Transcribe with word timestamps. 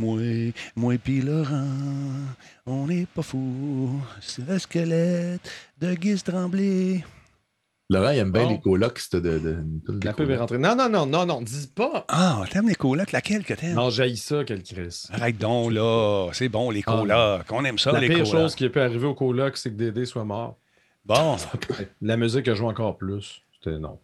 Moi, 0.00 0.52
moi 0.76 0.94
pis 0.96 1.20
Laurent, 1.20 1.66
on 2.64 2.86
n'est 2.86 3.04
pas 3.04 3.20
fou. 3.20 4.00
C'est 4.22 4.48
le 4.48 4.58
squelette 4.58 5.42
de 5.78 5.92
Guise 5.94 6.22
Tremblay. 6.22 7.04
Laurent, 7.90 8.10
il 8.10 8.18
aime 8.20 8.32
bien 8.32 8.44
Bon. 8.44 8.50
les 8.50 8.60
colocs. 8.60 9.00
De, 9.12 9.20
de, 9.20 9.38
de- 9.38 10.00
La 10.06 10.14
pub 10.14 10.30
est 10.30 10.36
rentrée. 10.38 10.56
Non, 10.56 10.74
non, 10.74 10.88
non, 10.88 11.04
non, 11.04 11.26
non, 11.26 11.42
dis 11.42 11.66
pas. 11.74 12.06
Ah, 12.08 12.42
t'aimes 12.50 12.68
les 12.68 12.76
colocs, 12.76 13.12
laquelle 13.12 13.44
que 13.44 13.52
t'aimes? 13.52 13.74
Non, 13.74 13.90
j'haïs 13.90 14.16
ça, 14.16 14.42
quel 14.46 14.62
Chris. 14.62 15.04
Arrête 15.12 15.36
donc, 15.36 15.72
là. 15.72 16.28
C'est 16.32 16.48
bon, 16.48 16.70
les 16.70 16.82
Ah. 16.86 16.92
colocs. 16.92 17.46
On 17.52 17.64
aime 17.66 17.78
ça, 17.78 17.92
La 17.92 18.00
les 18.00 18.08
pire 18.08 18.18
colocs. 18.24 18.30
chose 18.32 18.54
qui 18.54 18.68
peut 18.70 18.80
arriver 18.82 19.06
au 19.06 19.14
coloc, 19.14 19.56
c'est 19.58 19.70
que 19.70 19.74
Dédé 19.76 20.06
soit 20.06 20.24
mort. 20.24 20.56
Bon. 21.04 21.36
La 22.00 22.16
musique 22.16 22.48
a 22.48 22.54
joué 22.54 22.68
encore 22.68 22.96
plus. 22.96 23.42
C'était 23.62 23.78
non. 23.78 23.98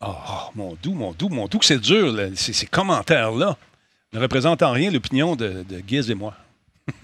Oh, 0.00 0.12
mon 0.56 0.76
doux, 0.82 0.94
mon 0.94 1.12
doux, 1.12 1.28
mon 1.28 1.46
doux, 1.46 1.58
que 1.60 1.66
c'est 1.66 1.78
dur, 1.78 2.12
là. 2.12 2.28
Ces, 2.34 2.52
ces 2.52 2.66
commentaires-là 2.66 3.56
ne 4.12 4.20
représentent 4.20 4.62
en 4.62 4.72
rien 4.72 4.90
l'opinion 4.90 5.36
de, 5.36 5.64
de 5.68 5.80
Guise 5.80 6.10
et 6.10 6.14
moi. 6.14 6.34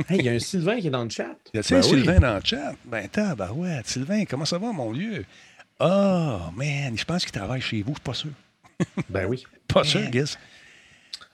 Hey, 0.09 0.21
il 0.21 0.25
y 0.25 0.29
a 0.29 0.33
un 0.33 0.39
Sylvain 0.39 0.79
qui 0.81 0.87
est 0.87 0.91
dans 0.91 1.03
le 1.05 1.11
chat. 1.11 1.35
Y 1.53 1.59
a-t-il 1.59 1.75
Ben 1.75 1.77
un 1.77 1.83
oui. 1.83 1.89
Sylvain 1.89 2.19
dans 2.21 2.35
le 2.37 2.41
chat? 2.45 2.73
Ben, 2.85 3.09
tabarouette. 3.09 3.89
Sylvain, 3.89 4.25
comment 4.25 4.45
ça 4.45 4.59
va, 4.59 4.71
mon 4.73 4.93
vieux? 4.93 5.25
Oh, 5.81 6.39
man, 6.57 6.97
je 6.97 7.05
pense 7.05 7.25
qu'il 7.25 7.33
travaille 7.33 7.61
chez 7.61 7.83
vous, 7.83 7.91
je 7.93 7.95
suis 7.95 8.01
pas 8.05 8.15
sûr. 8.15 8.31
Ben 9.11 9.27
oui. 9.27 9.45
Pas 9.69 9.85
sûr, 9.85 10.03
Guise. 10.11 10.39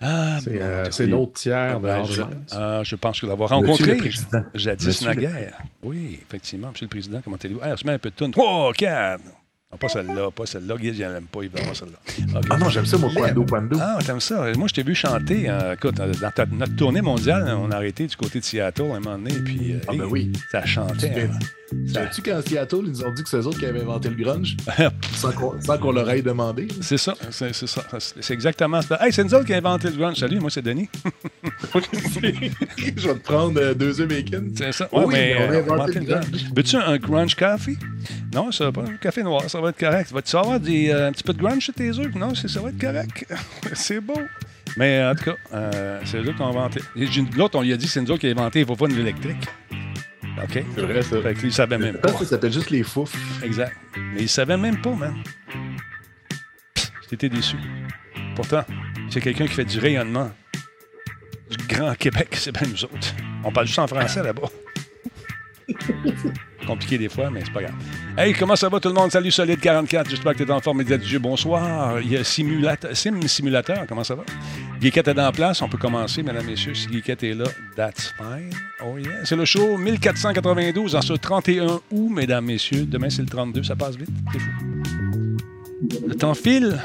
Ah, 0.01 0.39
C'est 0.43 0.51
mon 0.53 0.61
euh, 0.61 1.07
l'autre 1.09 1.33
tiers 1.35 1.79
de 1.81 1.85
Ben, 1.85 2.05
je, 2.05 2.23
ah, 2.53 2.83
je 2.85 2.97
pense 2.97 3.21
que 3.21 3.27
l'avoir 3.27 3.51
rencontré 3.51 3.93
le 3.95 3.97
Président. 3.99 4.45
jadis 4.55 5.03
naguère. 5.03 5.59
Oui, 5.83 6.19
effectivement, 6.23 6.71
Monsieur 6.71 6.87
le 6.87 6.91
Président, 6.91 7.21
comment 7.23 7.37
allez-vous? 7.43 7.61
Ah, 7.63 7.71
on 7.73 7.77
se 7.77 7.85
met 7.87 7.93
un 7.93 7.99
peu 7.99 8.11
de 8.11 8.15
tune. 8.15 8.33
Oh, 8.37 8.73
quatre! 8.77 9.23
Non, 9.71 9.77
pas 9.77 9.89
celle-là, 9.89 10.31
pas 10.31 10.47
celle-là. 10.47 10.77
Guise, 10.79 10.99
il 10.99 11.07
n'aime 11.07 11.25
pas, 11.25 11.43
il 11.43 11.51
veut 11.51 11.59
pas 11.63 11.75
celle-là. 11.75 12.41
Ah 12.51 12.57
non, 12.57 12.71
j'aime 12.71 12.87
ça, 12.87 12.97
moi, 12.97 13.11
Quando 13.15 13.45
Quando. 13.45 13.77
Ah, 13.79 13.99
t'aimes 14.05 14.19
ça? 14.21 14.51
Moi, 14.57 14.67
je 14.69 14.73
t'ai 14.75 14.83
vu 14.83 14.95
chanter. 14.95 15.49
euh, 15.51 15.75
écoute, 15.75 15.97
dans 15.97 16.31
ta- 16.31 16.47
notre 16.47 16.75
tournée 16.75 17.03
mondiale, 17.03 17.55
on 17.55 17.71
a 17.71 17.77
arrêté 17.77 18.07
du 18.07 18.17
côté 18.17 18.41
de 18.41 18.45
Seattle 18.45 18.83
à 18.93 18.97
un 18.97 19.01
moment 19.01 19.19
donné, 19.19 19.35
puis 19.45 19.75
euh, 19.75 19.81
Ah, 19.87 19.93
ben 19.93 20.07
oui. 20.11 20.33
ça 20.51 20.65
chantait. 20.65 21.29
Hein. 21.31 21.39
Ça- 21.93 22.05
Sais-tu 22.11 22.23
quand 22.23 22.41
Seattle, 22.47 22.79
ils 22.85 22.91
nous 22.91 23.03
ont 23.05 23.13
dit 23.13 23.23
que 23.23 23.29
c'est 23.29 23.37
eux 23.37 23.47
autres 23.47 23.59
qui 23.59 23.67
avaient 23.67 23.81
inventé 23.83 24.09
le 24.09 24.15
grunge? 24.15 24.57
Sans 25.15 25.33
qu'on 25.33 25.61
sans 25.61 25.77
qu'on 25.79 25.93
leur 25.93 26.09
ait 26.11 26.23
demandé? 26.23 26.67
C'est 26.81 26.97
ça, 26.97 27.15
c'est 27.31 27.55
c'est 27.55 27.67
ça. 27.67 27.83
C'est 27.99 28.33
exactement 28.33 28.81
ça. 28.83 28.99
Hey, 29.05 29.13
c'est 29.13 29.23
nous 29.25 29.35
autres 29.35 29.45
qui 29.45 29.53
avons 29.55 29.69
inventé 29.71 29.91
le 29.91 29.97
grunge. 29.97 30.17
Salut, 30.17 30.41
moi, 30.41 30.49
c'est 30.51 30.63
Denis. 30.63 30.89
Je 31.75 33.09
vais 33.09 33.15
te 33.15 33.19
prendre 33.19 33.61
euh, 33.61 33.75
deux 33.75 34.01
œufs 34.01 34.09
bacon. 34.09 34.51
C'est 34.57 34.73
ça. 34.73 34.89
Oui, 34.93 35.05
mais 35.09 35.37
on 35.37 35.53
a 35.53 35.75
inventé 35.75 36.01
le 36.01 36.07
grunge. 36.07 36.31
grunge. 36.31 36.45
Veux-tu 36.57 36.77
un 36.77 36.97
grunge 36.99 37.35
coffee? 37.35 37.77
Non, 38.35 38.51
ça 38.53 38.65
va 38.65 38.73
pas. 38.73 38.83
Un 38.91 38.97
café 38.97 39.23
noir, 39.23 39.43
ça 39.49 39.61
va 39.61 39.71
être 39.71 39.79
correct. 39.79 40.11
Vas-tu 40.13 40.37
avoir 40.37 40.61
des, 40.61 40.91
euh, 40.91 41.09
un 41.09 41.13
petit 41.13 41.23
peu 41.25 41.33
de 41.33 41.39
grunge 41.39 41.63
chez 41.63 41.73
tes 41.73 41.91
œufs? 41.99 42.15
Non, 42.15 42.35
c'est- 42.35 42.49
ça 42.49 42.61
va 42.61 42.71
être 42.71 42.81
correct. 42.81 43.27
c'est 43.75 44.01
beau. 44.01 44.21
Mais 44.77 45.03
en 45.05 45.15
tout 45.15 45.25
cas, 45.25 45.37
euh, 45.55 46.01
c'est 46.05 46.19
eux 46.19 46.33
qui 46.33 46.43
ont 46.43 46.49
inventé. 46.49 46.81
L'autre, 47.37 47.59
on 47.59 47.63
lui 47.63 47.73
a 47.73 47.77
dit 47.77 47.87
que 47.87 47.91
c'est 47.93 48.01
nous 48.01 48.11
autres 48.11 48.21
qui 48.21 48.27
avons 48.29 48.41
inventé 48.41 48.61
les 48.61 48.67
faux 48.67 48.87
électrique. 48.87 49.47
OK? 50.45 50.65
C'est 50.75 50.81
vrai, 50.83 51.03
ça. 51.03 51.21
Fait 51.23 51.37
il 51.43 51.53
savait 51.53 51.79
même 51.79 51.95
Je 51.95 51.99
pas. 51.99 52.13
ça 52.13 52.25
s'appelle 52.25 52.53
juste 52.53 52.71
les 52.71 52.83
fouf. 52.83 53.13
Exact. 53.43 53.77
Mais 54.15 54.23
il 54.23 54.29
savait 54.29 54.57
même 54.57 54.81
pas, 54.81 54.93
man. 54.95 55.15
J'étais 57.11 57.29
déçu. 57.29 57.57
Pourtant, 58.37 58.65
c'est 59.11 59.21
quelqu'un 59.21 59.47
qui 59.47 59.55
fait 59.55 59.65
du 59.65 59.79
rayonnement. 59.79 60.31
Du 61.51 61.67
Grand 61.67 61.95
Québec, 61.95 62.29
c'est 62.33 62.53
bien 62.53 62.69
nous 62.69 62.85
autres. 62.85 63.15
On 63.45 63.51
parle 63.51 63.67
juste 63.67 63.79
en 63.79 63.87
français 63.87 64.23
là-bas. 64.23 64.49
Compliqué 66.67 66.99
des 66.99 67.09
fois, 67.09 67.31
mais 67.31 67.41
c'est 67.45 67.53
pas 67.53 67.63
grave. 67.63 67.75
Hey, 68.17 68.33
comment 68.35 68.57
ça 68.57 68.69
va 68.69 68.81
tout 68.81 68.89
le 68.89 68.95
monde? 68.95 69.11
Salut 69.11 69.31
Solide 69.31 69.61
44, 69.61 70.11
j'espère 70.11 70.35
que 70.35 70.43
tu 70.43 70.49
es 70.49 70.53
en 70.53 70.61
forme 70.61 70.79
médias 70.79 70.97
du 70.97 71.07
jeu. 71.07 71.19
Bonsoir. 71.19 72.01
Il 72.01 72.11
y 72.11 72.17
a 72.17 72.25
Simulateur, 72.25 72.97
Sim 72.97 73.21
Simulateur, 73.27 73.87
comment 73.89 74.05
ça 74.05 74.15
va? 74.15 74.25
Guiquette 74.81 75.09
est 75.09 75.19
en 75.19 75.33
place, 75.33 75.63
on 75.63 75.69
peut 75.69 75.79
commencer, 75.79 76.23
mesdames, 76.23 76.47
messieurs. 76.47 76.75
Si 76.75 76.89
Guiquette 76.89 77.23
est 77.23 77.35
là, 77.35 77.45
that's 77.77 78.15
fine. 78.17 78.51
Oh 78.85 78.99
yeah. 78.99 79.25
C'est 79.25 79.37
le 79.37 79.45
show 79.45 79.77
1492 79.77 80.95
en 80.95 81.03
ce 81.03 81.13
31 81.15 81.81
août, 81.91 82.11
mesdames, 82.11 82.45
messieurs. 82.45 82.85
Demain, 82.87 83.11
c'est 83.11 83.23
le 83.23 83.29
32, 83.29 83.63
ça 83.63 83.77
passe 83.77 83.97
vite. 83.97 84.11
Le 86.07 86.15
temps 86.15 86.35
file. 86.35 86.79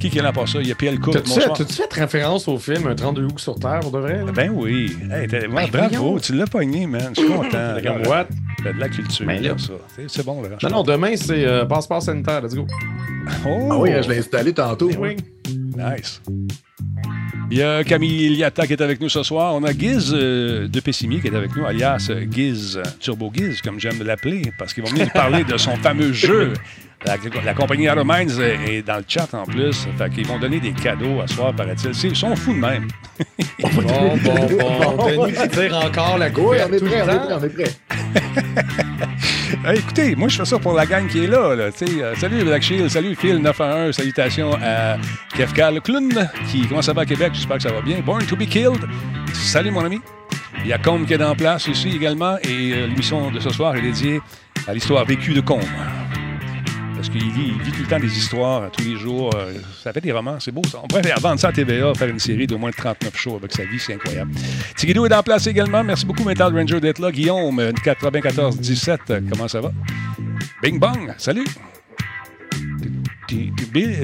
Qui 0.00 0.10
qui 0.10 0.18
là 0.18 0.32
pour 0.32 0.48
ça? 0.48 0.58
Il 0.60 0.68
y 0.68 0.72
a 0.72 0.74
Pierre 0.74 0.98
Cook. 1.00 1.14
T'as-tu 1.14 1.40
fait, 1.74 1.92
référence 1.94 2.46
au 2.48 2.58
film 2.58 2.86
Un 2.86 2.94
32 2.94 3.24
août 3.24 3.38
sur 3.38 3.54
Terre, 3.58 3.80
pour 3.80 3.90
de 3.92 3.98
vrai? 3.98 4.24
là? 4.24 4.32
Ben 4.32 4.50
oui. 4.54 4.94
Hey, 5.10 5.26
Ben 5.26 5.48
bravo, 5.72 6.18
tu 6.20 6.34
l'as 6.34 6.46
pogné, 6.46 6.86
man. 6.86 7.12
Je 7.16 7.22
suis 7.22 7.30
content. 7.30 7.74
Regarde, 7.76 8.06
what? 8.06 8.26
De 8.64 8.78
la 8.78 8.88
culture, 8.88 9.26
Ben 9.26 9.42
là. 9.42 9.54
ça. 9.58 9.72
C'est- 10.08 10.24
bon, 10.24 10.42
là. 10.42 10.48
Non, 10.62 10.68
non, 10.70 10.82
demain, 10.82 11.16
c'est 11.16 11.44
euh, 11.46 11.64
passeport 11.64 12.02
sanitaire. 12.02 12.42
Let's 12.42 12.54
go. 12.54 12.66
Oh! 13.46 13.68
Ah 13.72 13.78
oui, 13.78 13.90
je 14.02 14.08
l'ai 14.08 14.18
installé 14.18 14.52
tantôt. 14.52 14.90
Eh 14.92 14.96
oui. 14.96 15.16
Nice. 15.76 16.20
Il 17.50 17.58
y 17.58 17.62
a 17.62 17.84
Camille 17.84 18.24
Iliata 18.26 18.66
qui 18.66 18.72
est 18.72 18.82
avec 18.82 19.00
nous 19.00 19.08
ce 19.08 19.22
soir. 19.22 19.54
On 19.54 19.62
a 19.64 19.72
Giz 19.72 20.12
euh, 20.14 20.66
de 20.66 20.80
Pessimi 20.80 21.20
qui 21.20 21.28
est 21.28 21.34
avec 21.36 21.54
nous, 21.54 21.64
alias 21.66 22.10
Giz, 22.30 22.80
Turbo 23.00 23.30
Giz, 23.34 23.60
comme 23.60 23.78
j'aime 23.78 24.02
l'appeler, 24.02 24.42
parce 24.58 24.72
qu'ils 24.72 24.82
vont 24.82 24.90
venir 24.90 25.04
nous 25.06 25.12
parler 25.12 25.44
de 25.44 25.56
son 25.56 25.76
fameux 25.82 26.12
jeu. 26.12 26.52
La, 27.06 27.16
la 27.44 27.54
compagnie 27.54 27.86
Aromines 27.88 28.30
est 28.66 28.82
dans 28.82 28.96
le 28.96 29.04
chat 29.06 29.28
en 29.34 29.44
plus. 29.44 29.86
Fait 29.98 30.10
qu'ils 30.10 30.26
vont 30.26 30.38
donner 30.38 30.58
des 30.58 30.72
cadeaux 30.72 31.20
à 31.22 31.26
soir, 31.26 31.52
paraît-il. 31.54 31.94
C'est- 31.94 32.08
Ils 32.08 32.16
sont 32.16 32.34
fous 32.34 32.54
de 32.54 32.58
même. 32.58 32.88
Bon, 33.60 33.68
bon, 33.76 34.16
bon. 34.16 35.26
Denis 35.26 35.48
tire 35.50 35.76
encore 35.84 36.16
la 36.18 36.26
Oui, 36.28 36.32
couverture 36.32 36.68
on 36.70 36.86
est 36.86 36.88
prêt, 36.88 37.02
on 37.02 37.08
est 37.10 37.18
prêt, 37.18 37.34
on 37.40 37.44
est 37.44 37.48
prêt. 37.50 37.74
Hey, 39.66 39.78
écoutez, 39.78 40.14
moi, 40.16 40.28
je 40.28 40.36
fais 40.36 40.44
ça 40.44 40.58
pour 40.58 40.72
la 40.74 40.84
gang 40.86 41.06
qui 41.06 41.24
est 41.24 41.26
là. 41.26 41.38
Euh, 41.56 41.70
salut 42.16 42.44
Black 42.44 42.62
Shield, 42.62 42.88
salut 42.88 43.14
Phil 43.14 43.36
911, 43.38 43.94
salutations 43.94 44.54
à 44.62 44.96
Kefka 45.36 45.70
le 45.70 45.80
clown, 45.80 46.08
qui 46.50 46.66
comment 46.66 46.82
ça 46.82 46.92
va 46.92 47.02
à 47.02 47.06
Québec, 47.06 47.30
j'espère 47.34 47.56
que 47.58 47.62
ça 47.62 47.72
va 47.72 47.80
bien. 47.80 48.00
Born 48.00 48.24
to 48.26 48.36
be 48.36 48.46
killed, 48.46 48.80
salut 49.32 49.70
mon 49.70 49.84
ami. 49.84 50.00
Il 50.64 50.68
y 50.68 50.72
a 50.72 50.78
Combe 50.78 51.06
qui 51.06 51.12
est 51.14 51.22
en 51.22 51.34
place 51.34 51.66
ici 51.68 51.92
également, 51.96 52.36
et 52.42 52.72
euh, 52.72 52.86
l'émission 52.88 53.30
de 53.30 53.40
ce 53.40 53.50
soir 53.50 53.74
est 53.76 53.82
dédiée 53.82 54.20
à 54.66 54.74
l'histoire 54.74 55.04
vécue 55.04 55.32
de 55.34 55.40
Combe. 55.40 55.62
Parce 57.06 57.18
qu'il 57.18 57.30
vit, 57.32 57.52
tout 57.70 57.82
le 57.82 57.86
temps 57.86 57.98
des 58.00 58.16
histoires 58.16 58.62
euh, 58.62 58.68
tous 58.72 58.82
les 58.82 58.96
jours. 58.96 59.30
euh, 59.36 59.52
ça 59.82 59.92
fait 59.92 60.00
des 60.00 60.10
romans, 60.12 60.38
c'est 60.40 60.50
beau 60.52 60.62
ça. 60.64 60.78
On 60.82 60.86
pourrait 60.88 61.02
vendre 61.20 61.38
ça 61.38 61.48
à 61.48 61.52
TVA, 61.52 61.92
faire 61.94 62.08
une 62.08 62.18
série 62.18 62.46
d'au 62.46 62.56
moins 62.56 62.70
39 62.70 63.14
shows 63.14 63.36
avec 63.36 63.52
sa 63.52 63.64
vie, 63.64 63.78
c'est 63.78 63.92
incroyable. 63.94 64.32
Tigidou 64.76 65.04
est 65.04 65.12
en 65.14 65.22
place 65.22 65.46
également. 65.46 65.84
Merci 65.84 66.06
beaucoup, 66.06 66.24
Metal 66.24 66.50
Ranger, 66.56 66.80
d'être 66.80 67.00
là. 67.00 67.12
Guillaume, 67.12 67.58
euh, 67.58 67.72
94-17, 67.72 68.98
euh, 69.10 69.20
comment 69.30 69.48
ça 69.48 69.60
va? 69.60 69.70
Bing 70.62 70.78
bong, 70.78 71.12
salut! 71.18 71.44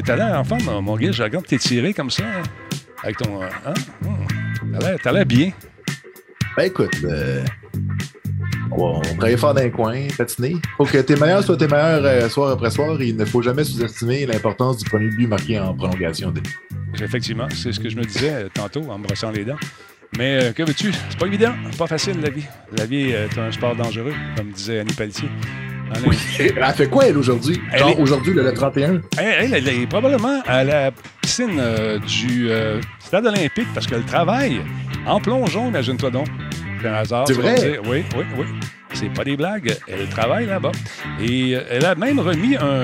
T'as 0.05 0.17
l'air 0.17 0.39
en 0.39 0.45
forme, 0.45 0.81
mon- 0.83 0.97
gars. 0.97 1.13
Je 1.13 1.23
regarde 1.23 1.47
t'es 1.47 1.59
tiré 1.59 1.95
comme 1.95 2.11
ça. 2.11 2.25
hein, 2.25 2.43
Avec 3.03 3.17
ton. 3.17 3.41
Hein? 3.43 3.75
L'air- 4.79 4.99
T'as 5.03 5.13
l'air 5.13 5.25
bien. 5.25 5.53
Ben 6.57 6.65
écoute, 6.65 6.95
euh, 7.05 7.45
on 8.73 8.77
va 8.77 8.99
on 8.99 9.01
travaille 9.17 9.37
fort 9.37 9.55
dans 9.55 9.63
les 9.63 9.71
coins, 9.71 10.07
patiner. 10.17 10.57
Faut 10.77 10.85
que 10.85 10.99
tes 10.99 11.17
meilleurs 11.17 11.43
soient 11.45 11.57
tes 11.57 11.67
meilleurs 11.67 12.05
euh, 12.05 12.29
soir 12.29 12.51
après 12.53 12.71
soir 12.71 13.01
et 13.01 13.09
il 13.09 13.17
ne 13.17 13.25
faut 13.25 13.43
jamais 13.43 13.65
sous-estimer 13.65 14.27
l'importance 14.27 14.79
du 14.79 14.85
premier 14.89 15.09
but 15.09 15.27
marqué 15.27 15.59
en 15.59 15.75
prolongation. 15.75 16.33
Effectivement, 17.01 17.49
c'est 17.55 17.73
ce 17.73 17.81
que 17.81 17.89
je 17.89 17.97
me 17.97 18.05
disais 18.05 18.31
euh, 18.33 18.49
tantôt 18.53 18.83
en 18.91 18.99
me 18.99 19.05
brossant 19.05 19.31
les 19.31 19.45
dents. 19.45 19.57
Mais 20.19 20.43
euh, 20.43 20.53
que 20.53 20.63
veux-tu? 20.65 20.93
C'est 21.09 21.19
pas 21.19 21.27
évident, 21.27 21.53
c'est 21.71 21.79
pas 21.79 21.87
facile 21.87 22.21
la 22.21 22.31
vie. 22.31 22.45
La 22.77 22.85
vie 22.87 23.11
est 23.11 23.39
un 23.39 23.53
sport 23.53 23.77
dangereux, 23.77 24.13
comme 24.37 24.49
disait 24.51 24.81
Annie 24.81 24.93
Pelletier. 24.95 25.29
Annie- 25.95 26.17
Et 26.41 26.53
Elle 26.57 26.75
fait 26.75 26.89
quoi, 26.89 27.07
elle, 27.07 27.17
aujourd'hui? 27.19 27.61
Elle 27.73 27.83
est- 27.91 27.97
aujourd'hui, 28.01 28.33
le, 28.33 28.43
le 28.43 28.53
31? 28.53 29.01
Elle, 29.19 29.53
elle, 29.53 29.55
elle 29.55 29.69
est 29.69 29.87
probablement 29.87 30.41
à 30.47 30.65
la 30.65 30.91
piscine 31.21 31.59
euh, 31.59 31.99
du 32.01 32.51
euh, 32.51 32.81
stade 32.99 33.27
olympique 33.27 33.69
parce 33.75 33.87
qu'elle 33.87 34.03
travaille 34.05 34.61
en 35.07 35.21
plongeon, 35.21 35.69
imagine-toi 35.69 36.11
donc. 36.11 36.27
C'est 36.81 36.89
un 36.89 36.95
hasard. 36.95 37.25
C'est 37.27 37.35
vrai? 37.35 37.55
dire. 37.55 37.83
Oui, 37.87 38.05
oui, 38.17 38.25
oui. 38.37 38.45
C'est 38.93 39.13
pas 39.13 39.25
des 39.25 39.37
blagues. 39.37 39.77
Elle 39.89 40.09
travaille 40.09 40.47
là-bas. 40.47 40.73
Et 41.21 41.55
euh, 41.55 41.63
elle 41.71 41.85
a 41.85 41.95
même 41.95 42.19
remis 42.21 42.57
un. 42.57 42.83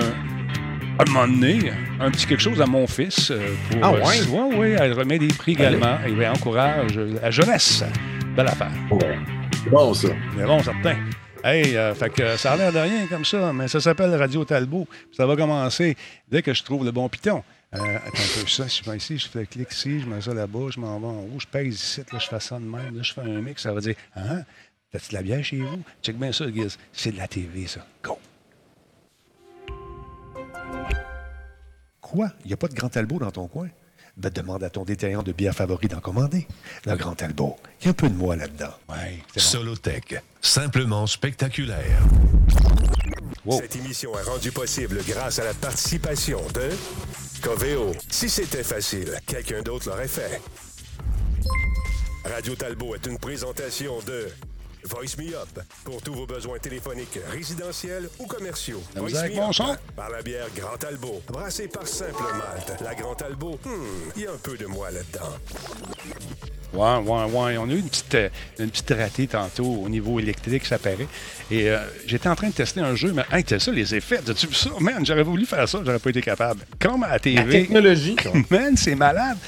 À 0.98 1.02
un 1.02 1.12
moment 1.12 1.28
donné, 1.28 1.58
un 2.00 2.10
petit 2.10 2.26
quelque 2.26 2.40
chose 2.42 2.60
à 2.62 2.66
mon 2.66 2.86
fils. 2.86 3.30
euh, 3.30 3.48
pour, 3.70 3.80
Ah 3.82 3.90
euh, 3.92 4.00
ouais? 4.00 4.20
oui, 4.30 4.54
oui, 4.56 4.76
elle 4.78 4.94
remet 4.94 5.18
des 5.18 5.28
prix 5.28 5.52
également. 5.52 5.98
Et 6.06 6.12
elle 6.12 6.30
encourage 6.30 6.98
la 6.98 7.30
jeunesse. 7.30 7.84
Belle 8.34 8.48
affaire. 8.48 8.70
Ouais. 8.90 9.18
C'est 9.62 9.70
bon, 9.70 9.92
ça. 9.92 10.08
Mais 10.36 10.44
bon, 10.44 10.62
certain. 10.62 10.96
Hey, 11.44 11.76
euh, 11.76 11.94
fait 11.94 12.08
que 12.10 12.36
ça 12.38 12.52
a 12.52 12.56
l'air 12.56 12.72
de 12.72 12.78
rien 12.78 13.06
comme 13.08 13.24
ça, 13.26 13.52
mais 13.52 13.68
ça 13.68 13.78
s'appelle 13.80 14.14
Radio 14.14 14.44
Talbot. 14.44 14.86
Ça 15.12 15.26
va 15.26 15.36
commencer 15.36 15.96
dès 16.30 16.40
que 16.42 16.54
je 16.54 16.62
trouve 16.62 16.84
le 16.84 16.92
bon 16.92 17.08
piton. 17.10 17.42
Euh, 17.76 17.96
attends 17.96 18.08
un 18.08 18.40
peu, 18.40 18.46
ça, 18.48 18.66
je 18.66 18.90
vais 18.90 18.96
ici, 18.96 19.18
je 19.18 19.28
fais 19.28 19.46
clic 19.46 19.70
ici, 19.72 20.00
je 20.00 20.06
mets 20.06 20.20
ça 20.20 20.32
là-bas, 20.32 20.70
je 20.70 20.80
m'en 20.80 20.98
vais 20.98 21.06
en 21.06 21.20
haut, 21.20 21.38
je 21.38 21.46
pèse 21.46 21.74
ici, 21.74 22.02
là, 22.10 22.18
je 22.18 22.26
fais 22.26 22.40
ça 22.40 22.58
de 22.58 22.64
même, 22.64 22.96
là, 22.96 23.02
je 23.02 23.12
fais 23.12 23.20
un 23.20 23.40
mix, 23.40 23.62
ça 23.62 23.72
va 23.72 23.80
dire 23.80 23.96
Hein? 24.14 24.42
T'as-tu 24.90 25.10
de 25.10 25.14
la 25.14 25.22
bière 25.22 25.44
chez 25.44 25.58
vous? 25.58 25.82
Check 26.02 26.16
bien 26.16 26.32
ça, 26.32 26.50
Giz. 26.50 26.78
C'est 26.92 27.12
de 27.12 27.16
la 27.16 27.28
TV, 27.28 27.66
ça. 27.66 27.84
Go! 28.02 28.18
Quoi? 32.00 32.30
Il 32.44 32.48
n'y 32.48 32.52
a 32.52 32.56
pas 32.56 32.68
de 32.68 32.74
Grand 32.74 32.88
Talbot 32.88 33.18
dans 33.18 33.32
ton 33.32 33.48
coin? 33.48 33.68
Ben, 34.16 34.30
demande 34.30 34.64
à 34.64 34.70
ton 34.70 34.84
détaillant 34.84 35.22
de 35.22 35.32
bière 35.32 35.54
favori 35.54 35.88
d'en 35.88 36.00
commander. 36.00 36.46
Le 36.86 36.96
Grand 36.96 37.14
Talbot. 37.14 37.56
Il 37.80 37.84
y 37.84 37.88
a 37.88 37.90
un 37.90 37.94
peu 37.94 38.08
de 38.08 38.14
moi 38.14 38.36
là-dedans. 38.36 38.72
Ouais, 38.88 39.18
bon. 39.18 39.40
Solotech, 39.40 40.22
simplement 40.40 41.06
spectaculaire. 41.06 42.00
Wow. 43.44 43.60
Cette 43.60 43.76
émission 43.76 44.18
est 44.18 44.22
rendue 44.22 44.52
possible 44.52 45.00
grâce 45.06 45.38
à 45.38 45.44
la 45.44 45.52
participation 45.52 46.40
de 46.54 46.70
Coveo. 47.42 47.92
Si 48.10 48.28
c'était 48.28 48.62
facile, 48.62 49.18
quelqu'un 49.26 49.62
d'autre 49.62 49.88
l'aurait 49.88 50.08
fait. 50.08 50.40
Radio 52.24 52.54
Talbot 52.54 52.94
est 52.94 53.06
une 53.06 53.18
présentation 53.18 54.00
de 54.06 54.28
Voice 54.84 55.16
Me 55.18 55.34
Up 55.34 55.60
pour 55.84 56.02
tous 56.02 56.14
vos 56.14 56.26
besoins 56.26 56.58
téléphoniques, 56.58 57.18
résidentiels 57.30 58.08
ou 58.18 58.26
commerciaux. 58.26 58.82
La 58.94 59.00
Voice 59.00 59.28
Me 59.28 59.34
mon 59.36 59.48
Up 59.48 59.54
son. 59.54 59.76
par 59.94 60.10
la 60.10 60.22
bière 60.22 60.48
Grand 60.54 60.76
Talbot, 60.76 61.22
brassée 61.28 61.68
par 61.68 61.86
Simple 61.86 62.22
Malte. 62.22 62.80
La 62.80 62.94
Grand 62.94 63.14
Talbot, 63.14 63.58
hmm, 63.64 64.10
il 64.16 64.22
y 64.22 64.26
a 64.26 64.32
un 64.32 64.38
peu 64.38 64.56
de 64.56 64.66
moi 64.66 64.90
là-dedans. 64.90 65.36
Ouais, 66.72 66.96
ouais, 66.96 67.24
ouais. 67.24 67.56
On 67.58 67.68
a 67.68 67.72
eu 67.72 67.78
une 67.78 67.88
petite, 67.88 68.14
euh, 68.14 68.28
une 68.58 68.70
petite 68.70 68.90
ratée 68.90 69.26
tantôt 69.26 69.64
au 69.84 69.88
niveau 69.88 70.18
électrique, 70.20 70.64
ça 70.66 70.78
paraît. 70.78 71.06
Et 71.50 71.70
euh, 71.70 71.78
j'étais 72.06 72.28
en 72.28 72.34
train 72.34 72.48
de 72.48 72.52
tester 72.52 72.80
un 72.80 72.94
jeu, 72.96 73.12
mais 73.14 73.22
hey, 73.32 73.44
t'as 73.44 73.58
ça, 73.58 73.70
les 73.70 73.94
effets? 73.94 74.18
As-tu 74.28 74.48
vu 74.48 74.54
ça? 74.54 74.70
Man, 74.80 75.04
j'aurais 75.06 75.22
voulu 75.22 75.46
faire 75.46 75.68
ça, 75.68 75.80
j'aurais 75.84 75.98
pas 76.00 76.10
été 76.10 76.20
capable. 76.20 76.60
Comme 76.78 77.02
à 77.04 77.06
la 77.06 77.12
La 77.14 77.18
TV. 77.20 77.50
technologie. 77.62 78.16
quoi. 78.16 78.32
Man, 78.50 78.76
c'est 78.76 78.94
malade. 78.94 79.38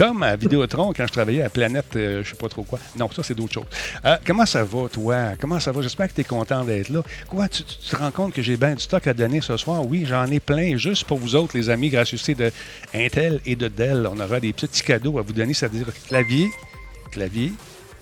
Comme 0.00 0.22
à 0.22 0.34
Vidéotron, 0.34 0.94
quand 0.96 1.06
je 1.06 1.12
travaillais 1.12 1.42
à 1.42 1.50
Planète, 1.50 1.94
euh, 1.94 2.24
je 2.24 2.30
sais 2.30 2.36
pas 2.36 2.48
trop 2.48 2.62
quoi. 2.62 2.78
Non, 2.98 3.10
ça, 3.10 3.22
c'est 3.22 3.34
d'autres 3.34 3.52
choses. 3.52 3.66
Euh, 4.06 4.16
comment 4.26 4.46
ça 4.46 4.64
va, 4.64 4.88
toi? 4.88 5.32
Comment 5.38 5.60
ça 5.60 5.72
va? 5.72 5.82
J'espère 5.82 6.08
que 6.08 6.14
tu 6.14 6.22
es 6.22 6.24
content 6.24 6.64
d'être 6.64 6.88
là. 6.88 7.02
Quoi, 7.28 7.48
tu, 7.48 7.62
te 7.62 7.96
rends 7.96 8.10
compte 8.10 8.32
que 8.32 8.40
j'ai 8.40 8.56
bien 8.56 8.72
du 8.72 8.80
stock 8.80 9.06
à 9.06 9.12
donner 9.12 9.42
ce 9.42 9.58
soir? 9.58 9.84
Oui, 9.84 10.06
j'en 10.08 10.24
ai 10.28 10.40
plein, 10.40 10.78
juste 10.78 11.04
pour 11.04 11.18
vous 11.18 11.34
autres, 11.34 11.54
les 11.54 11.68
amis, 11.68 11.90
gracieuseté 11.90 12.34
de 12.34 12.50
Intel 12.94 13.42
et 13.44 13.56
de 13.56 13.68
Dell. 13.68 14.08
On 14.10 14.18
aura 14.18 14.40
des 14.40 14.54
petits 14.54 14.82
cadeaux 14.82 15.18
à 15.18 15.22
vous 15.22 15.34
donner, 15.34 15.52
c'est-à-dire 15.52 15.88
clavier, 16.08 16.48
clavier, 17.10 17.52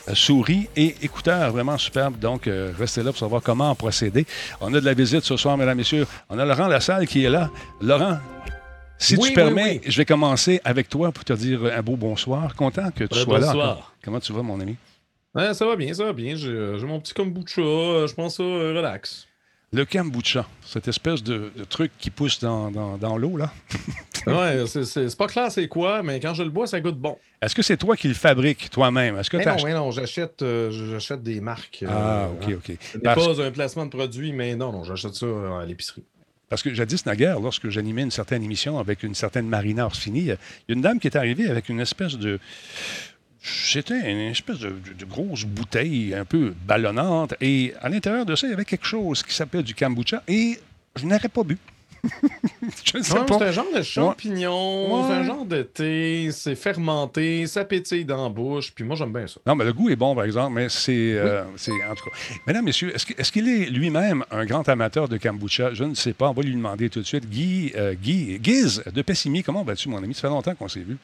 euh, 0.09 0.15
souris 0.15 0.69
et 0.77 0.95
écouteurs 1.03 1.51
vraiment 1.51 1.79
superbes. 1.79 2.17
Donc, 2.21 2.47
euh, 2.47 2.73
restez 2.79 3.03
là 3.03 3.11
pour 3.11 3.19
savoir 3.19 3.43
comment 3.43 3.71
en 3.71 3.75
procéder. 3.75 4.25
On 4.61 4.73
a 4.73 4.79
de 4.79 4.85
la 4.85 4.95
visite 4.95 5.25
ce 5.25 5.37
soir, 5.37 5.57
mesdames, 5.57 5.77
messieurs. 5.77 6.07
On 6.31 6.39
a 6.39 6.45
Laurent 6.45 6.69
Lassalle 6.69 7.09
qui 7.09 7.25
est 7.25 7.31
là. 7.31 7.51
Laurent, 7.81 8.19
si 8.99 9.15
Oui, 9.15 9.21
tu 9.23 9.29
oui, 9.29 9.35
permets, 9.35 9.81
oui. 9.85 9.91
je 9.91 9.97
vais 9.97 10.05
commencer 10.05 10.61
avec 10.65 10.89
toi 10.89 11.13
pour 11.13 11.25
te 11.25 11.33
dire 11.33 11.65
un 11.65 11.83
beau 11.83 11.97
bonsoir. 11.97 12.55
Content 12.55 12.91
que 12.91 13.05
tu 13.05 13.17
Ouais, 13.19 13.25
sois 13.25 13.39
là. 13.39 13.47
bonsoir. 13.47 13.95
Comment 14.05 14.21
tu 14.21 14.33
vas, 14.33 14.43
mon 14.43 14.61
ami? 14.61 14.77
Ouais, 15.35 15.55
ça 15.55 15.67
va 15.67 15.77
bien, 15.77 15.93
ça 15.95 16.05
va 16.05 16.13
bien. 16.13 16.35
J'ai 16.37 16.49
euh, 16.49 16.81
mon 16.87 16.99
petit 17.01 17.15
kombucha. 17.15 17.61
euh, 17.61 18.07
Je 18.07 18.15
pense 18.15 18.37
ça 18.37 18.43
euh, 18.43 18.75
relax. 18.77 19.27
Le 19.71 19.85
kombucha, 19.85 20.47
cette 20.65 20.89
espèce 20.89 21.23
de, 21.23 21.53
de 21.55 21.65
truc 21.65 21.93
qui 21.99 22.09
pousse 22.11 22.41
dans, 22.41 22.71
dans- 22.71 22.97
dans 22.97 23.19
l'eau, 23.19 23.37
là. 23.37 23.53
Ouais, 24.27 24.67
c'est- 24.67 25.17
pas 25.17 25.27
clair 25.27 25.51
c'est 25.51 25.69
quoi, 25.69 26.03
mais 26.03 26.21
quand 26.21 26.35
je 26.35 26.43
le 26.43 26.51
bois, 26.51 26.67
ça 26.67 26.81
goûte 26.81 26.99
bon. 26.99 27.17
Est-ce 27.41 27.55
que 27.55 27.63
c'est 27.63 27.77
toi 27.79 27.97
qui 27.97 28.09
le 28.09 28.15
fabriques 28.15 28.69
toi-même? 28.69 29.17
Est-ce 29.17 29.31
que 29.31 29.37
Mais 29.39 29.45
t'as 29.45 29.51
non, 29.53 29.57
acheté- 29.57 29.69
mais 29.69 29.75
non, 29.75 29.91
j'achète 29.91 30.43
euh, 30.43 31.17
des 31.19 31.41
marques. 31.41 31.81
euh, 31.83 31.89
Ah, 31.89 32.29
OK, 32.33 32.51
hein. 32.51 32.57
OK. 32.57 32.77
Ce 32.81 32.97
n'est 32.99 33.03
Parce, 33.05 33.37
pas 33.37 33.43
un 33.43 33.51
placement 33.53 33.85
de 33.87 33.91
produit, 33.91 34.33
mais 34.33 34.55
non, 34.57 34.73
non, 34.73 34.85
j'achète 34.85 35.15
ça 35.15 35.27
à 35.61 35.65
l'épicerie. 35.65 36.05
Parce 36.49 36.63
que 36.63 36.73
jadis, 36.73 37.05
naguère, 37.07 37.41
lorsque 37.41 37.69
j'animais 37.69 38.03
une 38.03 38.11
certaine 38.11 38.43
émission 38.43 38.79
avec 38.79 39.03
une 39.03 39.15
certaine 39.15 39.49
Marina 39.49 39.87
Orsini, 39.87 40.21
il 40.21 40.27
y 40.27 40.33
a 40.33 40.37
une 40.69 40.81
dame 40.81 40.99
qui 40.99 41.07
est 41.07 41.17
arrivée 41.17 41.49
avec 41.49 41.69
une 41.69 41.81
espèce 41.81 42.17
de... 42.17 42.39
C'était 43.41 44.11
une 44.11 44.31
espèce 44.31 44.59
de 44.59 45.05
grosse 45.09 45.45
bouteille 45.45 46.13
un 46.15 46.25
peu 46.25 46.55
ballonnante. 46.67 47.35
Et 47.41 47.73
à 47.81 47.89
l'intérieur 47.89 48.27
de 48.27 48.35
ça, 48.35 48.47
il 48.47 48.51
y 48.51 48.53
avait 48.53 48.65
quelque 48.65 48.87
chose 48.87 49.23
qui 49.23 49.33
s'appelait 49.33 49.63
du 49.63 49.75
kombucha. 49.75 50.23
Et 50.27 50.59
je 50.97 51.07
n'aurais 51.07 51.29
pas 51.29 51.45
bu. 51.45 51.57
je 52.85 52.99
ne 52.99 53.03
sais 53.03 53.13
Ouais, 53.19 53.25
pas. 53.27 53.39
c'est 53.39 53.45
un 53.47 53.53
genre 53.53 53.67
de 53.75 53.83
champignon, 53.83 54.95
Ouais. 55.03 55.09
c'est 55.09 55.15
un 55.15 55.25
genre 55.25 55.45
de 55.45 55.63
thé, 55.63 56.31
c'est 56.33 56.55
fermenté, 56.55 57.47
ça 57.47 57.65
pétille 57.65 58.05
dans 58.05 58.23
la 58.25 58.29
bouche, 58.29 58.73
puis 58.75 58.85
moi 58.85 58.97
j'aime 58.97 59.13
bien 59.13 59.27
ça. 59.27 59.41
Non, 59.47 59.55
mais 59.55 59.65
le 59.65 59.73
goût 59.73 59.91
est 59.91 59.97
bon, 59.97 60.15
par 60.15 60.25
exemple, 60.25 60.55
mais 60.55 60.69
c'est. 60.69 60.93
euh, 61.15 61.45
c'est- 61.57 61.73
en 61.73 61.95
tout 61.95 62.05
cas. 62.05 62.17
Mesdames, 62.47 62.65
messieurs, 62.65 62.95
est-ce 62.95 63.07
que- 63.07 63.15
est-ce 63.21 63.33
qu'il 63.33 63.49
est, 63.49 63.67
lui-même 63.71 64.25
un 64.31 64.45
grand 64.45 64.69
amateur 64.69 65.09
de 65.09 65.17
kombucha? 65.19 65.75
Je 65.75 65.85
ne 65.85 65.95
sais 65.95 66.13
pas. 66.13 66.29
On 66.31 66.33
va 66.33 66.43
lui 66.43 66.53
demander 66.55 66.89
tout 66.91 67.01
de 67.01 67.07
suite. 67.07 67.29
Guy, 67.29 67.73
euh, 67.77 67.95
Guy, 67.95 68.39
Guiz 68.39 68.83
de 68.93 69.03
Pessimi, 69.03 69.43
comment 69.43 69.63
vas-tu, 69.65 69.89
mon 69.89 69.99
ami? 70.03 70.15
Ça 70.15 70.23
fait 70.23 70.29
longtemps 70.29 70.55
qu'on 70.55 70.69
s'est 70.69 70.81
vu. 70.81 70.97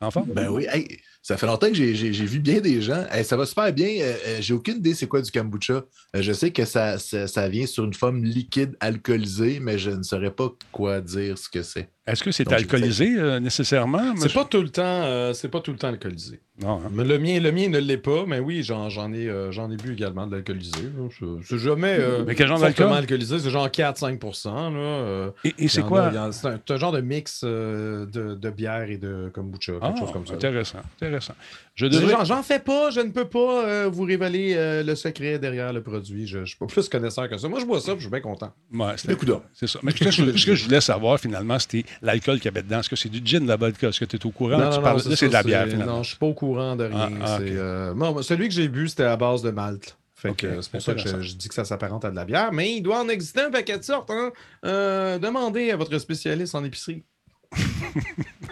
En 0.00 0.10
forme? 0.10 0.30
Ben 0.34 0.48
oui, 0.48 0.66
hey, 0.70 1.00
ça 1.24 1.38
fait 1.38 1.46
longtemps 1.46 1.68
que 1.68 1.74
j'ai- 1.74 1.94
vu 2.12 2.38
bien 2.38 2.60
des 2.60 2.82
gens. 2.82 3.02
Hey, 3.10 3.24
ça 3.24 3.34
va 3.34 3.46
super 3.46 3.72
bien. 3.72 3.88
Euh, 3.88 4.14
euh, 4.26 4.36
j'ai 4.40 4.52
aucune 4.52 4.76
idée 4.76 4.92
c'est 4.94 5.06
quoi 5.06 5.22
du 5.22 5.30
kombucha. 5.32 5.72
Euh, 6.14 6.20
je 6.20 6.32
sais 6.34 6.50
que 6.50 6.66
ça, 6.66 6.98
ça, 6.98 7.26
ça 7.26 7.48
vient 7.48 7.64
sur 7.64 7.84
une 7.84 7.94
forme 7.94 8.22
liquide 8.24 8.76
alcoolisée, 8.78 9.58
mais 9.58 9.78
je 9.78 9.90
ne 9.90 10.02
saurais 10.02 10.30
pas 10.30 10.52
quoi 10.70 11.00
dire 11.00 11.38
ce 11.38 11.48
que 11.48 11.62
c'est. 11.62 11.88
Est-ce 12.06 12.22
que 12.22 12.30
c'est 12.32 12.52
alcoolisé 12.52 13.14
euh, 13.16 13.40
nécessairement? 13.40 14.12
C'est 14.16 14.24
monsieur? 14.24 14.40
pas 14.40 14.44
tout 14.44 14.60
le 14.60 14.68
temps, 14.68 14.82
euh, 14.84 15.32
c'est 15.32 15.48
pas 15.48 15.60
tout 15.60 15.70
le 15.72 15.78
temps 15.78 15.88
alcoolisé. 15.88 16.40
Non, 16.60 16.74
hein? 16.84 16.90
Mais 16.92 17.02
le 17.02 17.18
mien, 17.18 17.40
le 17.40 17.50
mien 17.50 17.68
ne 17.70 17.78
l'est 17.78 17.96
pas, 17.96 18.26
mais 18.26 18.40
oui, 18.40 18.62
j'en 18.62 18.88
ai, 19.14 19.26
euh, 19.26 19.50
j'en 19.50 19.70
ai 19.70 19.76
bu 19.76 19.94
également 19.94 20.26
de 20.26 20.32
l'alcoolisé. 20.36 20.76
C'est- 21.42 21.56
jamais. 21.58 21.96
euh, 21.98 22.22
Mais 22.26 22.34
quel 22.34 22.46
genre 22.46 22.60
d'alcool? 22.60 22.92
alcoolisé, 22.92 23.38
c'est 23.38 23.48
genre 23.48 23.70
4-5%. 23.70 24.70
là, 24.70 24.78
euh, 24.78 25.30
Et, 25.44 25.66
c'est 25.68 25.80
quoi? 25.82 26.12
C'est 26.32 26.70
un, 26.70 26.76
genre 26.76 26.92
de 26.92 27.00
mix 27.00 27.40
euh, 27.42 28.04
de, 28.04 28.34
de 28.34 28.50
bière 28.50 28.90
et 28.90 28.98
de 28.98 29.30
kombucha, 29.32 29.72
quelque 29.72 29.80
Ah, 29.82 29.94
chose 29.98 30.12
comme 30.12 30.26
ça. 30.26 30.34
intéressant, 30.34 30.80
intéressant. 31.00 31.13
Je 31.20 31.32
Je- 31.74 31.86
devrais... 31.86 32.24
J'en 32.24 32.42
fais 32.42 32.58
pas, 32.58 32.90
je 32.90 33.00
ne 33.00 33.10
peux 33.10 33.24
pas 33.24 33.64
euh, 33.64 33.88
vous 33.92 34.02
révéler 34.04 34.54
euh, 34.56 34.82
le 34.82 34.94
secret 34.94 35.38
derrière 35.38 35.72
le 35.72 35.82
produit. 35.82 36.26
Je, 36.26 36.40
je 36.40 36.44
suis 36.44 36.56
pas 36.56 36.66
plus 36.66 36.88
connaisseur 36.88 37.28
que 37.28 37.36
ça. 37.36 37.48
Moi, 37.48 37.60
je 37.60 37.64
bois 37.66 37.80
ça, 37.80 37.94
je 37.96 38.00
suis 38.00 38.10
bien 38.10 38.20
content. 38.20 38.52
Ouais, 38.72 38.92
c'était- 38.96 39.12
Écoute 39.14 39.28
donc. 39.28 39.42
c'est 39.52 39.66
ça. 39.66 39.78
Mais 39.82 39.90
ce 39.92 39.96
que, 40.04 40.10
je, 40.10 40.36
ce 40.36 40.46
que 40.46 40.54
je 40.54 40.64
voulais 40.64 40.80
savoir, 40.80 41.18
finalement, 41.20 41.58
c'était 41.58 41.84
l'alcool 42.02 42.36
qu'il 42.36 42.46
y 42.46 42.48
avait 42.48 42.62
dedans. 42.62 42.80
Est-ce 42.80 42.88
que 42.90 42.96
c'est 42.96 43.08
du 43.08 43.20
gin, 43.24 43.46
la 43.46 43.56
vodka? 43.56 43.88
Est-ce 43.88 44.00
que 44.00 44.04
tu 44.04 44.16
es 44.16 44.26
au 44.26 44.30
courant? 44.30 44.70
tu 44.70 44.80
parles... 44.80 45.00
c'est 45.00 45.10
Là, 45.10 45.16
c'est 45.16 45.28
de 45.28 45.32
la 45.32 45.42
bière, 45.42 45.66
finalement. 45.68 45.96
Non, 45.96 46.02
je 46.02 46.08
suis 46.10 46.18
pas 46.18 46.26
au 46.26 46.34
courant 46.34 46.76
de 46.76 46.84
rien. 46.84 47.10
Ah, 47.20 47.24
ah, 47.24 47.38
c'est, 47.40 47.50
euh, 47.56 47.94
non, 47.94 48.22
celui 48.22 48.48
que 48.48 48.54
j'ai 48.54 48.68
bu, 48.68 48.88
c'était 48.88 49.04
à 49.04 49.16
base 49.16 49.42
de 49.42 49.50
malt. 49.50 49.96
Fait 50.16 50.30
Ok, 50.30 50.36
que, 50.38 50.62
c'est 50.62 50.70
pour 50.70 50.80
ça 50.80 50.94
que 50.94 51.00
je, 51.00 51.20
je 51.20 51.34
dis 51.34 51.48
que 51.48 51.54
ça 51.54 51.64
s'apparente 51.66 52.04
à 52.06 52.10
de 52.10 52.16
la 52.16 52.24
bière, 52.24 52.50
mais 52.50 52.72
il 52.76 52.80
doit 52.82 53.00
en 53.00 53.08
exister 53.10 53.42
un 53.42 53.50
paquet 53.50 53.76
de 53.78 53.82
sortes. 53.84 54.10
Hein? 54.10 54.30
Euh, 54.64 55.18
demandez 55.18 55.70
à 55.70 55.76
votre 55.76 55.98
spécialiste 55.98 56.54
en 56.54 56.64
épicerie. 56.64 57.02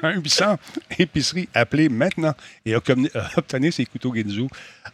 1 0.03 0.21
800 0.21 0.59
épicerie. 0.99 1.49
Appelez 1.55 1.89
maintenant 1.89 2.35
et 2.65 2.75
obtenez, 2.75 3.11
euh, 3.15 3.23
obtenez 3.37 3.71
ces 3.71 3.87
couteaux 3.87 4.15
Ginzu 4.15 4.47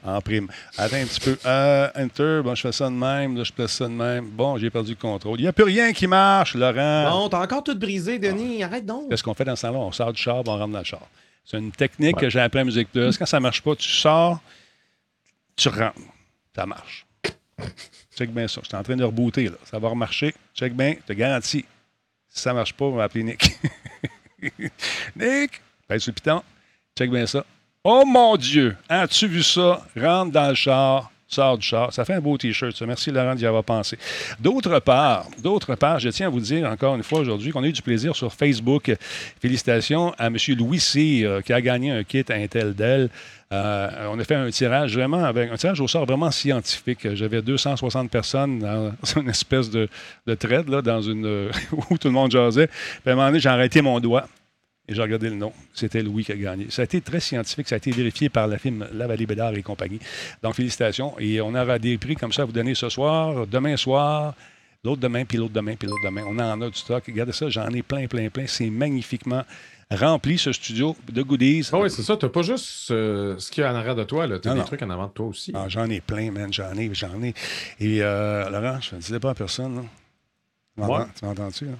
en 0.04 0.20
prime. 0.20 0.48
Attends 0.76 0.96
un 0.96 1.06
petit 1.06 1.20
peu. 1.20 1.38
Euh, 1.46 1.88
enter. 1.96 2.40
Bon, 2.42 2.54
je 2.54 2.62
fais 2.62 2.72
ça 2.72 2.86
de 2.86 2.94
même. 2.94 3.36
Là, 3.36 3.44
je 3.44 3.52
place 3.52 3.72
ça 3.72 3.86
de 3.86 3.92
même. 3.92 4.28
Bon, 4.28 4.56
j'ai 4.58 4.70
perdu 4.70 4.90
le 4.90 4.96
contrôle. 4.96 5.38
Il 5.38 5.42
n'y 5.42 5.48
a 5.48 5.52
plus 5.52 5.64
rien 5.64 5.92
qui 5.92 6.06
marche, 6.06 6.54
Laurent. 6.54 7.10
Bon, 7.10 7.28
t'as 7.28 7.42
encore 7.42 7.64
tout 7.64 7.78
brisé, 7.78 8.18
Denis. 8.18 8.62
Arrête 8.62 8.86
donc. 8.86 9.08
Qu'est-ce 9.10 9.22
qu'on 9.22 9.34
fait 9.34 9.44
dans 9.44 9.56
ce 9.56 9.62
temps-là? 9.62 9.78
On 9.78 9.92
sort 9.92 10.12
du 10.12 10.20
char, 10.20 10.42
on 10.46 10.58
rentre 10.58 10.72
dans 10.72 10.78
le 10.78 10.84
char. 10.84 11.06
C'est 11.44 11.58
une 11.58 11.72
technique 11.72 12.16
que 12.16 12.28
j'ai 12.28 12.40
appris 12.40 12.60
à 12.60 12.64
Musique 12.64 12.92
Plus. 12.92 13.16
Quand 13.16 13.26
ça 13.26 13.38
ne 13.38 13.42
marche 13.42 13.62
pas, 13.62 13.74
tu 13.74 13.88
sors, 13.88 14.40
tu 15.56 15.68
rentres. 15.68 15.94
Ça 16.54 16.66
marche. 16.66 17.06
Check 18.16 18.30
bien 18.32 18.48
ça. 18.48 18.60
Je 18.62 18.68
suis 18.68 18.76
en 18.76 18.82
train 18.82 18.96
de 18.96 19.04
rebooter. 19.04 19.44
Là. 19.44 19.56
Ça 19.64 19.78
va 19.78 19.88
remarcher. 19.88 20.34
Check 20.54 20.74
bien. 20.74 20.94
Je 21.00 21.06
te 21.06 21.12
garantis. 21.12 21.64
Si 22.28 22.42
ça 22.42 22.50
ne 22.50 22.56
marche 22.56 22.74
pas, 22.74 22.84
on 22.84 22.96
va 22.96 23.04
appeler 23.04 23.24
Nick. 23.24 23.58
Nick, 25.16 25.60
pèse 25.86 26.02
sur 26.02 26.10
le 26.10 26.14
piton. 26.14 26.42
Check 26.96 27.10
bien 27.10 27.26
ça. 27.26 27.44
Oh 27.84 28.04
mon 28.06 28.36
Dieu! 28.36 28.76
As-tu 28.88 29.28
vu 29.28 29.42
ça? 29.42 29.86
Rentre 29.96 30.32
dans 30.32 30.48
le 30.48 30.54
char, 30.54 31.10
sors 31.28 31.58
du 31.58 31.66
char. 31.66 31.92
Ça 31.92 32.04
fait 32.04 32.14
un 32.14 32.20
beau 32.20 32.36
T-shirt. 32.36 32.80
Merci 32.82 33.10
Laurent 33.10 33.34
d'y 33.34 33.46
avoir 33.46 33.62
pensé. 33.62 33.98
D'autre 34.40 34.78
part, 34.80 35.26
d'autre 35.42 35.74
part, 35.74 35.98
je 35.98 36.08
tiens 36.08 36.28
à 36.28 36.30
vous 36.30 36.40
dire 36.40 36.68
encore 36.68 36.94
une 36.94 37.02
fois 37.02 37.20
aujourd'hui 37.20 37.52
qu'on 37.52 37.62
a 37.62 37.66
eu 37.66 37.72
du 37.72 37.82
plaisir 37.82 38.16
sur 38.16 38.32
Facebook. 38.32 38.94
Félicitations 39.40 40.14
à 40.18 40.26
M. 40.26 40.36
Louis 40.56 40.80
C. 40.80 41.20
euh, 41.22 41.42
qui 41.42 41.52
a 41.52 41.60
gagné 41.60 41.90
un 41.90 42.02
kit 42.02 42.24
Intel 42.28 42.74
Dell. 42.74 43.10
Euh, 43.50 44.08
on 44.10 44.18
a 44.18 44.24
fait 44.24 44.34
un 44.34 44.50
tirage 44.50 44.94
vraiment 44.94 45.24
avec 45.24 45.50
un 45.50 45.56
tirage 45.56 45.80
au 45.80 45.88
sort 45.88 46.04
vraiment 46.04 46.30
scientifique. 46.30 47.14
J'avais 47.14 47.40
260 47.40 48.10
personnes 48.10 48.58
dans 48.58 48.92
une 49.20 49.28
espèce 49.28 49.70
de, 49.70 49.88
de 50.26 50.70
là, 50.70 50.82
dans 50.82 51.00
une 51.00 51.50
où 51.90 51.98
tout 51.98 52.08
le 52.08 52.14
monde 52.14 52.30
jasait. 52.30 52.66
Puis 52.66 53.10
à 53.10 53.12
un 53.12 53.14
moment 53.16 53.28
donné, 53.28 53.40
j'ai 53.40 53.48
arrêté 53.48 53.82
mon 53.82 54.00
doigt. 54.00 54.26
Et 54.88 54.94
j'ai 54.94 55.02
regardé 55.02 55.28
le 55.28 55.36
nom. 55.36 55.52
C'était 55.74 56.02
Louis 56.02 56.24
qui 56.24 56.32
a 56.32 56.36
gagné. 56.36 56.66
Ça 56.70 56.80
a 56.82 56.84
été 56.86 57.00
très 57.02 57.20
scientifique. 57.20 57.68
Ça 57.68 57.74
a 57.74 57.78
été 57.78 57.90
vérifié 57.90 58.30
par 58.30 58.46
la 58.46 58.56
firme 58.58 58.88
La 58.94 59.06
Vallée 59.06 59.26
Bédard 59.26 59.54
et 59.54 59.62
compagnie. 59.62 59.98
Donc, 60.42 60.54
félicitations. 60.54 61.14
Et 61.18 61.40
on 61.42 61.54
aura 61.54 61.78
des 61.78 61.98
prix 61.98 62.14
comme 62.16 62.32
ça 62.32 62.42
à 62.42 62.44
vous 62.46 62.52
donner 62.52 62.74
ce 62.74 62.88
soir, 62.88 63.46
demain 63.46 63.76
soir, 63.76 64.34
l'autre 64.82 65.00
demain, 65.02 65.24
puis 65.26 65.36
l'autre 65.36 65.52
demain, 65.52 65.74
puis 65.76 65.86
l'autre 65.86 66.02
demain. 66.04 66.22
On 66.26 66.38
en 66.38 66.60
a 66.62 66.70
du 66.70 66.78
stock. 66.78 67.04
Regardez 67.06 67.32
ça, 67.32 67.50
j'en 67.50 67.68
ai 67.68 67.82
plein, 67.82 68.06
plein, 68.06 68.30
plein. 68.30 68.46
C'est 68.46 68.70
magnifiquement 68.70 69.44
rempli, 69.90 70.38
ce 70.38 70.52
studio 70.52 70.96
de 71.12 71.22
goodies. 71.22 71.68
Ah 71.72 71.78
oui, 71.80 71.90
c'est 71.90 72.02
ça. 72.02 72.16
T'as 72.16 72.28
pas 72.30 72.42
juste 72.42 72.90
euh, 72.90 73.38
ce 73.38 73.50
qu'il 73.50 73.62
y 73.62 73.66
a 73.66 73.72
en 73.72 73.76
arrière 73.76 73.94
de 73.94 74.04
toi. 74.04 74.26
T'as 74.38 74.48
Non, 74.48 74.54
des 74.54 74.60
non. 74.60 74.66
trucs 74.66 74.82
en 74.82 74.90
avant 74.90 75.06
de 75.08 75.12
toi 75.12 75.26
aussi. 75.26 75.52
Ah, 75.54 75.66
j'en 75.68 75.88
ai 75.90 76.00
plein, 76.00 76.30
man. 76.30 76.50
J'en 76.52 76.72
ai, 76.74 76.88
j'en 76.94 77.22
ai. 77.22 77.34
Et 77.80 78.02
euh, 78.02 78.48
Laurent, 78.48 78.80
je 78.80 78.96
ne 78.96 79.00
disais 79.00 79.20
pas 79.20 79.30
à 79.30 79.34
personne. 79.34 79.76
Là. 79.76 79.82
Tu 80.76 81.18
tu 81.20 81.24
m'entends-tu? 81.26 81.64
Là? 81.66 81.72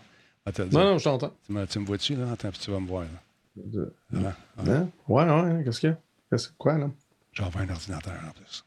Non, 0.73 0.85
non, 0.93 0.99
je 0.99 1.05
t'entends. 1.05 1.33
Tu 1.47 1.52
me, 1.52 1.67
tu 1.67 1.78
me 1.78 1.87
vois-tu? 1.87 2.14
Là? 2.17 2.26
Attends, 2.33 2.50
puis 2.50 2.59
tu 2.61 2.71
vas 2.71 2.81
me 2.81 2.87
voir. 2.87 3.02
Là. 3.02 3.09
De- 3.57 3.93
Voilà. 4.11 4.35
Voilà. 4.57 4.81
Hein? 4.81 4.88
Ouais, 5.09 5.25
ouais, 5.59 5.64
qu'est-ce 5.64 5.81
qu'il 5.81 5.90
y 5.90 5.93
a? 5.93 5.97
Qu'est-ce- 6.31 6.49
Quoi, 6.59 6.78
là? 6.78 6.88
J'envoie 7.33 7.62
un 7.62 7.69
ordinateur 7.71 8.12
en 8.28 8.31
plus. 8.33 8.64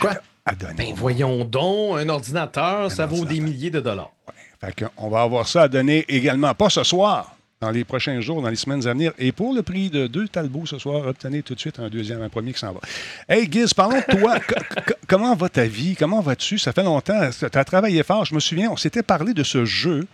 Quoi? 0.00 0.14
À 0.46 0.54
donner. 0.54 0.74
Ben 0.76 0.94
voyons 0.94 1.44
donc, 1.44 1.98
un 1.98 2.08
ordinateur, 2.08 2.90
ça 2.90 3.06
vaut 3.06 3.24
des 3.24 3.40
milliers 3.40 3.70
de 3.70 3.80
dollars. 3.80 4.12
Fait 4.60 4.74
que 4.74 4.84
on 4.96 5.08
va 5.08 5.22
avoir 5.22 5.46
ça 5.46 5.62
à 5.62 5.68
donner 5.68 6.04
également, 6.08 6.54
pas 6.54 6.70
ce 6.70 6.82
soir, 6.84 7.34
dans 7.60 7.70
les 7.70 7.84
prochains 7.84 8.20
jours, 8.20 8.40
dans 8.40 8.48
les 8.48 8.56
semaines 8.56 8.86
à 8.86 8.92
venir. 8.92 9.12
Et 9.18 9.30
pour 9.32 9.52
le 9.52 9.62
prix 9.62 9.90
de 9.90 10.06
deux 10.06 10.26
Talbots 10.28 10.66
ce 10.66 10.78
soir, 10.78 11.06
obtenez 11.06 11.42
tout 11.42 11.54
de 11.54 11.60
suite 11.60 11.78
un 11.78 11.88
deuxième, 11.88 12.22
un 12.22 12.28
premier 12.28 12.52
qui 12.52 12.60
s'en 12.60 12.72
va. 12.72 12.80
Hey 13.28 13.50
Giz, 13.50 13.74
parlons 13.74 13.98
de 13.98 14.18
toi. 14.18 14.38
Co- 14.48 14.54
co- 14.86 14.94
comment 15.06 15.34
va 15.34 15.48
ta 15.48 15.66
vie? 15.66 15.96
Comment 15.96 16.20
vas-tu? 16.20 16.58
Ça 16.58 16.72
fait 16.72 16.82
longtemps. 16.84 17.30
Tu 17.38 17.44
as 17.58 17.64
travaillé 17.64 18.02
fort. 18.02 18.24
Je 18.24 18.34
me 18.34 18.40
souviens, 18.40 18.70
on 18.70 18.76
s'était 18.76 19.02
parlé 19.02 19.34
de 19.34 19.42
ce 19.42 19.64
jeu 19.64 20.06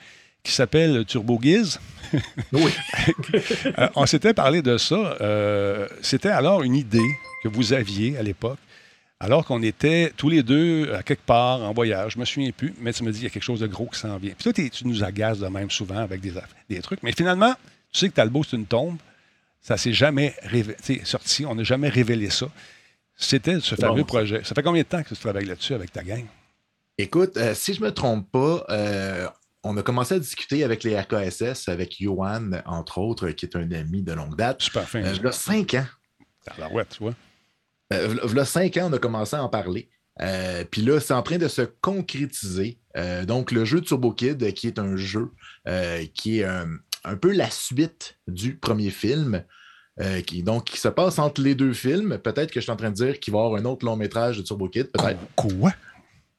qui 0.45 0.53
s'appelle 0.53 1.05
Turbo 1.07 1.39
Giz. 1.43 1.81
Oui. 2.53 2.71
Euh, 3.79 3.89
on 3.97 4.07
s'était 4.07 4.35
parlé 4.35 4.63
de 4.63 4.79
ça. 4.79 5.17
Euh, 5.21 5.89
C'était 6.01 6.29
alors 6.29 6.63
une 6.63 6.77
idée 6.77 7.11
que 7.43 7.49
vous 7.49 7.73
aviez 7.73 8.17
à 8.17 8.23
l'époque, 8.23 8.59
alors 9.19 9.45
qu'on 9.45 9.63
était 9.63 10.13
tous 10.17 10.29
les 10.29 10.45
deux 10.45 10.93
à 10.95 11.03
quelque 11.03 11.25
part 11.25 11.61
en 11.63 11.73
voyage. 11.73 12.13
Je 12.13 12.19
me 12.21 12.25
souviens 12.25 12.53
plus, 12.53 12.73
mais 12.79 12.93
tu 12.93 13.03
me 13.03 13.11
dis 13.11 13.19
qu'il 13.19 13.25
y 13.25 13.27
a 13.27 13.31
quelque 13.31 13.43
chose 13.43 13.59
de 13.61 13.67
gros 13.67 13.87
qui 13.87 13.99
s'en 13.99 14.17
vient. 14.19 14.33
Puis 14.39 14.53
toi, 14.53 14.53
tu 14.53 14.87
nous 14.87 15.03
agaces 15.03 15.41
de 15.41 15.49
même 15.49 15.71
souvent 15.71 15.97
avec 15.99 16.21
des, 16.21 16.33
des 16.71 16.81
trucs. 16.81 17.03
Mais 17.03 17.11
finalement, 17.13 17.55
tu 17.91 17.99
sais 18.01 18.09
que 18.09 18.15
Talbot, 18.15 18.45
c'est 18.45 18.57
une 18.57 18.67
tombe. 18.67 18.99
Ça 19.61 19.77
s'est 19.77 19.95
jamais 19.95 20.35
sorti. 21.05 21.45
On 21.47 21.55
n'a 21.57 21.65
jamais 21.65 21.89
révélé 21.89 22.31
ça. 22.31 22.47
C'était 23.17 23.59
ce 23.61 23.75
fameux 23.75 24.03
bon. 24.03 24.05
projet. 24.07 24.43
Ça 24.45 24.55
fait 24.55 24.63
combien 24.63 24.83
de 24.83 24.89
temps 24.89 25.03
que 25.03 25.09
tu 25.09 25.17
travailles 25.17 25.47
là-dessus 25.47 25.75
avec 25.75 25.91
ta 25.91 26.03
gang? 26.05 26.25
Écoute, 26.99 27.37
euh, 27.39 27.55
si 27.55 27.75
je 27.75 27.81
me 27.81 27.91
trompe 27.91 28.31
pas, 28.31 28.65
euh, 28.69 29.27
on 29.65 29.77
a 29.77 29.83
commencé 29.83 30.15
à 30.15 30.19
discuter 30.19 30.63
avec 30.65 30.85
les 30.85 30.99
RKSS, 30.99 31.69
avec 31.69 31.97
Johan, 31.99 32.51
entre 32.67 32.99
autres, 32.99 33.31
qui 33.31 33.47
est 33.47 33.57
un 33.57 33.71
ami 33.73 34.03
de 34.03 34.13
longue 34.13 34.37
date. 34.37 34.63
Super 34.63 34.89
fin. 34.89 35.03
Euh, 35.03 35.13
il 35.17 35.23
y 35.23 35.27
a 35.27 35.33
cinq 35.33 35.75
ans. 35.75 35.87
Tabarouette, 36.45 36.91
tu 36.91 37.03
vois. 37.03 37.15
Euh, 37.93 38.15
v'là- 38.27 38.45
cinq 38.45 38.77
ans, 38.77 38.89
on 38.91 38.93
a 38.93 38.99
commencé 38.99 39.35
à 39.37 39.43
en 39.43 39.49
parler. 39.49 39.89
Euh, 40.21 40.65
Puis 40.71 40.83
là, 40.83 41.01
c'est 41.01 41.15
en 41.15 41.23
train 41.23 41.39
de 41.39 41.49
se 41.49 41.63
concrétiser. 41.63 42.79
Euh, 42.97 43.25
donc, 43.25 43.51
le 43.51 43.65
jeu 43.65 43.81
Turbo 43.81 44.13
Kid, 44.13 44.53
qui 44.55 44.67
est 44.69 44.79
un 44.79 44.97
jeu 44.97 45.31
euh, 45.67 46.05
qui 46.15 46.41
est 46.41 46.45
un, 46.45 46.69
un 47.05 47.17
peu 47.17 47.33
la 47.33 47.51
suite 47.51 48.19
du 48.29 48.57
premier 48.57 48.91
film, 48.91 49.43
euh, 50.01 50.21
qui, 50.21 50.43
donc, 50.43 50.65
qui 50.67 50.79
se 50.79 50.89
passe 50.89 51.19
entre 51.19 51.41
les 51.41 51.55
deux 51.55 51.73
films. 51.73 52.19
Peut-être 52.19 52.51
que 52.51 52.61
je 52.61 52.65
suis 52.65 52.73
en 52.73 52.77
train 52.77 52.91
de 52.91 52.95
dire 52.97 53.19
qu'il 53.21 53.33
va 53.33 53.41
y 53.41 53.43
avoir 53.45 53.61
un 53.61 53.65
autre 53.65 53.85
long 53.85 53.97
métrage 53.97 54.37
de 54.39 54.43
Turbo 54.43 54.69
Kid, 54.69 54.91
peut-être. 54.93 55.19
Quoi? 55.37 55.73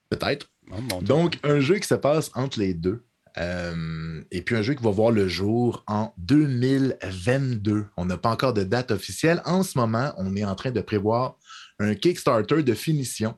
Peut-être. 0.10 0.48
Oh. 0.72 1.02
Donc, 1.02 1.38
un 1.44 1.60
jeu 1.60 1.76
qui 1.78 1.88
se 1.88 1.96
passe 1.96 2.32
entre 2.34 2.60
les 2.60 2.74
deux. 2.74 3.04
Euh, 3.38 4.22
et 4.32 4.42
puis 4.42 4.56
un 4.56 4.62
jeu 4.62 4.74
qui 4.74 4.84
va 4.84 4.92
voir 4.92 5.12
le 5.12 5.28
jour 5.28 5.84
en 5.88 6.14
2022. 6.18 7.86
On 7.98 8.06
n'a 8.06 8.18
pas 8.18 8.30
encore 8.30 8.54
de 8.54 8.64
date 8.64 8.92
officielle. 8.92 9.42
En 9.46 9.64
ce 9.64 9.78
moment, 9.78 10.14
on 10.18 10.36
est 10.36 10.46
en 10.46 10.56
train 10.56 10.72
de 10.72 10.82
prévoir 10.82 11.38
un 11.80 11.96
Kickstarter 11.96 12.64
de 12.64 12.74
finition. 12.74 13.36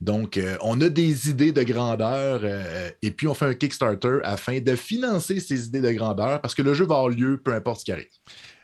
Donc, 0.00 0.38
euh, 0.38 0.56
on 0.62 0.80
a 0.80 0.88
des 0.88 1.28
idées 1.28 1.52
de 1.52 1.62
grandeur 1.62 2.40
euh, 2.42 2.90
et 3.02 3.10
puis 3.10 3.26
on 3.28 3.34
fait 3.34 3.44
un 3.44 3.54
Kickstarter 3.54 4.18
afin 4.24 4.60
de 4.60 4.74
financer 4.74 5.40
ces 5.40 5.66
idées 5.66 5.82
de 5.82 5.90
grandeur 5.90 6.40
parce 6.40 6.54
que 6.54 6.62
le 6.62 6.72
jeu 6.72 6.86
va 6.86 6.94
avoir 6.94 7.10
lieu 7.10 7.36
peu 7.36 7.52
importe 7.52 7.80
ce 7.80 7.84
qui 7.84 7.92
arrive. 7.92 8.06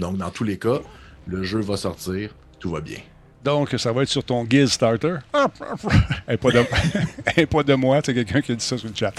Donc, 0.01 0.17
dans 0.17 0.31
tous 0.31 0.45
les 0.45 0.59
cas, 0.59 0.81
le 1.27 1.43
jeu 1.43 1.61
va 1.61 1.77
sortir, 1.77 2.35
tout 2.59 2.71
va 2.71 2.81
bien. 2.81 3.01
Donc, 3.45 3.75
ça 3.79 3.93
va 3.93 4.03
être 4.03 4.09
sur 4.09 4.25
ton 4.25 4.47
Giz 4.49 4.73
Starter. 4.73 5.19
Et 6.29 6.37
pas 6.37 6.51
de, 6.51 6.65
et 7.37 7.47
pas 7.47 7.63
de 7.63 7.75
moi, 7.75 8.01
c'est 8.05 8.15
quelqu'un 8.15 8.41
qui 8.41 8.53
a 8.53 8.55
dit 8.55 8.65
ça 8.65 8.79
sur 8.79 8.89
le 8.89 8.95
chat. 8.95 9.13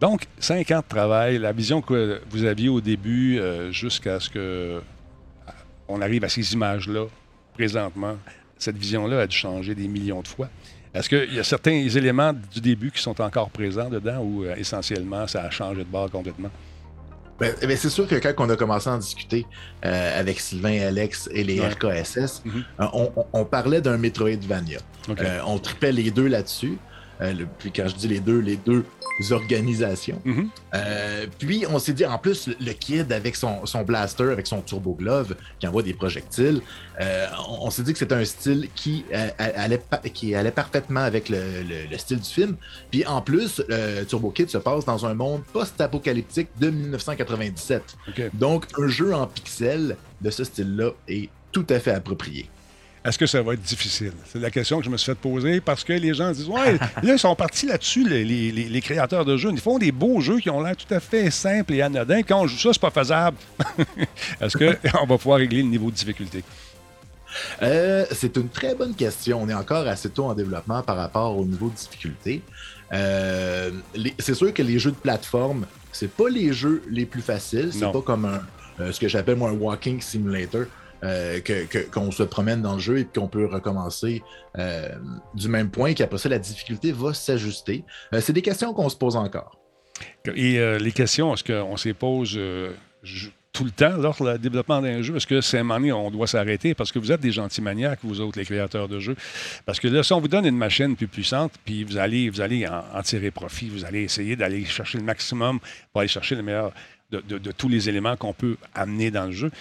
Donc, 0.00 0.26
cinq 0.38 0.70
ans 0.70 0.80
de 0.80 0.88
travail, 0.88 1.38
la 1.38 1.52
vision 1.52 1.80
que 1.80 2.20
vous 2.30 2.44
aviez 2.44 2.68
au 2.68 2.80
début 2.80 3.38
euh, 3.38 3.70
jusqu'à 3.72 4.20
ce 4.20 4.28
que 4.28 4.38
euh, 4.38 4.80
on 5.88 6.00
arrive 6.00 6.24
à 6.24 6.28
ces 6.28 6.52
images-là, 6.52 7.06
présentement, 7.54 8.16
cette 8.58 8.76
vision-là 8.76 9.20
a 9.20 9.26
dû 9.26 9.36
changer 9.36 9.74
des 9.74 9.88
millions 9.88 10.20
de 10.22 10.28
fois. 10.28 10.48
Est-ce 10.94 11.08
qu'il 11.08 11.34
y 11.34 11.38
a 11.40 11.44
certains 11.44 11.72
éléments 11.88 12.32
du 12.32 12.60
début 12.60 12.90
qui 12.90 13.02
sont 13.02 13.20
encore 13.20 13.50
présents 13.50 13.90
dedans 13.90 14.18
ou 14.20 14.44
euh, 14.44 14.54
essentiellement 14.56 15.26
ça 15.26 15.42
a 15.42 15.50
changé 15.50 15.80
de 15.84 15.88
bord 15.88 16.10
complètement? 16.10 16.50
Ben, 17.40 17.52
ben, 17.62 17.76
c'est 17.76 17.90
sûr 17.90 18.06
que 18.06 18.14
quand 18.14 18.32
on 18.38 18.48
a 18.50 18.54
commencé 18.56 18.88
à 18.88 18.92
en 18.92 18.98
discuter 18.98 19.44
euh, 19.84 20.20
avec 20.20 20.38
Sylvain, 20.38 20.86
Alex 20.86 21.28
et 21.32 21.42
les 21.42 21.58
Ouais. 21.58 21.68
RKSS, 21.68 22.42
Mhm. 22.44 22.64
on, 23.32 23.44
parlait 23.44 23.80
d'un 23.80 23.96
Metroidvania. 23.96 24.78
Euh, 25.08 25.40
on 25.44 25.58
tripait 25.58 25.90
les 25.90 26.12
deux 26.12 26.28
là-dessus. 26.28 26.78
Euh, 27.20 27.32
le- 27.32 27.46
puis 27.58 27.70
quand 27.70 27.86
je 27.88 27.94
dis 27.94 28.08
les 28.08 28.20
deux, 28.20 28.38
les 28.40 28.56
deux 28.56 28.84
organisations. 29.30 30.20
Mhm. 30.24 30.48
Euh, 30.74 31.26
puis 31.38 31.64
on 31.70 31.78
s'est 31.78 31.92
dit, 31.92 32.04
en 32.04 32.18
plus, 32.18 32.48
le, 32.60 32.72
kid 32.72 33.12
avec 33.12 33.36
son, 33.36 33.64
son 33.66 33.82
blaster, 33.82 34.24
avec 34.24 34.46
son 34.46 34.60
turbo 34.60 34.94
glove 34.94 35.36
qui 35.60 35.66
envoie 35.68 35.82
des 35.82 35.94
projectiles, 35.94 36.60
euh, 37.00 37.26
on, 37.48 37.66
on 37.66 37.70
s'est 37.70 37.82
dit 37.82 37.92
que 37.92 37.98
c'était 37.98 38.14
un 38.16 38.24
style 38.24 38.68
qui, 38.74 39.04
euh, 39.14 39.28
allait, 39.38 39.78
pa- 39.78 39.98
qui 39.98 40.34
allait 40.34 40.50
parfaitement 40.50 41.00
avec 41.00 41.28
le, 41.28 41.38
le- 41.62 41.90
le 41.90 41.98
style 41.98 42.18
du 42.20 42.28
film. 42.28 42.56
Puis 42.90 43.06
en 43.06 43.20
plus, 43.20 43.62
Turbo 44.08 44.30
Kid 44.30 44.50
se 44.50 44.58
passe 44.58 44.84
dans 44.84 45.06
un 45.06 45.14
monde 45.14 45.42
post-apocalyptique 45.52 46.48
de 46.60 46.70
1997. 46.70 47.96
OK. 48.08 48.22
Donc, 48.34 48.66
un 48.78 48.88
jeu 48.88 49.14
en 49.14 49.26
pixels 49.26 49.96
de 50.20 50.30
ce 50.30 50.44
style-là 50.44 50.90
est 51.08 51.28
tout 51.52 51.66
à 51.70 51.78
fait 51.78 51.92
approprié. 51.92 52.48
Est-ce 53.04 53.18
que 53.18 53.26
ça 53.26 53.42
va 53.42 53.52
être 53.52 53.60
difficile? 53.60 54.12
C'est 54.32 54.38
la 54.40 54.50
question 54.50 54.78
que 54.78 54.84
je 54.84 54.88
me 54.90 54.96
suis 54.96 55.06
fait 55.12 55.18
poser 55.18 55.60
parce 55.60 55.84
que 55.84 55.92
les 55.92 56.14
gens 56.14 56.32
disent 56.32 56.48
Ouais, 56.48 56.74
là, 57.02 57.12
ils 57.12 57.18
sont 57.18 57.34
partis 57.36 57.66
là-dessus, 57.66 58.08
les, 58.08 58.24
les- 58.24 58.50
les- 58.50 58.68
les 58.68 58.80
créateurs 58.80 59.24
de 59.26 59.36
jeux. 59.36 59.50
Ils 59.52 59.60
font 59.60 59.78
des 59.78 59.92
beaux 59.92 60.20
jeux 60.20 60.38
qui 60.40 60.48
ont 60.48 60.62
l'air 60.62 60.74
tout 60.76 60.92
à 60.94 61.00
fait 61.00 61.30
simples 61.30 61.74
et 61.74 61.82
anodins. 61.82 62.22
Quand 62.22 62.40
on 62.40 62.46
joue 62.46 62.56
ça, 62.56 62.70
c'est 62.72 62.80
pas 62.80 62.90
faisable. 62.90 63.36
Est-ce 64.40 64.56
qu'on 64.56 65.06
va 65.06 65.18
pouvoir 65.18 65.38
régler 65.38 65.62
le 65.62 65.68
niveau 65.68 65.90
de 65.90 65.96
difficulté? 65.96 66.42
Euh, 67.62 68.06
c'est 68.12 68.36
une 68.36 68.48
très 68.48 68.74
bonne 68.74 68.94
question. 68.94 69.42
On 69.42 69.48
est 69.48 69.54
encore 69.54 69.86
assez 69.86 70.08
tôt 70.08 70.24
en 70.26 70.34
développement 70.34 70.82
par 70.82 70.96
rapport 70.96 71.36
au 71.36 71.44
niveau 71.44 71.68
de 71.68 71.74
difficulté. 71.74 72.42
Euh, 72.92 73.70
c'est 74.18 74.34
sûr 74.34 74.54
que 74.54 74.62
les 74.62 74.78
jeux 74.78 74.92
de 74.92 74.96
plateforme, 74.96 75.66
c'est 75.92 76.10
pas 76.10 76.28
les 76.28 76.52
jeux 76.52 76.82
les 76.88 77.06
plus 77.06 77.22
faciles. 77.22 77.70
C'est 77.72 77.90
pas 77.92 78.02
comme 78.02 78.24
un, 78.24 78.40
euh, 78.80 78.92
ce 78.92 79.00
que 79.00 79.08
j'appelle 79.08 79.36
moi 79.36 79.50
un 79.50 79.54
walking 79.54 80.00
simulator. 80.00 80.62
Euh, 81.04 81.40
qu'on 81.92 82.10
se 82.10 82.22
promène 82.22 82.62
dans 82.62 82.74
le 82.74 82.80
jeu 82.80 82.98
et 83.00 83.04
qu'on 83.04 83.28
peut 83.28 83.44
recommencer 83.44 84.22
euh, 84.58 84.88
du 85.34 85.48
même 85.48 85.70
point, 85.70 85.92
qu'après 85.92 86.16
ça, 86.16 86.30
la 86.30 86.38
difficulté 86.38 86.92
va 86.92 87.12
s'ajuster. 87.12 87.84
Euh, 88.14 88.22
c'est 88.22 88.32
des 88.32 88.40
questions 88.40 88.72
qu'on 88.72 88.88
se 88.88 88.96
pose 88.96 89.14
encore. 89.16 89.60
Et 90.34 90.58
les 90.78 90.92
questions, 90.92 91.34
est-ce 91.34 91.44
qu'on 91.44 91.76
s'y 91.76 91.92
pose 91.92 92.40
tout 93.52 93.64
le 93.64 93.70
temps 93.70 93.96
lors 93.96 94.16
du 94.16 94.38
développement 94.38 94.80
d'un 94.80 95.02
jeu? 95.02 95.14
Est-ce 95.16 95.26
que 95.26 95.40
c'est 95.40 95.58
un 95.58 95.62
moment 95.62 96.06
on 96.06 96.10
doit 96.10 96.26
s'arrêter? 96.26 96.74
Parce 96.74 96.90
que 96.90 96.98
vous 96.98 97.12
êtes 97.12 97.20
des 97.20 97.30
gentils 97.30 97.62
maniaques, 97.62 98.00
vous 98.02 98.20
autres, 98.20 98.38
les 98.38 98.44
créateurs 98.44 98.88
de 98.88 98.98
jeux? 98.98 99.14
Parce 99.66 99.78
que 99.78 99.86
là, 99.86 100.02
si 100.02 100.12
on 100.12 100.20
vous 100.20 100.26
donne 100.26 100.46
une 100.46 100.56
machine 100.56 100.96
plus 100.96 101.06
puissante, 101.06 101.52
puis 101.64 101.84
vous 101.84 101.96
allez, 101.96 102.28
vous 102.28 102.40
allez 102.40 102.66
en, 102.66 103.02
tirer 103.02 103.30
profit, 103.30 103.68
vous 103.68 103.84
allez 103.84 104.02
essayer 104.02 104.34
d'aller 104.34 104.64
chercher 104.64 104.98
le 104.98 105.04
maximum 105.04 105.60
pour 105.92 106.00
aller 106.00 106.08
chercher 106.08 106.34
le 106.34 106.42
meilleur 106.42 106.72
de 107.12 107.52
tous 107.52 107.68
les 107.68 107.88
éléments 107.88 108.16
qu'on 108.16 108.32
peut 108.32 108.56
amener 108.74 109.12
dans 109.12 109.26
le 109.26 109.32
jeu. 109.32 109.52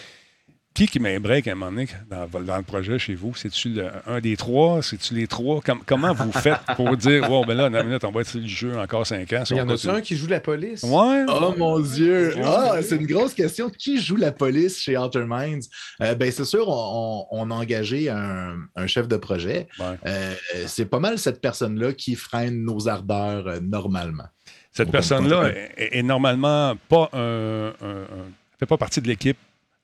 Qui 0.74 0.88
qui 0.88 1.00
met 1.00 1.16
un 1.16 1.20
break 1.20 1.48
à 1.48 1.52
un 1.52 1.56
moment 1.56 1.70
donné 1.72 1.88
dans, 2.10 2.28
dans 2.42 2.58
le 2.58 2.64
projet 2.64 2.98
chez 2.98 3.14
vous? 3.14 3.36
C'est-tu 3.36 3.70
le- 3.70 3.92
un 4.08 4.20
des 4.20 4.36
trois? 4.36 4.82
C'est-tu 4.82 5.14
les 5.14 5.28
trois? 5.28 5.62
Com- 5.62 5.82
comment 5.86 6.14
vous 6.16 6.32
faites 6.32 6.58
pour 6.76 6.98
dire, 6.98 7.30
wow, 7.30 7.46
ben 7.46 7.54
là, 7.56 7.70
dans 7.70 7.80
une 7.82 7.86
minute, 7.88 8.04
on 8.04 8.10
va 8.12 8.22
être 8.22 8.28
sur 8.30 8.40
le 8.40 8.48
jeu 8.48 8.76
encore 8.80 9.06
cinq 9.06 9.32
ans? 9.34 9.44
Il 9.52 9.58
y 9.58 9.62
en 9.62 9.70
a 9.70 9.92
un 9.96 10.02
qui 10.02 10.18
joue 10.18 10.26
la 10.26 10.40
police? 10.40 10.82
Ouais. 10.82 11.26
Oh 11.28 11.54
mon 11.56 11.80
Dieu! 11.80 12.34
Ah, 12.44 12.78
c'est 12.82 12.96
une 12.96 13.06
grosse 13.06 13.36
question. 13.36 13.70
Qui 13.70 14.02
joue 14.02 14.16
la 14.16 14.32
police 14.32 14.80
chez 14.82 14.98
Outer 14.98 15.26
Minds? 15.28 15.68
Euh, 16.02 16.16
ben, 16.16 16.32
c'est 16.32 16.44
sûr, 16.46 16.68
on, 16.68 17.52
a 17.52 17.54
engagé 17.54 18.10
un, 18.10 18.56
un 18.76 18.88
chef 18.88 19.08
de 19.08 19.18
projet. 19.18 19.68
Ouais. 19.80 19.86
Euh, 20.08 20.34
c'est 20.66 20.86
pas 20.86 21.00
mal 21.00 21.20
cette 21.20 21.40
personne-là 21.40 21.94
qui 21.94 22.16
freine 22.16 22.64
nos 22.64 22.88
ardeurs 22.88 23.48
euh, 23.48 23.60
normalement. 23.62 24.26
Cette 24.72 24.88
On 24.88 24.92
personne-là 24.92 25.52
est 25.78 26.02
normalement 26.02 26.74
pas 26.90 27.10
un, 27.14 27.68
un- 27.80 28.02
un- 28.02 28.32
fait 28.60 28.66
pas 28.66 28.78
partie 28.78 29.02
de 29.02 29.08
l'équipe 29.08 29.38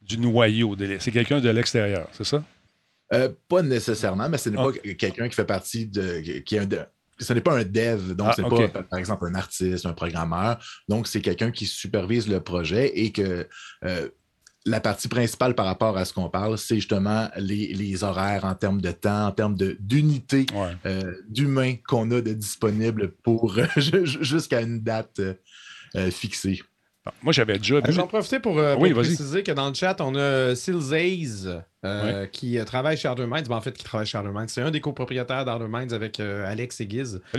du 0.10 0.18
noyau. 0.18 0.76
C'est 1.00 1.12
quelqu'un 1.12 1.40
de 1.40 1.50
l'extérieur, 1.50 2.08
c'est 2.12 2.24
ça? 2.26 2.44
Euh, 3.14 3.30
pas 3.48 3.62
nécessairement, 3.62 4.28
mais 4.30 4.38
ce 4.38 4.50
n'est 4.50 4.58
Ah. 4.60 4.66
pas 4.66 4.94
quelqu'un 4.96 5.30
qui 5.30 5.36
fait 5.36 5.46
partie 5.46 5.86
de. 5.88 6.20
qui 6.42 6.56
est 6.56 6.60
un 6.60 6.66
de- 6.66 6.80
ce 7.20 7.34
n'est 7.34 7.42
pas 7.42 7.58
un 7.60 7.64
dev, 7.64 8.14
donc 8.16 8.28
Ah, 8.30 8.34
c'est 8.36 8.44
ok. 8.44 8.72
pas, 8.72 8.84
par 8.84 8.98
exemple, 9.00 9.26
un 9.28 9.36
artiste, 9.36 9.86
un 9.86 9.94
programmeur. 9.94 10.58
Donc, 10.88 11.06
c'est 11.08 11.22
quelqu'un 11.22 11.52
qui 11.52 11.66
supervise 11.66 12.28
le 12.30 12.40
projet 12.40 12.98
et 12.98 13.12
que 13.12 13.48
euh, 13.84 14.10
la 14.66 14.80
partie 14.80 15.08
principale 15.10 15.54
par 15.56 15.66
rapport 15.66 15.98
à 15.98 16.06
ce 16.06 16.14
qu'on 16.14 16.30
parle, 16.30 16.58
c'est 16.58 16.76
justement 16.76 17.30
les, 17.38 17.74
les 17.74 18.04
horaires 18.04 18.46
en 18.46 18.56
termes 18.56 18.80
de 18.82 18.92
temps, 18.92 19.28
en 19.28 19.32
termes 19.32 19.56
d'unité 19.80 20.46
Ouais. 20.54 20.74
euh, 20.86 21.14
d'humains 21.28 21.76
qu'on 21.88 22.10
a 22.12 22.22
de 22.22 22.34
disponible 22.34 23.12
pour 23.24 23.58
jusqu'à 24.22 24.62
une 24.62 24.80
date 24.82 25.20
fixée. 26.12 26.62
Ah, 27.06 27.14
Moi, 27.24 27.32
j'avais 27.34 27.58
déjà 27.58 27.76
Euh, 27.76 27.82
vu. 27.86 27.94
J'en 27.94 28.08
profite 28.08 28.40
pour, 28.42 28.60
euh, 28.60 28.76
pour 28.76 28.90
préciser 28.92 29.42
que 29.44 29.52
dans 29.52 29.68
le 29.70 29.74
chat, 29.74 30.00
on 30.02 30.16
a 30.16 30.54
Silzaze 30.56 31.62
euh, 31.86 32.26
qui 32.26 32.60
euh, 32.60 32.66
travaille 32.66 32.98
chez 32.98 33.08
Outer 33.08 33.26
Minds. 33.26 33.48
Ben, 33.48 33.56
en 33.56 33.62
fait, 33.62 33.72
qui 33.78 33.84
travaille 33.84 34.06
chez 34.08 34.18
Outer 34.18 34.30
Minds. 34.34 34.48
C'est 34.50 34.62
un 34.62 34.72
des 34.72 34.82
copropriétaires 34.82 35.46
d'Outer 35.46 35.68
Minds 35.70 35.94
avec 35.94 36.20
euh, 36.20 36.46
Alex 36.50 36.82
et 36.82 36.86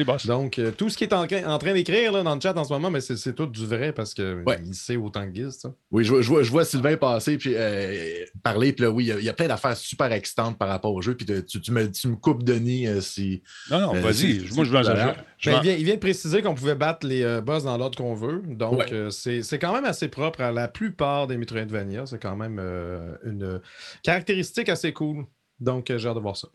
boss. 0.04 0.26
Donc, 0.26 0.58
euh, 0.58 0.70
tout 0.70 0.88
ce 0.88 0.96
qui 0.96 1.04
est 1.04 1.12
en, 1.12 1.24
en 1.24 1.58
train 1.58 1.72
d'écrire 1.74 2.22
dans 2.24 2.34
le 2.34 2.40
chat 2.40 2.56
en 2.56 2.64
ce 2.64 2.72
moment, 2.72 2.90
mais 2.90 3.00
c'est 3.00 3.34
tout 3.34 3.46
du 3.46 3.66
vrai 3.66 3.92
parce 3.92 4.14
qu'il 4.14 4.42
Ouais. 4.46 4.58
sait 4.72 4.96
autant 4.96 5.26
que 5.28 5.34
Giz. 5.34 5.58
ça. 5.60 5.72
Oui, 5.90 6.04
je, 6.04 6.10
vois- 6.12 6.22
je 6.22 6.28
vois, 6.28 6.42
je 6.42 6.50
vois 6.50 6.64
Sylvain 6.64 6.96
passer 6.96 7.36
puis 7.36 7.52
euh, 7.54 8.24
parler, 8.42 8.72
puis 8.72 8.84
là, 8.84 8.90
oui, 8.90 9.04
il 9.04 9.08
y 9.08 9.12
a- 9.12 9.18
il 9.18 9.24
y, 9.24 9.28
a 9.28 9.32
plein 9.34 9.48
d'affaires 9.48 9.76
super 9.76 10.10
excitantes 10.12 10.56
par 10.58 10.68
rapport 10.68 10.92
au 10.94 11.02
jeu, 11.02 11.14
puis 11.14 11.26
te- 11.26 11.40
tu, 11.40 11.60
tu 11.60 11.72
me, 11.72 11.90
tu 11.90 12.08
me 12.08 12.16
coupes 12.16 12.42
Denis 12.42 12.86
euh, 12.86 13.00
si. 13.00 13.42
Non, 13.70 13.80
non, 13.80 13.94
Euh, 13.96 14.00
vas-y. 14.00 14.44
Moi, 14.54 14.64
je 14.64 14.70
veux 14.70 14.78
en 14.78 14.82
Ben, 14.82 15.14
il, 15.44 15.60
vient, 15.62 15.72
il 15.74 15.84
vient 15.84 15.94
de 15.94 16.00
préciser 16.00 16.42
qu'on 16.42 16.54
pouvait 16.54 16.74
battre 16.74 17.06
les 17.06 17.22
euh, 17.22 17.40
boss 17.40 17.64
dans 17.64 17.76
l'ordre 17.78 17.96
qu'on 17.96 18.14
veut. 18.14 18.42
Donc, 18.46 18.78
Ouais. 18.78 18.92
euh, 18.92 19.10
c'est 19.10 19.42
c'est 19.42 19.58
quand 19.58 19.72
même 19.74 19.84
assez 19.86 20.08
propre 20.08 20.40
à 20.42 20.52
la 20.52 20.68
plupart 20.68 21.26
des 21.26 21.36
Metroidvania. 21.36 22.06
C'est 22.06 22.18
quand 22.22 22.36
même 22.36 22.58
euh, 22.58 23.14
une 23.24 23.60
caractéristique 24.02 24.29
assez 24.68 24.92
cool. 24.92 25.26
Donc, 25.58 25.90
euh, 25.90 25.98
j'ai 25.98 26.08
hâte 26.08 26.14
de 26.16 26.20
voir 26.20 26.36
ça. 26.36 26.48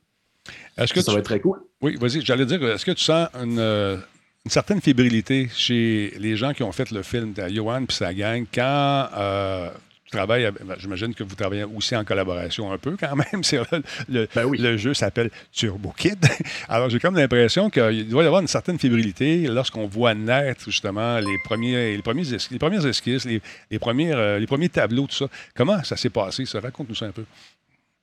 Est-ce 0.77 0.93
que 0.93 1.01
ça 1.01 1.07
tu... 1.11 1.13
va 1.13 1.19
être 1.19 1.25
très 1.25 1.39
cool. 1.39 1.59
Oui, 1.81 1.95
vas-y. 1.99 2.21
J'allais 2.21 2.45
dire, 2.45 2.63
est-ce 2.69 2.85
que 2.85 2.91
tu 2.91 3.03
sens 3.03 3.27
une, 3.41 3.57
euh, 3.59 3.97
une 4.45 4.51
certaine 4.51 4.81
fébrilité 4.81 5.49
chez 5.53 6.13
les 6.19 6.35
gens 6.37 6.53
qui 6.53 6.63
ont 6.63 6.71
fait 6.71 6.91
le 6.91 7.01
film 7.03 7.33
de 7.33 7.47
Johan 7.49 7.81
et 7.87 7.91
sa 7.93 8.13
gang 8.13 8.45
quand 8.53 9.09
euh, 9.15 9.69
tu 10.05 10.11
travailles, 10.11 10.45
avec- 10.45 10.63
ben, 10.63 10.75
j'imagine 10.77 11.15
que 11.15 11.23
vous 11.23 11.33
travaillez 11.33 11.63
aussi 11.63 11.95
en 11.95 12.03
collaboration 12.05 12.71
un 12.71 12.77
peu 12.77 12.95
quand 12.99 13.15
même. 13.15 13.43
C'est 13.43 13.57
le, 13.57 13.83
le- 14.07 14.27
Ben 14.35 14.45
oui. 14.45 14.59
le 14.59 14.77
jeu 14.77 14.93
s'appelle 14.93 15.31
Turbo 15.51 15.91
Kid. 15.97 16.23
Alors, 16.69 16.89
j'ai 16.91 16.99
comme 16.99 17.15
l'impression 17.15 17.69
qu'il 17.71 18.07
doit 18.07 18.23
y 18.23 18.27
avoir 18.27 18.41
une 18.41 18.47
certaine 18.47 18.77
fébrilité 18.77 19.47
lorsqu'on 19.47 19.87
voit 19.87 20.13
naître 20.13 20.65
justement 20.65 21.17
les, 21.19 21.37
premiers, 21.43 21.95
les, 21.95 22.01
premiers 22.03 22.33
es- 22.35 22.51
les 22.51 22.59
premières 22.59 22.85
esquisses, 22.85 23.25
les, 23.25 23.41
les, 23.71 23.79
premières, 23.79 24.17
euh, 24.17 24.37
les 24.39 24.47
premiers 24.47 24.69
tableaux, 24.69 25.07
tout 25.07 25.15
ça. 25.15 25.27
Comment 25.55 25.83
ça 25.83 25.97
s'est 25.97 26.11
passé, 26.11 26.45
ça? 26.45 26.59
Raconte-nous 26.59 26.95
ça 26.95 27.07
un 27.07 27.11
peu. 27.11 27.25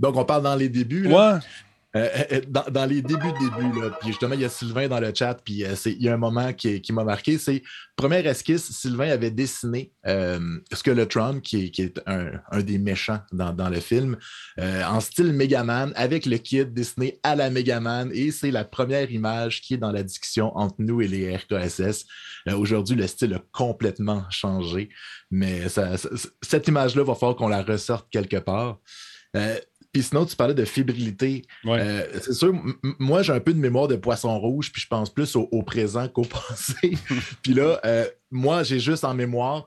Donc, 0.02 0.16
on 0.16 0.24
parle 0.26 0.42
dans 0.42 0.56
les 0.56 0.68
débuts. 0.68 1.04
là. 1.04 1.34
Ouais, 1.36 1.40
Euh, 1.94 2.08
euh, 2.32 2.40
dans, 2.48 2.64
dans 2.70 2.86
les 2.86 3.02
débuts, 3.02 3.34
débuts, 3.38 3.78
là, 3.78 3.90
puis 4.00 4.08
justement, 4.08 4.32
il 4.34 4.40
y 4.40 4.46
a 4.46 4.48
Sylvain 4.48 4.88
dans 4.88 4.98
le 4.98 5.12
chat, 5.14 5.34
puis 5.44 5.62
euh, 5.62 5.74
il 5.84 6.02
y 6.02 6.08
a 6.08 6.14
un 6.14 6.16
moment 6.16 6.50
qui, 6.54 6.80
qui 6.80 6.90
m'a 6.90 7.04
marqué, 7.04 7.36
c'est 7.36 7.62
première 7.96 8.26
esquisse, 8.26 8.72
Sylvain 8.72 9.10
avait 9.10 9.30
dessiné 9.30 9.92
euh, 10.06 10.40
Skeletron, 10.72 11.40
qui 11.40 11.66
est, 11.66 11.70
qui 11.70 11.82
est 11.82 12.00
un, 12.06 12.30
un 12.50 12.60
des 12.62 12.78
méchants 12.78 13.20
dans, 13.30 13.52
dans 13.52 13.68
le 13.68 13.78
film, 13.80 14.16
euh, 14.58 14.82
en 14.84 15.00
style 15.00 15.34
Megaman, 15.34 15.92
avec 15.94 16.24
le 16.24 16.38
kit 16.38 16.64
dessiné 16.64 17.20
à 17.22 17.36
la 17.36 17.50
Megaman, 17.50 18.10
et 18.14 18.30
c'est 18.30 18.50
la 18.50 18.64
première 18.64 19.10
image 19.10 19.60
qui 19.60 19.74
est 19.74 19.78
dans 19.78 19.92
la 19.92 20.02
discussion 20.02 20.56
entre 20.56 20.76
nous 20.78 21.02
et 21.02 21.08
les 21.08 21.36
RKSS. 21.36 22.06
Euh, 22.48 22.56
Aujourd'hui, 22.56 22.96
le 22.96 23.06
style 23.06 23.34
a 23.34 23.42
complètement 23.52 24.24
changé, 24.30 24.88
mais 25.30 25.68
ça- 25.68 25.98
ça- 25.98 26.08
cette 26.40 26.66
image-là, 26.68 27.04
va 27.04 27.14
falloir 27.14 27.36
qu'on 27.36 27.48
la 27.48 27.62
ressorte 27.62 28.08
quelque 28.10 28.38
part. 28.38 28.78
Euh, 29.36 29.56
puis 29.92 30.02
sinon, 30.02 30.24
tu 30.24 30.34
parlais 30.36 30.54
de 30.54 30.64
fébrilité. 30.64 31.42
ouais. 31.64 31.78
Euh, 31.80 32.20
c'est 32.22 32.32
sûr, 32.32 32.54
moi, 32.98 33.22
j'ai 33.22 33.32
un 33.32 33.40
peu 33.40 33.52
de 33.52 33.58
mémoire 33.58 33.88
de 33.88 33.96
poisson 33.96 34.38
rouge, 34.38 34.72
puis 34.72 34.80
je 34.82 34.88
pense 34.88 35.10
plus 35.10 35.36
au, 35.36 35.48
au 35.52 35.62
présent 35.62 36.08
qu'au 36.08 36.22
passé. 36.24 36.96
puis 37.42 37.52
là, 37.54 37.78
euh, 37.84 38.06
moi, 38.30 38.62
j'ai 38.62 38.80
juste 38.80 39.04
en 39.04 39.14
mémoire 39.14 39.66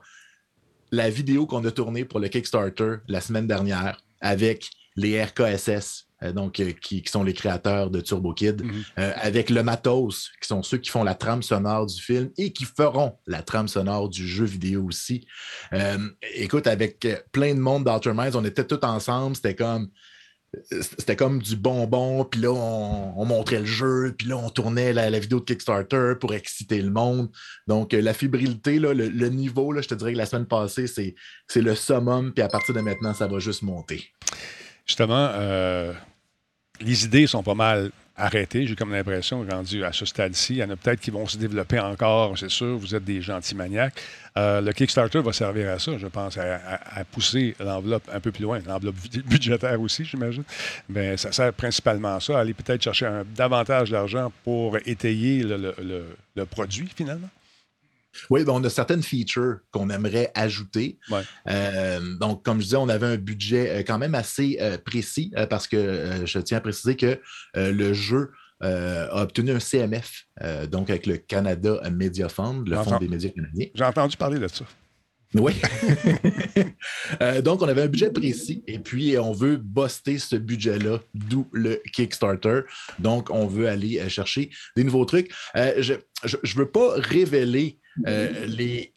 la 0.90 1.10
vidéo 1.10 1.46
qu'on 1.46 1.64
a 1.64 1.70
tournée 1.70 2.04
pour 2.04 2.20
le 2.20 2.28
Kickstarter 2.28 2.96
la 3.08 3.20
semaine 3.20 3.46
dernière 3.46 4.00
avec 4.20 4.68
les 4.96 5.22
RKSS, 5.22 6.06
euh, 6.22 6.32
donc, 6.32 6.58
euh, 6.58 6.72
qui, 6.72 7.02
qui 7.02 7.10
sont 7.12 7.22
les 7.22 7.34
créateurs 7.34 7.90
de 7.90 8.00
Turbo 8.00 8.32
Kid, 8.32 8.62
Mhm. 8.64 8.84
euh, 8.98 9.12
avec 9.16 9.50
le 9.50 9.62
Matos, 9.62 10.30
qui 10.40 10.48
sont 10.48 10.62
ceux 10.62 10.78
qui 10.78 10.90
font 10.90 11.04
la 11.04 11.14
trame 11.14 11.42
sonore 11.42 11.86
du 11.86 12.00
film 12.00 12.30
et 12.38 12.52
qui 12.52 12.64
feront 12.64 13.18
la 13.26 13.42
trame 13.42 13.68
sonore 13.68 14.08
du 14.08 14.26
jeu 14.26 14.46
vidéo 14.46 14.84
aussi. 14.86 15.26
Écoute, 16.34 16.66
avec 16.66 17.06
plein 17.32 17.54
de 17.54 17.60
monde 17.60 17.84
d'Outer 17.84 18.12
on 18.34 18.44
était 18.44 18.64
tous 18.66 18.84
ensemble, 18.86 19.36
c'était 19.36 19.54
comme 19.54 19.88
c'était 20.70 21.16
comme 21.16 21.40
du 21.40 21.56
bonbon, 21.56 22.24
puis 22.24 22.40
là, 22.40 22.50
on, 22.50 23.14
on 23.16 23.24
montrait 23.24 23.60
le 23.60 23.66
jeu, 23.66 24.14
puis 24.16 24.28
là, 24.28 24.36
on 24.36 24.50
tournait 24.50 24.92
la, 24.92 25.18
vidéo 25.18 25.40
de 25.40 25.44
Kickstarter 25.44 26.14
pour 26.20 26.34
exciter 26.34 26.80
le 26.80 26.90
monde. 26.90 27.30
Donc, 27.66 27.94
euh, 27.94 28.00
la 28.00 28.14
fébrilité, 28.14 28.78
là, 28.78 28.94
le, 28.94 29.28
niveau, 29.28 29.72
là, 29.72 29.80
je 29.80 29.88
te 29.88 29.94
dirais 29.94 30.12
que 30.12 30.18
la 30.18 30.26
semaine 30.26 30.46
passée, 30.46 30.86
c'est 30.86 31.14
c'est 31.46 31.62
le 31.62 31.74
summum, 31.74 32.32
puis 32.32 32.42
à 32.42 32.48
partir 32.48 32.74
de 32.74 32.80
maintenant, 32.80 33.14
ça 33.14 33.26
va 33.26 33.38
juste 33.38 33.62
monter. 33.62 34.12
Justement, 34.86 35.30
euh, 35.34 35.92
les 36.80 37.04
idées 37.04 37.26
sont 37.26 37.42
pas 37.42 37.54
mal 37.54 37.90
arrêtées. 38.16 38.66
J'ai 38.66 38.74
comme 38.76 38.92
l'impression, 38.92 39.44
rendu 39.50 39.84
à 39.84 39.92
ce 39.92 40.04
stade-ci, 40.06 40.54
il 40.54 40.58
y 40.58 40.64
en 40.64 40.70
a 40.70 40.76
peut-être 40.76 41.00
qui 41.00 41.10
vont 41.10 41.26
se 41.26 41.36
développer 41.36 41.78
encore, 41.78 42.36
c'est 42.38 42.50
sûr. 42.50 42.76
Vous 42.78 42.94
êtes 42.94 43.04
des 43.04 43.20
gentils 43.22 43.54
maniaques. 43.54 43.94
Euh, 44.36 44.60
le 44.60 44.72
Kickstarter 44.72 45.20
va 45.20 45.32
servir 45.32 45.70
à 45.70 45.78
ça, 45.78 45.96
je 45.98 46.06
pense, 46.06 46.36
à, 46.38 47.04
pousser 47.10 47.54
l'enveloppe 47.60 48.08
un 48.12 48.20
peu 48.20 48.32
plus 48.32 48.42
loin, 48.42 48.58
l'enveloppe 48.66 48.96
bu- 48.96 49.22
budgétaire 49.26 49.80
aussi, 49.80 50.04
j'imagine. 50.04 50.44
Mais 50.88 51.16
ça 51.16 51.32
sert 51.32 51.52
principalement 51.52 52.16
à 52.16 52.20
ça, 52.20 52.38
aller 52.38 52.54
peut-être 52.54 52.82
chercher 52.82 53.08
davantage 53.34 53.90
d'argent 53.90 54.32
pour 54.44 54.76
étayer 54.86 55.42
le 55.42 56.44
produit, 56.44 56.88
finalement. 56.94 57.28
Oui, 58.30 58.44
ben, 58.44 58.52
on 58.52 58.64
a 58.64 58.70
certaines 58.70 59.02
features 59.02 59.58
qu'on 59.70 59.90
aimerait 59.90 60.30
ajouter. 60.34 60.98
Ouais. 61.10 61.22
Euh, 61.48 62.00
donc, 62.18 62.44
comme 62.44 62.58
je 62.58 62.64
disais, 62.64 62.76
on 62.76 62.88
avait 62.88 63.06
un 63.06 63.16
budget 63.16 63.70
euh, 63.70 63.82
quand 63.86 63.98
même 63.98 64.14
assez 64.14 64.58
euh, 64.60 64.78
précis 64.78 65.32
parce 65.50 65.66
que 65.66 66.22
je 66.24 66.38
tiens 66.38 66.58
à 66.58 66.60
préciser 66.60 66.96
que 66.96 67.20
le 67.54 67.92
jeu 67.92 68.30
euh, 68.62 69.06
a 69.10 69.22
obtenu 69.22 69.50
un 69.52 69.60
CMF, 69.60 70.24
euh, 70.42 70.66
donc 70.66 70.88
avec 70.88 71.04
le 71.04 71.18
Canada 71.18 71.78
Media 71.90 72.30
Fund, 72.30 72.66
le. 72.66 72.76
Fonds 72.76 72.98
des 72.98 73.08
médias 73.08 73.28
canadiens. 73.28 73.66
J'ai 73.74 73.84
entendu 73.84 74.16
parler 74.16 74.38
de 74.38 74.48
ça. 74.48 74.64
Oui. 75.34 75.52
Euh, 77.22 77.40
donc, 77.40 77.62
on 77.62 77.68
avait 77.68 77.82
un 77.82 77.88
budget 77.88 78.10
précis 78.10 78.64
et 78.66 78.78
puis 78.78 79.16
on 79.16 79.32
veut 79.32 79.56
buster 79.56 80.18
ce 80.18 80.36
budget-là, 80.36 80.98
d'où 81.14 81.46
le 81.52 81.80
Kickstarter. 81.92 82.62
Donc, 82.98 83.30
on 83.30 83.46
veut 83.46 83.68
aller 83.68 84.08
chercher 84.08 84.50
des 84.76 84.82
nouveaux 84.82 85.04
trucs. 85.04 85.32
Je 85.54 85.94
ne 85.94 86.54
veux 86.56 86.68
pas 86.68 86.94
révéler 86.96 87.78
euh, 88.06 88.46
les, 88.46 88.92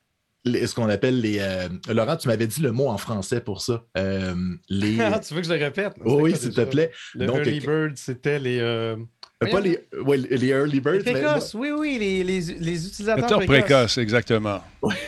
les- 0.45 0.67
ce 0.67 0.75
qu'on 0.75 0.89
appelle 0.89 1.21
les. 1.21 1.38
euh, 1.39 1.67
Laurent, 1.93 2.17
tu 2.17 2.27
m'avais 2.27 2.47
dit 2.47 2.62
le 2.62 2.71
mot 2.71 2.88
en 2.88 2.97
français 2.97 3.41
pour 3.41 3.62
ça. 3.62 3.83
Euh, 3.97 4.33
les. 4.69 4.97
Ah, 5.01 5.19
tu 5.19 5.33
veux 5.33 5.41
que 5.41 5.47
je 5.47 5.53
le 5.53 5.59
répète? 5.59 5.93
Oh 6.05 6.19
oui, 6.21 6.31
C'était 6.31 6.43
s'il 6.45 6.53
te 6.53 6.62
plaît. 6.62 6.91
Le 7.15 7.25
Donc, 7.27 7.38
Early 7.38 7.59
Bird, 7.59 7.97
c'était 7.97 8.39
les. 8.39 8.59
euh, 8.59 8.95
pas 9.39 9.62
les, 9.62 9.79
ouais, 10.05 10.17
les 10.17 10.47
early 10.47 10.81
birds. 10.81 10.93
les 11.05 11.13
mais- 11.13 11.21
précoces, 11.21 11.53
oui, 11.53 11.69
oui, 11.71 11.97
les, 11.97 12.23
les, 12.25 12.41
les 12.41 12.88
utilisateurs 12.88 13.39
précoces. 13.39 13.45
précoce, 13.47 13.97
exactement. 13.97 14.62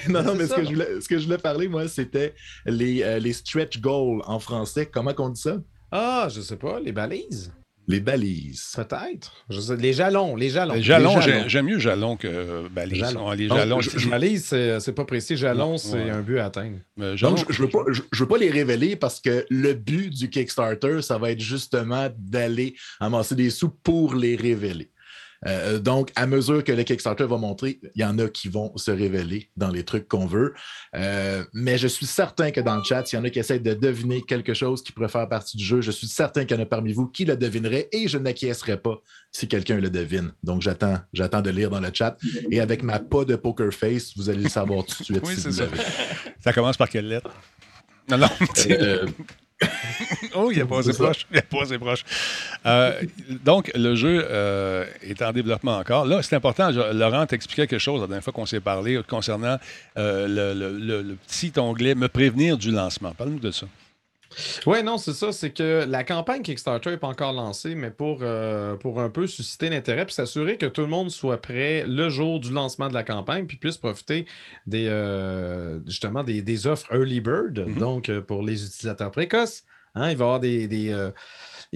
non, 0.08 0.24
non, 0.24 0.36
mais 0.36 0.48
ce 0.48 0.54
que, 0.54 0.64
je 0.64 0.70
voulais, 0.70 1.02
ce 1.02 1.08
que 1.10 1.18
je 1.20 1.26
voulais 1.26 1.38
parler, 1.38 1.68
moi, 1.68 1.88
c'était 1.90 2.34
les, 2.66 3.04
euh, 3.04 3.20
les 3.20 3.34
stretch 3.34 3.82
goals 3.82 4.22
en 4.26 4.40
français. 4.40 4.86
Comment 4.86 5.14
qu'on 5.14 5.28
dit 5.30 5.42
ça? 5.42 5.58
Ah, 5.92 6.30
je 6.34 6.40
sais 6.40 6.56
pas, 6.56 6.80
les 6.80 6.94
balises, 6.94 7.52
Les 7.88 8.00
balises. 8.00 8.74
peut-être. 8.76 9.44
Je 9.50 9.60
sais- 9.60 9.76
Les 9.76 9.92
jalons, 9.94 10.36
les 10.36 10.50
jalons. 10.50 10.74
Les 10.76 10.82
jalons, 10.84 11.20
jalons. 11.20 11.44
j'aime 11.48 11.66
mieux 11.66 11.80
jalon 11.80 12.16
que 12.16 12.28
euh, 12.28 12.70
balise. 12.72 13.00
Jalons. 13.00 13.32
Les 13.32 13.48
Donc, 13.48 13.58
jalons, 13.58 13.82
je- 13.82 14.08
Balise, 14.10 14.46
c'est 14.46 14.80
c'est 14.80 14.94
pas 14.94 15.04
précis. 15.06 15.36
Jalon, 15.36 15.72
Non, 15.72 15.78
c'est 15.78 15.96
ouais. 16.04 16.10
un 16.10 16.22
but 16.22 16.38
à 16.40 16.46
atteindre. 16.46 16.78
euh, 17.00 17.18
jalon, 17.18 17.36
Donc, 17.36 17.52
je 17.52 17.62
ne 17.62 17.66
veux, 17.66 17.72
pas- 17.72 17.84
je- 17.92 18.02
je 18.12 18.20
veux 18.24 18.28
pas 18.30 18.38
les 18.38 18.52
révéler 18.52 18.96
parce 18.96 19.20
que 19.20 19.46
le 19.50 19.74
but 19.74 20.10
du 20.10 20.30
Kickstarter, 20.30 21.02
ça 21.02 21.18
va 21.18 21.32
être 21.32 21.42
justement 21.42 22.10
d'aller 22.18 22.76
amasser 23.00 23.36
des 23.36 23.50
sous 23.50 23.70
pour 23.70 24.14
les 24.16 24.36
révéler. 24.36 24.92
Euh, 25.48 25.80
donc, 25.80 26.12
à 26.16 26.28
mesure 26.28 26.64
que 26.64 26.72
le 26.72 26.84
Kickstarter 26.84 27.26
va 27.26 27.38
montrer, 27.38 27.80
il 27.96 28.02
y 28.02 28.06
en 28.06 28.18
a 28.20 28.28
qui 28.28 28.48
vont 28.48 28.76
se 28.78 28.92
révéler 28.92 29.50
dans 29.58 29.70
les 29.70 29.84
trucs 29.84 30.08
qu'on 30.08 30.26
veut. 30.26 30.54
Euh, 30.96 31.44
mais 31.54 31.78
je 31.78 31.88
suis 31.88 32.06
certain 32.06 32.52
que 32.52 32.62
dans 32.62 32.76
le 32.76 32.84
chat, 32.84 33.12
il 33.12 33.16
y 33.16 33.20
en 33.20 33.24
a 33.24 33.30
qui 33.30 33.40
essaient 33.40 33.60
de 33.60 33.74
deviner 33.74 34.22
quelque 34.22 34.54
chose 34.54 34.84
qui 34.84 34.92
pourrait 34.92 35.10
faire 35.10 35.28
partie 35.28 35.58
du 35.58 35.64
jeu. 35.64 35.82
Je 35.82 35.92
suis 35.92 36.08
certain 36.08 36.46
qu'il 36.46 36.58
y 36.58 36.60
en 36.60 36.64
a 36.64 36.68
parmi 36.68 36.94
vous 36.94 37.08
qui 37.08 37.26
le 37.26 37.36
devinerait 37.36 37.90
et 37.92 38.08
je 38.08 38.18
n'acquiescerai 38.18 38.78
pas 38.78 39.02
si 39.32 39.48
quelqu'un 39.48 39.80
le 39.80 39.90
devine. 39.90 40.32
Donc, 40.44 40.62
j'attends, 40.62 41.00
j'attends 41.14 41.42
de 41.42 41.50
lire 41.50 41.70
dans 41.70 41.80
le 41.80 41.90
chat. 41.94 42.18
Et 42.52 42.60
avec 42.60 42.84
ma 42.84 43.00
pas 43.00 43.26
de 43.26 43.36
poker 43.36 43.74
face, 43.74 44.16
vous 44.16 44.30
allez 44.30 44.44
le 44.44 44.50
savoir 44.50 44.86
tout 44.86 45.00
de 45.00 45.04
suite. 45.04 45.22
Oui, 45.24 45.36
si 45.36 45.42
c'est 45.42 45.50
vous 45.50 45.56
ça. 45.56 45.66
l'avez. 45.66 45.78
Ça 46.40 46.54
commence 46.54 46.78
par 46.78 46.90
quelle 46.90 47.08
lettre? 47.08 47.32
Non, 48.10 48.18
non. 48.18 48.30
Euh, 48.70 49.08
oh, 50.36 50.50
il 50.52 50.62
a 50.62 50.66
pas 50.66 50.80
assez 50.80 50.92
c'est 50.92 50.98
ça. 50.98 51.04
proche. 51.06 51.26
Il 51.32 51.38
a 51.38 51.42
pas 51.42 51.62
assez 51.64 51.78
proche. 51.78 52.04
Euh, 52.66 53.02
donc, 53.44 53.72
le 53.76 53.96
jeu 53.96 54.26
euh, 54.30 54.86
est 55.02 55.22
en 55.22 55.32
développement 55.32 55.78
encore. 55.78 56.06
Là, 56.06 56.22
c'est 56.22 56.36
important. 56.36 56.72
je- 56.72 56.94
Laurent 56.94 57.26
t'expliquait 57.26 57.68
quelque 57.68 57.80
chose 57.80 58.02
la 58.02 58.08
dernière 58.08 58.24
fois 58.24 58.34
qu'on 58.34 58.46
s'est 58.46 58.60
parlé 58.60 59.00
concernant 59.08 59.58
euh, 59.98 60.28
le, 60.28 60.54
le- 60.60 60.78
le- 60.78 61.02
le 61.02 61.16
petit 61.28 61.52
onglet 61.58 61.96
Me 61.96 62.08
prévenir 62.08 62.58
du 62.58 62.72
lancement. 62.72 63.12
Parle-nous 63.14 63.40
de 63.40 63.52
ça. 63.52 63.68
Oui, 64.66 64.84
non, 64.84 64.98
c'est 64.98 65.14
ça. 65.14 65.32
C'est 65.32 65.52
que 65.52 65.86
la 65.88 66.04
campagne 66.04 66.42
Kickstarter 66.42 66.92
n'est 66.92 66.98
pas 66.98 67.08
encore 67.08 67.34
lancée, 67.34 67.76
mais 67.76 67.92
pour, 67.92 68.20
euh, 68.22 68.76
pour 68.76 69.00
un 69.02 69.10
peu 69.10 69.28
susciter 69.28 69.70
l'intérêt 69.70 70.06
puis 70.06 70.14
s'assurer 70.14 70.58
que 70.58 70.66
tout 70.66 70.82
le 70.82 70.88
monde 70.88 71.10
soit 71.12 71.42
prêt 71.42 71.84
le 71.88 72.10
jour 72.10 72.40
du 72.40 72.52
lancement 72.52 72.88
de 72.88 72.94
la 72.94 73.04
campagne 73.04 73.46
puis 73.46 73.58
puisse 73.58 73.78
profiter 73.78 74.26
des, 74.68 74.88
euh, 74.88 75.80
justement 75.86 76.24
des, 76.24 76.42
des 76.42 76.68
offres 76.68 76.88
Early 76.94 77.20
Bird, 77.22 77.60
Mhm. 77.68 77.76
donc 77.78 78.10
euh, 78.10 78.22
pour 78.22 78.44
les 78.44 78.64
utilisateurs 78.66 79.12
précoces. 79.12 79.64
Hein, 79.94 80.12
il 80.12 80.16
va 80.18 80.24
y 80.24 80.28
avoir 80.28 80.40
des, 80.40 80.68
des, 80.68 80.90
euh, 80.94 81.12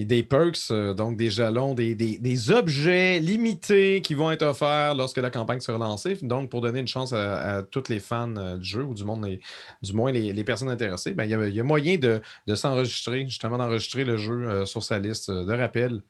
des 0.04 0.22
perks, 0.22 0.70
euh, 0.70 0.92
donc 0.92 1.16
des 1.16 1.30
jalons, 1.30 1.74
des, 1.74 2.50
objets 2.50 3.18
limités 3.18 4.02
qui 4.02 4.14
vont 4.14 4.30
être 4.30 4.42
offerts 4.42 4.94
lorsque 4.94 5.16
la 5.16 5.30
campagne 5.30 5.60
sera 5.60 5.78
lancée. 5.78 6.18
Donc, 6.22 6.50
pour 6.50 6.60
donner 6.60 6.80
une 6.80 6.88
chance 6.88 7.14
à, 7.14 7.62
tous 7.62 7.88
les 7.88 7.98
fans 7.98 8.36
euh, 8.36 8.58
du 8.58 8.68
jeu 8.68 8.84
ou 8.84 8.94
du 8.94 9.04
monde, 9.04 9.24
les- 9.24 9.40
du 9.82 9.92
moins 9.94 10.12
les, 10.12 10.44
personnes 10.44 10.68
intéressées, 10.68 11.12
ben, 11.12 11.24
il 11.24 11.30
y 11.54 11.60
a- 11.60 11.64
moyen 11.64 11.96
de, 11.96 12.20
de 12.46 12.54
s'enregistrer, 12.54 13.24
justement 13.24 13.56
d'enregistrer 13.56 14.04
le 14.04 14.18
jeu 14.18 14.46
euh, 14.48 14.66
sur 14.66 14.82
sa 14.82 14.98
liste 14.98 15.30
de 15.30 15.52
rappel. 15.52 16.02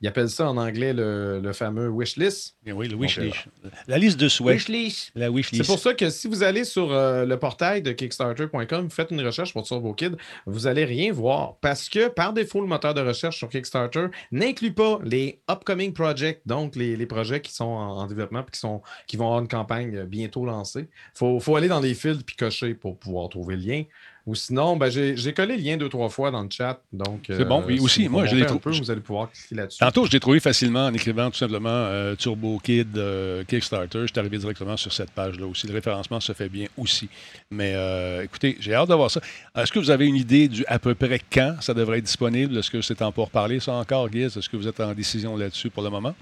Ils 0.00 0.06
appellent 0.06 0.30
ça 0.30 0.48
en 0.48 0.56
anglais 0.56 0.92
le, 0.92 1.40
le 1.40 1.52
fameux 1.52 1.88
wishlist. 1.90 2.56
Eh 2.64 2.72
Oui, 2.72 2.86
le 2.86 2.92
Donc, 2.92 3.02
wishlist. 3.02 3.48
La 3.88 3.98
liste 3.98 4.18
de 4.20 4.28
souhaits. 4.28 4.54
Wishlist. 4.56 5.10
La 5.16 5.28
wishlist. 5.30 5.64
C'est 5.64 5.66
pour 5.66 5.80
ça 5.80 5.92
que 5.94 6.08
si 6.08 6.28
vous 6.28 6.44
allez 6.44 6.62
sur 6.62 6.92
euh, 6.92 7.24
le 7.24 7.36
portail 7.36 7.82
de 7.82 7.90
Kickstarter.com, 7.90 8.84
vous 8.84 8.90
faites 8.90 9.10
une 9.10 9.20
recherche 9.20 9.52
pour 9.52 9.64
Turbo 9.64 9.92
Kid, 9.94 10.16
vous 10.46 10.60
n'allez 10.60 10.84
rien 10.84 11.12
voir 11.12 11.56
parce 11.60 11.88
que 11.88 12.08
par 12.08 12.32
défaut, 12.32 12.60
le 12.60 12.68
moteur 12.68 12.94
de 12.94 13.00
recherche 13.00 13.38
sur 13.38 13.48
Kickstarter 13.48 14.06
n'inclut 14.30 14.72
pas 14.72 15.00
les 15.04 15.40
upcoming 15.50 15.92
projects, 15.92 16.40
donc 16.46 16.76
les, 16.76 16.96
les 16.96 17.06
projets 17.06 17.40
qui 17.40 17.52
sont 17.52 17.64
en, 17.64 17.98
en 17.98 18.06
développement 18.06 18.42
et 18.42 18.50
qui, 18.52 18.60
sont, 18.60 18.82
qui 19.08 19.16
vont 19.16 19.26
avoir 19.26 19.40
une 19.40 19.48
campagne 19.48 19.96
euh, 19.96 20.04
bientôt 20.04 20.44
lancée. 20.44 20.88
Il 21.14 21.18
faut, 21.18 21.40
faut 21.40 21.56
aller 21.56 21.68
dans 21.68 21.80
les 21.80 21.94
fils 21.94 22.22
puis 22.24 22.36
cocher 22.36 22.74
pour 22.74 22.98
pouvoir 22.98 23.28
trouver 23.28 23.56
le 23.56 23.62
lien. 23.62 23.82
Ou 24.28 24.34
sinon, 24.34 24.76
ben, 24.76 24.90
j'ai 24.90 25.32
collé 25.32 25.56
le 25.56 25.62
lien 25.62 25.78
deux, 25.78 25.88
trois 25.88 26.10
fois 26.10 26.30
dans 26.30 26.42
le 26.42 26.50
chat. 26.50 26.82
Donc, 26.92 27.24
C'est 27.28 27.46
bon. 27.46 27.64
Oui, 27.66 27.78
si 27.78 27.82
aussi, 27.84 28.08
moi, 28.10 28.26
je 28.26 28.34
l'ai 28.34 28.42
montez 28.42 28.52
un 28.52 28.56
trou- 28.56 28.58
peu, 28.60 28.70
Vous 28.72 28.90
allez 28.90 29.00
pouvoir 29.00 29.30
cliquer 29.32 29.54
là-dessus. 29.54 29.78
Tantôt, 29.78 30.04
je 30.04 30.10
l'ai 30.10 30.20
trouvé 30.20 30.38
facilement 30.38 30.84
en 30.84 30.92
écrivant 30.92 31.30
tout 31.30 31.38
simplement 31.38 31.70
euh, 31.70 32.14
Turbo 32.14 32.58
Kid 32.62 32.98
euh, 32.98 33.42
Kickstarter. 33.44 34.02
Je 34.02 34.06
suis 34.08 34.18
arrivé 34.18 34.36
directement 34.36 34.76
sur 34.76 34.92
cette 34.92 35.12
page-là 35.12 35.46
aussi. 35.46 35.66
Le 35.66 35.72
référencement 35.72 36.20
se 36.20 36.34
fait 36.34 36.50
bien 36.50 36.66
aussi. 36.76 37.08
Mais 37.50 37.72
euh, 37.74 38.22
écoutez, 38.22 38.58
j'ai 38.60 38.74
hâte 38.74 38.90
de 38.90 38.94
voir 38.94 39.10
ça. 39.10 39.22
Est-ce 39.56 39.72
que 39.72 39.78
vous 39.78 39.88
avez 39.90 40.06
une 40.06 40.16
idée 40.16 40.46
du 40.48 40.62
à 40.66 40.78
peu 40.78 40.94
près 40.94 41.22
quand 41.32 41.56
ça 41.62 41.72
devrait 41.72 41.96
être 41.96 42.04
disponible? 42.04 42.58
Est-ce 42.58 42.70
que 42.70 42.82
c'est 42.82 43.00
en 43.00 43.12
pour 43.12 43.30
parler, 43.30 43.60
ça 43.60 43.72
encore, 43.72 44.10
Guiz? 44.10 44.36
Est-ce 44.36 44.50
que 44.50 44.58
vous 44.58 44.68
êtes 44.68 44.80
en 44.80 44.92
décision 44.92 45.38
là-dessus 45.38 45.70
pour 45.70 45.82
le 45.82 45.88
moment? 45.88 46.14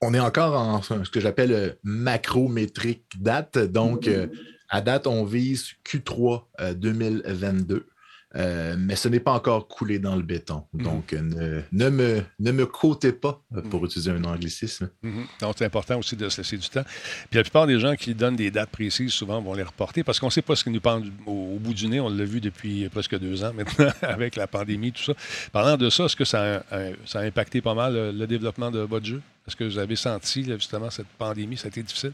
On 0.00 0.14
est 0.14 0.20
encore 0.20 0.54
en 0.54 0.80
ce 0.82 1.10
que 1.10 1.18
j'appelle 1.18 1.52
euh, 1.52 1.70
macrométrique 1.82 3.04
date. 3.20 3.58
Donc, 3.58 4.06
euh, 4.08 4.26
à 4.72 4.80
date, 4.80 5.06
on 5.06 5.24
vise 5.24 5.68
Q3 5.86 6.42
euh, 6.60 6.74
2022. 6.74 7.86
Euh, 8.34 8.76
mais 8.78 8.96
ce 8.96 9.08
n'est 9.10 9.20
pas 9.20 9.32
encore 9.32 9.68
coulé 9.68 9.98
dans 9.98 10.16
le 10.16 10.22
béton. 10.22 10.64
Mhm. 10.72 10.82
Donc, 10.82 11.12
euh, 11.12 11.20
ne, 11.20 11.60
ne 11.84 11.90
me, 11.90 12.22
ne 12.40 12.50
me 12.52 12.64
côtez 12.64 13.12
pas, 13.12 13.42
euh, 13.54 13.60
pour 13.60 13.84
utiliser 13.84 14.10
un 14.10 14.24
anglicisme. 14.24 14.88
Mhm. 15.02 15.26
Donc, 15.42 15.56
c'est 15.58 15.66
important 15.66 15.98
aussi 15.98 16.16
de 16.16 16.26
se 16.30 16.38
laisser 16.40 16.56
du 16.56 16.66
temps. 16.70 16.84
Puis 17.28 17.36
la 17.36 17.42
plupart 17.42 17.66
des 17.66 17.78
gens 17.78 17.94
qui 17.94 18.14
donnent 18.14 18.36
des 18.36 18.50
dates 18.50 18.70
précises, 18.70 19.12
souvent, 19.12 19.42
vont 19.42 19.52
les 19.52 19.62
reporter 19.62 20.02
parce 20.02 20.18
qu'on 20.18 20.28
ne 20.28 20.30
sait 20.32 20.40
pas 20.40 20.56
ce 20.56 20.64
qui 20.64 20.70
nous 20.70 20.80
pend 20.80 21.02
au, 21.26 21.30
au 21.56 21.58
bout 21.58 21.74
du 21.74 21.86
nez. 21.88 22.00
On 22.00 22.08
l'a 22.08 22.24
vu 22.24 22.40
depuis 22.40 22.88
presque 22.88 23.18
deux 23.18 23.44
ans 23.44 23.52
maintenant 23.52 23.92
avec 24.00 24.36
la 24.36 24.46
pandémie, 24.46 24.92
tout 24.92 25.02
ça. 25.02 25.12
Parlant 25.52 25.76
de 25.76 25.90
ça, 25.90 26.06
est-ce 26.06 26.16
que 26.16 26.24
ça 26.24 26.62
a, 26.70 26.78
un- 26.78 26.92
ça 27.04 27.18
a 27.18 27.22
impacté 27.24 27.60
pas 27.60 27.74
mal 27.74 27.92
le, 27.92 28.12
le 28.12 28.26
développement 28.26 28.70
de 28.70 28.78
votre 28.78 29.04
jeu? 29.04 29.20
Est-ce 29.46 29.56
que 29.56 29.64
vous 29.64 29.76
avez 29.76 29.96
senti, 29.96 30.42
là, 30.44 30.54
justement, 30.54 30.88
cette 30.88 31.08
pandémie, 31.18 31.58
ça 31.58 31.66
a 31.66 31.68
été 31.68 31.82
difficile? 31.82 32.12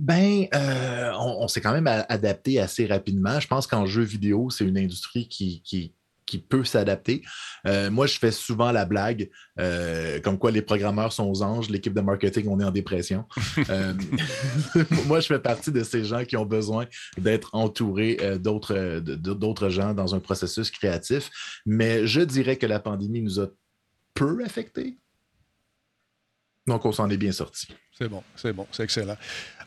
Ben, 0.00 0.46
euh, 0.54 1.12
on, 1.18 1.46
s'est 1.46 1.60
quand 1.60 1.74
même 1.74 1.86
adapté 1.86 2.58
assez 2.58 2.86
rapidement. 2.86 3.38
Je 3.38 3.46
pense 3.46 3.66
qu'en 3.66 3.84
jeu 3.84 4.02
vidéo, 4.02 4.48
c'est 4.48 4.64
une 4.64 4.78
industrie 4.78 5.28
qui, 5.28 5.94
peut 6.48 6.64
s'adapter. 6.64 7.22
Euh, 7.66 7.90
moi, 7.90 8.06
je 8.06 8.18
fais 8.18 8.30
souvent 8.30 8.72
la 8.72 8.86
blague, 8.86 9.28
euh, 9.58 10.18
comme 10.20 10.38
quoi 10.38 10.52
les 10.52 10.62
programmeurs 10.62 11.12
sont 11.12 11.28
aux 11.28 11.42
anges, 11.42 11.68
l'équipe 11.68 11.92
de 11.92 12.00
marketing, 12.00 12.46
on 12.48 12.58
est 12.60 12.64
en 12.64 12.70
dépression. 12.70 13.26
Moi, 15.06 15.20
je 15.20 15.26
fais 15.26 15.40
partie 15.40 15.70
de 15.70 15.82
ces 15.82 16.04
gens 16.04 16.24
qui 16.24 16.36
ont 16.38 16.46
besoin 16.46 16.86
d'être 17.18 17.50
entourés 17.52 18.16
d'autres 18.38 19.00
d'autres 19.00 19.68
gens 19.68 19.92
dans 19.92 20.14
un 20.14 20.20
processus 20.20 20.70
créatif. 20.70 21.30
Mais 21.66 22.06
je 22.06 22.22
dirais 22.22 22.56
que 22.56 22.66
la 22.66 22.78
pandémie 22.78 23.20
nous 23.20 23.40
a 23.40 23.48
peu 24.14 24.42
affectés. 24.42 24.96
Donc, 26.66 26.86
on 26.86 26.92
s'en 26.92 27.10
est 27.10 27.16
bien 27.18 27.32
sorti. 27.32 27.68
C'est 27.98 28.08
bon, 28.08 28.22
c'est 28.34 28.52
bon, 28.52 28.66
c'est 28.72 28.84
excellent. 28.84 29.16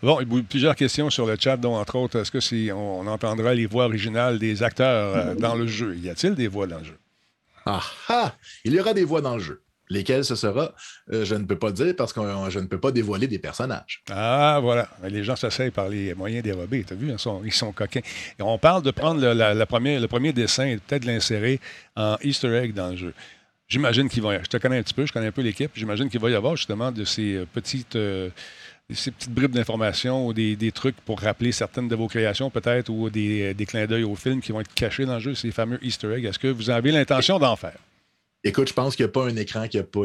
Bon, 0.04 0.20
il 0.20 0.32
y 0.34 0.40
a 0.40 0.44
plusieurs 0.44 0.76
questions 0.76 1.10
sur 1.10 1.26
le 1.26 1.38
chat, 1.40 1.56
dont 1.56 1.76
entre 1.76 1.96
autres, 1.96 2.20
est-ce 2.20 2.30
que 2.30 2.42
c'est, 2.42 2.72
on, 2.74 3.08
entendra 3.08 3.54
les 3.54 3.66
voix 3.66 3.86
originales 3.86 4.38
des 4.38 4.62
acteurs 4.62 5.16
euh, 5.16 5.36
dans 5.36 5.56
le 5.56 5.66
jeu? 5.66 5.96
Y 5.96 6.10
a-t-il 6.10 6.36
des 6.36 6.50
voix 6.50 6.68
dans 6.68 6.80
le 6.80 6.84
jeu? 6.84 6.98
Ah 7.66 7.82
ah! 8.10 8.36
Il 8.66 8.74
y 8.74 8.80
aura 8.82 8.94
des 8.94 9.06
voix 9.06 9.22
dans 9.22 9.36
le 9.36 9.42
jeu. 9.42 9.62
Lesquelles 9.90 10.26
ce 10.26 10.36
sera, 10.36 10.74
euh, 11.12 11.24
je 11.24 11.36
ne 11.36 11.46
peux 11.46 11.58
pas 11.58 11.72
dire 11.72 11.94
parce 11.96 12.12
que 12.12 12.20
euh, 12.20 12.50
je 12.50 12.60
ne 12.60 12.66
peux 12.66 12.80
pas 12.80 12.92
dévoiler 12.92 13.28
des 13.28 13.40
personnages. 13.40 14.02
Ah, 14.10 14.60
voilà. 14.62 14.90
Les 15.04 15.24
gens 15.24 15.36
s'essayent 15.38 15.72
par 15.72 15.88
les 15.88 16.14
moyens 16.14 16.44
dérobés. 16.44 16.84
Tu 16.84 16.94
as 16.94 16.96
vu, 16.98 17.10
ils 17.10 17.20
sont, 17.20 17.42
ils 17.46 17.54
sont 17.54 17.72
coquins. 17.72 18.02
Et 18.40 18.42
on 18.42 18.58
parle 18.58 18.84
de 18.84 18.92
prendre 18.92 19.22
le, 19.22 19.34
la- 19.34 19.54
la 19.54 19.66
première- 19.66 20.02
le 20.02 20.08
premier 20.08 20.34
dessin 20.34 20.66
et 20.66 20.78
peut-être 20.78 21.06
l'insérer 21.06 21.60
en 21.96 22.18
Easter 22.24 22.54
egg 22.56 22.74
dans 22.74 22.90
le 22.90 22.98
jeu. 22.98 23.14
J'imagine 23.68 24.10
qu'il 24.10 24.22
va 24.22 24.36
y 24.36 24.40
Je 24.44 24.50
te 24.50 24.58
connais 24.58 24.78
un 24.78 24.84
petit 24.84 24.94
peu, 24.94 25.06
je 25.06 25.14
connais 25.14 25.28
un 25.28 25.32
peu 25.32 25.42
l'équipe. 25.42 25.72
J'imagine 25.76 26.10
qu'il 26.10 26.20
va 26.20 26.30
y 26.30 26.36
avoir 26.36 26.56
justement 26.56 26.92
de 26.92 27.06
ces 27.06 27.36
euh, 27.36 27.46
petites, 27.52 27.96
euh, 27.96 28.30
ces 28.92 29.12
petites 29.12 29.32
bribes 29.32 29.52
d'informations 29.52 30.28
ou 30.28 30.34
des, 30.34 30.56
des 30.56 30.72
trucs 30.72 30.96
pour 31.02 31.20
rappeler 31.20 31.52
certaines 31.52 31.88
de 31.88 31.96
vos 31.96 32.08
créations, 32.08 32.50
peut-être, 32.50 32.90
ou 32.90 33.10
des, 33.10 33.54
des 33.54 33.66
clins 33.66 33.86
d'œil 33.86 34.04
au 34.04 34.16
film 34.16 34.42
qui 34.42 34.52
vont 34.52 34.62
être 34.62 34.74
cachés 34.74 35.06
dans 35.06 35.16
le 35.16 35.20
jeu, 35.20 35.36
ces 35.36 35.52
fameux 35.52 35.84
Easter 35.84 36.14
eggs. 36.14 36.26
Est-ce 36.26 36.40
que 36.40 36.48
vous 36.48 36.70
avez 36.70 36.92
l'intention 36.92 37.40
d'en 37.40 37.56
faire? 37.56 37.78
Écoute, 38.44 38.68
je 38.68 38.74
pense 38.74 38.96
qu'il 38.96 39.06
n'y 39.06 39.10
a 39.10 39.14
pas 39.14 39.28
un 39.28 39.36
écran 39.38 39.68
qui 39.68 39.78
n'a 39.78 39.84
pas 39.84 40.02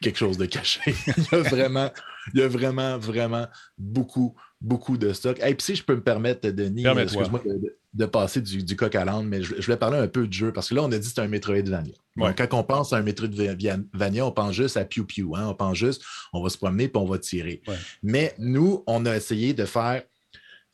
quelque 0.00 0.18
chose 0.18 0.38
de 0.38 0.46
caché. 0.46 0.80
il 0.86 1.26
y 1.32 1.34
a 1.34 1.42
vraiment, 1.42 1.90
il 2.32 2.40
y 2.40 2.42
a 2.42 2.48
vraiment, 2.48 2.98
vraiment 2.98 3.46
beaucoup, 3.78 4.34
beaucoup 4.64 4.96
de 4.96 5.12
stock. 5.12 5.38
Et 5.40 5.54
puis 5.54 5.64
si 5.64 5.76
je 5.76 5.84
peux 5.84 5.94
me 5.94 6.02
permettre, 6.02 6.48
Denis, 6.50 6.82
excuse-moi 7.02 7.42
de, 7.46 7.52
de- 7.58 7.76
de 7.94 8.06
passer 8.06 8.40
du, 8.40 8.64
du 8.64 8.74
coq 8.74 8.92
à 8.96 9.04
l'âne, 9.04 9.28
mais 9.28 9.40
je, 9.40 9.54
je 9.56 9.64
voulais 9.66 9.76
parler 9.76 9.98
un 9.98 10.08
peu 10.08 10.26
de 10.26 10.32
jeu 10.32 10.52
parce 10.52 10.68
que 10.70 10.74
là, 10.74 10.82
on 10.82 10.90
a 10.90 10.98
dit 10.98 11.06
que 11.06 11.14
c'est 11.14 11.20
un 11.20 11.28
Metroidvania. 11.28 11.92
Ouais. 12.16 12.26
Donc, 12.28 12.38
quand 12.38 12.58
on 12.58 12.64
pense 12.64 12.92
à 12.92 12.96
un 12.96 13.02
Metroidvania, 13.02 14.26
on 14.26 14.32
pense 14.32 14.52
juste 14.52 14.76
à 14.76 14.84
Pew 14.84 15.04
Pew. 15.06 15.36
hein. 15.36 15.46
On 15.50 15.54
pense 15.54 15.76
juste, 15.78 16.02
on 16.32 16.42
va 16.42 16.48
se 16.48 16.56
promener 16.58 16.88
puis 16.88 17.00
on 17.00 17.04
va 17.04 17.18
tirer. 17.18 17.62
Ouais. 17.68 17.76
Mais 18.02 18.34
nous, 18.38 18.82
on 18.88 19.06
a 19.06 19.14
essayé 19.16 19.54
de 19.54 19.64
faire, 19.64 20.02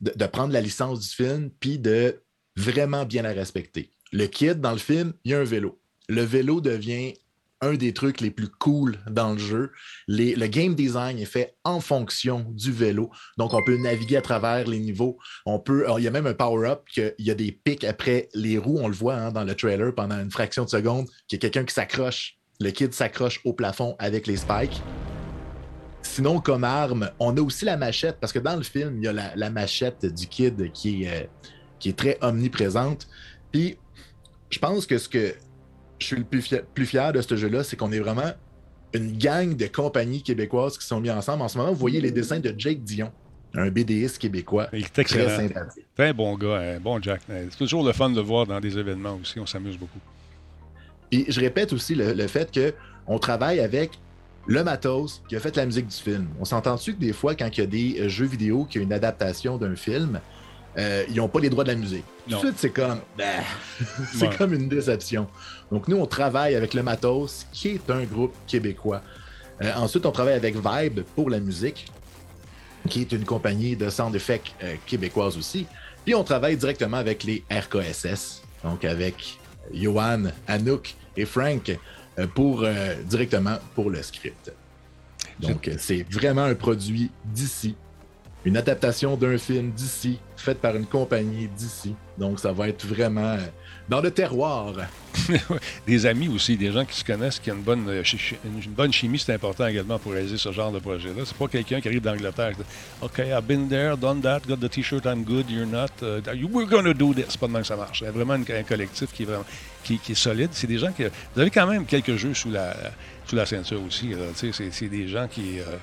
de, 0.00 0.12
de 0.16 0.26
prendre 0.26 0.52
la 0.54 0.62
licence 0.62 1.00
du 1.00 1.08
film 1.08 1.50
puis 1.60 1.78
de 1.78 2.22
vraiment 2.56 3.04
bien 3.04 3.20
la 3.22 3.32
respecter. 3.32 3.90
Le 4.12 4.24
kid, 4.26 4.60
dans 4.60 4.72
le 4.72 4.78
film, 4.78 5.12
il 5.24 5.32
y 5.32 5.34
a 5.34 5.40
un 5.40 5.44
vélo. 5.44 5.78
Le 6.08 6.22
vélo 6.22 6.62
devient 6.62 7.12
un 7.60 7.74
des 7.74 7.92
trucs 7.92 8.20
les 8.20 8.30
plus 8.30 8.48
cool 8.48 8.98
dans 9.10 9.32
le 9.32 9.38
jeu. 9.38 9.72
Le 10.08 10.46
game 10.46 10.74
design 10.74 11.18
est 11.18 11.26
fait 11.26 11.56
en 11.64 11.80
fonction 11.80 12.46
du 12.50 12.72
vélo. 12.72 13.10
Donc, 13.38 13.54
on 13.54 13.62
peut 13.64 13.76
naviguer 13.76 14.16
à 14.16 14.22
travers 14.22 14.66
les 14.66 14.78
niveaux. 14.78 15.18
On 15.46 15.58
peut, 15.58 15.86
il 15.98 16.04
y 16.04 16.08
a 16.08 16.10
même 16.10 16.26
un 16.26 16.34
power-up 16.34 16.82
qu'il 16.92 17.14
y 17.18 17.30
a 17.30 17.34
des 17.34 17.52
pics 17.52 17.84
après 17.84 18.28
les 18.34 18.58
roues. 18.58 18.78
On 18.80 18.88
le 18.88 18.94
voit 18.94 19.16
hein, 19.16 19.32
dans 19.32 19.44
le 19.44 19.54
trailer 19.54 19.94
pendant 19.94 20.18
une 20.18 20.30
fraction 20.30 20.64
de 20.64 20.70
seconde, 20.70 21.06
qu'il 21.28 21.36
y 21.36 21.40
a 21.40 21.40
quelqu'un 21.40 21.64
qui 21.64 21.74
s'accroche. 21.74 22.36
Le 22.60 22.70
kid 22.70 22.92
s'accroche 22.92 23.40
au 23.44 23.54
plafond 23.54 23.96
avec 23.98 24.26
les 24.26 24.36
spikes. 24.36 24.82
Sinon, 26.02 26.40
comme 26.40 26.64
arme, 26.64 27.10
on 27.18 27.36
a 27.36 27.40
aussi 27.40 27.64
la 27.64 27.76
machette, 27.76 28.18
parce 28.20 28.32
que 28.32 28.38
dans 28.38 28.56
le 28.56 28.62
film, 28.62 28.96
il 28.98 29.04
y 29.04 29.08
a 29.08 29.12
la, 29.12 29.34
la 29.36 29.50
machette 29.50 30.04
du 30.04 30.26
kid 30.26 30.72
qui 30.72 31.04
est, 31.04 31.24
euh, 31.24 31.26
qui 31.78 31.90
est 31.90 31.98
très 31.98 32.18
omniprésente. 32.20 33.06
Puis, 33.52 33.78
je 34.50 34.58
pense 34.58 34.86
que 34.86 34.98
ce 34.98 35.08
que 35.08 35.34
je 36.00 36.06
suis 36.06 36.16
le 36.16 36.24
plus 36.24 36.42
fier, 36.42 36.62
plus 36.74 36.86
fier 36.86 37.12
de 37.12 37.20
ce 37.20 37.36
jeu-là, 37.36 37.62
c'est 37.62 37.76
qu'on 37.76 37.92
est 37.92 38.00
vraiment 38.00 38.32
une 38.92 39.16
gang 39.16 39.56
de 39.56 39.66
compagnies 39.66 40.22
québécoises 40.22 40.76
qui 40.76 40.86
sont 40.86 41.00
mis 41.00 41.10
ensemble. 41.10 41.42
En 41.42 41.48
ce 41.48 41.58
moment, 41.58 41.70
vous 41.70 41.78
voyez 41.78 42.00
les 42.00 42.10
dessins 42.10 42.40
de 42.40 42.52
Jake 42.56 42.82
Dion, 42.82 43.12
un 43.54 43.70
BDiste 43.70 44.18
québécois. 44.18 44.68
Il 44.72 44.84
est 44.84 44.92
Très 44.92 45.04
sympathique. 45.04 45.86
Très 45.96 46.12
bon 46.12 46.36
gars, 46.36 46.78
bon 46.80 47.00
Jack. 47.00 47.20
C'est 47.28 47.56
toujours 47.56 47.84
le 47.84 47.92
fun 47.92 48.10
de 48.10 48.16
le 48.16 48.22
voir 48.22 48.46
dans 48.46 48.60
des 48.60 48.76
événements 48.76 49.18
aussi. 49.20 49.38
On 49.38 49.46
s'amuse 49.46 49.76
beaucoup. 49.78 50.00
Puis 51.10 51.26
je 51.28 51.40
répète 51.40 51.72
aussi 51.72 51.94
le, 51.94 52.12
le 52.12 52.26
fait 52.26 52.50
qu'on 53.06 53.18
travaille 53.18 53.60
avec 53.60 53.92
le 54.46 54.64
matos 54.64 55.22
qui 55.28 55.36
a 55.36 55.40
fait 55.40 55.56
la 55.56 55.66
musique 55.66 55.86
du 55.86 55.96
film. 55.96 56.28
On 56.40 56.44
s'entend-tu 56.44 56.94
que 56.94 57.00
des 57.00 57.12
fois, 57.12 57.34
quand 57.34 57.48
il 57.56 57.60
y 57.60 57.62
a 57.62 57.66
des 57.66 58.00
euh, 58.00 58.08
jeux 58.08 58.26
vidéo 58.26 58.64
qui 58.64 58.78
ont 58.78 58.82
une 58.82 58.92
adaptation 58.92 59.58
d'un 59.58 59.76
film, 59.76 60.20
euh, 60.80 61.04
ils 61.08 61.16
n'ont 61.16 61.28
pas 61.28 61.40
les 61.40 61.50
droits 61.50 61.64
de 61.64 61.68
la 61.70 61.74
musique. 61.76 62.04
Tout 62.28 62.36
de 62.36 62.38
suite, 62.40 62.54
c'est 62.56 62.70
comme, 62.70 63.00
bah, 63.18 63.24
c'est 64.14 64.28
Ouais. 64.28 64.36
comme 64.36 64.54
une 64.54 64.68
déception. 64.68 65.28
Donc 65.70 65.88
nous, 65.88 65.96
on 65.96 66.06
travaille 66.06 66.54
avec 66.54 66.74
le 66.74 66.82
matos, 66.82 67.46
qui 67.52 67.68
est 67.68 67.90
un 67.90 68.04
groupe 68.04 68.34
québécois. 68.46 69.02
Euh, 69.62 69.72
ensuite, 69.76 70.06
on 70.06 70.12
travaille 70.12 70.34
avec 70.34 70.56
Vibe 70.56 71.00
pour 71.14 71.28
la 71.28 71.38
musique, 71.40 71.86
qui 72.88 73.02
est 73.02 73.12
une 73.12 73.24
compagnie 73.24 73.76
de 73.76 73.90
sound 73.90 74.14
effects 74.16 74.54
euh, 74.62 74.74
québécoise 74.86 75.36
aussi. 75.36 75.66
Puis 76.04 76.14
on 76.14 76.24
travaille 76.24 76.56
directement 76.56 76.96
avec 76.96 77.24
les 77.24 77.44
RKSS, 77.50 78.42
donc 78.64 78.84
avec 78.84 79.38
Johan, 79.74 80.24
Anouk 80.48 80.94
et 81.16 81.26
Frank 81.26 81.76
pour 82.34 82.64
directement 83.04 83.58
pour 83.74 83.90
le 83.90 84.02
script. 84.02 84.50
Donc 85.40 85.70
c'est 85.78 86.04
vraiment 86.10 86.44
un 86.44 86.54
produit 86.54 87.10
d'ici, 87.24 87.76
une 88.44 88.56
adaptation 88.56 89.16
d'un 89.16 89.36
film 89.38 89.70
d'ici, 89.70 90.18
faite 90.36 90.60
par 90.60 90.74
une 90.76 90.86
compagnie 90.86 91.48
d'ici. 91.48 91.94
Donc 92.16 92.40
ça 92.40 92.52
va 92.52 92.68
être 92.68 92.86
vraiment 92.86 93.34
euh, 93.34 93.38
dans 93.88 94.00
le 94.00 94.10
terroir. 94.10 94.74
Des 95.86 96.06
amis 96.06 96.28
aussi, 96.28 96.56
des 96.56 96.72
gens 96.72 96.84
qui 96.84 96.96
se 96.96 97.04
connaissent, 97.04 97.38
qui 97.38 97.50
ont 97.50 97.56
une 97.56 97.62
bonne, 97.62 97.86
euh, 97.88 98.02
une 98.44 98.72
bonne 98.72 98.92
chimie, 98.92 99.18
c'est 99.18 99.34
important 99.34 99.66
également 99.66 99.98
pour 99.98 100.12
réaliser 100.12 100.38
ce 100.38 100.52
genre 100.52 100.72
de 100.72 100.78
projet-là. 100.78 101.22
C'est 101.24 101.36
pas 101.36 101.48
quelqu'un 101.48 101.80
qui 101.80 101.88
arrive 101.88 102.02
d'Angleterre. 102.02 102.52
OK, 103.02 103.18
I've 103.18 103.42
been 103.42 103.68
there, 103.68 103.96
done 103.96 104.20
that, 104.22 104.40
got 104.46 104.56
the 104.56 104.70
t-shirt, 104.70 105.04
I'm 105.04 105.24
good, 105.24 105.50
you're 105.50 105.66
not. 105.66 105.90
uh, 106.02 106.20
we're 106.50 106.68
gonna 106.68 106.94
do 106.94 107.12
this. 107.12 107.26
C'est 107.28 107.40
pas 107.40 107.48
de 107.48 107.52
que 107.52 107.64
ça 107.64 107.76
marche. 107.76 108.02
A 108.02 108.10
vraiment 108.10 108.34
un 108.34 108.62
collectif 108.62 109.12
qui 109.12 109.24
est 109.24 109.26
vraiment 109.26 109.44
qui, 109.84 110.00
est 110.08 110.14
solide. 110.14 110.50
C'est 110.52 110.66
des 110.66 110.78
gens 110.78 110.92
qui. 110.92 111.04
Vous 111.34 111.40
avez 111.40 111.50
quand 111.50 111.66
même 111.66 111.84
quelques 111.84 112.16
jeux 112.16 112.34
sous 112.34 112.50
la, 112.50 112.74
sous 113.26 113.36
la 113.36 113.46
ceinture 113.46 113.82
aussi. 113.82 114.12
C'est 114.34 114.52
c'est 114.52 114.88
des 114.88 115.08
gens 115.08 115.26
qui. 115.28 115.58
euh, 115.60 115.76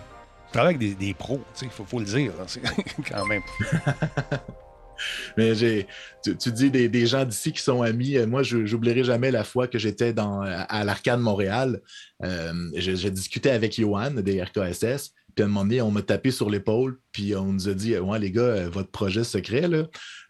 travaillent 0.52 0.76
avec 0.76 0.80
des, 0.80 0.96
des 0.96 1.14
pros, 1.14 1.42
il 1.62 1.70
faut, 1.70 1.86
faut 1.86 2.00
le 2.00 2.06
dire. 2.06 2.32
C'est- 2.48 2.62
quand 3.10 3.26
même. 3.26 3.42
Mais 5.38 5.54
j'ai, 5.56 5.88
tu, 6.24 6.52
dis 6.52 6.72
des, 6.72 6.90
des 6.90 7.06
gens 7.06 7.24
d'ici 7.26 7.52
qui 7.52 7.62
sont 7.62 7.82
amis. 7.82 8.18
Euh, 8.18 8.26
Moi, 8.26 8.44
je 8.44 8.58
n'oublierai 8.58 9.04
jamais 9.04 9.32
la 9.32 9.44
fois 9.44 9.68
que 9.68 9.78
j'étais 9.78 10.14
dans, 10.14 10.42
à, 10.42 10.84
l'Arcade 10.84 11.20
Montréal. 11.20 11.82
Euh, 12.24 12.54
j'ai, 12.76 12.96
j'ai 12.96 13.12
discuté 13.12 13.52
avec 13.52 13.80
Johan 13.80 14.12
des 14.12 14.42
RKSS. 14.42 15.14
Puis 15.36 15.44
à 15.44 15.46
un 15.46 15.50
moment 15.50 15.66
donné, 15.66 15.82
on 15.82 15.92
m'a 15.92 16.02
tapé 16.02 16.32
sur 16.32 16.50
l'épaule. 16.50 17.00
Puis 17.12 17.36
on 17.36 17.54
nous 17.54 17.70
a 17.70 17.74
dit 17.74 17.98
Ouais, 17.98 18.18
les 18.20 18.32
gars, 18.32 18.42
euh, 18.42 18.70
votre 18.70 18.90
projet 18.90 19.24
secret, 19.24 19.68
là, 19.68 19.84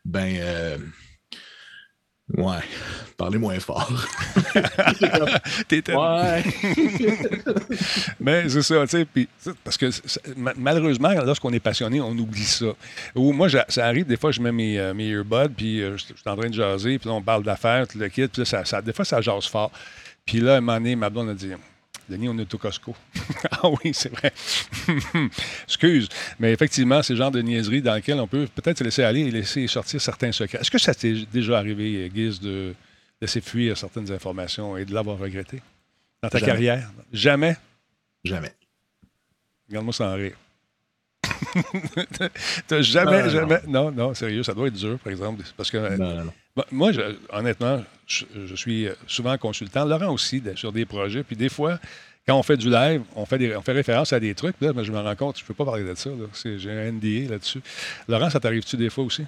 ben, 0.03 0.35
euh, 0.39 0.77
Ouais. 2.35 2.57
Parlez 3.15 3.37
moins 3.37 3.57
fort. 3.59 3.89
T'étais- 5.67 5.95
Ouais. 5.95 6.43
Mais 8.19 8.49
c'est 8.49 8.61
ça, 8.61 8.81
tu 8.83 8.87
sais, 8.89 9.05
puis 9.05 9.27
parce 9.63 9.77
que 9.77 9.89
malheureusement, 10.57 11.09
lorsqu'on 11.25 11.53
est 11.53 11.59
passionné, 11.59 12.01
on 12.01 12.11
oublie 12.11 12.43
ça. 12.43 12.65
Ou 13.15 13.31
moi, 13.31 13.47
j'a- 13.47 13.65
ça 13.69 13.85
arrive, 13.85 14.05
des 14.05 14.17
fois, 14.17 14.31
je 14.31 14.41
mets 14.41 14.51
mes, 14.51 14.77
euh, 14.77 14.93
mes 14.93 15.07
earbuds, 15.07 15.53
puis 15.55 15.81
euh, 15.81 15.95
je 15.97 16.03
je 16.03 16.19
suis 16.19 16.29
en 16.29 16.35
train 16.35 16.49
de 16.49 16.53
jaser, 16.53 16.99
puis 16.99 17.07
là, 17.09 17.15
on 17.15 17.21
parle 17.21 17.43
d'affaires, 17.43 17.87
tout 17.87 17.97
le 17.97 18.09
kit, 18.09 18.27
puis 18.27 18.41
là, 18.41 18.45
ça, 18.45 18.65
ça- 18.65 18.81
des 18.81 18.93
fois, 18.93 19.05
ça 19.05 19.21
jase 19.21 19.45
fort. 19.47 19.71
Puis 20.25 20.39
là, 20.41 20.55
à 20.55 20.57
un 20.57 20.61
moment 20.61 20.77
donné, 20.77 20.95
ma 20.95 21.09
blonde 21.09 21.29
a 21.29 21.33
dit 21.33 21.51
Denis, 22.09 22.29
on 22.29 22.37
est 22.37 22.53
au 22.53 22.57
Costco. 22.57 22.95
ah 23.51 23.69
oui, 23.69 23.91
c'est 23.93 24.09
vrai. 24.11 24.31
Excuse. 25.65 26.07
Mais 26.39 26.53
effectivement, 26.53 27.03
c'est 27.03 27.13
le 27.13 27.17
genre 27.17 27.31
de 27.31 27.41
niaiserie 27.41 27.81
dans 27.81 27.95
lequel 27.95 28.19
on 28.19 28.27
peut 28.27 28.47
peut-être 28.55 28.77
se 28.79 28.83
laisser 28.83 29.03
aller 29.03 29.21
et 29.21 29.31
laisser 29.31 29.67
sortir 29.67 29.99
certains 30.01 30.31
secrets. 30.31 30.59
Est-ce 30.59 30.71
que 30.71 30.77
ça 30.77 30.93
t'est 30.95 31.25
déjà 31.31 31.57
arrivé, 31.57 32.09
Guise, 32.13 32.39
de 32.39 32.73
laisser 33.21 33.41
fuir 33.41 33.77
certaines 33.77 34.11
informations 34.11 34.77
et 34.77 34.85
de 34.85 34.93
l'avoir 34.93 35.17
regretté 35.17 35.61
dans 36.23 36.29
ta 36.29 36.37
Jamais. 36.39 36.51
carrière? 36.51 36.91
Jamais? 37.11 37.57
Jamais. 38.23 38.53
Regarde-moi 39.67 39.93
sans 39.93 40.13
rire. 40.15 40.35
T'as 42.67 42.81
jamais, 42.81 43.23
non, 43.23 43.29
jamais. 43.29 43.59
Non, 43.67 43.91
non, 43.91 44.13
sérieux, 44.13 44.43
ça 44.43 44.53
doit 44.53 44.67
être 44.67 44.73
dur, 44.73 44.97
par 44.99 45.11
exemple. 45.11 45.43
Parce 45.57 45.69
que 45.69 45.97
Non, 45.97 46.15
non, 46.15 46.23
non. 46.25 46.33
Bon, 46.57 46.63
Moi, 46.71 46.91
je- 46.91 47.15
honnêtement, 47.31 47.83
je, 48.07 48.25
je 48.47 48.55
suis 48.55 48.87
souvent 49.07 49.37
consultant. 49.37 49.85
Laurent 49.85 50.11
aussi, 50.11 50.41
sur 50.55 50.71
des 50.73 50.85
projets. 50.85 51.23
Puis 51.23 51.35
des 51.35 51.49
fois, 51.49 51.79
quand 52.27 52.35
on 52.37 52.41
fait 52.43 52.57
du 52.57 52.69
live, 52.69 53.03
on 53.15 53.25
fait, 53.25 53.37
des- 53.37 53.55
on 53.55 53.61
fait 53.61 53.71
référence 53.73 54.11
à 54.11 54.19
des 54.19 54.33
trucs. 54.35 54.55
Là, 54.59 54.73
mais 54.75 54.83
je 54.83 54.91
me 54.91 54.99
rends 54.99 55.15
compte, 55.15 55.37
je 55.37 55.43
ne 55.43 55.47
peux 55.47 55.53
pas 55.53 55.65
parler 55.65 55.83
de 55.83 55.93
ça. 55.95 56.09
J'ai 56.57 56.71
un 56.71 56.91
NDA 56.91 57.29
là-dessus. 57.29 57.61
Laurent, 58.07 58.29
ça 58.29 58.39
t'arrive-tu 58.39 58.75
des 58.75 58.89
fois 58.89 59.03
aussi? 59.03 59.23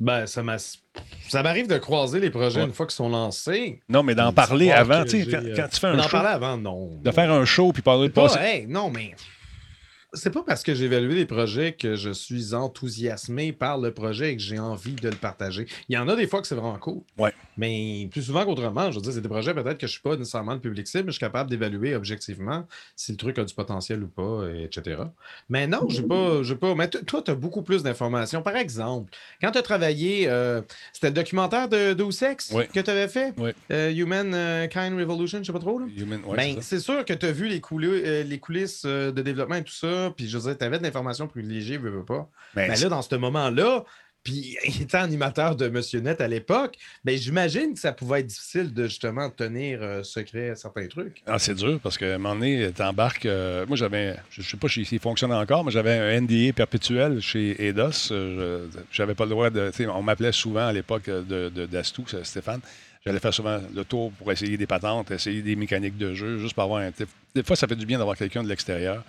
Ben, 0.00 0.26
ça 0.26 0.42
m'a- 0.42 0.56
ça 0.58 1.42
m'arrive 1.42 1.68
de 1.68 1.78
croiser 1.78 2.18
les 2.20 2.30
projets 2.30 2.60
Ouais. 2.60 2.66
une 2.66 2.72
fois 2.72 2.86
qu'ils 2.86 2.94
sont 2.96 3.08
lancés. 3.08 3.80
Non, 3.88 4.02
mais 4.02 4.14
d'en 4.14 4.32
parler 4.32 4.70
avant. 4.72 5.04
tu 5.04 5.10
sais, 5.24 5.26
Quand, 5.30 5.38
euh, 5.44 5.52
quand 5.56 5.68
tu 5.68 5.80
fais 5.80 5.86
un 5.88 5.96
D'en 5.96 6.02
show, 6.04 6.08
parler 6.10 6.28
avant, 6.30 6.56
non. 6.56 6.90
de 7.02 7.10
faire 7.12 7.30
un 7.32 7.44
show 7.44 7.72
puis 7.72 7.82
parler 7.82 8.08
de 8.08 8.12
Pas, 8.12 8.32
hey, 8.40 8.66
non, 8.66 8.90
mais 8.90 9.14
c'est 10.12 10.30
pas 10.30 10.42
parce 10.42 10.62
que 10.62 10.74
j'ai 10.74 10.84
évalué 10.84 11.14
les 11.14 11.26
projets 11.26 11.72
que 11.72 11.96
je 11.96 12.10
suis 12.10 12.54
enthousiasmé 12.54 13.52
par 13.52 13.78
le 13.78 13.92
projet 13.92 14.32
et 14.32 14.36
que 14.36 14.42
j'ai 14.42 14.58
envie 14.58 14.94
de 14.94 15.08
le 15.08 15.16
partager. 15.16 15.66
Il 15.88 15.94
y 15.94 15.98
en 15.98 16.08
a 16.08 16.16
des 16.16 16.26
fois 16.26 16.40
que 16.40 16.46
c'est 16.46 16.54
vraiment 16.54 16.78
cool. 16.78 17.02
Ouais. 17.18 17.32
Mais 17.56 18.08
plus 18.10 18.22
souvent 18.22 18.44
qu'autrement, 18.44 18.90
je 18.90 18.96
veux 18.96 19.02
dire, 19.02 19.12
c'est 19.12 19.20
des 19.20 19.28
projets 19.28 19.54
peut-être 19.54 19.78
que 19.78 19.86
je 19.86 19.92
suis 19.92 20.00
pas 20.00 20.16
nécessairement 20.16 20.54
le 20.54 20.60
public 20.60 20.86
cible, 20.86 21.04
mais 21.04 21.10
je 21.10 21.16
suis 21.16 21.20
capable 21.20 21.48
d'évaluer 21.50 21.94
objectivement 21.94 22.66
si 22.94 23.12
le 23.12 23.16
truc 23.16 23.38
a 23.38 23.44
du 23.44 23.54
potentiel 23.54 24.02
ou 24.02 24.08
pas, 24.08 24.44
et 24.54 24.64
etc. 24.64 25.02
Mais 25.48 25.66
non, 25.66 25.88
j'ai 25.88 26.02
pas, 26.02 26.42
j'ai 26.42 26.56
pas. 26.56 26.74
Mais 26.74 26.88
toi, 26.88 27.22
tu 27.22 27.30
as 27.30 27.34
beaucoup 27.34 27.62
plus 27.62 27.82
d'informations. 27.82 28.42
Par 28.42 28.56
exemple, 28.56 29.12
quand 29.40 29.50
tu 29.52 29.58
as 29.58 29.62
travaillé, 29.62 30.28
euh, 30.28 30.60
c'était 30.92 31.08
le 31.08 31.14
documentaire 31.14 31.68
de 31.68 31.92
Deus 31.94 32.22
Ex 32.22 32.52
Oui. 32.54 32.68
que 32.68 32.80
tu 32.80 32.90
avais 32.90 33.08
fait, 33.08 33.32
Oui. 33.38 33.50
Euh, 33.70 33.90
Human 33.92 34.32
euh, 34.34 34.66
Kind 34.66 34.98
Revolution, 34.98 35.38
je 35.40 35.44
sais 35.44 35.52
pas 35.52 35.58
trop. 35.58 35.78
Là? 35.78 35.86
Human- 35.96 36.22
ouais, 36.26 36.36
Ben, 36.36 36.54
c'est 36.60 36.76
c'est 36.76 36.80
sûr 36.80 37.04
que 37.04 37.12
tu 37.14 37.24
as 37.26 37.32
vu 37.32 37.48
les, 37.48 37.60
couli- 37.60 38.22
les 38.24 38.38
coulisses 38.38 38.84
de 38.84 39.10
développement 39.22 39.54
et 39.56 39.64
tout 39.64 39.72
ça, 39.72 40.12
puis 40.14 40.28
je 40.28 40.36
veux 40.36 40.44
dire, 40.50 40.58
tu 40.58 40.64
avais 40.64 40.78
de 40.78 40.82
l'information 40.82 41.26
privilégiée, 41.26 41.78
veux, 41.78 41.88
veux 41.90 42.04
pas. 42.04 42.28
Ben, 42.54 42.68
Mais 42.70 42.76
là, 42.76 42.88
dans 42.90 43.00
ce 43.02 43.14
moment-là, 43.16 43.84
puis 44.26 44.56
étant 44.80 44.98
animateur 45.02 45.54
de 45.54 45.68
Monsieur 45.68 46.00
Net 46.00 46.20
à 46.20 46.26
l'époque, 46.26 46.74
ben, 47.04 47.16
j'imagine 47.16 47.74
que 47.74 47.78
ça 47.80 47.92
pouvait 47.92 48.20
être 48.20 48.26
difficile 48.26 48.74
de 48.74 48.84
justement 48.84 49.30
tenir 49.30 49.78
euh, 49.82 50.02
secret 50.02 50.52
certains 50.56 50.88
trucs. 50.88 51.22
Ah, 51.26 51.38
c'est 51.38 51.54
dur 51.54 51.78
parce 51.82 51.96
qu'à 51.96 52.14
un 52.16 52.18
moment 52.18 52.34
donné, 52.34 52.70
euh, 53.24 53.66
moi, 53.66 53.76
j'avais, 53.76 54.16
je 54.30 54.40
ne 54.40 54.46
sais 54.46 54.56
pas 54.56 54.68
s'il 54.68 54.98
fonctionne 54.98 55.32
encore, 55.32 55.64
mais 55.64 55.70
j'avais 55.70 55.92
un 55.92 56.20
NDA 56.20 56.52
perpétuel 56.52 57.20
chez 57.20 57.64
Eidos. 57.68 58.10
Euh, 58.10 58.66
J'avais 58.90 59.14
pas 59.14 59.24
le 59.24 59.30
droit 59.30 59.50
de. 59.50 59.70
On 59.88 60.02
m'appelait 60.02 60.32
souvent 60.32 60.66
à 60.66 60.72
l'époque 60.72 61.06
de, 61.06 61.48
de- 61.48 61.66
d'Astou, 61.66 62.04
Stéphane. 62.22 62.60
J'allais 63.04 63.20
faire 63.20 63.32
souvent 63.32 63.60
le 63.74 63.84
tour 63.84 64.10
pour 64.12 64.32
essayer 64.32 64.56
des 64.56 64.66
patentes, 64.66 65.12
essayer 65.12 65.40
des 65.40 65.54
mécaniques 65.54 65.96
de 65.96 66.12
jeu, 66.14 66.38
juste 66.38 66.54
pour 66.54 66.64
avoir 66.64 66.82
un. 66.82 66.90
Des 67.34 67.42
fois, 67.44 67.54
ça 67.54 67.68
fait 67.68 67.76
du 67.76 67.86
bien 67.86 67.98
d'avoir 67.98 68.16
quelqu'un 68.16 68.42
de 68.42 68.48
l'extérieur 68.48 69.04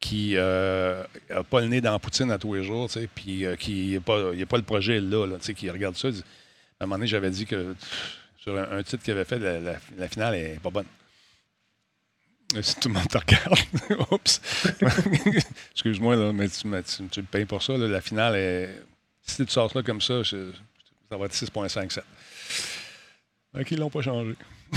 qui 0.00 0.34
n'a 0.34 1.04
pas 1.48 1.60
le 1.60 1.68
nez 1.68 1.80
dans 1.80 1.92
la 1.92 1.98
poutine 1.98 2.30
à 2.30 2.38
tous 2.38 2.54
les 2.54 2.64
jours, 2.64 2.88
puis 3.14 3.44
euh, 3.44 3.56
qui 3.56 3.92
n'a 3.92 4.00
pas, 4.00 4.32
pas 4.48 4.56
le 4.56 4.62
projet 4.62 5.00
là, 5.00 5.26
là, 5.26 5.36
qui 5.38 5.70
regarde 5.70 5.96
ça. 5.96 6.08
à 6.08 6.10
un 6.10 6.86
moment 6.86 6.96
donné, 6.96 7.06
j'avais 7.06 7.30
dit 7.30 7.46
que 7.46 7.74
sur 8.38 8.56
un, 8.58 8.82
titre 8.82 9.02
qu'il 9.04 9.12
avait 9.12 9.26
fait, 9.26 9.38
la, 9.38 10.08
finale 10.08 10.34
est 10.34 10.58
pas 10.62 10.70
bonne. 10.70 10.86
Euh, 12.56 12.62
Si 12.62 12.74
tout 12.76 12.88
le 12.88 12.94
monde 12.94 13.08
te 13.08 13.18
regarde. 13.18 13.58
Oups. 14.10 14.40
Excuse-moi, 15.72 16.16
là, 16.16 16.32
mais 16.32 16.48
tu, 16.48 16.66
me- 16.66 16.82
tu- 16.82 17.20
le 17.20 17.26
payes 17.26 17.44
pour 17.44 17.62
ça. 17.62 17.76
là. 17.76 17.86
La 17.86 18.00
finale. 18.00 18.70
Si 19.22 19.44
tu 19.44 19.52
sors 19.52 19.70
ça 19.70 19.82
comme 19.82 20.00
ça, 20.00 20.24
ça 20.24 21.16
va 21.16 21.26
être 21.26 21.34
6,57. 21.34 22.00
OK, 23.58 23.70
ils 23.70 23.78
l'ont 23.78 23.90
pas 23.90 24.00
changé. 24.00 24.34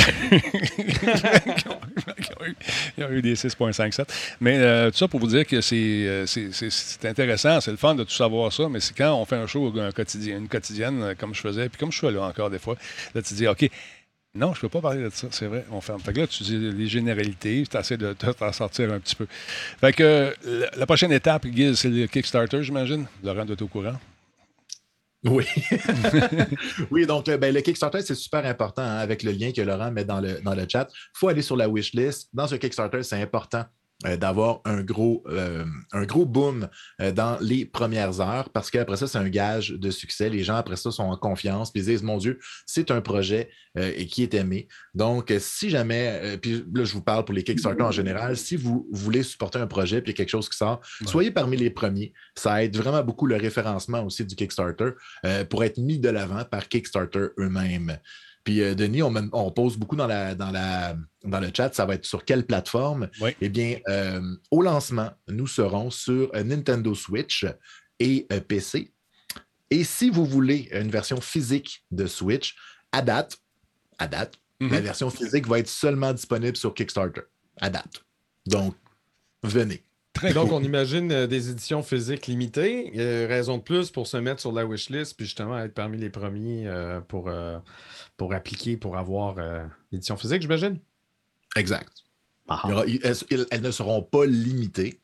Eu- 2.46 2.56
Ils 2.98 3.04
ont 3.04 3.10
eu 3.12 3.22
des 3.22 3.36
6,57. 3.36 4.06
Mais 4.40 4.58
euh, 4.60 4.92
tout 4.92 4.98
ça 4.98 5.08
pour 5.08 5.20
vous 5.20 5.28
dire 5.28 5.46
que 5.46 5.62
c'est, 5.62 5.76
euh, 5.76 6.26
c'est, 6.26 6.52
c'est- 6.54 7.06
intéressant, 7.06 7.60
c'est 7.62 7.72
le 7.72 7.78
fun 7.78 7.96
de 7.96 8.04
tout 8.04 8.12
savoir 8.14 8.52
ça, 8.52 8.68
mais 8.70 8.80
c'est 8.80 8.96
quand 8.96 9.14
on 9.16 9.26
fait 9.26 9.36
un 9.36 9.48
show, 9.48 9.74
un 9.80 9.92
quotidien, 9.92 10.38
une 10.38 10.48
quotidienne, 10.48 11.02
euh, 11.04 11.14
comme 11.18 11.34
je 11.36 11.42
faisais, 11.42 11.70
puis 11.70 11.78
comme 11.80 11.92
je 11.92 11.98
suis 11.98 12.12
là 12.12 12.22
encore 12.24 12.50
des 12.50 12.60
fois, 12.60 12.76
là, 13.14 13.22
tu 13.22 13.34
dis, 13.34 13.48
OK, 13.48 13.70
non, 14.36 14.54
je 14.54 14.58
ne 14.58 14.62
peux 14.62 14.70
pas 14.70 14.82
parler 14.82 15.04
de 15.04 15.10
ça, 15.12 15.28
c'est 15.30 15.46
vrai, 15.46 15.64
on 15.72 15.80
ferme. 15.80 16.00
Fait 16.02 16.12
que 16.12 16.20
là, 16.22 16.28
tu 16.28 16.42
dis 16.44 16.58
les 16.58 16.88
généralités, 16.88 17.64
tu 17.70 17.78
essaies 17.78 17.98
de 17.98 18.14
t'en 18.14 18.52
sortir 18.52 18.92
un 18.92 19.00
petit 19.00 19.16
peu. 19.16 19.28
Fait 19.80 19.94
que 19.94 20.34
la, 20.76 20.86
prochaine 20.88 21.12
étape, 21.12 21.46
Guy, 21.46 21.76
c'est 21.76 21.90
le 21.90 22.08
Kickstarter, 22.08 22.64
j'imagine. 22.64 23.06
Laurent, 23.24 23.46
tu 23.46 23.54
es 23.54 23.62
au 23.62 23.68
courant? 23.68 23.94
Oui. 25.26 25.46
oui, 26.92 27.06
donc 27.06 27.30
euh, 27.30 27.38
ben, 27.38 27.54
le 27.54 27.62
Kickstarter, 27.62 28.02
c'est 28.02 28.16
super 28.16 28.46
important 28.46 28.82
hein, 28.82 28.98
avec 28.98 29.24
le 29.24 29.32
lien 29.32 29.52
que 29.52 29.62
Laurent 29.62 29.92
met 29.92 30.04
dans 30.04 30.20
le, 30.20 30.42
dans 30.42 30.54
le 30.54 30.66
chat. 30.68 30.88
Il 30.92 31.18
faut 31.18 31.28
aller 31.30 31.42
sur 31.42 31.56
la 31.56 31.70
wishlist. 31.70 32.30
Dans 32.34 32.48
ce 32.48 32.56
Kickstarter, 32.56 33.04
c'est 33.04 33.22
important 33.22 33.64
d'avoir 34.18 34.62
un 34.66 34.82
gros, 34.82 35.24
euh, 35.28 35.66
un 35.92 36.04
gros 36.06 36.26
boom 36.26 36.68
euh, 37.02 37.12
dans 37.12 37.38
les 37.42 37.66
premières 37.66 38.20
heures 38.22 38.50
parce 38.50 38.70
qu'après 38.72 38.98
ça, 38.98 39.08
c'est 39.08 39.18
un 39.18 39.30
gage 39.30 39.70
de 39.72 39.89
succès. 39.92 40.30
Les 40.30 40.44
gens, 40.44 40.56
après 40.56 40.76
ça, 40.76 40.92
sont 40.92 41.04
en 41.04 41.18
confiance 41.18 41.72
puis 41.72 41.82
ils 41.82 41.86
disent 41.88 42.04
Mon 42.04 42.18
Dieu, 42.18 42.39
c'est 42.66 42.92
un 42.92 43.02
projet 43.02 43.50
euh, 43.78 43.92
et 43.96 44.06
qui 44.06 44.24
est 44.24 44.34
aimé. 44.34 44.68
Donc, 44.94 45.32
euh, 45.32 45.38
si 45.39 45.70
jamais, 45.70 46.20
euh, 46.24 46.38
puis 46.38 46.63
là, 46.74 46.84
je 46.84 46.94
vous 46.94 47.02
parle 47.02 47.26
pour 47.26 47.34
les 47.34 47.44
Kickstarter 47.44 47.82
en 47.84 47.92
général, 47.92 48.38
si 48.38 48.56
vous 48.56 48.88
voulez 48.92 49.24
supporter 49.24 49.60
un 49.60 49.68
projet 49.68 50.02
puis 50.02 50.13
quelque 50.13 50.30
chose 50.30 50.48
qui 50.50 50.58
sort, 50.58 50.82
Ouais. 51.02 51.08
soyez 51.08 51.32
parmi 51.32 51.58
les 51.58 51.70
premiers. 51.70 52.13
Ça 52.36 52.63
aide 52.63 52.76
vraiment 52.78 53.04
beaucoup 53.04 53.26
le 53.26 53.36
référencement 53.36 54.04
aussi 54.04 54.26
du 54.26 54.36
Kickstarter 54.36 54.89
euh, 55.26 55.44
pour 55.46 55.63
être 55.63 55.78
mis 55.78 56.00
de 56.00 56.10
l'avant 56.10 56.44
par 56.46 56.68
Kickstarter 56.68 57.28
eux-mêmes. 57.39 57.98
Puis, 58.44 58.62
euh, 58.62 58.76
Denis, 58.76 59.02
on, 59.04 59.52
pose 59.52 59.78
beaucoup 59.78 59.96
dans, 59.96 60.08
la, 60.08 60.36
dans, 60.36 60.52
la, 60.52 60.96
dans 61.24 61.40
le 61.40 61.50
chat, 61.56 61.74
ça 61.74 61.86
va 61.86 61.96
être 61.96 62.06
sur 62.06 62.26
quelle 62.26 62.46
plateforme? 62.46 63.10
Oui. 63.22 63.32
Eh 63.40 63.50
bien, 63.50 63.80
euh, 63.88 64.36
au 64.52 64.62
lancement, 64.62 65.12
nous 65.30 65.48
serons 65.48 65.90
sur 65.90 66.30
euh, 66.36 66.44
Nintendo 66.44 66.94
Switch 66.94 67.46
et 68.00 68.28
PC. 68.48 68.92
Et 69.70 69.84
si 69.84 70.10
vous 70.10 70.26
voulez 70.26 70.68
une 70.74 70.92
version 70.92 71.22
physique 71.22 71.86
de 71.90 72.06
Switch, 72.06 72.56
à 72.92 73.02
date, 73.02 73.38
à 73.98 74.08
date, 74.08 74.38
Mhm. 74.64 74.72
la 74.72 74.82
version 74.82 75.10
physique 75.10 75.48
va 75.48 75.60
être 75.60 75.68
seulement 75.70 76.14
disponible 76.14 76.56
sur 76.56 76.74
Kickstarter. 76.74 77.22
À 77.60 77.70
date. 77.70 78.04
Donc, 78.46 78.76
venez. 79.44 79.84
Très 80.13 80.34
Donc, 80.34 80.49
cool. 80.49 80.58
on 80.58 80.63
imagine 80.63 81.12
euh, 81.12 81.28
des 81.28 81.49
éditions 81.49 81.82
physiques 81.82 82.28
limitées. 82.28 82.93
Euh, 82.97 83.26
raison 83.28 83.58
de 83.58 83.63
plus 83.63 83.89
pour 83.89 84.06
se 84.08 84.17
mettre 84.17 84.39
sur 84.41 84.52
la 84.52 84.65
wishlist, 84.65 85.15
puis 85.17 85.26
justement 85.26 85.58
être 85.60 85.73
parmi 85.73 85.97
les 85.97 86.10
premiers 86.10 86.67
euh, 86.67 87.02
pour, 87.02 87.30
euh, 87.30 87.58
pour 88.15 88.34
appliquer, 88.34 88.78
pour 88.78 88.97
avoir 88.97 89.36
euh, 89.39 89.65
l'édition 89.91 90.15
physique, 90.15 90.41
j'imagine. 90.43 90.80
Exact. 91.56 91.91
Ah. 92.47 92.62
Aura- 92.69 92.86
elles, 92.86 93.45
elles 93.52 93.62
ne 93.62 93.71
seront 93.71 94.04
pas 94.04 94.26
limitées. 94.26 94.99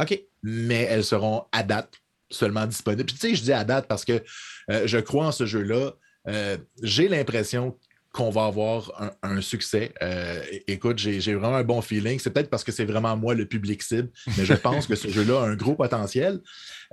OK. 0.00 0.20
mais 0.44 0.82
elles 0.82 1.04
seront 1.04 1.44
à 1.50 1.62
date 1.64 1.92
seulement 2.30 2.66
disponibles. 2.66 3.04
Puis 3.06 3.14
tu 3.14 3.20
sais, 3.20 3.34
je 3.34 3.42
dis 3.42 3.52
à 3.52 3.64
date 3.64 3.88
parce 3.88 4.04
que 4.04 4.22
euh, 4.70 4.86
je 4.86 4.98
crois 4.98 5.26
en 5.26 5.32
ce 5.32 5.44
jeu-là. 5.46 5.92
Euh, 6.28 6.56
j'ai 6.82 7.08
l'impression 7.08 7.76
qu'on 8.18 8.30
va 8.30 8.46
avoir 8.46 8.90
un, 9.00 9.36
un 9.36 9.40
succès. 9.40 9.92
Euh, 10.02 10.42
écoute, 10.66 10.98
j'ai 10.98 11.34
vraiment 11.36 11.54
un 11.54 11.62
bon 11.62 11.80
feeling. 11.80 12.18
C'est 12.18 12.30
peut-être 12.30 12.50
parce 12.50 12.64
que 12.64 12.72
c'est 12.72 12.84
vraiment 12.84 13.16
moi 13.16 13.32
le 13.32 13.46
public 13.46 13.80
cible, 13.80 14.10
mais 14.36 14.44
je 14.44 14.54
pense 14.54 14.88
que 14.88 14.96
ce 14.96 15.06
jeu-là 15.16 15.42
a 15.42 15.44
un 15.44 15.54
gros 15.54 15.76
potentiel. 15.76 16.40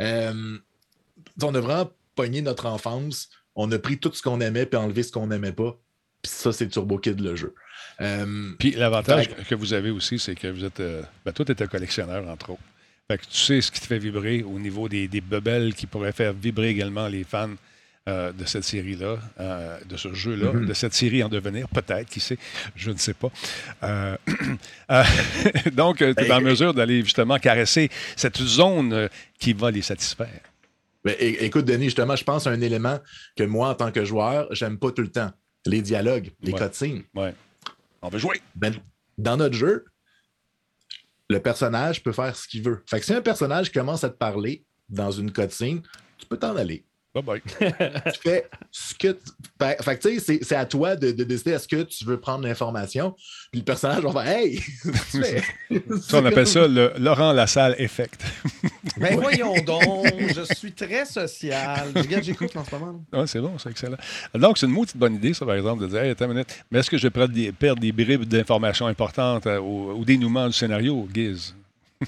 Euh, 0.02 0.60
on 1.42 1.56
a 1.56 1.60
vraiment 1.60 1.92
pogné 2.14 2.44
notre 2.44 2.68
enfance. 2.68 3.30
On 3.56 3.72
a 3.72 3.80
pris 3.80 3.98
tout 3.98 4.12
ce 4.14 4.22
qu'on 4.22 4.40
aimait 4.40 4.68
puis 4.68 4.78
enlevé 4.78 5.02
ce 5.02 5.12
qu'on 5.12 5.26
n'aimait 5.26 5.52
pas. 5.52 5.76
Puis 6.22 6.32
ça, 6.32 6.54
c'est 6.54 6.68
Turbo 6.68 7.00
Kid 7.00 7.20
le 7.20 7.36
jeu. 7.36 7.56
Euh, 8.02 8.52
Puis 8.60 8.74
l'avantage 8.74 9.28
que 9.50 9.56
vous 9.56 9.74
avez 9.74 9.90
aussi, 9.90 10.20
c'est 10.20 10.36
que 10.36 10.50
vous 10.50 10.64
êtes. 10.64 10.78
ben, 10.78 11.32
toi, 11.34 11.44
tu 11.44 11.52
es 11.54 11.64
un 11.64 11.68
collectionneur, 11.68 12.30
entre 12.30 12.52
autres. 12.52 12.62
Fait 13.08 13.18
que 13.18 13.26
tu 13.26 13.38
sais 13.38 13.62
ce 13.62 13.72
qui 13.72 13.80
te 13.80 13.88
fait 13.88 13.98
vibrer 13.98 14.44
au 14.44 14.60
niveau 14.60 14.88
des, 14.88 15.08
des 15.08 15.22
bebelles 15.22 15.74
qui 15.74 15.88
pourraient 15.88 16.12
faire 16.12 16.34
vibrer 16.34 16.70
également 16.70 17.08
les 17.08 17.24
fans 17.24 17.56
euh, 18.08 18.32
de 18.32 18.46
cette 18.46 18.64
série-là, 18.64 19.18
euh, 19.40 19.80
de 19.86 19.98
ce 19.98 20.14
jeu-là, 20.14 20.54
Mhm. 20.54 20.66
de 20.68 20.74
cette 20.74 20.94
série 20.94 21.24
en 21.24 21.30
devenir, 21.30 21.68
peut-être, 21.70 22.08
qui 22.10 22.20
sait, 22.20 22.38
je 22.76 22.92
ne 22.92 22.98
sais 22.98 23.16
pas. 23.16 23.32
Euh, 23.84 24.16
donc, 25.74 25.98
tu 25.98 26.04
es 26.06 26.32
en 26.32 26.42
mesure 26.42 26.74
d'aller 26.74 27.02
justement 27.04 27.40
caresser 27.40 27.90
cette 28.16 28.38
zone 28.38 29.10
qui 29.40 29.54
va 29.54 29.72
les 29.72 29.82
satisfaire. 29.82 30.42
Ben, 31.04 31.16
écoute, 31.20 31.66
Denis, 31.66 31.86
justement, 31.86 32.16
je 32.16 32.24
pense 32.24 32.48
à 32.48 32.52
un 32.52 32.62
élément 32.62 33.00
que 33.36 33.44
moi, 33.44 33.70
en 33.70 33.76
tant 33.76 33.92
que 33.92 34.04
joueur, 34.06 34.48
j'aime 34.52 34.78
pas 34.78 34.92
tout 34.92 35.02
le 35.04 35.12
temps. 35.12 35.32
Les 35.66 35.82
dialogues, 35.82 36.32
les 36.42 36.52
Ouais. 36.52 36.60
cutscenes. 36.60 37.04
Ouais. 37.16 37.34
On 38.02 38.10
veut 38.10 38.20
jouer. 38.20 38.40
Ben, 38.56 38.74
dans 39.18 39.38
notre 39.38 39.56
jeu, 39.56 39.86
le 41.30 41.40
personnage 41.40 42.04
peut 42.04 42.12
faire 42.12 42.36
ce 42.36 42.48
qu'il 42.48 42.62
veut. 42.64 42.84
Fait 42.88 43.00
que 43.00 43.06
si 43.06 43.14
un 43.14 43.22
personnage 43.22 43.72
commence 43.72 44.04
à 44.04 44.10
te 44.10 44.18
parler 44.18 44.64
dans 44.90 45.10
une 45.12 45.32
cutscene, 45.32 45.82
tu 46.20 46.26
peux 46.28 46.38
t'en 46.38 46.56
aller. 46.56 46.86
Bye 47.16 47.24
bye. 47.24 47.42
tu 48.14 48.20
fais 48.22 48.48
ce 48.72 48.94
que. 48.94 49.08
tu- 49.14 49.20
Fait, 49.58 49.82
fait 49.82 49.98
que 49.98 50.02
tu 50.10 50.16
sais, 50.16 50.20
c'est- 50.20 50.44
c'est 50.44 50.56
à 50.56 50.66
toi 50.66 50.98
de, 50.98 51.12
de 51.12 51.24
décider 51.24 51.52
est-ce 51.52 51.68
que 51.68 51.84
tu 51.84 52.04
veux 52.04 52.20
prendre 52.20 52.46
l'information. 52.46 53.16
Puis 53.52 53.62
le 53.62 53.66
personnage 53.66 54.04
va 54.04 54.12
faire 54.12 54.28
Hey! 54.38 54.60
Ça, 56.02 56.20
on 56.20 56.26
appelle 56.26 56.46
ça 56.48 56.68
le 56.68 56.92
Laurent 56.98 57.32
Lassalle 57.32 57.76
effect. 57.80 58.22
Ben 58.98 59.20
voyons 59.20 59.56
donc, 59.66 59.84
je 60.34 60.54
suis 60.56 60.72
très 60.72 61.06
social. 61.06 61.90
Regarde, 61.96 62.24
j'écoute 62.24 62.56
en 62.56 62.64
ce 62.64 62.72
moment. 62.76 63.02
là. 63.12 63.20
Ouais, 63.22 63.28
c'est 63.28 63.42
bon, 63.42 63.58
c'est 63.58 63.70
excellent. 63.70 63.98
Donc, 64.34 64.58
c'est 64.58 64.68
une 64.68 64.72
maudite 64.72 64.96
bonne 64.96 65.16
idée, 65.16 65.34
ça, 65.34 65.46
par 65.46 65.56
exemple, 65.56 65.82
de 65.84 65.88
dire 65.88 66.02
Hey, 66.02 66.12
attends 66.12 66.26
une 66.26 66.32
minute, 66.34 66.48
mais 66.72 66.80
est-ce 66.80 66.90
que 66.90 66.98
je 66.98 67.04
vais 67.04 67.10
perdre 67.10 67.34
des, 67.34 67.52
perdre 67.52 67.82
des 67.82 67.92
bribes 67.92 68.24
d'informations 68.24 68.88
importantes 68.88 69.48
euh, 69.48 69.60
au, 69.60 69.96
au 70.00 70.06
dénouement 70.06 70.48
du 70.48 70.54
scénario, 70.54 71.08
Giz? 71.14 71.54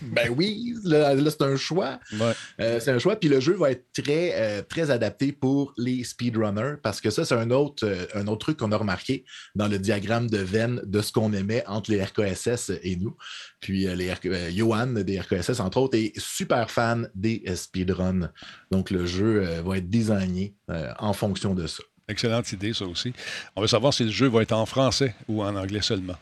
Ben 0.12 0.34
oui, 0.36 0.74
là, 0.84 1.14
là, 1.14 1.30
c'est 1.30 1.44
un 1.44 1.56
choix. 1.56 2.00
Ouais. 2.14 2.34
Euh, 2.60 2.80
c'est 2.80 2.92
un 2.92 3.00
choix. 3.00 3.16
Puis 3.16 3.30
le 3.30 3.40
jeu 3.40 3.54
va 3.54 3.72
être 3.72 3.86
très, 3.94 4.32
euh, 4.36 4.62
très 4.62 4.90
adapté 4.92 5.32
pour 5.32 5.74
les 5.78 6.04
speedrunners 6.04 6.76
parce 6.82 7.02
que 7.02 7.10
ça, 7.10 7.26
c'est 7.26 7.36
un 7.36 7.52
autre, 7.52 7.86
euh, 7.86 8.06
un 8.16 8.28
autre 8.28 8.40
truc 8.40 8.58
qu'on 8.58 8.72
a 8.72 8.78
remarqué 8.78 9.26
dans 9.56 9.68
le 9.68 9.80
diagramme 9.80 10.30
de 10.30 10.38
Venn 10.38 10.82
de 10.84 11.02
ce 11.02 11.12
qu'on 11.12 11.34
aimait 11.34 11.64
entre 11.68 11.92
les 11.92 12.04
RKSS 12.04 12.72
et 12.82 12.96
nous. 12.96 13.16
Puis 13.60 13.86
les 13.96 14.14
RK 14.14 14.52
Johan 14.56 14.88
des 14.88 15.20
RKSS, 15.20 15.60
entre 15.60 15.78
autres, 15.78 15.98
est 15.98 16.18
super 16.20 16.70
fan 16.70 17.10
des 17.16 17.44
speedruns. 17.56 18.32
Donc 18.72 18.92
le 18.92 19.06
jeu 19.06 19.42
va 19.66 19.78
être 19.78 19.90
designé 19.90 20.56
en 21.00 21.14
fonction 21.14 21.56
de 21.56 21.66
ça. 21.66 21.84
Excellente 22.08 22.52
idée, 22.52 22.74
ça 22.74 22.86
aussi. 22.86 23.14
On 23.56 23.62
veut 23.62 23.68
savoir 23.68 23.94
si 23.94 24.04
le 24.04 24.12
jeu 24.12 24.28
va 24.28 24.42
être 24.42 24.54
en 24.54 24.66
français 24.66 25.16
ou 25.28 25.44
en 25.44 25.56
anglais 25.56 25.82
seulement. 25.82 26.16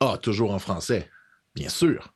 Ah, 0.00 0.18
toujours 0.20 0.52
en 0.52 0.58
français, 0.58 1.08
bien 1.54 1.70
sûr. 1.70 2.12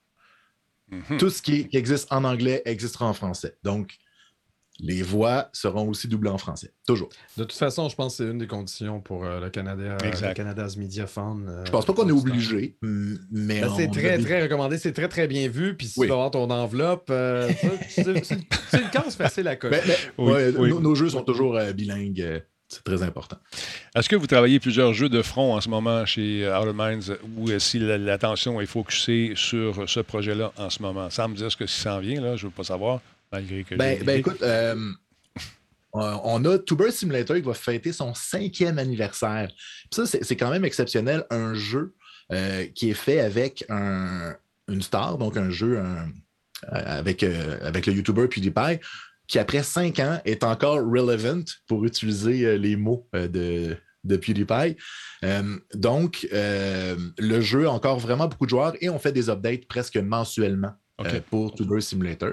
Mhm. 0.90 1.18
Tout 1.18 1.31
ce 1.31 1.40
qui, 1.42 1.68
qui 1.68 1.76
existe 1.76 2.12
en 2.12 2.24
anglais 2.24 2.62
existera 2.64 3.07
en 3.07 3.12
français. 3.14 3.57
Donc, 3.62 3.96
les 4.83 5.03
voix 5.03 5.50
seront 5.53 5.87
aussi 5.90 6.09
doublées 6.09 6.31
en 6.31 6.38
français. 6.38 6.72
Toujours. 6.87 7.11
De 7.37 7.44
toute 7.44 7.53
façon, 7.53 7.90
je 7.90 7.94
pense 7.96 8.16
que 8.16 8.24
c'est 8.24 8.31
une 8.31 8.38
des 8.38 8.46
conditions 8.46 9.00
pour 9.03 9.26
euh, 9.26 9.38
le 9.38 9.50
Canada, 9.50 9.98
Exact. 10.03 10.29
le 10.29 10.35
Canada's 10.35 10.76
Media 10.79 11.07
Fund. 11.07 11.46
euh, 11.48 11.64
Je 11.66 11.70
pense 11.70 11.85
pas 11.85 11.92
qu'on 11.92 12.09
est 12.09 12.12
obligé, 12.12 12.79
mais. 12.83 13.61
Ben, 13.61 13.70
c'est 13.76 13.88
très, 13.90 14.11
a 14.14 14.18
très 14.18 14.42
recommandé. 14.42 14.79
C'est 14.79 14.92
très, 14.94 15.09
très 15.09 15.29
bien 15.29 15.48
vu. 15.48 15.76
Puis 15.76 15.88
si 15.88 16.00
Oui. 16.00 16.07
tu 16.07 16.09
vas 16.09 16.14
avoir 16.14 16.31
ton 16.31 16.48
enveloppe, 16.50 17.09
euh, 17.11 17.50
c'est 17.90 18.24
c'est- 18.24 18.38
c'est 18.70 18.81
une 18.81 18.88
case 18.90 19.14
facile 19.16 19.48
à. 19.48 19.57
Ben, 19.57 19.70
ben, 19.70 19.81
Oui, 20.16 20.33
ouais, 20.33 20.55
oui. 20.59 20.70
Nos, 20.70 20.81
nos 20.81 20.94
jeux 20.94 21.11
sont 21.11 21.24
toujours 21.24 21.57
euh, 21.57 21.72
bilingues. 21.74 22.42
C'est 22.72 22.85
très 22.85 23.02
important. 23.02 23.37
Est-ce 23.96 24.09
que 24.09 24.14
vous 24.16 24.28
travaillez 24.28 24.61
plusieurs 24.61 24.94
jeux 24.94 25.09
de 25.09 25.22
front 25.22 25.54
en 25.56 25.61
ce 25.61 25.68
moment 25.68 26.06
chez 26.06 26.46
euh, 26.46 26.59
Outer 26.61 26.72
Minds 26.72 27.16
ou 27.37 27.50
euh, 27.50 27.59
si 27.59 27.80
la- 27.80 27.98
l'attention 27.98 28.61
est 28.61 28.66
focusée 28.66 29.33
sur 29.35 29.88
ce 29.90 29.98
projet-là 30.00 30.52
en 30.56 30.70
ce 30.70 30.80
moment? 30.80 31.11
Ça 31.11 31.26
me 31.26 31.35
dire 31.35 31.50
ce 31.50 31.56
que 31.56 31.66
ça 31.66 31.83
s'en 31.94 31.98
vient, 32.00 32.20
là, 32.20 32.37
je 32.37 32.46
ne 32.46 32.50
veux 32.50 32.54
pas 32.54 32.62
savoir, 32.64 33.00
malgré 33.33 33.64
que. 33.64 33.74
Ben, 33.74 34.02
ben, 34.04 34.18
écoute, 34.20 34.40
euh, 34.42 34.76
on 35.92 36.44
a 36.44 36.59
Tuber 36.59 36.92
Simulator 36.92 37.37
qui 37.37 37.42
va 37.42 37.54
fêter 37.54 37.92
son 37.92 38.14
cinquième 38.14 38.78
anniversaire. 38.78 39.48
Puis 39.90 40.06
ça, 40.06 40.06
c'est 40.06 40.37
quand 40.37 40.50
même 40.50 40.64
exceptionnel. 40.64 41.24
Un 41.30 41.54
jeu 41.54 41.94
euh, 42.33 42.66
qui 42.74 42.90
est 42.90 42.94
fait 42.94 43.18
avec 43.18 43.64
un- 43.68 44.37
une 44.68 44.83
star, 44.83 45.18
donc 45.18 45.37
un 45.37 45.50
jeu 45.50 45.80
un- 45.80 46.09
avec, 46.68 47.24
euh, 47.24 47.59
avec 47.62 47.87
le 47.87 47.94
YouTuber 47.94 48.28
PewDiePie, 48.28 48.78
qui 49.31 49.38
après 49.38 49.62
cinq 49.62 50.01
ans 50.01 50.21
est 50.25 50.43
encore 50.43 50.81
relevant 50.85 51.45
pour 51.69 51.85
utiliser 51.85 52.45
euh, 52.45 52.57
les 52.57 52.75
mots 52.75 53.07
euh, 53.14 53.29
de, 53.29 53.77
de 54.03 54.16
PewDiePie. 54.16 54.77
Euh, 55.25 55.57
donc, 55.73 56.27
euh, 56.33 56.97
le 57.16 57.40
jeu 57.40 57.69
a 57.69 57.71
encore 57.71 58.01
vraiment 58.01 58.27
beaucoup 58.27 58.47
de 58.47 58.51
joueurs 58.51 58.75
et 58.81 58.88
on 58.88 58.99
fait 58.99 59.12
des 59.12 59.31
updates 59.31 59.66
presque 59.69 59.97
mensuellement 59.97 60.73
euh, 61.01 61.21
pour 61.31 61.55
Tuber 61.55 61.81
Simulator. 61.81 62.33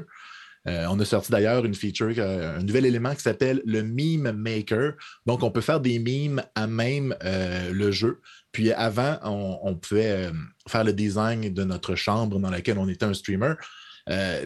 On 0.65 0.99
a 0.99 1.05
sorti 1.05 1.31
d'ailleurs 1.31 1.63
une 1.63 1.75
feature, 1.75 2.19
un 2.19 2.61
nouvel 2.61 2.85
élément 2.85 3.15
qui 3.15 3.21
s'appelle 3.21 3.61
le 3.63 3.83
Meme 3.83 4.33
Maker. 4.33 4.95
Donc, 5.25 5.41
on 5.41 5.49
peut 5.49 5.61
faire 5.61 5.79
des 5.79 5.97
memes 5.97 6.43
à 6.55 6.67
même 6.67 7.15
le 7.23 7.89
jeu. 7.91 8.19
Puis 8.51 8.73
avant, 8.73 9.17
on, 9.23 9.59
on 9.63 9.75
pouvait 9.75 10.29
faire 10.67 10.83
le 10.83 10.91
design 10.91 11.53
de 11.53 11.63
notre 11.63 11.95
chambre 11.95 12.37
dans 12.37 12.49
laquelle 12.49 12.77
on 12.79 12.89
était 12.89 13.05
un 13.05 13.13
streamer. 13.13 13.53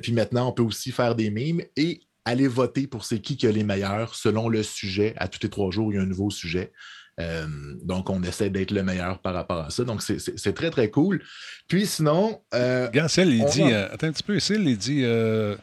Puis 0.04 0.12
maintenant, 0.14 0.50
on 0.50 0.52
peut 0.52 0.62
aussi 0.62 0.92
faire 0.92 1.16
des 1.16 1.32
memes 1.32 1.64
et 1.76 2.02
aller 2.26 2.48
voter 2.48 2.88
pour 2.88 3.04
c'est 3.06 3.20
qui 3.20 3.38
qui 3.38 3.48
a 3.48 3.52
les 3.52 3.64
meilleurs 3.64 4.16
selon 4.16 4.50
le 4.50 4.64
sujet. 4.64 5.14
À 5.18 5.28
tous 5.28 5.40
les 5.44 5.50
trois 5.50 5.72
jours, 5.72 5.92
il 5.92 5.96
y 5.96 6.00
a 6.00 6.02
un 6.02 6.06
nouveau 6.06 6.30
sujet. 6.30 6.72
Euh, 7.20 7.46
donc, 7.84 8.10
on 8.10 8.24
essaie 8.24 8.50
d'être 8.50 8.72
le 8.72 8.84
meilleur 8.84 9.20
par 9.20 9.34
rapport 9.34 9.60
à 9.66 9.70
ça. 9.70 9.84
Donc, 9.84 10.02
c'est- 10.02 10.54
très, 10.54 10.70
très 10.72 10.90
cool. 10.90 11.22
Puis 11.68 11.86
sinon, 11.86 12.42
euh, 12.54 12.90
Celle, 13.08 13.30
il 13.34 13.46
dit. 13.46 13.62
va- 13.62 13.68
euh, 13.70 13.90
attends 13.94 14.08
un 14.08 14.12
petit 14.12 14.24
peu, 14.24 14.40
Celle, 14.40 14.68
il 14.68 14.78
dit. 14.78 15.02
euh, 15.04 15.56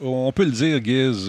on 0.00 0.32
peut 0.32 0.44
le 0.44 0.50
dire, 0.50 0.80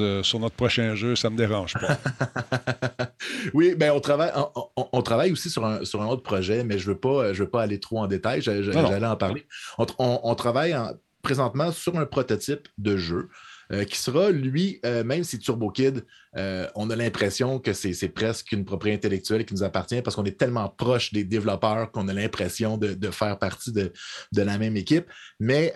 euh, 0.02 0.24
sur 0.24 0.40
notre 0.40 0.56
prochain 0.56 0.96
jeu, 0.96 1.16
ça 1.16 1.30
ne 1.30 1.34
me 1.34 1.38
dérange 1.38 1.74
pas. 1.74 2.00
oui, 3.54 3.76
ben 3.76 3.92
on 3.92 4.00
travaille, 4.00 4.32
on, 4.36 4.50
on- 4.76 4.88
on 4.94 5.02
travaille 5.02 5.32
aussi 5.32 5.50
sur 5.50 5.66
un, 5.66 5.86
sur 5.86 6.02
un 6.02 6.08
autre 6.08 6.24
projet, 6.24 6.64
mais 6.64 6.80
je 6.80 6.88
ne 6.90 6.94
veux, 6.94 7.00
pas- 7.00 7.34
je 7.34 7.44
veux 7.44 7.50
pas 7.50 7.62
aller 7.62 7.80
trop 7.80 8.00
en 8.00 8.08
détail. 8.08 8.42
J'allais 8.42 9.06
en 9.06 9.16
parler. 9.18 9.46
On, 9.78 9.86
on- 10.00 10.20
on 10.24 10.36
travaille 10.36 10.76
en- 10.76 10.94
présentement 11.22 11.72
sur 11.72 11.98
un 12.00 12.06
prototype 12.06 12.68
de 12.78 12.98
jeu 12.98 13.30
euh, 13.72 13.84
qui 13.84 13.98
sera, 13.98 14.32
lui, 14.32 14.80
euh, 14.86 15.04
même 15.04 15.24
si 15.24 15.40
Turbo 15.40 15.70
Kid, 15.70 16.06
euh, 16.38 16.68
on 16.76 16.90
a 16.90 16.96
l'impression 16.96 17.60
que 17.60 17.74
c'est 17.74 18.10
presque 18.10 18.52
une 18.52 18.66
propriété 18.66 19.08
intellectuelle 19.08 19.46
qui 19.46 19.54
nous 19.54 19.64
appartient 19.64 20.02
parce 20.02 20.16
qu'on 20.16 20.26
est 20.26 20.38
tellement 20.38 20.70
proche 20.70 21.14
des 21.14 21.24
développeurs 21.24 21.92
qu'on 21.92 22.08
a 22.08 22.14
l'impression 22.14 22.78
de, 22.78 22.94
de 22.94 23.12
faire 23.12 23.38
partie 23.38 23.72
de, 23.72 23.94
de 24.32 24.42
la 24.42 24.58
même 24.58 24.76
équipe. 24.76 25.06
Mais 25.40 25.74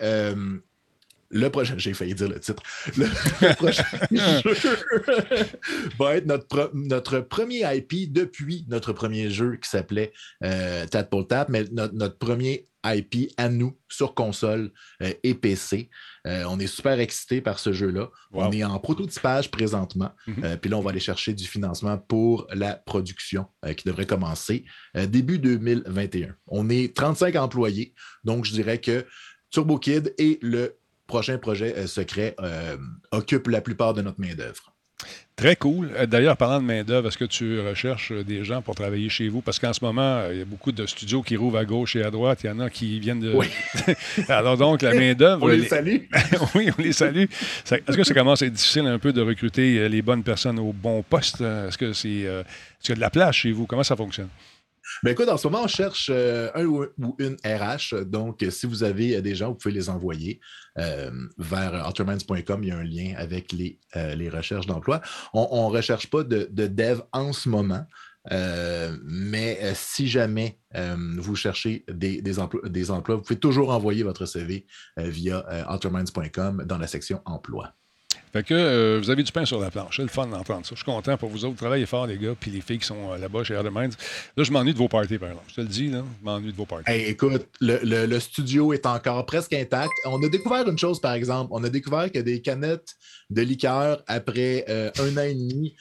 le 1.34 1.50
prochain, 1.50 1.74
j'ai 1.78 1.94
failli 1.94 2.14
dire 2.14 2.30
le 2.30 2.40
titre. 2.40 2.62
Le, 2.96 3.06
le 3.06 3.56
prochain 3.56 3.84
jeu 4.12 5.48
va 6.00 6.16
être 6.16 6.26
notre, 6.74 7.20
premier 7.22 7.64
IP 7.76 8.12
depuis 8.12 8.66
notre 8.70 8.94
premier 8.94 9.30
jeu 9.30 9.56
qui 9.56 9.70
s'appelait 9.70 10.14
euh, 10.44 10.86
Tadpole 10.86 11.28
Tap, 11.28 11.50
mais 11.50 11.66
notre, 11.72 11.94
notre 11.96 12.18
premier 12.18 12.68
IP 12.86 13.32
à 13.38 13.50
nous 13.50 13.78
sur 13.88 14.14
console 14.14 14.72
euh, 15.02 15.14
et 15.24 15.34
PC. 15.34 15.90
Euh, 16.28 16.44
on 16.48 16.60
est 16.60 16.68
super 16.68 17.00
excités 17.00 17.42
par 17.42 17.60
ce 17.60 17.74
jeu-là. 17.74 18.10
Wow. 18.32 18.46
On 18.46 18.52
est 18.52 18.64
en 18.64 18.80
prototypage 18.80 19.52
présentement. 19.52 20.12
Mhm. 20.28 20.44
Euh, 20.44 20.58
Puis 20.58 20.70
là, 20.70 20.78
on 20.78 20.82
va 20.82 20.92
aller 20.92 21.00
chercher 21.00 21.34
du 21.34 21.46
financement 21.46 21.98
pour 21.98 22.48
la 22.54 22.76
production 22.76 23.48
qui 23.78 23.88
devrait 23.88 24.06
commencer 24.06 24.66
début 25.08 25.40
2021. 25.40 26.36
On 26.48 26.70
est 26.70 26.96
35 26.96 27.36
employés, 27.36 27.94
donc 28.24 28.46
je 28.46 28.52
dirais 28.52 28.80
que 28.80 29.06
Turbo 29.50 29.78
Kid 29.78 30.14
et 30.18 30.40
le 30.42 30.78
prochain 31.08 31.38
projet 31.38 31.88
secret 31.88 32.36
occupent 33.12 33.48
la 33.48 33.62
plupart 33.62 33.94
de 33.94 34.02
notre 34.02 34.20
main-d'œuvre. 34.20 34.73
Très 35.36 35.56
cool. 35.56 35.90
Euh, 35.98 36.06
D'ailleurs, 36.06 36.38
parlant 36.38 36.62
de 36.62 36.66
main-d'œuvre, 36.66 37.08
est-ce 37.08 37.18
que 37.18 37.26
tu 37.26 37.60
recherches 37.60 38.12
euh, 38.12 38.24
des 38.24 38.44
gens 38.44 38.62
pour 38.62 38.76
travailler 38.76 39.10
chez 39.10 39.30
vous? 39.30 39.42
Parce 39.42 39.58
qu'en 39.58 39.74
ce 39.74 39.84
moment, 39.84 40.02
euh, 40.20 40.30
il 40.34 40.40
y 40.40 40.42
a 40.42 40.46
beaucoup 40.46 40.72
de 40.72 40.86
studios 40.86 41.24
qui 41.24 41.36
rouvrent 41.38 41.58
à 41.58 41.66
gauche 41.66 41.96
et 41.96 42.04
à 42.04 42.12
droite. 42.12 42.42
Il 42.44 42.48
y 42.48 42.50
en 42.52 42.60
a 42.60 42.70
qui 42.70 43.00
viennent 43.00 43.20
de. 43.20 43.34
Oui. 43.34 43.48
Alors, 44.30 44.58
donc, 44.58 44.82
la 44.84 44.94
main-d'œuvre. 44.94 45.44
On 45.44 45.48
les 45.48 45.58
les- 45.58 45.68
salue. 45.68 45.98
oui, 46.56 46.70
on 46.78 46.82
les 46.82 46.94
salue. 46.94 47.26
Ça- 47.66 47.78
Est-ce 47.78 47.98
que 47.98 48.04
ça 48.04 48.14
commence 48.14 48.42
à 48.44 48.46
être 48.46 48.54
difficile 48.54 48.86
un 48.86 49.00
peu 49.00 49.12
de 49.12 49.22
recruter 49.22 49.90
les 49.90 50.02
bonnes 50.04 50.24
personnes 50.24 50.60
au 50.60 50.72
bon 50.72 51.02
poste? 51.02 51.42
Est-ce 51.42 51.78
que 51.80 51.94
c'est. 51.94 52.10
est-ce 52.10 52.44
qu'il 52.82 52.90
y 52.90 52.92
a 52.94 52.96
de 52.96 53.02
la 53.02 53.10
place 53.10 53.36
chez 53.36 53.52
vous? 53.52 53.66
Comment 53.66 53.84
ça 53.84 53.96
fonctionne? 53.96 54.30
Ben 55.02 55.12
écoute, 55.12 55.30
en 55.30 55.38
ce 55.38 55.48
moment, 55.48 55.64
on 55.64 55.68
cherche 55.68 56.10
euh, 56.14 56.50
un 56.56 56.66
ou, 56.66 56.86
une 57.20 57.36
RH. 57.44 58.04
Donc, 58.06 58.44
euh, 58.44 58.52
si 58.52 58.68
vous 58.68 58.84
avez 58.84 59.18
euh, 59.18 59.22
des 59.22 59.36
gens, 59.36 59.50
vous 59.50 59.56
pouvez 59.56 59.74
les 59.74 59.90
envoyer 59.90 60.40
vers 61.38 61.88
outerminds.com. 61.88 62.64
Il 62.64 62.70
y 62.70 62.72
a 62.72 62.78
un 62.78 62.84
lien 62.84 63.14
avec 63.16 63.52
les, 63.52 63.80
les 63.94 64.28
recherches 64.28 64.66
d'emploi. 64.66 65.02
On 65.32 65.70
ne 65.70 65.76
recherche 65.76 66.10
pas 66.10 66.24
de, 66.24 66.50
de 66.52 66.66
dev 66.66 67.02
en 67.12 67.32
ce 67.32 67.48
moment. 67.48 67.86
mais 69.04 69.60
si 69.76 70.08
jamais 70.08 70.58
vous 70.74 71.36
cherchez 71.36 71.86
des, 71.88 72.24
des 72.24 72.40
emplois, 72.40 72.68
des 72.68 72.86
vous 72.86 73.02
pouvez 73.02 73.40
toujours 73.40 73.70
envoyer 73.70 74.02
votre 74.02 74.26
CV 74.26 74.66
via 74.98 75.46
outerminds.com 75.72 76.64
dans 76.66 76.80
la 76.80 76.88
section 76.88 77.22
emploi. 77.26 77.76
Fait 78.34 78.42
que 78.44 78.54
euh, 78.56 79.00
vous 79.00 79.12
avez 79.12 79.22
du 79.22 79.32
pain 79.32 79.46
sur 79.46 79.60
la 79.60 79.70
planche. 79.70 79.98
C'est 79.98 80.02
le 80.02 80.08
fun 80.08 80.26
d'entendre 80.26 80.66
ça. 80.66 80.72
Je 80.72 80.78
suis 80.78 80.86
content 80.86 81.16
pour 81.18 81.30
vous 81.30 81.46
autres. 81.46 81.56
Travaillez 81.58 81.86
fort, 81.86 82.08
les 82.08 82.18
gars, 82.18 82.34
puis 82.40 82.50
les 82.50 82.62
filles 82.62 82.80
qui 82.80 82.88
sont 82.88 83.12
euh, 83.14 83.18
là-bas 83.20 83.44
chez 83.44 83.54
Minds. 83.54 83.96
Là, 84.36 84.44
je 84.44 84.52
m'ennuie 84.52 84.74
de 84.74 84.78
vos 84.80 84.88
parties, 84.88 85.20
par 85.20 85.30
exemple. 85.30 85.46
Je 85.50 85.56
te 85.56 85.62
le 85.62 85.68
dis, 85.68 85.88
là, 85.90 86.04
je 86.20 86.26
m'ennuie 86.26 86.52
de 86.52 86.58
vos 86.58 86.66
parties. 86.66 86.90
Hey, 86.90 87.04
écoute, 87.06 87.48
le, 87.62 87.80
le- 87.84 88.08
le 88.08 88.20
studio 88.20 88.74
est 88.74 88.88
encore 88.88 89.24
presque 89.28 89.54
intact. 89.54 89.92
On 90.06 90.22
a 90.24 90.30
découvert 90.30 90.68
une 90.68 90.80
chose, 90.80 91.00
par 91.00 91.14
exemple. 91.14 91.50
On 91.54 91.64
a 91.64 91.70
découvert 91.70 92.12
que 92.12 92.18
des 92.20 92.42
canettes 92.42 92.96
de 93.30 93.42
liqueur, 93.44 94.02
après 94.08 94.66
euh, 94.68 94.90
un 95.00 95.16
an 95.18 95.22
et 95.24 95.34
demi, 95.36 95.76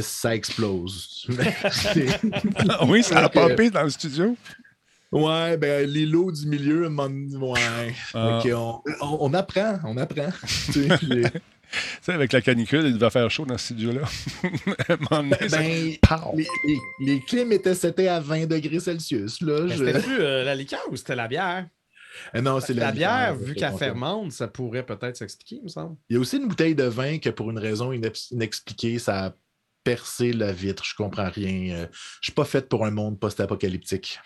ça 0.00 0.34
explose. 0.34 1.26
Oui, 2.86 3.02
ça 3.02 3.18
a 3.24 3.28
popé 3.28 3.68
dans 3.70 3.82
le 3.82 3.90
studio? 3.90 4.34
ouais, 5.12 5.56
ben, 5.58 5.86
les 5.88 6.06
lots 6.06 6.32
du 6.32 6.46
milieu, 6.46 6.88
ouais. 6.88 7.94
Ah. 8.14 8.40
Qu'on- 8.42 8.80
on, 9.02 9.18
on 9.20 9.34
apprend, 9.34 9.78
on 9.84 9.96
apprend. 9.98 10.30
Tu 11.72 11.78
sais, 12.02 12.12
avec 12.12 12.32
la 12.32 12.40
canicule, 12.42 12.84
il 12.86 12.94
devait 12.94 13.10
faire 13.10 13.30
chaud 13.30 13.46
dans 13.46 13.56
ce 13.58 13.66
studio-là. 13.66 14.02
Ben, 15.50 15.96
les, 16.36 16.46
les, 16.66 16.78
les 17.00 17.20
clims 17.20 17.52
étaient 17.52 17.74
setés 17.74 18.08
à 18.08 18.20
20 18.20 18.46
degrés 18.46 18.80
Celsius. 18.80 19.40
Là, 19.40 19.66
je- 19.68 19.76
C'était 19.84 20.00
plus 20.00 20.20
euh, 20.20 20.44
la 20.44 20.54
liqueur 20.54 20.80
ou 20.90 20.96
c'était 20.96 21.16
la 21.16 21.28
bière? 21.28 21.66
Ah 22.34 22.42
non, 22.42 22.60
c'est 22.60 22.74
La, 22.74 22.92
bière, 22.92 23.32
liqueur, 23.32 23.46
vu 23.46 23.54
qu'elle 23.54 23.72
fermente, 23.78 24.32
ça 24.32 24.46
pourrait 24.48 24.84
peut-être 24.84 25.16
s'expliquer, 25.16 25.56
il 25.56 25.62
me 25.62 25.68
semble. 25.68 25.96
Il 26.10 26.14
y 26.14 26.16
a 26.18 26.20
aussi 26.20 26.36
une 26.36 26.46
bouteille 26.46 26.74
de 26.74 26.84
vin 26.84 27.18
que 27.18 27.30
pour 27.30 27.50
une 27.50 27.58
raison 27.58 27.90
inex- 27.92 28.32
inexpliquée, 28.32 28.98
ça 28.98 29.26
a 29.26 29.34
percé 29.82 30.32
la 30.32 30.52
vitre. 30.52 30.84
Je 30.84 30.94
comprends 30.94 31.30
rien. 31.30 31.74
Euh, 31.74 31.86
Je 32.20 32.26
suis 32.26 32.32
pas 32.32 32.44
faite 32.44 32.68
pour 32.68 32.84
un 32.84 32.90
monde 32.90 33.18
post-apocalyptique. 33.18 34.20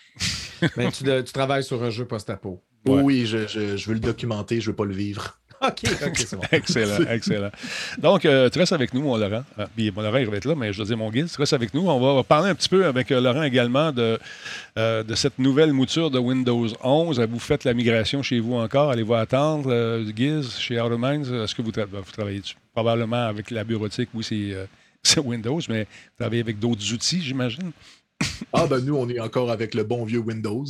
Mais 0.76 0.90
tu, 0.92 1.04
tu 1.04 1.32
travailles 1.32 1.64
sur 1.64 1.82
un 1.84 1.90
jeu 1.90 2.06
post-apo. 2.06 2.64
Ouais. 2.86 3.00
Oui, 3.02 3.26
je, 3.26 3.46
je- 3.46 3.76
je 3.76 3.86
veux 3.88 3.94
le 3.94 4.00
documenter, 4.00 4.60
je 4.60 4.70
veux 4.70 4.76
pas 4.76 4.84
le 4.84 4.94
vivre. 4.94 5.38
OK, 5.62 5.82
OK, 6.06 6.16
c'est 6.18 6.36
bon. 6.36 6.42
Excellent, 6.52 7.06
excellent. 7.10 7.50
Donc, 7.98 8.24
euh, 8.26 8.50
tu 8.50 8.58
restes 8.58 8.72
avec 8.72 8.92
nous, 8.92 9.00
mon 9.02 9.16
Laurent. 9.16 9.42
Ah, 9.58 9.66
puis 9.74 9.90
mon 9.90 10.02
Laurent, 10.02 10.18
il 10.18 10.26
va 10.26 10.36
être 10.36 10.44
là, 10.44 10.54
mais 10.54 10.72
je 10.72 10.78
veux 10.78 10.84
dire, 10.84 10.96
mon 10.98 11.10
guide, 11.10 11.28
tu 11.30 11.36
restes 11.40 11.54
avec 11.54 11.72
nous. 11.72 11.88
On 11.88 12.14
va 12.16 12.22
parler 12.22 12.50
un 12.50 12.54
petit 12.54 12.68
peu 12.68 12.84
avec 12.84 13.10
euh, 13.10 13.20
Laurent 13.20 13.42
également 13.42 13.90
de, 13.90 14.18
euh, 14.78 15.02
de 15.02 15.14
cette 15.14 15.38
nouvelle 15.38 15.72
mouture 15.72 16.10
de 16.10 16.18
Windows 16.18 16.66
11. 16.82 17.20
Vous 17.20 17.38
faites 17.38 17.64
la 17.64 17.72
migration 17.72 18.22
chez 18.22 18.38
vous 18.38 18.54
encore. 18.54 18.90
Allez-vous 18.90 19.14
attendre, 19.14 19.70
euh, 19.72 20.04
Giz, 20.14 20.56
chez 20.58 20.78
Outer 20.80 20.98
Minds? 20.98 21.32
Est-ce 21.32 21.54
que 21.54 21.62
vous, 21.62 21.70
tra- 21.70 21.86
vous 21.86 22.12
travaillez 22.12 22.40
dessus? 22.40 22.56
Probablement 22.74 23.26
avec 23.26 23.50
la 23.50 23.64
bureautique, 23.64 24.10
oui, 24.12 24.22
c'est 24.24 24.52
euh, 24.54 24.66
c'est 25.02 25.20
Windows, 25.20 25.60
mais 25.68 25.84
vous 25.84 26.16
travaillez 26.18 26.42
avec 26.42 26.58
d'autres 26.58 26.92
outils, 26.92 27.22
j'imagine? 27.22 27.70
Ah 28.52 28.66
ben 28.66 28.80
nous, 28.80 28.96
on 28.96 29.08
est 29.08 29.20
encore 29.20 29.50
avec 29.50 29.74
le 29.74 29.84
bon 29.84 30.04
vieux 30.04 30.18
Windows. 30.20 30.64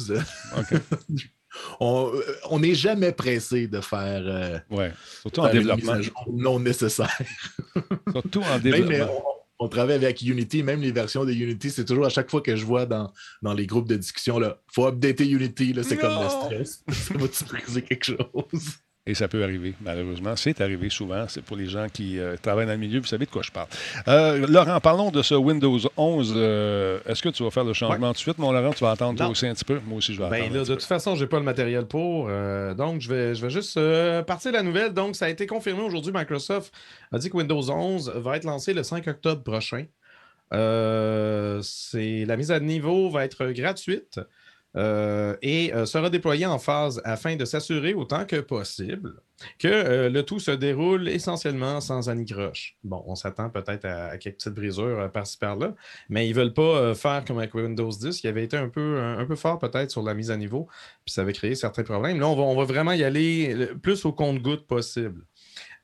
OK. 0.58 0.80
on 1.80 2.10
euh, 2.14 2.20
on 2.50 2.60
n'est 2.60 2.74
jamais 2.74 3.12
pressé 3.12 3.66
de 3.68 3.80
faire, 3.80 4.22
euh, 4.24 4.58
Ouais. 4.70 4.92
Surtout 5.22 5.42
faire 5.42 5.52
développement. 5.52 5.94
non 6.32 6.58
nécessaire. 6.60 7.16
Surtout 8.12 8.40
en 8.42 8.50
Même, 8.50 8.60
développement. 8.60 8.94
euh, 8.94 9.06
on, 9.58 9.66
on 9.66 9.68
travaille 9.68 9.96
avec 9.96 10.20
Unity, 10.22 10.62
même 10.62 10.82
les 10.82 10.92
versions 10.92 11.24
de 11.24 11.32
Unity, 11.32 11.70
c'est 11.70 11.84
toujours 11.86 12.06
à 12.06 12.10
chaque 12.10 12.30
fois 12.30 12.40
que 12.42 12.54
je 12.56 12.64
vois 12.64 12.84
dans, 12.86 13.10
dans 13.42 13.54
les 13.54 13.66
groupes 13.66 13.88
de 13.88 13.96
discussion, 13.96 14.38
là, 14.38 14.58
faut 14.72 14.86
updater 14.86 15.26
Unity, 15.26 15.74
c'est 15.82 15.96
comme 15.96 16.22
le 16.22 16.28
stress. 16.28 16.84
Ça 16.92 17.14
va-tu 17.14 17.44
briser 17.44 17.82
quelque 17.82 18.04
chose? 18.04 18.16
Et 19.08 19.14
ça 19.14 19.28
peut 19.28 19.44
arriver, 19.44 19.74
malheureusement. 19.80 20.34
C'est 20.34 20.60
arrivé 20.60 20.90
souvent. 20.90 21.26
C'est 21.28 21.42
pour 21.42 21.56
les 21.56 21.66
gens 21.66 21.86
qui 21.88 22.18
euh, 22.18 22.36
travaillent 22.42 22.66
dans 22.66 22.72
le 22.72 22.78
milieu. 22.78 22.98
Vous 22.98 23.06
savez 23.06 23.24
de 23.26 23.30
quoi 23.30 23.42
je 23.42 23.52
parle. 23.52 23.68
Euh, 24.08 24.44
Laurent, 24.48 24.80
parlons 24.80 25.12
de 25.12 25.22
ce 25.22 25.34
Windows 25.36 25.78
11. 25.96 26.34
Euh, 26.36 26.98
Est-ce 27.06 27.22
que 27.22 27.28
tu 27.28 27.44
vas 27.44 27.52
faire 27.52 27.62
le 27.62 27.72
changement 27.72 28.08
tout 28.08 28.14
de 28.14 28.18
suite, 28.18 28.38
mon 28.38 28.50
Laurent? 28.50 28.72
Tu 28.72 28.82
vas 28.82 28.90
attendre 28.90 29.16
toi 29.16 29.28
aussi 29.28 29.46
un 29.46 29.54
petit 29.54 29.64
peu? 29.64 29.78
Moi 29.86 29.98
aussi, 29.98 30.12
je 30.12 30.20
vais 30.20 30.28
Ben 30.28 30.40
attendre. 30.42 30.54
là, 30.56 30.60
un 30.60 30.64
de 30.64 30.74
toute 30.74 30.82
façon, 30.82 31.14
j'ai 31.14 31.28
pas 31.28 31.38
le 31.38 31.44
matériel 31.44 31.86
pour. 31.86 32.28
donc, 32.76 33.00
je 33.00 33.08
vais, 33.08 33.34
je 33.36 33.42
vais 33.42 33.50
juste 33.50 33.78
partir 34.24 34.50
de 34.50 34.56
la 34.56 34.64
nouvelle. 34.64 34.92
Donc, 34.92 35.14
ça 35.14 35.26
a 35.26 35.28
été 35.28 35.46
confirmé 35.46 35.82
aujourd'hui. 35.82 36.12
Microsoft 36.12 36.74
a 37.12 37.18
dit 37.18 37.30
que 37.30 37.36
Windows 37.36 37.70
11 37.70 38.12
va 38.16 38.36
être 38.36 38.44
lancé 38.44 38.74
le 38.74 38.82
5 38.82 39.06
octobre 39.06 39.44
prochain. 39.44 39.84
La 40.50 42.36
mise 42.36 42.50
à 42.50 42.58
niveau 42.58 43.08
va 43.08 43.24
être 43.24 43.46
gratuite 43.52 44.18
euh, 44.76 45.36
et 45.40 45.72
euh, 45.74 45.86
sera 45.86 46.10
déployée 46.10 46.46
en 46.46 46.58
phase 46.58 47.00
afin 47.04 47.36
de 47.36 47.44
s'assurer 47.44 47.94
autant 47.94 48.26
que 48.26 48.36
possible 48.36 49.14
que 49.58 49.68
euh, 49.68 50.08
le 50.10 50.22
tout 50.22 50.38
se 50.38 50.50
déroule 50.50 51.08
essentiellement 51.08 51.80
sans 51.80 52.08
anicroche. 52.08 52.76
Bon, 52.84 53.02
on 53.06 53.14
s'attend 53.14 53.50
peut-être 53.50 53.84
à, 53.84 54.16
quelques 54.18 54.36
petites 54.36 54.54
brisures 54.54 55.10
par-ci 55.12 55.38
par-là, 55.38 55.74
mais 56.08 56.26
ils 56.26 56.30
ne 56.30 56.36
veulent 56.36 56.54
pas 56.54 56.94
faire 56.94 57.24
comme 57.24 57.38
avec 57.38 57.54
Windows 57.54 57.90
10, 57.90 58.20
qui 58.20 58.28
avait 58.28 58.44
été 58.44 58.56
un 58.56 58.68
peu, 58.68 58.98
un 58.98 59.24
peu 59.26 59.36
fort 59.36 59.58
peut-être 59.58 59.90
sur 59.90 60.02
la 60.02 60.14
mise 60.14 60.30
à 60.30 60.36
niveau, 60.36 60.68
puis 61.04 61.12
ça 61.12 61.20
avait 61.22 61.34
créé 61.34 61.54
certains 61.54 61.82
problèmes. 61.82 62.18
Là, 62.18 62.28
on 62.28 62.34
va, 62.34 62.42
on 62.42 62.56
va 62.56 62.64
vraiment 62.64 62.92
y 62.92 63.04
aller 63.04 63.54
le 63.54 63.78
plus 63.78 64.06
au 64.06 64.12
compte-goutte 64.12 64.66
possible. 64.66 65.22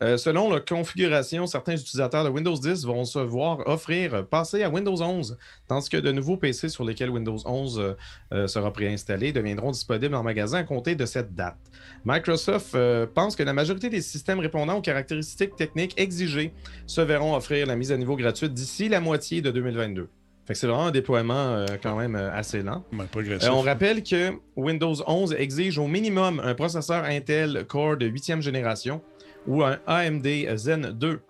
Euh, 0.03 0.17
selon 0.17 0.51
la 0.51 0.59
configuration, 0.59 1.47
certains 1.47 1.77
utilisateurs 1.77 2.25
de 2.25 2.29
Windows 2.29 2.57
10 2.57 2.85
vont 2.85 3.05
se 3.05 3.21
voir 3.21 3.61
offrir 3.69 4.27
passer 4.27 4.65
à 4.65 4.69
Windows 4.69 5.01
11, 5.01 5.39
tandis 5.69 5.89
que 5.89 5.97
de 5.97 6.11
nouveaux 6.11 6.37
PC 6.37 6.69
sur 6.69 6.85
lesquels 6.85 7.11
Windows 7.11 7.39
11 7.45 7.79
euh, 7.79 7.93
euh, 8.33 8.47
sera 8.49 8.73
préinstallé 8.73 9.33
deviendront 9.33 9.71
disponibles 9.71 10.17
en 10.17 10.25
magasin 10.25 10.59
à 10.59 10.65
compter 10.65 10.97
de 10.97 11.07
cette 11.07 11.37
date. 11.37 11.57
Microsoft 12.05 12.75
euh, 12.75 13.07
pense 13.07 13.37
que 13.37 13.45
la 13.45 13.53
majorité 13.53 13.91
des 13.91 14.03
systèmes 14.03 14.41
répondant 14.41 14.79
aux 14.79 14.83
caractéristiques 14.83 15.55
techniques 15.55 15.95
exigées 15.97 16.53
se 16.87 17.01
verront 17.01 17.37
offrir 17.37 17.67
la 17.67 17.77
mise 17.77 17.93
à 17.93 17.97
niveau 17.97 18.17
gratuite 18.17 18.53
d'ici 18.53 18.89
la 18.89 19.01
moitié 19.01 19.41
de 19.41 19.53
2022. 19.53 20.09
Fait 20.45 20.55
que 20.55 20.59
c'est 20.59 20.67
vraiment 20.67 20.87
un 20.87 20.91
déploiement 20.91 21.35
euh, 21.55 21.67
quand 21.81 21.97
même 21.97 22.17
euh, 22.17 22.33
assez 22.33 22.63
lent. 22.63 22.85
Euh, 22.93 23.49
on 23.53 23.61
rappelle 23.61 24.03
que 24.03 24.33
Windows 24.57 24.97
11 25.07 25.37
exige 25.39 25.79
au 25.79 25.87
minimum 25.87 26.41
un 26.43 26.55
processeur 26.55 27.05
Intel 27.05 27.65
Core 27.69 27.97
de 27.97 28.09
8e 28.09 28.41
génération 28.41 29.01
ou 29.47 29.63
un 29.63 29.79
AMD 29.87 30.27
Zen 30.57 30.93
2. 30.93 31.21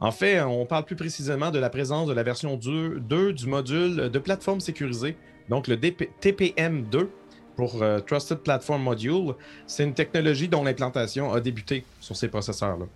En 0.00 0.12
fait, 0.12 0.40
on 0.40 0.64
parle 0.64 0.84
plus 0.84 0.96
précisément 0.96 1.50
de 1.50 1.58
la 1.58 1.68
présence 1.68 2.08
de 2.08 2.14
la 2.14 2.22
version 2.22 2.56
2, 2.56 3.00
2 3.00 3.32
du 3.34 3.46
module 3.46 4.10
de 4.10 4.18
plateforme 4.18 4.60
sécurisée, 4.60 5.16
donc 5.48 5.68
le 5.68 5.76
DP 5.76 6.10
TPM2 6.20 7.08
pour 7.60 7.82
euh, 7.82 8.00
Trusted 8.00 8.38
Platform 8.38 8.82
Module. 8.82 9.34
C'est 9.66 9.84
une 9.84 9.92
technologie 9.92 10.48
dont 10.48 10.64
l'implantation 10.64 11.30
a 11.32 11.40
débuté 11.40 11.84
sur 12.00 12.16
ces 12.16 12.28
processeurs-là. 12.28 12.86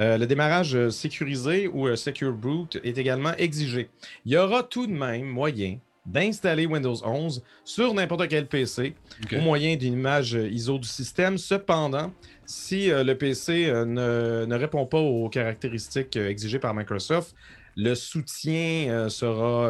Euh, 0.00 0.16
le 0.16 0.26
démarrage 0.26 0.88
sécurisé 0.88 1.68
ou 1.68 1.86
euh, 1.86 1.94
Secure 1.94 2.32
Boot 2.32 2.78
est 2.82 2.96
également 2.96 3.34
exigé. 3.36 3.90
Il 4.24 4.32
y 4.32 4.38
aura 4.38 4.62
tout 4.62 4.86
de 4.86 4.92
même 4.92 5.26
moyen 5.26 5.76
d'installer 6.06 6.64
Windows 6.64 6.96
11 7.04 7.42
sur 7.64 7.92
n'importe 7.92 8.28
quel 8.28 8.46
PC 8.46 8.94
au 9.32 9.40
moyen 9.40 9.76
d'une 9.76 9.92
image 9.92 10.32
ISO 10.32 10.78
du 10.78 10.88
système. 10.88 11.36
Cependant, 11.36 12.10
si 12.46 12.90
euh, 12.90 13.04
le 13.04 13.16
PC 13.16 13.66
euh, 13.66 13.84
ne, 13.84 14.46
ne 14.46 14.54
répond 14.56 14.86
pas 14.86 14.98
aux 14.98 15.28
caractéristiques 15.28 16.16
euh, 16.16 16.28
exigées 16.28 16.58
par 16.58 16.74
Microsoft, 16.74 17.34
le 17.76 17.94
soutien 17.94 19.08
sera, 19.08 19.68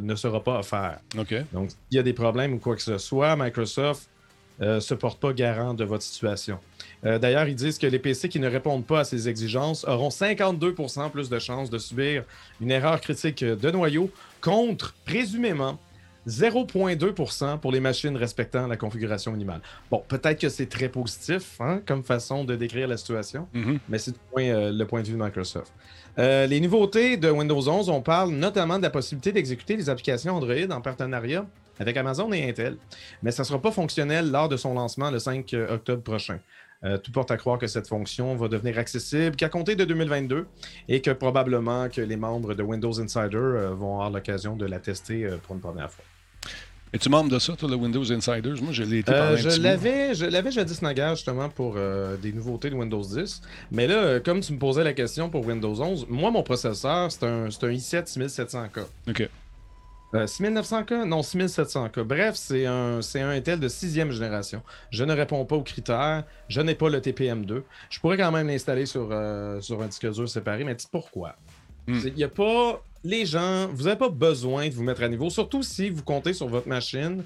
ne 0.00 0.14
sera 0.14 0.42
pas 0.42 0.60
offert. 0.60 1.00
Donc, 1.52 1.68
s'il 1.68 1.78
y 1.90 1.98
a 1.98 2.02
des 2.02 2.14
problèmes 2.14 2.54
ou 2.54 2.58
quoi 2.58 2.74
que 2.74 2.80
ce 2.80 2.96
soit, 2.96 3.36
Microsoft 3.36 4.08
ne 4.58 4.80
se 4.80 4.94
porte 4.94 5.20
pas 5.20 5.34
garant 5.34 5.74
de 5.74 5.84
votre 5.84 6.02
situation. 6.02 6.58
D'ailleurs, 7.02 7.46
ils 7.46 7.54
disent 7.54 7.76
que 7.76 7.86
les 7.86 7.98
PC 7.98 8.30
qui 8.30 8.40
ne 8.40 8.48
répondent 8.48 8.86
pas 8.86 9.00
à 9.00 9.04
ces 9.04 9.28
exigences 9.28 9.84
auront 9.84 10.08
52% 10.08 11.10
plus 11.10 11.28
de 11.28 11.38
chances 11.38 11.68
de 11.68 11.76
subir 11.76 12.24
une 12.62 12.70
erreur 12.70 13.02
critique 13.02 13.44
de 13.44 13.70
noyau 13.70 14.10
contre, 14.40 14.94
présumément, 15.04 15.78
0,2% 16.26 17.58
pour 17.60 17.72
les 17.72 17.80
machines 17.80 18.16
respectant 18.16 18.66
la 18.66 18.76
configuration 18.76 19.32
minimale. 19.32 19.60
Bon, 19.90 20.02
peut-être 20.06 20.40
que 20.40 20.48
c'est 20.48 20.66
très 20.66 20.88
positif 20.88 21.60
hein, 21.60 21.80
comme 21.86 22.02
façon 22.02 22.44
de 22.44 22.56
décrire 22.56 22.88
la 22.88 22.96
situation, 22.96 23.48
Mhm. 23.54 23.78
mais 23.88 23.98
c'est 23.98 24.14
euh, 24.38 24.72
le 24.72 24.84
point 24.86 25.02
de 25.02 25.06
vue 25.06 25.14
de 25.14 25.22
Microsoft. 25.22 25.72
Euh, 26.18 26.46
les 26.46 26.60
nouveautés 26.60 27.16
de 27.16 27.30
Windows 27.30 27.68
11, 27.68 27.88
on 27.88 28.00
parle 28.00 28.30
notamment 28.30 28.78
de 28.78 28.82
la 28.82 28.90
possibilité 28.90 29.32
d'exécuter 29.32 29.76
les 29.76 29.88
applications 29.90 30.34
Android 30.34 30.54
en 30.70 30.80
partenariat 30.80 31.46
avec 31.78 31.96
Amazon 31.96 32.32
et 32.32 32.48
Intel, 32.48 32.76
mais 33.22 33.30
ça 33.30 33.42
ne 33.42 33.46
sera 33.46 33.60
pas 33.60 33.70
fonctionnel 33.70 34.30
lors 34.30 34.48
de 34.48 34.56
son 34.56 34.72
lancement 34.74 35.10
le 35.10 35.18
5 35.18 35.54
octobre 35.70 36.02
prochain. 36.02 36.38
Euh, 36.84 36.98
tout 36.98 37.10
porte 37.10 37.30
à 37.30 37.36
croire 37.38 37.58
que 37.58 37.66
cette 37.66 37.88
fonction 37.88 38.36
va 38.36 38.48
devenir 38.48 38.78
accessible 38.78 39.34
qu'à 39.34 39.48
compter 39.48 39.76
de 39.76 39.84
2022 39.84 40.46
et 40.88 41.00
que 41.00 41.10
probablement 41.10 41.88
que 41.88 42.02
les 42.02 42.16
membres 42.16 42.54
de 42.54 42.62
Windows 42.62 43.00
Insider 43.00 43.36
euh, 43.36 43.70
vont 43.74 43.94
avoir 43.94 44.10
l'occasion 44.10 44.56
de 44.56 44.66
la 44.66 44.78
tester 44.78 45.24
euh, 45.24 45.36
pour 45.38 45.54
une 45.54 45.60
première 45.62 45.90
fois. 45.90 46.04
Es-tu 46.96 47.10
membre 47.10 47.28
de 47.28 47.38
ça, 47.38 47.52
toi, 47.54 47.68
le 47.68 47.76
Windows 47.76 48.10
Insiders? 48.10 48.62
Moi, 48.62 48.72
je 48.72 48.82
l'ai 48.82 49.00
été 49.00 49.12
Euh, 49.12 49.36
je 49.36 49.60
l'avais, 49.60 50.14
je 50.14 50.24
l'avais 50.24 50.50
jadis 50.50 50.80
naguère 50.80 51.14
justement 51.14 51.50
pour 51.50 51.74
euh, 51.76 52.16
des 52.16 52.32
nouveautés 52.32 52.70
de 52.70 52.74
Windows 52.74 53.02
10. 53.02 53.42
Mais 53.70 53.86
là, 53.86 53.96
euh, 53.96 54.20
comme 54.20 54.40
tu 54.40 54.54
me 54.54 54.58
posais 54.58 54.82
la 54.82 54.94
question 54.94 55.28
pour 55.28 55.46
Windows 55.46 55.78
11, 55.78 56.06
moi, 56.08 56.30
mon 56.30 56.42
processeur, 56.42 57.12
c'est 57.12 57.24
un, 57.24 57.50
c'est 57.50 57.64
un 57.64 57.70
i7 57.70 58.10
6700K. 58.10 58.86
OK. 59.10 59.28
Euh, 60.14 60.24
6900K? 60.24 61.04
Non, 61.04 61.20
6700K. 61.20 62.00
Bref, 62.00 62.34
c'est 62.36 62.64
un, 62.64 63.02
c'est 63.02 63.20
un 63.20 63.28
Intel 63.28 63.60
de 63.60 63.68
sixième 63.68 64.10
génération. 64.10 64.62
Je 64.90 65.04
ne 65.04 65.12
réponds 65.12 65.44
pas 65.44 65.56
aux 65.56 65.62
critères. 65.62 66.24
Je 66.48 66.62
n'ai 66.62 66.76
pas 66.76 66.88
le 66.88 67.00
TPM2. 67.00 67.62
Je 67.90 68.00
pourrais 68.00 68.16
quand 68.16 68.32
même 68.32 68.46
l'installer 68.46 68.86
sur, 68.86 69.08
euh, 69.10 69.60
sur 69.60 69.82
un 69.82 69.88
disque 69.88 70.10
dur 70.10 70.26
séparé, 70.30 70.64
mais 70.64 70.74
dis 70.74 70.88
pourquoi? 70.90 71.36
Hmm. 71.88 72.00
Il 72.06 72.14
n'y 72.14 72.24
a 72.24 72.28
pas... 72.30 72.82
Les 73.06 73.24
gens, 73.24 73.68
vous 73.68 73.84
n'avez 73.84 73.96
pas 73.96 74.08
besoin 74.08 74.68
de 74.68 74.74
vous 74.74 74.82
mettre 74.82 75.04
à 75.04 75.08
niveau, 75.08 75.30
surtout 75.30 75.62
si 75.62 75.90
vous 75.90 76.02
comptez 76.02 76.32
sur 76.32 76.48
votre 76.48 76.66
machine. 76.66 77.22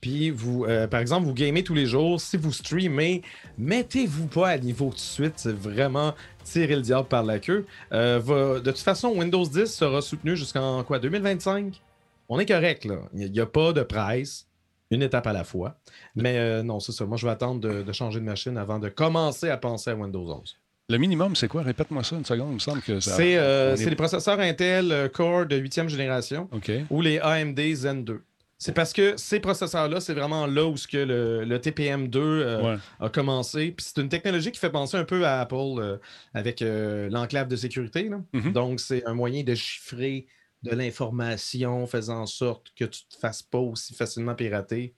Puis, 0.00 0.30
vous, 0.30 0.64
euh, 0.64 0.88
par 0.88 0.98
exemple, 0.98 1.24
vous 1.24 1.34
gamez 1.34 1.62
tous 1.62 1.74
les 1.74 1.86
jours. 1.86 2.20
Si 2.20 2.36
vous 2.36 2.50
streamez, 2.50 3.22
mettez-vous 3.56 4.26
pas 4.26 4.48
à 4.48 4.58
niveau 4.58 4.86
tout 4.86 4.96
de 4.96 4.98
suite. 4.98 5.34
C'est 5.36 5.54
vraiment 5.54 6.16
tirer 6.42 6.74
le 6.74 6.82
diable 6.82 7.06
par 7.06 7.22
la 7.22 7.38
queue. 7.38 7.64
Euh, 7.92 8.58
de 8.58 8.70
toute 8.72 8.80
façon, 8.80 9.10
Windows 9.10 9.46
10 9.46 9.66
sera 9.66 10.02
soutenu 10.02 10.36
jusqu'en 10.36 10.82
quoi 10.82 10.98
2025 10.98 11.80
On 12.28 12.40
est 12.40 12.46
correct, 12.46 12.84
là. 12.84 12.96
Il 13.14 13.30
n'y 13.30 13.38
a, 13.38 13.46
pas 13.46 13.72
de 13.72 13.84
presse. 13.84 14.48
Une 14.90 15.04
étape 15.04 15.28
à 15.28 15.32
la 15.32 15.44
fois. 15.44 15.76
Mais 16.16 16.38
euh, 16.38 16.64
non, 16.64 16.80
c'est 16.80 16.90
ça. 16.90 17.06
Moi, 17.06 17.16
je 17.16 17.24
vais 17.24 17.32
attendre 17.32 17.60
de, 17.60 17.82
de 17.82 17.92
changer 17.92 18.18
de 18.18 18.24
machine 18.24 18.56
avant 18.58 18.80
de 18.80 18.88
commencer 18.88 19.48
à 19.48 19.56
penser 19.56 19.90
à 19.90 19.94
Windows 19.94 20.28
11. 20.28 20.59
Le 20.90 20.98
minimum, 20.98 21.36
c'est 21.36 21.48
quoi? 21.48 21.62
Répète-moi 21.62 22.02
ça 22.04 22.16
une 22.16 22.24
seconde. 22.24 22.50
Il 22.50 22.54
me 22.54 22.58
semble 22.58 22.82
que 22.82 22.98
ça. 23.00 23.14
C'est 23.16 23.36
euh, 23.36 23.76
est- 23.76 23.88
les 23.88 23.96
processeurs 23.96 24.40
Intel 24.40 24.90
euh, 24.92 25.08
Core 25.08 25.46
de 25.46 25.56
8e 25.56 25.88
génération 25.88 26.48
ou 26.90 27.00
les 27.00 27.18
AMD 27.20 27.60
Zen 27.74 28.04
2. 28.04 28.20
C'est 28.58 28.74
parce 28.74 28.92
que 28.92 29.14
ces 29.16 29.40
processeurs-là, 29.40 30.00
c'est 30.00 30.12
vraiment 30.12 30.46
là 30.46 30.66
où 30.66 30.76
ce 30.76 30.86
que 30.86 30.98
le, 30.98 31.44
le 31.44 31.58
TPM2 31.58 32.16
euh, 32.18 32.62
Ouais. 32.74 32.78
a 32.98 33.08
commencé. 33.08 33.70
Puis 33.70 33.86
c'est 33.88 34.02
une 34.02 34.10
technologie 34.10 34.52
qui 34.52 34.58
fait 34.60 34.68
penser 34.70 34.98
un 34.98 35.04
peu 35.04 35.24
à 35.24 35.40
Apple 35.40 35.54
euh, 35.78 35.96
avec 36.34 36.60
euh, 36.60 37.08
l'enclave 37.08 37.48
de 37.48 37.56
sécurité. 37.56 38.10
là. 38.10 38.20
Mhm. 38.34 38.52
Donc, 38.52 38.80
c'est 38.80 39.02
un 39.06 39.14
moyen 39.14 39.44
de 39.44 39.54
chiffrer 39.54 40.26
de 40.62 40.72
l'information, 40.76 41.86
faisant 41.86 42.20
en 42.22 42.26
sorte 42.26 42.66
que 42.76 42.84
tu 42.84 43.00
ne 43.10 43.14
te 43.14 43.18
fasses 43.20 43.42
pas 43.42 43.58
aussi 43.58 43.94
facilement 43.94 44.34
pirater. 44.34 44.92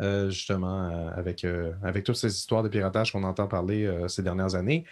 Euh, 0.00 0.30
justement, 0.30 0.88
euh, 0.88 1.10
avec, 1.14 1.44
euh, 1.44 1.72
avec 1.82 2.04
toutes 2.04 2.16
ces 2.16 2.34
histoires 2.34 2.62
de 2.62 2.68
piratage 2.68 3.12
qu'on 3.12 3.24
entend 3.24 3.46
parler 3.46 3.90
ces 4.08 4.22
dernières 4.22 4.54
années, 4.54 4.84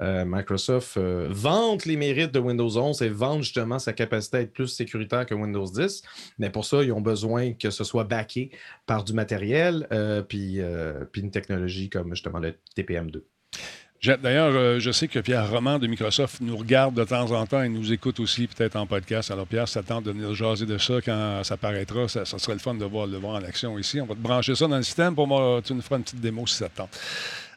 Microsoft 0.00 0.98
vante 0.98 1.84
les 1.84 1.96
mérites 1.96 2.32
de 2.32 2.38
Windows 2.38 2.76
11 2.76 3.02
et 3.02 3.08
vante 3.08 3.42
justement 3.42 3.78
sa 3.78 3.92
capacité 3.92 4.36
à 4.36 4.40
être 4.42 4.52
plus 4.52 4.68
sécuritaire 4.68 5.26
que 5.26 5.34
Windows 5.34 5.66
10. 5.66 6.02
Mais 6.38 6.50
pour 6.50 6.64
ça, 6.64 6.82
ils 6.82 6.92
ont 6.92 7.00
besoin 7.00 7.52
que 7.52 7.70
ce 7.70 7.84
soit 7.84 8.04
backé 8.04 8.50
par 8.86 9.04
du 9.04 9.12
matériel, 9.12 9.86
puis, 10.28 10.60
puis 11.12 11.22
une 11.22 11.30
technologie 11.30 11.88
comme 11.88 12.14
justement 12.14 12.38
le 12.38 12.54
TPM2. 12.76 13.22
D'ailleurs, 14.04 14.52
euh, 14.56 14.80
je 14.80 14.90
sais 14.90 15.06
que 15.06 15.20
Pierre 15.20 15.48
Roman 15.48 15.78
de 15.78 15.86
Microsoft 15.86 16.40
nous 16.40 16.56
regarde 16.56 16.92
de 16.92 17.04
temps 17.04 17.30
en 17.30 17.46
temps 17.46 17.62
et 17.62 17.68
nous 17.68 17.92
écoute 17.92 18.18
aussi, 18.18 18.48
peut-être 18.48 18.74
en 18.74 18.84
podcast. 18.84 19.30
Alors, 19.30 19.46
Pierre, 19.46 19.68
ça 19.68 19.84
tente 19.84 20.02
de 20.02 20.10
venir 20.10 20.34
jaser 20.34 20.66
de 20.66 20.76
ça 20.76 20.94
quand 21.00 21.44
ça 21.44 21.56
paraîtra. 21.56 22.08
Ça, 22.08 22.24
serait 22.24 22.54
le 22.54 22.58
fun 22.58 22.74
de 22.74 22.84
voir, 22.84 23.06
le 23.06 23.18
voir 23.18 23.36
en 23.36 23.44
action 23.44 23.78
ici. 23.78 24.00
On 24.00 24.06
va 24.06 24.16
te 24.16 24.20
brancher 24.20 24.56
ça 24.56 24.66
dans 24.66 24.76
le 24.76 24.82
système 24.82 25.14
pour 25.14 25.28
moi. 25.28 25.60
Tu 25.64 25.72
nous 25.72 25.82
feras 25.82 25.98
une 25.98 26.02
petite 26.02 26.20
démo 26.20 26.44
si 26.48 26.56
ça 26.56 26.68
te 26.68 26.78
tente. 26.78 26.98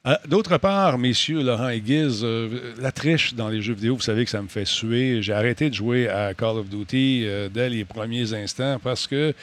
Euh, 0.05 0.15
D'autre 0.27 0.59
part, 0.59 0.99
messieurs 0.99 1.41
Laurent 1.41 1.69
et 1.69 1.81
Guiz, 1.81 2.21
euh, 2.23 2.75
la 2.79 2.91
triche 2.91 3.33
dans 3.33 3.49
les 3.49 3.63
jeux 3.63 3.73
vidéo, 3.73 3.95
vous 3.95 4.03
savez 4.03 4.23
que 4.23 4.29
ça 4.29 4.43
me 4.43 4.47
fait 4.47 4.65
suer. 4.65 5.23
J'ai 5.23 5.33
arrêté 5.33 5.71
de 5.71 5.73
jouer 5.73 6.09
à 6.09 6.35
Call 6.35 6.57
of 6.57 6.69
Duty 6.69 7.25
dès 7.51 7.69
les 7.69 7.85
premiers 7.85 8.35
instants 8.35 8.77
parce 8.83 9.07
que 9.07 9.33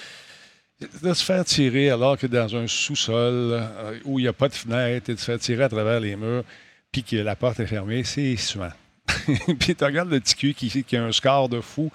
de 1.03 1.15
se 1.15 1.25
faire 1.25 1.45
tirer 1.45 1.91
alors 1.91 2.17
que 2.17 2.29
dans 2.29 2.55
un 2.55 2.69
sous-sol 2.69 3.61
où 4.05 4.21
il 4.21 4.23
n'y 4.23 4.29
a 4.29 4.33
pas 4.33 4.49
de 4.49 4.55
fenêtre 4.55 5.11
et 5.11 5.15
de 5.15 5.19
se 5.19 5.25
faire 5.25 5.41
tirer 5.41 5.65
à 5.65 5.69
travers 5.69 5.99
les 5.99 6.15
murs, 6.15 6.45
puis 6.93 7.03
que 7.03 7.17
la 7.17 7.35
porte 7.35 7.59
est 7.61 7.67
fermée, 7.67 8.05
c'est 8.05 8.37
suant. 8.37 8.71
puis 9.59 9.75
tu 9.75 9.85
regardes 9.85 10.11
le 10.11 10.21
petit 10.21 10.55
qui, 10.55 10.97
a 10.97 11.03
un 11.03 11.13
score 11.13 11.49
de 11.49 11.61
fou, 11.61 11.91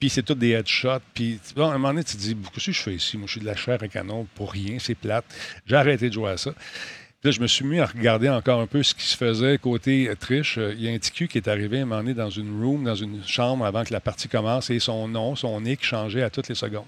puis 0.00 0.08
c'est 0.08 0.22
tout 0.22 0.34
des 0.34 0.50
headshots, 0.50 1.00
puis 1.14 1.38
bon, 1.54 1.68
à 1.68 1.74
un 1.74 1.78
moment 1.78 1.90
donné, 1.90 2.02
tu 2.02 2.16
te 2.16 2.20
dis, 2.22 2.34
qu'est-ce 2.34 2.66
que 2.66 2.72
je 2.72 2.82
fais 2.82 2.94
ici? 2.94 3.16
Moi, 3.16 3.26
je 3.26 3.32
suis 3.32 3.40
de 3.40 3.46
la 3.46 3.54
chair 3.54 3.78
à 3.80 3.88
canon 3.88 4.26
pour 4.34 4.50
rien, 4.50 4.78
c'est 4.80 4.96
plate. 4.96 5.24
J'ai 5.66 5.76
arrêté 5.76 6.08
de 6.08 6.14
jouer 6.14 6.30
à 6.30 6.36
ça. 6.36 6.52
Puis 6.52 7.30
là, 7.30 7.36
je 7.36 7.40
me 7.40 7.46
suis 7.46 7.64
mis 7.64 7.78
à 7.78 7.86
regarder 7.86 8.28
encore 8.28 8.60
un 8.60 8.66
peu 8.66 8.82
ce 8.82 8.94
qui 8.96 9.04
se 9.04 9.16
faisait 9.16 9.56
côté 9.58 10.08
euh, 10.08 10.16
triche. 10.16 10.58
Euh, 10.58 10.74
Il 10.76 10.82
y 10.82 10.88
a 10.88 10.92
un 10.92 10.98
petit 10.98 11.28
qui 11.28 11.38
est 11.38 11.46
arrivé 11.46 11.78
à 11.78 11.82
un 11.82 11.84
moment 11.84 12.00
donné 12.00 12.14
dans 12.14 12.30
une 12.30 12.60
room, 12.60 12.82
dans 12.82 12.96
une 12.96 13.22
chambre 13.24 13.64
avant 13.64 13.84
que 13.84 13.92
la 13.92 14.00
partie 14.00 14.26
commence, 14.26 14.70
et 14.70 14.80
son 14.80 15.06
nom, 15.06 15.36
son 15.36 15.60
nick 15.60 15.84
changeait 15.84 16.24
à 16.24 16.30
toutes 16.30 16.48
les 16.48 16.56
secondes. 16.56 16.86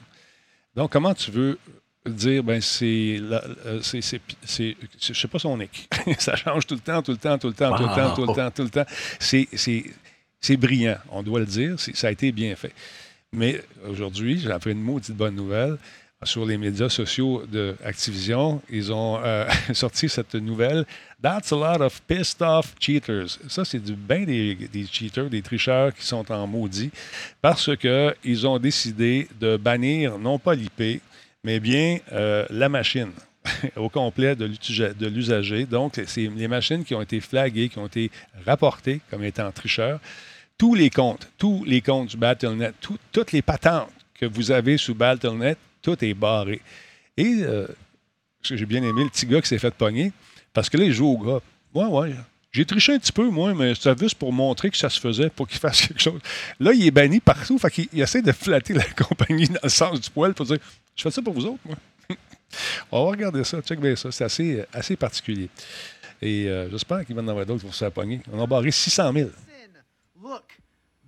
Donc, 0.74 0.90
comment 0.90 1.14
tu 1.14 1.30
veux 1.30 1.56
dire, 2.10 2.42
ben 2.44 2.60
c'est, 2.60 3.20
c'est, 3.82 4.76
je 5.00 5.12
sais 5.12 5.28
pas 5.28 5.38
son 5.38 5.56
nick. 5.56 5.88
ça 6.18 6.36
change 6.36 6.66
tout 6.66 6.74
le 6.74 6.80
temps, 6.80 7.02
tout 7.02 7.12
le 7.12 7.16
temps, 7.16 7.38
tout 7.38 7.48
le 7.48 7.54
temps, 7.54 7.76
tout 7.76 7.82
le 7.82 7.94
temps, 7.94 8.14
tout 8.14 8.26
le 8.26 8.34
temps, 8.34 8.50
tout 8.50 8.62
le 8.62 8.70
temps. 8.70 8.84
C'est, 9.18 9.48
c'est, 10.40 10.56
brillant, 10.56 10.98
on 11.10 11.22
doit 11.22 11.40
le 11.40 11.46
dire. 11.46 11.76
Ça 11.78 12.08
a 12.08 12.10
été 12.10 12.30
bien 12.30 12.54
fait. 12.56 12.72
Mais 13.32 13.62
aujourd'hui, 13.88 14.38
j'ai 14.38 14.50
appris 14.50 14.72
une 14.72 14.82
maudite 14.82 15.16
bonne 15.16 15.34
nouvelle. 15.34 15.78
Sur 16.22 16.46
les 16.46 16.56
médias 16.56 16.88
sociaux 16.88 17.44
de 17.50 17.76
Activision, 17.84 18.62
ils 18.70 18.90
ont 18.90 19.20
euh, 19.22 19.46
sorti 19.74 20.08
cette 20.08 20.34
nouvelle. 20.34 20.86
That's 21.22 21.52
a 21.52 21.56
lot 21.56 21.82
of 21.82 22.00
pissed 22.02 22.40
off 22.40 22.74
cheaters. 22.80 23.38
Ça, 23.48 23.64
c'est 23.64 23.78
du 23.78 23.94
bien 23.94 24.24
des, 24.24 24.54
des 24.54 24.86
cheaters, 24.86 25.28
des 25.28 25.42
tricheurs 25.42 25.92
qui 25.92 26.06
sont 26.06 26.30
en 26.32 26.46
maudit 26.46 26.90
parce 27.42 27.70
qu'ils 27.76 28.46
ont 28.46 28.58
décidé 28.58 29.28
de 29.38 29.58
bannir 29.58 30.18
non 30.18 30.38
pas 30.38 30.54
l'IP, 30.54 31.02
mais 31.44 31.60
bien 31.60 31.98
euh, 32.12 32.46
la 32.50 32.68
machine 32.68 33.10
au 33.76 33.88
complet 33.88 34.34
de 34.34 35.06
l'usager. 35.06 35.66
Donc, 35.66 36.00
c'est 36.06 36.28
les 36.34 36.48
machines 36.48 36.84
qui 36.84 36.94
ont 36.94 37.02
été 37.02 37.20
flaguées, 37.20 37.68
qui 37.68 37.78
ont 37.78 37.86
été 37.86 38.10
rapportées 38.46 39.00
comme 39.10 39.22
étant 39.22 39.50
tricheurs. 39.52 40.00
Tous 40.56 40.74
les 40.74 40.88
comptes, 40.90 41.28
tous 41.36 41.62
les 41.64 41.80
comptes 41.80 42.10
du 42.10 42.16
BattleNet, 42.16 42.72
tout- 42.80 42.98
toutes 43.12 43.32
les 43.32 43.42
patentes 43.42 43.90
que 44.14 44.24
vous 44.26 44.50
avez 44.50 44.78
sous 44.78 44.94
BattleNet, 44.94 45.56
tout 45.82 46.02
est 46.04 46.14
barré. 46.14 46.60
Et 47.16 47.38
euh, 47.40 47.66
j'ai 48.42 48.64
bien 48.66 48.82
aimé 48.82 49.04
le 49.04 49.10
petit 49.10 49.26
gars 49.26 49.40
qui 49.42 49.48
s'est 49.48 49.58
fait 49.58 49.74
pogner 49.74 50.12
parce 50.52 50.70
que 50.70 50.76
là, 50.78 50.84
il 50.84 50.92
joue 50.92 51.06
au 51.08 51.18
gars. 51.18 51.40
Ouais, 51.74 51.86
ouais. 51.86 52.14
J'ai 52.52 52.64
triché 52.64 52.94
un 52.94 52.98
petit 53.00 53.10
peu, 53.10 53.28
moi, 53.30 53.52
mais 53.52 53.74
c'était 53.74 53.98
juste 53.98 54.14
pour 54.14 54.32
montrer 54.32 54.70
que 54.70 54.76
ça 54.76 54.88
se 54.88 55.00
faisait, 55.00 55.28
pour 55.28 55.48
qu'il 55.48 55.58
fasse 55.58 55.80
quelque 55.88 56.00
chose. 56.00 56.20
Là, 56.60 56.72
il 56.72 56.86
est 56.86 56.92
banni 56.92 57.18
partout. 57.18 57.58
Fait 57.58 57.70
qu'il 57.70 57.88
il 57.92 58.00
essaie 58.00 58.22
de 58.22 58.30
flatter 58.32 58.74
la 58.74 58.84
compagnie 58.96 59.48
dans 59.48 59.58
le 59.64 59.68
sens 59.68 60.00
du 60.00 60.08
poil 60.08 60.32
pour 60.34 60.46
dire 60.46 60.58
Je 60.94 61.02
fais 61.02 61.10
ça 61.10 61.22
pour 61.22 61.34
vous 61.34 61.46
autres, 61.46 61.62
moi. 61.64 61.76
On 62.92 63.04
va 63.04 63.10
regarder 63.10 63.44
ça. 63.44 63.60
Check 63.62 63.80
bien 63.80 63.96
ça. 63.96 64.12
C'est 64.12 64.24
assez, 64.24 64.60
euh, 64.60 64.66
assez 64.72 64.96
particulier. 64.96 65.50
Et 66.22 66.48
euh, 66.48 66.70
j'espère 66.70 67.04
qu'il 67.04 67.14
va 67.14 67.22
en 67.22 67.28
avoir 67.28 67.44
d'autres 67.44 67.72
se 67.72 67.84
pogner. 67.86 68.22
On 68.32 68.42
a 68.42 68.46
barré 68.46 68.70
600 68.70 69.12
000. 69.12 69.30
Look, 70.22 70.58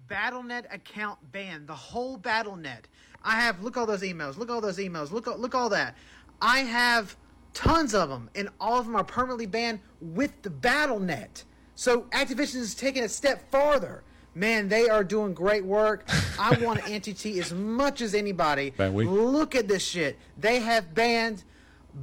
BattleNet 0.08 0.64
account 0.70 1.18
banned. 1.32 1.66
The 1.66 1.94
whole 1.94 2.18
BattleNet. 2.18 2.84
I 3.24 3.40
have 3.40 3.62
look 3.62 3.76
all 3.76 3.86
those 3.86 4.02
emails. 4.02 4.36
Look 4.36 4.50
all 4.50 4.60
those 4.60 4.78
emails. 4.78 5.10
Look 5.10 5.26
look 5.26 5.54
all 5.54 5.70
that. 5.70 5.94
I 6.40 6.60
have 6.60 7.16
tons 7.54 7.94
of 7.94 8.08
them, 8.10 8.28
and 8.34 8.50
all 8.60 8.78
of 8.78 8.86
them 8.86 8.94
are 8.94 9.04
permanently 9.04 9.46
banned 9.46 9.80
with 10.00 10.30
the 10.42 10.50
BattleNet. 10.50 11.44
So 11.74 12.02
Activision 12.12 12.56
is 12.56 12.74
taking 12.74 13.04
a 13.04 13.08
step 13.08 13.50
farther. 13.50 14.02
Man, 14.36 14.68
they 14.68 14.90
are 14.90 15.02
doing 15.02 15.32
great 15.32 15.64
work. 15.64 16.06
I 16.38 16.58
want 16.60 16.86
anti-T 16.86 17.40
as 17.40 17.54
much 17.54 18.02
as 18.02 18.14
anybody. 18.14 18.74
Look 19.10 19.54
at 19.54 19.66
this 19.66 19.82
shit. 19.82 20.18
They 20.36 20.60
have 20.60 20.94
banned 20.94 21.42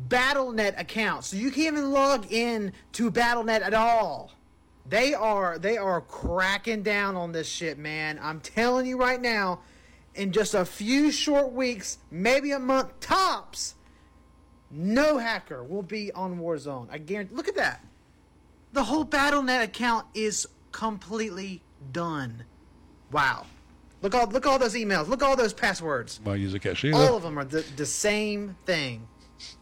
BattleNet 0.08 0.80
accounts, 0.80 1.28
so 1.28 1.38
you 1.38 1.52
can't 1.52 1.78
even 1.78 1.92
log 1.92 2.32
in 2.32 2.74
to 2.94 3.12
BattleNet 3.12 3.62
at 3.62 3.76
all. 3.76 4.32
They 4.90 5.14
are 5.14 5.60
they 5.60 5.78
are 5.78 6.02
cracking 6.02 6.82
down 6.82 7.16
on 7.16 7.34
this 7.34 7.48
shit, 7.48 7.78
man. 7.78 8.20
I'm 8.20 8.40
telling 8.40 8.88
you 8.88 8.98
right 8.98 9.22
now, 9.22 9.60
in 10.16 10.32
just 10.32 10.56
a 10.56 10.66
few 10.66 11.12
short 11.12 11.54
weeks, 11.54 12.00
maybe 12.10 12.52
a 12.52 12.60
month 12.60 13.00
tops, 13.00 13.76
no 14.72 15.20
hacker 15.20 15.64
will 15.64 15.84
be 15.84 16.12
on 16.14 16.40
Warzone. 16.40 16.88
I 16.92 16.98
guarantee. 16.98 17.36
Look 17.36 17.48
at 17.48 17.56
that. 17.58 17.86
The 18.74 18.86
whole 18.86 19.06
BattleNet 19.06 19.62
account 19.62 20.08
is 20.16 20.48
completely 20.72 21.62
done. 21.92 22.46
Wow. 23.12 23.46
Look 24.02 24.16
all 24.16 24.28
look 24.32 24.46
all 24.46 24.60
those 24.60 24.76
emails. 24.76 25.08
Look 25.10 25.22
all 25.24 25.36
those 25.38 25.54
passwords. 25.54 26.20
Bon, 26.24 26.34
il 26.36 26.48
les 26.48 26.56
a 26.56 26.60
cachés. 26.60 26.90
là. 26.92 26.98
All 26.98 27.16
of 27.16 27.24
them 27.24 27.38
are 27.38 27.46
the, 27.48 27.64
the 27.78 27.86
same 27.86 28.54
thing. 28.66 29.02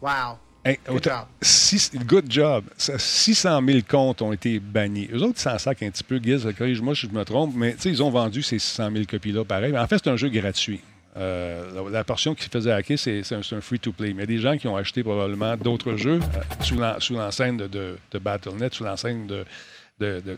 Wow. 0.02 0.38
Hey, 0.64 0.78
Good 0.86 1.04
job. 1.04 1.28
six- 1.42 1.90
good 2.06 2.30
job. 2.30 2.66
Ça, 2.78 3.00
600 3.00 3.62
000 3.66 3.80
comptes 3.90 4.22
ont 4.22 4.32
été 4.32 4.60
bannis. 4.60 5.10
Eux 5.12 5.24
autres, 5.24 5.38
ils 5.40 5.42
s'en 5.42 5.58
sacent 5.58 5.82
un 5.82 5.90
petit 5.90 6.04
peu. 6.04 6.20
Giz, 6.22 6.48
corrige-moi 6.56 6.94
si 6.94 7.08
je 7.08 7.12
me 7.12 7.24
trompe, 7.26 7.54
mais 7.56 7.76
ils 7.86 8.04
ont 8.04 8.12
vendu 8.12 8.44
ces 8.44 8.60
600 8.60 8.92
000 8.94 9.06
copies-là 9.10 9.44
pareil. 9.44 9.72
Mais 9.72 9.80
en 9.80 9.88
fait, 9.88 10.00
c'est 10.04 10.10
un 10.12 10.18
jeu 10.18 10.30
gratuit. 10.30 10.82
Euh, 11.18 11.84
la, 11.86 11.90
la 11.90 12.04
portion 12.04 12.36
qui 12.36 12.44
se 12.46 12.50
faisait 12.50 12.72
hacker, 12.72 12.98
c'est 12.98 13.24
c'est 13.24 13.36
un, 13.36 13.42
c'est 13.44 13.56
un 13.56 13.62
free-to-play. 13.62 14.14
Mais 14.14 14.24
il 14.24 14.30
y 14.32 14.36
a 14.36 14.38
des 14.38 14.38
gens 14.38 14.56
qui 14.58 14.68
ont 14.68 14.76
acheté 14.78 15.04
probablement 15.04 15.58
d'autres 15.58 15.96
jeux 15.98 16.20
euh, 16.22 16.64
sous 16.64 16.76
l'en- 16.76 17.00
sous 17.00 17.14
l'enseigne 17.16 17.58
de, 17.58 17.68
de, 17.68 17.98
de 18.12 18.20
BattleNet, 18.20 18.70
sous 18.74 18.84
l'enseigne 18.84 19.26
de 19.28 19.44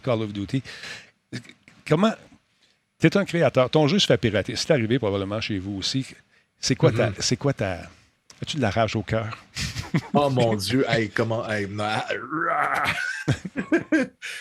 Call 0.03 0.21
of 0.21 0.31
Duty. 0.33 0.63
Comment. 1.87 2.13
Tu 2.99 3.07
es 3.07 3.17
un 3.17 3.25
créateur. 3.25 3.69
Ton 3.69 3.87
jeu 3.87 3.99
se 3.99 4.05
fait 4.07 4.17
pirater. 4.17 4.55
C'est 4.55 4.71
arrivé 4.71 4.97
probablement 4.99 5.41
chez 5.41 5.59
vous 5.59 5.77
aussi. 5.77 6.05
C'est 6.59 6.75
quoi 6.75 6.91
ta. 6.91 7.11
C'est 7.19 7.37
quoi 7.37 7.53
ta. 7.53 7.81
As-tu 8.41 8.57
de 8.57 8.61
la 8.61 8.69
rage 8.69 8.95
au 8.95 9.03
cœur? 9.03 9.37
Oh 10.15 10.27
mon 10.31 10.55
Dieu, 10.55 10.83
hey, 10.89 11.07
comment. 11.11 11.47
hey, 11.47 11.67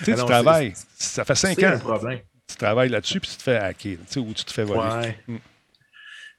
Tu 0.04 0.12
Ah 0.12 0.16
travailles. 0.16 0.72
Ça 0.96 1.24
fait 1.26 1.34
cinq 1.34 1.62
un 1.62 1.76
ans. 1.76 1.78
problème. 1.78 2.20
Tu 2.48 2.56
travailles 2.56 2.88
là-dessus, 2.88 3.20
puis 3.20 3.30
tu 3.30 3.36
te 3.36 3.42
fais 3.42 3.56
hacker, 3.56 3.96
tu 3.98 4.12
sais, 4.12 4.18
ou 4.20 4.32
tu 4.32 4.44
te 4.44 4.52
fais 4.52 4.64
voler. 4.64 4.80
Ouais. 4.80 5.18
Mm. 5.28 5.36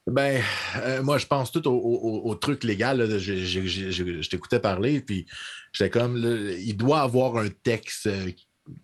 Ben, 0.08 0.42
euh, 0.78 1.02
moi, 1.04 1.18
je 1.18 1.26
pense 1.28 1.52
tout 1.52 1.66
au, 1.68 1.74
au- 1.76 2.30
au 2.30 2.36
truc 2.36 2.64
légal. 2.64 2.98
là. 2.98 3.18
Je, 3.20 3.36
je- 3.46 3.66
je- 3.68 3.92
je- 3.92 4.22
je 4.22 4.30
t'écoutais 4.30 4.60
parler, 4.60 5.00
puis 5.02 5.26
j'étais 5.72 5.90
comme, 5.92 6.18
là, 6.18 6.54
il 6.60 6.76
doit 6.76 7.02
avoir 7.02 7.38
un 7.38 7.50
texte 7.50 8.08
euh, 8.08 8.32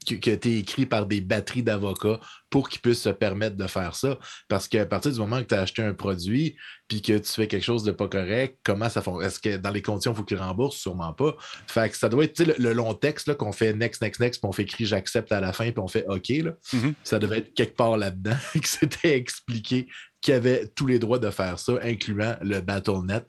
qui, 0.05 0.19
qui 0.19 0.29
a 0.29 0.33
été 0.33 0.57
écrit 0.57 0.85
par 0.85 1.05
des 1.05 1.21
batteries 1.21 1.63
d'avocats 1.63 2.19
pour 2.49 2.69
qu'ils 2.69 2.81
puissent 2.81 3.03
se 3.03 3.09
permettre 3.09 3.55
de 3.55 3.67
faire 3.67 3.95
ça. 3.95 4.17
Parce 4.47 4.67
qu'à 4.67 4.85
partir 4.85 5.11
du 5.11 5.19
moment 5.19 5.39
que 5.41 5.47
tu 5.47 5.55
as 5.55 5.61
acheté 5.61 5.81
un 5.81 5.93
produit, 5.93 6.55
puis 6.87 7.01
que 7.01 7.17
tu 7.17 7.31
fais 7.31 7.47
quelque 7.47 7.63
chose 7.63 7.83
de 7.83 7.91
pas 7.91 8.07
correct, 8.07 8.57
comment 8.63 8.89
ça 8.89 9.01
fonctionne? 9.01 9.27
Est-ce 9.27 9.39
que 9.39 9.57
dans 9.57 9.69
les 9.69 9.81
conditions, 9.81 10.11
il 10.11 10.17
faut 10.17 10.23
qu'ils 10.23 10.37
remboursent? 10.37 10.77
Sûrement 10.77 11.13
pas. 11.13 11.35
Fait 11.67 11.89
que 11.89 11.97
ça 11.97 12.09
doit 12.09 12.25
être 12.25 12.39
le, 12.39 12.55
le 12.57 12.73
long 12.73 12.93
texte 12.93 13.33
qu'on 13.35 13.51
fait 13.51 13.73
next, 13.73 14.01
next, 14.01 14.19
next, 14.19 14.41
puis 14.41 14.49
on 14.49 14.51
fait 14.51 14.63
écrit 14.63 14.85
j'accepte 14.85 15.31
à 15.31 15.39
la 15.39 15.53
fin, 15.53 15.71
puis 15.71 15.79
on 15.79 15.87
fait 15.87 16.05
OK. 16.07 16.29
Là. 16.29 16.51
Mhm. 16.73 16.93
Ça 17.03 17.19
devait 17.19 17.39
être 17.39 17.53
quelque 17.53 17.75
part 17.75 17.97
là-dedans 17.97 18.37
que 18.53 18.67
c'était 18.67 19.15
expliqué 19.15 19.87
qui 20.21 20.33
avait 20.33 20.67
tous 20.75 20.87
les 20.87 20.99
droits 20.99 21.19
de 21.19 21.29
faire 21.29 21.59
ça, 21.59 21.73
incluant 21.81 22.35
le 22.41 22.59
BattleNet. 22.59 23.25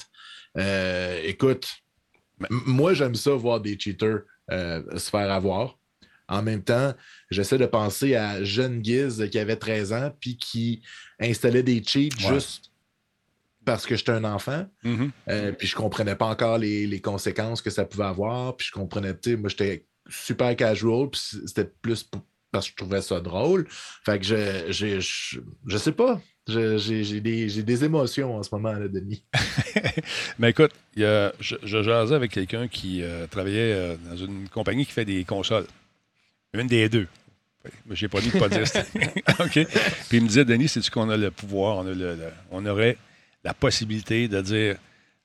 Euh, 0.59 1.20
écoute, 1.22 1.68
moi, 2.51 2.94
j'aime 2.94 3.14
ça 3.14 3.32
voir 3.32 3.61
des 3.61 3.78
cheaters 3.78 4.22
euh, 4.51 4.82
se 4.98 5.11
faire 5.11 5.30
avoir. 5.30 5.78
En 6.30 6.42
même 6.42 6.62
temps, 6.62 6.94
j'essaie 7.30 7.58
de 7.58 7.66
penser 7.66 8.14
à 8.16 8.42
jeune 8.44 8.82
Giz 8.84 9.28
qui 9.30 9.38
avait 9.38 9.56
13 9.56 9.92
ans 9.92 10.12
puis 10.20 10.36
qui 10.38 10.82
installait 11.20 11.62
des 11.62 11.82
cheats 11.84 12.08
Ouais. 12.24 12.34
juste 12.34 12.70
parce 13.64 13.84
que 13.86 13.94
j'étais 13.96 14.12
un 14.12 14.24
enfant. 14.24 14.66
Mhm. 14.84 15.10
Euh, 15.28 15.52
puis 15.52 15.66
je 15.68 15.76
comprenais 15.76 16.14
pas 16.16 16.26
encore 16.26 16.56
les, 16.58 16.86
les 16.86 17.00
conséquences 17.00 17.60
que 17.60 17.70
ça 17.70 17.84
pouvait 17.84 18.04
avoir. 18.04 18.56
Puis 18.56 18.68
je 18.68 18.72
comprenais, 18.72 19.12
tu 19.12 19.30
sais, 19.32 19.36
moi 19.36 19.50
j'étais 19.50 19.84
super 20.08 20.56
casual, 20.56 21.10
puis 21.10 21.20
c'était 21.46 21.70
plus 21.82 22.08
parce 22.52 22.66
que 22.66 22.70
je 22.72 22.76
trouvais 22.76 23.02
ça 23.02 23.20
drôle. 23.20 23.66
Fait 23.68 24.18
que 24.18 24.24
je, 24.24 24.72
je, 24.72 24.98
je, 25.00 25.40
je 25.66 25.76
sais 25.76 25.92
pas. 25.92 26.20
J'ai 26.48 27.20
des, 27.20 27.62
des 27.62 27.84
émotions 27.84 28.34
en 28.36 28.42
ce 28.42 28.48
moment, 28.52 28.72
là, 28.72 28.88
Denis. 28.88 29.22
Mais 30.38 30.50
écoute, 30.50 30.72
il 30.96 31.02
y 31.02 31.04
a- 31.04 31.32
je, 31.38 31.54
je 31.62 31.82
jasais 31.82 32.14
avec 32.14 32.32
quelqu'un 32.32 32.66
qui 32.66 33.02
euh, 33.02 33.26
travaillait 33.28 33.72
euh, 33.72 33.96
dans 34.08 34.16
une 34.16 34.48
compagnie 34.48 34.84
qui 34.84 34.90
fait 34.92 35.04
des 35.04 35.22
consoles. 35.24 35.66
Une 36.55 36.66
des 36.66 36.88
deux. 36.88 37.07
Je 37.90 38.05
n'ai 38.05 38.09
pas 38.09 38.20
dit 38.20 38.30
de 38.30 38.38
pas 38.38 38.48
dire. 38.48 38.62
OK. 39.40 39.53
Puis 40.09 40.16
il 40.18 40.22
me 40.22 40.28
disait, 40.28 40.44
Denis, 40.44 40.68
c'est-tu 40.68 40.90
qu'on 40.90 41.11
a 41.11 41.16
le 41.16 41.30
pouvoir, 41.30 41.78
on, 41.78 41.80
a 41.86 41.92
le- 41.94 42.14
le- 42.16 42.32
on 42.51 42.64
aurait 42.66 42.96
la 43.44 43.53
possibilité 43.55 44.28
de 44.28 44.40
dire, 44.40 44.76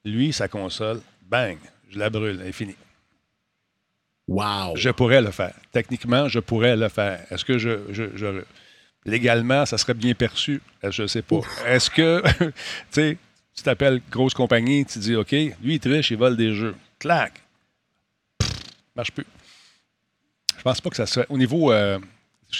lui, 0.03 0.33
sa 0.33 0.47
console, 0.47 1.01
bang, 1.23 1.57
je 1.89 1.97
la 1.97 2.09
brûle, 2.09 2.39
elle 2.41 2.47
est 2.49 2.51
finie. 2.51 2.75
Wow! 4.27 4.75
Je 4.75 4.89
pourrais 4.89 5.21
le 5.21 5.31
faire. 5.31 5.53
Techniquement, 5.71 6.27
je 6.27 6.39
pourrais 6.39 6.75
le 6.75 6.89
faire. 6.89 7.25
Est-ce 7.31 7.45
que 7.45 7.57
je, 7.57 7.79
je- 7.91 8.15
je- 8.15 8.43
légalement, 9.05 9.65
ça 9.65 9.77
serait 9.77 9.93
bien 9.93 10.13
perçu? 10.15 10.61
Euh, 10.83 10.91
Je 10.91 11.03
ne 11.03 11.07
sais 11.07 11.21
pas. 11.21 11.41
Est-ce 11.67 11.89
que, 11.89 12.23
tu 12.39 12.53
sais, 12.91 13.17
tu 13.55 13.63
t'appelles 13.63 14.01
grosse 14.11 14.33
compagnie, 14.33 14.83
tu 14.85 14.99
dis, 14.99 15.15
OK, 15.15 15.31
lui, 15.31 15.55
il 15.75 15.79
triche, 15.79 16.11
il 16.11 16.17
vole 16.17 16.35
des 16.35 16.53
jeux. 16.53 16.75
Clac! 16.99 17.33
Pff, 18.39 18.49
marche 18.95 19.11
plus. 19.11 19.25
Je 20.65 20.71
pense 20.71 20.81
pas 20.81 20.89
que 20.89 20.95
ça 20.95 21.05
serait. 21.05 21.27
Au 21.29 21.37
niveau. 21.37 21.71
euh, 21.71 21.99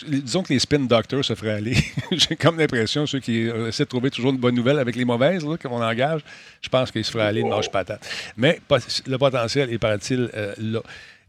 disons 0.08 0.43
que 0.43 0.53
les 0.53 0.60
spin 0.60 0.78
doctors 0.78 1.26
se 1.26 1.34
feraient 1.34 1.53
aller. 1.53 1.76
J'ai 2.12 2.36
comme 2.36 2.60
l'impression, 2.60 3.08
ceux 3.08 3.20
qui 3.20 3.49
euh, 3.49 3.70
essaient 3.70 3.86
de 3.86 3.89
trouver 3.89 4.12
toujours 4.12 4.30
une 4.30 4.38
bonne 4.38 4.53
nouvelle 4.53 4.78
avec 4.78 4.95
les 4.95 5.06
mauvaises, 5.06 5.43
qu'on 5.43 5.82
engage, 5.82 6.22
je 6.62 6.70
pense 6.70 6.91
qu'ils 6.91 7.03
se 7.03 7.10
feraient 7.10 7.26
aller 7.26 7.41
de 7.41 7.47
marche 7.47 7.72
patate. 7.72 8.08
Mais 8.38 8.62
le 9.08 9.18
potentiel 9.18 9.74
est, 9.74 9.80
paraît-il, 9.80 10.30
euh, 10.36 10.53
là. 10.60 10.82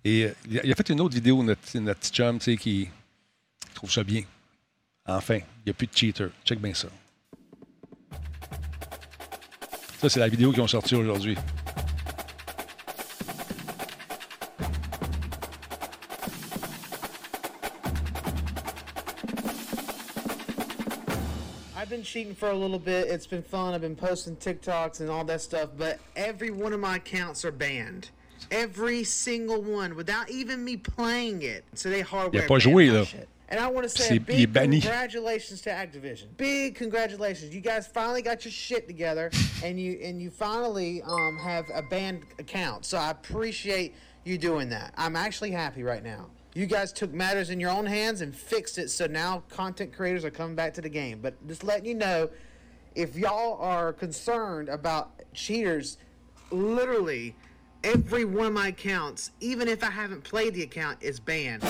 Et 0.04 0.28
il 0.50 0.70
a 0.70 0.74
fait 0.74 0.90
une 0.90 1.00
autre 1.00 1.14
vidéo, 1.14 1.42
notre, 1.42 1.78
notre 1.78 1.98
petit 1.98 2.12
chum, 2.12 2.38
tu 2.38 2.44
sais, 2.44 2.56
qui 2.58 2.90
trouve 3.72 3.90
ça 3.90 4.04
bien. 4.04 4.24
Enfin, 5.06 5.36
il 5.36 5.66
n'y 5.66 5.70
a 5.70 5.72
plus 5.72 5.86
de 5.86 5.96
cheater. 5.96 6.28
Check 6.44 6.60
bien 6.60 6.74
ça. 6.74 6.88
Ça, 9.98 10.10
c'est 10.10 10.20
la 10.20 10.28
vidéo 10.28 10.52
qu'ils 10.52 10.60
ont 10.60 10.68
sortie 10.68 10.94
aujourd'hui. 10.94 11.36
Cheating 22.06 22.34
for 22.34 22.50
a 22.50 22.56
little 22.56 22.78
bit. 22.78 23.08
It's 23.08 23.26
been 23.26 23.42
fun. 23.42 23.74
I've 23.74 23.80
been 23.80 23.96
posting 23.96 24.36
TikToks 24.36 25.00
and 25.00 25.10
all 25.10 25.24
that 25.24 25.40
stuff, 25.40 25.70
but 25.76 25.98
every 26.14 26.50
one 26.50 26.72
of 26.72 26.80
my 26.80 26.96
accounts 26.96 27.44
are 27.44 27.52
banned. 27.52 28.10
Every 28.50 29.02
single 29.02 29.60
one, 29.60 29.96
without 29.96 30.30
even 30.30 30.64
me 30.64 30.76
playing 30.76 31.42
it. 31.42 31.64
So 31.74 31.90
they 31.90 32.00
hardware. 32.02 32.46
pas 32.46 32.62
banned 32.62 32.74
joué, 32.74 32.88
my 32.88 33.00
là. 33.00 33.06
shit. 33.06 33.28
And 33.48 33.60
I 33.60 33.68
want 33.68 33.84
to 33.84 33.88
say 33.88 34.16
a 34.16 34.20
big 34.20 34.52
congratulations 34.52 35.60
to 35.62 35.70
Activision. 35.70 36.24
Big 36.36 36.74
congratulations. 36.74 37.54
You 37.54 37.60
guys 37.60 37.86
finally 37.86 38.22
got 38.22 38.44
your 38.44 38.50
shit 38.50 38.88
together, 38.88 39.30
and 39.62 39.78
you 39.78 40.00
and 40.02 40.20
you 40.20 40.30
finally 40.30 41.00
um, 41.02 41.38
have 41.38 41.66
a 41.72 41.82
banned 41.82 42.24
account. 42.40 42.84
So 42.84 42.98
I 42.98 43.10
appreciate 43.10 43.94
you 44.24 44.36
doing 44.36 44.68
that. 44.70 44.94
I'm 44.96 45.14
actually 45.14 45.52
happy 45.52 45.84
right 45.84 46.02
now. 46.02 46.26
You 46.56 46.64
guys 46.64 46.90
took 46.90 47.12
matters 47.12 47.50
in 47.50 47.60
your 47.60 47.68
own 47.68 47.84
hands 47.84 48.22
and 48.22 48.34
fixed 48.34 48.78
it, 48.78 48.88
so 48.88 49.06
now 49.06 49.42
content 49.50 49.92
creators 49.92 50.24
are 50.24 50.30
coming 50.30 50.56
back 50.56 50.72
to 50.74 50.80
the 50.80 50.88
game. 50.88 51.18
But 51.20 51.34
just 51.46 51.62
letting 51.62 51.84
you 51.84 51.92
know, 51.94 52.30
if 52.94 53.14
y'all 53.14 53.60
are 53.60 53.92
concerned 53.92 54.70
about 54.70 55.10
cheaters, 55.34 55.98
literally 56.50 57.36
every 57.84 58.24
one 58.24 58.46
of 58.46 58.52
my 58.54 58.68
accounts, 58.68 59.32
even 59.38 59.68
if 59.68 59.84
I 59.84 59.90
haven't 59.90 60.24
played 60.24 60.54
the 60.54 60.62
account, 60.62 60.96
is 61.02 61.20
banned. 61.20 61.62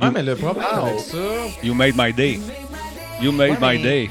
Ouais, 0.00 0.10
mais 0.12 0.22
le 0.22 0.36
problème 0.36 0.64
avec 0.72 1.00
ça, 1.00 1.18
You 1.62 1.74
made 1.74 1.96
my 1.96 2.12
day. 2.12 2.38
You 3.20 3.32
made 3.32 3.50
Ouais, 3.52 3.60
my 3.60 3.76
mais- 3.76 3.82
day. 3.82 4.10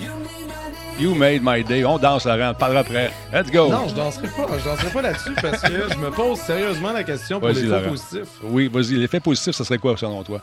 You 1.00 1.16
made 1.16 1.42
my 1.42 1.64
day. 1.64 1.86
On 1.86 1.98
danse, 1.98 2.26
Laurent. 2.26 2.52
On 2.52 2.54
parlera 2.54 2.82
après. 2.82 3.12
Let's 3.32 3.50
go. 3.50 3.70
non, 3.70 3.88
je 3.88 3.96
danserai 3.96 4.28
pas, 4.28 4.48
je 4.60 4.66
danserai 4.66 4.90
pas 4.90 5.02
là-dessus 5.02 5.34
parce 5.42 5.62
que 5.62 5.90
je 5.94 5.98
me 5.98 6.12
pose 6.12 6.38
sérieusement 6.40 6.92
la 6.92 7.04
question 7.06 7.40
pour 7.40 7.50
Laurent. 7.50 7.90
positifs. 7.90 8.28
Oui, 8.44 8.68
vas-y. 8.68 8.96
L'effet 8.96 9.22
positif, 9.22 9.56
ça 9.56 9.64
serait 9.64 9.78
quoi, 9.78 9.96
selon 9.96 10.24
toi? 10.24 10.42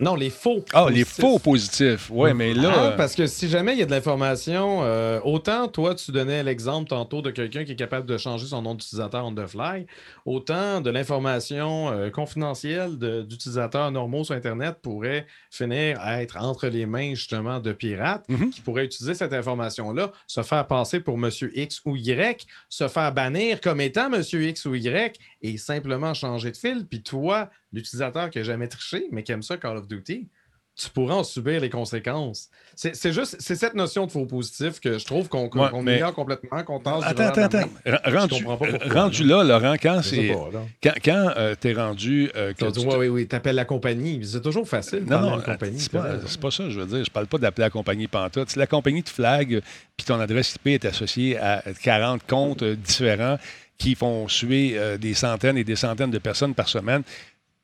Non, 0.00 0.16
les 0.16 0.30
faux. 0.30 0.64
Ah, 0.72 0.88
les 0.90 1.04
faux 1.04 1.38
positifs. 1.38 2.10
Oui, 2.12 2.34
mais 2.34 2.52
là. 2.52 2.72
Ah, 2.74 2.84
euh, 2.86 2.96
parce 2.96 3.14
que 3.14 3.28
si 3.28 3.48
jamais 3.48 3.74
il 3.74 3.78
y 3.78 3.82
a 3.82 3.86
de 3.86 3.92
l'information, 3.92 4.80
euh, 4.82 5.20
autant 5.22 5.68
toi, 5.68 5.94
tu 5.94 6.10
donnais 6.10 6.42
l'exemple 6.42 6.88
tantôt 6.88 7.22
de 7.22 7.30
quelqu'un 7.30 7.64
qui 7.64 7.72
est 7.72 7.76
capable 7.76 8.04
de 8.06 8.18
changer 8.18 8.46
son 8.48 8.60
nom 8.62 8.74
d'utilisateur 8.74 9.24
on 9.24 9.32
the 9.32 9.46
fly, 9.46 9.86
autant 10.26 10.80
de 10.80 10.90
l'information 10.90 11.92
euh, 11.92 12.10
confidentielle 12.10 12.98
de- 12.98 13.22
d'utilisateurs 13.22 13.92
normaux 13.92 14.24
sur 14.24 14.34
Internet 14.34 14.78
pourrait 14.82 15.26
finir 15.50 15.96
à 16.00 16.20
être 16.22 16.38
entre 16.38 16.66
les 16.66 16.86
mains 16.86 17.14
justement 17.14 17.60
de 17.60 17.72
pirates 17.72 18.24
Mhm. 18.28 18.50
qui 18.50 18.62
pourraient 18.62 18.86
utiliser 18.86 19.14
cette 19.14 19.32
information-là, 19.32 20.10
se 20.26 20.42
faire 20.42 20.66
passer 20.66 20.98
pour 20.98 21.18
Monsieur 21.18 21.56
X 21.56 21.80
ou 21.84 21.94
Y, 21.94 22.44
se 22.68 22.88
faire 22.88 23.12
bannir 23.12 23.60
comme 23.60 23.80
étant 23.80 24.10
Monsieur 24.10 24.42
X 24.42 24.64
ou 24.66 24.74
Y 24.74 25.16
et 25.40 25.56
simplement 25.56 26.14
changer 26.14 26.50
de 26.50 26.56
fil. 26.56 26.84
Puis 26.90 27.02
toi, 27.02 27.48
l'utilisateur 27.72 28.30
qui 28.30 28.38
n'a 28.38 28.44
jamais 28.44 28.66
triché, 28.68 29.06
mais 29.12 29.22
qui 29.22 29.30
aime 29.32 29.42
ça 29.42 29.56
Call 29.56 29.83
of 29.84 29.88
Duty, 29.88 30.28
tu 30.76 30.90
pourras 30.90 31.14
en 31.14 31.22
subir 31.22 31.60
les 31.60 31.70
conséquences. 31.70 32.48
C'est 32.74 33.12
juste, 33.12 33.36
c'est 33.38 33.54
cette 33.54 33.74
notion 33.74 34.06
de 34.06 34.10
faux 34.10 34.26
positif 34.26 34.80
que 34.80 34.98
je 34.98 35.04
trouve 35.04 35.28
qu'on 35.28 35.48
Ouais, 35.48 35.68
mais- 35.84 35.98
ignore 35.98 36.12
complètement, 36.12 36.64
qu'on 36.64 36.80
tasse 36.80 37.04
Attends, 37.04 37.22
attends, 37.28 37.60
la 37.84 37.94
attends. 37.94 38.18
Rendu, 38.18 38.34
comprends 38.42 38.56
pas 38.56 38.66
pourquoi, 38.78 39.02
rendu 39.04 39.22
là. 39.22 39.44
Laurent, 39.44 39.76
quand 39.80 40.00
c'est. 40.02 40.34
Quand, 40.82 40.92
quand 41.04 41.32
euh, 41.36 41.54
t'es 41.54 41.74
rendu. 41.74 42.28
euh, 42.34 42.52
Tu 42.58 42.64
te- 42.72 42.80
ouais, 42.80 42.96
oui, 42.96 43.06
oui, 43.06 43.28
t'appelles 43.28 43.54
la 43.54 43.64
compagnie. 43.64 44.20
C'est 44.24 44.40
toujours 44.40 44.68
facile. 44.68 45.04
Non, 45.06 45.20
non, 45.20 45.36
une 45.36 45.44
compagnie. 45.44 45.78
c'est 45.78 45.92
pas, 45.92 46.16
pas 46.40 46.50
ça, 46.50 46.68
je 46.68 46.80
veux 46.80 46.86
dire. 46.86 47.04
Je 47.04 47.10
parle 47.12 47.28
pas 47.28 47.38
d'appeler 47.38 47.66
la 47.66 47.70
compagnie 47.70 48.08
pantoute. 48.08 48.50
Si 48.50 48.58
la 48.58 48.66
compagnie 48.66 49.04
te 49.04 49.10
flag, 49.10 49.60
puis 49.96 50.04
ton 50.04 50.18
adresse 50.18 50.56
IP 50.56 50.66
est 50.66 50.84
associée 50.86 51.38
à 51.38 51.62
40 51.84 52.26
comptes 52.26 52.64
euh, 52.64 52.74
différents 52.74 53.38
qui 53.78 53.94
font 53.94 54.26
suer 54.26 54.72
euh, 54.76 54.96
des 54.98 55.14
centaines 55.14 55.56
et 55.56 55.62
des 55.64 55.76
centaines 55.76 56.10
de 56.10 56.18
personnes 56.18 56.54
par 56.54 56.68
semaine, 56.68 57.02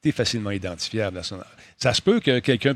tu 0.03 0.09
es 0.09 0.13
facilement 0.13 0.51
identifiable. 0.51 1.21
Ça 1.77 1.95
se 1.95 2.03
peut 2.03 2.21
que 2.21 2.39
quelqu'un 2.41 2.75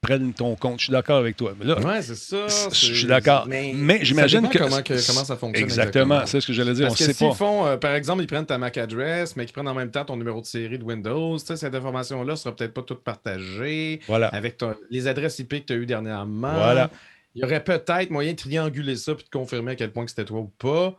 prenne 0.00 0.34
ton 0.34 0.54
compte. 0.54 0.80
Je 0.80 0.84
suis 0.84 0.92
d'accord 0.92 1.16
avec 1.18 1.34
toi. 1.36 1.54
Mais 1.58 1.64
là, 1.64 1.78
Ouais, 1.80 2.02
c'est 2.02 2.14
ça. 2.14 2.46
je 2.70 2.74
suis 2.94 3.06
d'accord. 3.06 3.46
Mais, 3.48 3.74
j'imagine 4.04 4.48
que. 4.48 4.58
Comment, 4.58 4.82
que- 4.82 5.06
comment 5.06 5.24
ça 5.24 5.36
fonctionne. 5.36 5.64
Exactement, 5.64 6.26
c'est 6.26 6.40
ce 6.40 6.46
que 6.46 6.52
j'allais 6.52 6.74
dire. 6.74 6.88
Parce 6.88 7.00
on 7.00 7.04
que 7.06 7.12
sait 7.12 7.16
s'ils 7.16 7.28
pas. 7.28 7.34
font, 7.34 7.66
euh, 7.66 7.76
par 7.78 7.94
exemple, 7.94 8.22
ils 8.22 8.26
prennent 8.26 8.44
ta 8.46 8.58
MAC 8.58 8.76
address, 8.78 9.34
mais 9.36 9.46
qu'ils 9.46 9.54
prennent 9.54 9.68
en 9.68 9.74
même 9.74 9.90
temps 9.90 10.04
ton 10.04 10.16
numéro 10.16 10.40
de 10.42 10.46
série 10.46 10.78
de 10.78 10.84
Windows, 10.84 11.38
cette 11.38 11.74
information-là 11.74 12.32
ne 12.32 12.36
sera 12.36 12.54
peut-être 12.54 12.74
pas 12.74 12.82
toute 12.82 13.02
partagée 13.02 14.00
Voilà. 14.06 14.28
avec 14.28 14.58
ton- 14.58 14.74
les 14.90 15.06
adresses 15.06 15.38
IP 15.38 15.60
que 15.60 15.66
tu 15.66 15.72
as 15.72 15.76
eues 15.76 15.86
dernièrement. 15.86 16.52
Voilà. 16.52 16.90
Il 17.34 17.40
y 17.40 17.44
aurait 17.44 17.64
peut-être 17.64 18.10
moyen 18.10 18.32
de 18.32 18.36
trianguler 18.36 18.94
ça 18.96 19.14
puis 19.14 19.24
de 19.24 19.30
confirmer 19.30 19.72
à 19.72 19.74
quel 19.74 19.90
point 19.90 20.04
que 20.04 20.10
c'était 20.10 20.24
toi 20.26 20.40
ou 20.40 20.52
pas. 20.58 20.94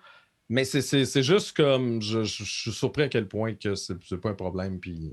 Mais 0.50 0.64
c'est- 0.66 1.22
juste 1.24 1.56
comme. 1.58 2.02
Je, 2.02 2.24
je- 2.24 2.44
je 2.44 2.62
suis 2.62 2.72
surpris 2.72 3.04
à 3.04 3.10
quel 3.10 3.28
point 3.28 3.54
que 3.56 3.74
c'est 3.76 3.98
pas 4.22 4.30
un 4.30 4.34
problème. 4.36 4.80
Puis. 4.80 5.12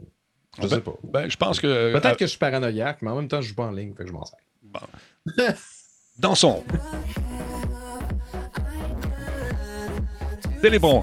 Je 0.61 0.67
sais 0.69 0.81
pas. 0.81 0.95
Ben, 1.05 1.31
je 1.31 1.37
pense 1.37 1.59
que. 1.61 1.93
Peut-être 1.93 2.19
que 2.19 2.27
je 2.27 2.31
suis 2.31 2.39
paranoïaque, 2.39 3.01
mais 3.03 3.11
en 3.11 3.17
même 3.17 3.29
temps, 3.29 3.41
je 3.41 3.49
joue 3.49 3.55
pas 3.55 3.67
en 3.67 3.71
ligne, 3.73 3.95
fait 3.95 4.03
que 4.05 4.09
je 4.09 4.13
m'en 4.13 4.25
sers. 4.25 4.39
Dans 6.19 6.35
son. 6.35 6.63
C'est 10.61 10.71
les 10.71 10.79
bons. 10.79 11.03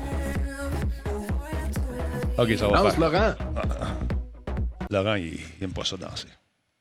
OK, 2.37 2.51
ça 2.57 2.67
va 2.67 2.91
faire. 2.91 2.99
Laurent. 2.99 3.33
Laurent, 4.89 5.15
il, 5.15 5.33
il 5.59 5.63
aime 5.63 5.73
pas 5.73 5.83
ça 5.83 5.97
danser. 5.97 6.27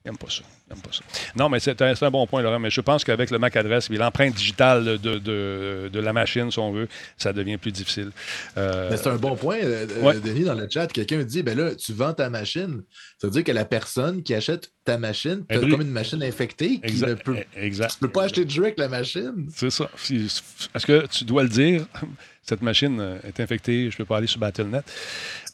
Il 0.04 0.08
aime 0.10 0.16
pas 0.18 0.30
ça. 0.30 0.42
Pas 0.68 0.92
ça. 0.92 1.00
Non, 1.34 1.48
mais 1.48 1.60
c'est 1.60 1.80
un, 1.80 2.10
bon 2.10 2.26
point, 2.26 2.42
Laurent. 2.42 2.58
Mais 2.58 2.70
je 2.70 2.80
pense 2.80 3.04
qu'avec 3.04 3.30
le 3.30 3.38
MAC 3.38 3.56
adresse 3.56 3.88
et 3.90 3.96
l'empreinte 3.96 4.34
digitale 4.34 4.98
de, 4.98 5.18
de, 5.18 5.90
de 5.92 6.00
la 6.00 6.12
machine, 6.12 6.50
si 6.50 6.58
on 6.58 6.72
veut, 6.72 6.88
ça 7.16 7.32
devient 7.32 7.56
plus 7.56 7.72
difficile. 7.72 8.10
Euh, 8.56 8.88
Mais 8.90 8.96
c'est 8.96 9.08
un 9.08 9.16
bon 9.16 9.36
point, 9.36 9.58
euh, 9.62 9.86
euh, 9.90 10.02
Ouais. 10.02 10.20
Denis, 10.20 10.44
dans 10.44 10.54
le 10.54 10.68
chat. 10.70 10.86
Quelqu'un 10.88 11.22
dit 11.22 11.42
ben 11.42 11.56
là, 11.56 11.74
tu 11.74 11.92
vends 11.92 12.12
ta 12.12 12.28
machine. 12.28 12.82
Ça 13.18 13.26
veut 13.26 13.32
dire 13.32 13.44
que 13.44 13.52
la 13.52 13.64
personne 13.64 14.22
qui 14.22 14.34
achète 14.34 14.72
ta 14.84 14.98
machine, 14.98 15.44
brûle. 15.48 15.70
comme 15.70 15.80
une 15.80 15.90
machine 15.90 16.22
infectée 16.22 16.80
qui 16.80 16.80
ne 16.80 16.88
exact. 16.88 17.24
peut. 17.24 17.36
exact. 17.56 17.92
Tu 17.94 17.98
peux 18.00 18.08
pas 18.08 18.24
acheter 18.24 18.44
de 18.44 18.50
jeu 18.50 18.64
avec 18.64 18.78
la 18.78 18.88
machine. 18.88 19.48
C'est 19.54 19.70
ça. 19.70 19.90
Est-ce 20.10 20.86
que 20.86 21.06
tu 21.06 21.24
dois 21.24 21.42
le 21.42 21.48
dire? 21.48 21.86
Cette 22.42 22.62
machine 22.62 23.18
est 23.24 23.40
infectée, 23.40 23.90
je 23.90 23.96
ne 23.96 23.98
peux 23.98 24.04
pas 24.06 24.16
aller 24.16 24.26
sur 24.26 24.40
Battle.net. 24.40 24.82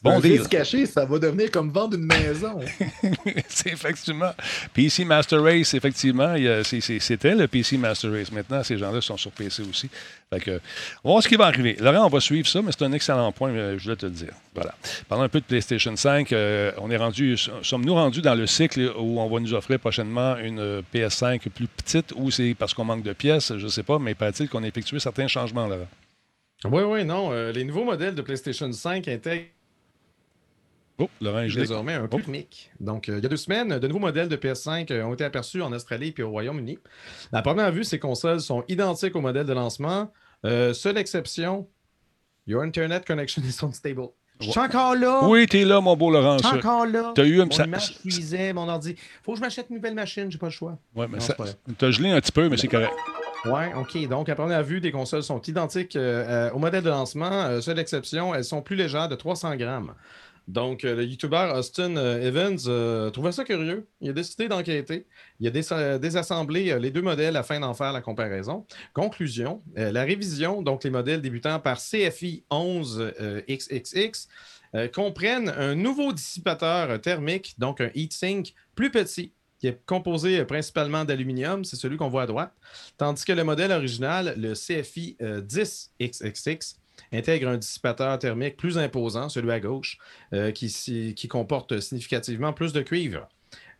Bon 0.05 0.19
risque 0.19 0.49
caché, 0.49 0.85
ça 0.85 1.03
va 1.03 1.17
devenir 1.17 1.49
comme 1.49 1.71
vendre 1.71 1.97
une 1.97 2.05
maison. 2.05 2.59
c'est 3.47 3.71
effectivement. 3.71 4.31
PC 4.73 5.03
Master 5.05 5.41
Race, 5.41 5.73
effectivement, 5.73 6.35
c'était 6.63 7.35
le 7.35 7.47
PC 7.47 7.77
Master 7.77 8.11
Race. 8.11 8.31
Maintenant, 8.31 8.63
ces 8.63 8.77
gens-là 8.77 9.01
sont 9.01 9.17
sur 9.17 9.31
PC 9.31 9.63
aussi. 9.63 9.89
On 10.31 10.37
va 10.37 10.59
voir 11.03 11.23
ce 11.23 11.27
qui 11.27 11.35
va 11.35 11.45
arriver. 11.45 11.77
Laurent, 11.79 12.05
on 12.05 12.09
va 12.09 12.19
suivre 12.19 12.47
ça, 12.47 12.61
mais 12.61 12.71
c'est 12.71 12.83
un 12.83 12.91
excellent 12.91 13.31
point, 13.31 13.51
euh, 13.51 13.77
je 13.77 13.83
voulais 13.83 13.95
te 13.95 14.05
le 14.05 14.11
dire. 14.11 14.33
Voilà. 14.53 14.73
Parlons 15.07 15.23
un 15.23 15.29
peu 15.29 15.39
de 15.39 15.45
PlayStation 15.45 15.95
5. 15.95 16.31
euh, 16.33 16.71
on 16.77 16.91
est 16.91 16.97
rendu, 16.97 17.37
sommes-nous 17.37 17.93
rendus 17.93 18.21
dans 18.21 18.35
le 18.35 18.47
cycle 18.47 18.91
où 18.97 19.19
on 19.19 19.29
va 19.29 19.39
nous 19.39 19.53
offrir 19.53 19.79
prochainement 19.79 20.37
une 20.37 20.59
euh, 20.59 20.81
PS5 20.93 21.49
plus 21.49 21.67
petite 21.67 22.13
ou 22.15 22.31
c'est 22.31 22.53
parce 22.53 22.73
qu'on 22.73 22.85
manque 22.85 23.03
de 23.03 23.13
pièces, 23.13 23.55
je 23.57 23.63
ne 23.63 23.69
sais 23.69 23.83
pas, 23.83 23.99
mais 23.99 24.15
paraît-il 24.15 24.49
qu'on 24.49 24.63
a 24.63 24.67
effectué 24.67 24.99
certains 24.99 25.27
changements 25.27 25.67
là. 25.67 25.77
Oui, 26.65 26.81
oui, 26.83 27.05
non. 27.05 27.31
les 27.51 27.63
nouveaux 27.63 27.83
modèles 27.83 28.15
de 28.15 28.21
PlayStation 28.21 28.71
5 28.71 29.07
intègrent 29.07 29.45
Oh, 30.97 31.09
Laurent 31.21 31.45
désormais 31.45 31.93
un 31.93 32.05
Oh. 32.09 32.17
thermique. 32.17 32.71
Donc, 32.79 33.09
euh, 33.09 33.17
il 33.17 33.23
y 33.23 33.25
a 33.25 33.29
deux 33.29 33.35
semaines, 33.37 33.79
de 33.79 33.87
nouveaux 33.87 33.99
modèles 33.99 34.29
de 34.29 34.35
PS5 34.37 34.89
euh, 34.91 35.03
ont 35.03 35.13
été 35.13 35.25
aperçus 35.25 35.61
en 35.61 35.73
Australie 35.73 36.13
et 36.17 36.23
au 36.23 36.29
Royaume-Uni. 36.29 36.79
À 37.33 37.41
première 37.41 37.71
vue, 37.71 37.83
ces 37.83 37.99
consoles 37.99 38.39
sont 38.39 38.63
identiques 38.69 39.15
au 39.15 39.21
modèle 39.21 39.45
de 39.45 39.53
lancement. 39.53 40.11
Euh, 40.45 40.73
seule 40.73 40.97
exception, 40.97 41.67
Your 42.47 42.61
Internet 42.63 43.05
connection 43.05 43.41
is 43.43 43.57
unstable. 43.63 44.07
Je 44.39 44.49
suis 44.51 44.59
encore 44.59 44.95
là. 44.95 45.21
Oui, 45.27 45.47
t'es 45.47 45.63
là, 45.63 45.79
mon 45.81 45.95
beau 45.95 46.11
Laurent. 46.11 46.37
Je 46.37 46.45
suis 46.47 46.57
encore 46.57 46.85
là. 46.85 47.11
T'as 47.15 47.23
eu 47.23 47.41
un- 47.41 47.45
image 47.47 47.95
freezait, 47.99 48.51
mon 48.53 48.67
ordi. 48.67 48.95
Faut 49.23 49.31
que 49.31 49.37
je 49.37 49.41
m'achète 49.41 49.67
une 49.69 49.77
nouvelle 49.77 49.93
machine, 49.95 50.29
j'ai 50.29 50.37
pas 50.37 50.47
le 50.47 50.51
choix. 50.51 50.77
Ouais, 50.93 51.07
mais 51.07 51.15
Non, 51.15 51.19
ça- 51.21 51.27
c'est 51.27 51.37
pas 51.37 51.43
vrai. 51.45 51.55
t'as 51.77 51.91
gelé 51.91 52.09
un 52.11 52.19
petit 52.19 52.33
peu, 52.33 52.47
mais 52.49 52.57
c'est 52.57 52.67
correct. 52.67 52.91
Ouais, 53.45 53.71
OK. 53.75 54.07
Donc, 54.09 54.27
à 54.27 54.35
première 54.35 54.63
vue, 54.63 54.79
les 54.79 54.91
consoles 54.91 55.23
sont 55.23 55.39
identiques 55.41 55.95
euh, 55.95 56.49
euh, 56.49 56.51
au 56.51 56.59
modèle 56.59 56.83
de 56.83 56.89
lancement. 56.89 57.31
Euh, 57.31 57.61
seule 57.61 57.79
exception, 57.79 58.33
elles 58.35 58.43
sont 58.43 58.61
plus 58.61 58.75
légères 58.75 59.07
de 59.07 59.15
300 59.15 59.55
grammes. 59.55 59.93
Donc, 60.47 60.83
euh, 60.83 60.95
le 60.95 61.05
YouTuber 61.05 61.51
Austin 61.55 61.97
euh, 61.97 62.21
Evans 62.21 62.57
euh, 62.67 63.09
trouvait 63.09 63.31
ça 63.31 63.43
curieux. 63.43 63.87
Il 63.99 64.09
a 64.09 64.13
décidé 64.13 64.47
d'enquêter. 64.47 65.07
Il 65.39 65.47
a 65.47 65.49
dés- 65.51 65.99
désassemblé 65.99 66.77
les 66.79 66.91
deux 66.91 67.01
modèles 67.01 67.35
afin 67.35 67.59
d'en 67.59 67.73
faire 67.73 67.91
la 67.93 68.01
comparaison. 68.01 68.65
Conclusion, 68.93 69.61
la 69.75 70.03
révision, 70.03 70.61
donc 70.61 70.83
les 70.83 70.89
modèles 70.91 71.21
débutant 71.21 71.59
par 71.59 71.77
CFI 71.79 72.43
11XXX, 72.51 74.27
euh, 74.75 74.87
comprennent 74.87 75.49
un 75.49 75.73
nouveau 75.75 76.11
dissipateur 76.13 76.99
thermique, 77.01 77.55
donc 77.57 77.81
un 77.81 77.89
heatsink 77.95 78.53
plus 78.75 78.91
petit, 78.91 79.31
qui 79.59 79.67
est 79.67 79.79
composé 79.85 80.43
principalement 80.43 81.05
d'aluminium, 81.05 81.63
c'est 81.63 81.77
celui 81.77 81.95
qu'on 81.97 82.09
voit 82.09 82.23
à 82.23 82.25
droite, 82.27 82.53
tandis 82.97 83.23
que 83.23 83.31
le 83.31 83.43
modèle 83.43 83.71
original, 83.71 84.35
le 84.37 84.53
CFI 84.53 85.15
euh, 85.21 85.41
10XXX, 85.41 86.75
intègre 87.13 87.49
un 87.49 87.57
dissipateur 87.57 88.17
thermique 88.19 88.57
plus 88.57 88.77
imposant, 88.77 89.29
celui 89.29 89.51
à 89.51 89.59
gauche, 89.59 89.97
euh, 90.33 90.51
qui, 90.51 91.27
comporte 91.29 91.79
significativement 91.79 92.53
plus 92.53 92.73
de 92.73 92.81
cuivre. 92.81 93.27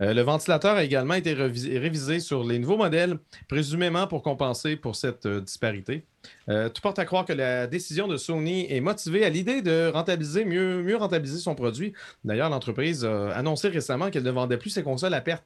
Euh, 0.02 0.14
le 0.14 0.22
ventilateur 0.22 0.76
a 0.76 0.84
également 0.84 1.14
été 1.14 1.34
révisé 1.34 2.20
sur 2.20 2.44
les 2.44 2.60
nouveaux 2.60 2.78
modèles, 2.78 3.18
présumément 3.48 4.08
pour 4.08 4.24
compenser 4.24 4.76
pour 4.76 4.96
cette 4.96 5.26
euh, 5.26 5.42
disparité. 5.42 6.06
Euh, 6.50 6.70
tout 6.70 6.82
porte 6.82 7.00
à 7.00 7.06
croire 7.06 7.26
que 7.26 7.34
la 7.34 7.68
décision 7.68 8.08
de 8.08 8.18
Sony 8.18 8.68
est 8.70 8.82
motivée 8.82 9.24
à 9.24 9.30
l'idée 9.30 9.62
de 9.62 9.90
rentabiliser, 9.94 10.44
mieux, 10.44 10.84
mieux 10.84 10.98
rentabiliser 10.98 11.40
son 11.40 11.56
produit. 11.56 11.94
D'ailleurs, 12.24 12.50
l'entreprise 12.50 13.06
a 13.06 13.32
annoncé 13.32 13.70
récemment 13.70 14.10
qu'elle 14.10 14.24
ne 14.24 14.32
vendait 14.32 14.58
plus 14.58 14.72
ses 14.72 14.84
consoles 14.84 15.14
à 15.14 15.22
perte. 15.22 15.46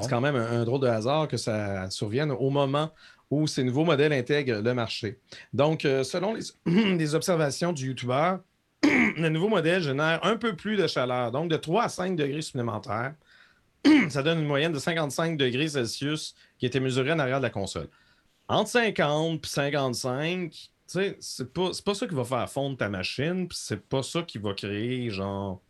C'est 0.00 0.10
quand 0.10 0.20
même 0.20 0.34
un, 0.34 0.60
un 0.60 0.64
drôle 0.64 0.80
de 0.80 0.88
hasard 0.88 1.28
que 1.28 1.36
ça 1.36 1.88
survienne 1.88 2.32
au 2.32 2.50
moment 2.50 2.90
où 3.30 3.46
ces 3.46 3.64
nouveaux 3.64 3.84
modèles 3.84 4.12
intègrent 4.12 4.60
le 4.60 4.74
marché. 4.74 5.18
Donc, 5.52 5.84
euh, 5.84 6.04
selon 6.04 6.34
les, 6.34 7.14
observations 7.14 7.72
du 7.72 7.88
YouTuber, 7.88 8.36
le 8.82 9.28
nouveau 9.28 9.48
modèle 9.48 9.82
génère 9.82 10.24
un 10.24 10.36
peu 10.36 10.56
plus 10.56 10.76
de 10.76 10.86
chaleur, 10.86 11.32
donc 11.32 11.50
de 11.50 11.56
3 11.56 11.84
à 11.84 11.88
5 11.88 12.16
degrés 12.16 12.42
supplémentaires. 12.42 13.14
ça 14.08 14.22
donne 14.22 14.40
une 14.40 14.46
moyenne 14.46 14.72
de 14.72 14.78
55 14.78 15.36
degrés 15.36 15.68
Celsius 15.68 16.34
qui 16.58 16.66
était 16.66 16.80
mesurée 16.80 17.12
en 17.12 17.18
arrière 17.18 17.38
de 17.38 17.44
la 17.44 17.50
console. 17.50 17.88
Entre 18.48 18.70
50 18.70 19.44
et 19.44 19.48
55, 19.48 20.50
tu 20.50 20.68
sais, 20.86 21.16
c'est 21.20 21.52
pas, 21.52 21.70
pas 21.84 21.94
ça 21.94 22.06
qui 22.06 22.14
va 22.14 22.24
faire 22.24 22.48
fondre 22.50 22.76
ta 22.76 22.88
machine, 22.88 23.48
puis 23.48 23.58
c'est 23.60 23.82
pas 23.88 24.02
ça 24.02 24.22
qui 24.22 24.38
va 24.38 24.52
créer, 24.52 25.10
genre. 25.10 25.62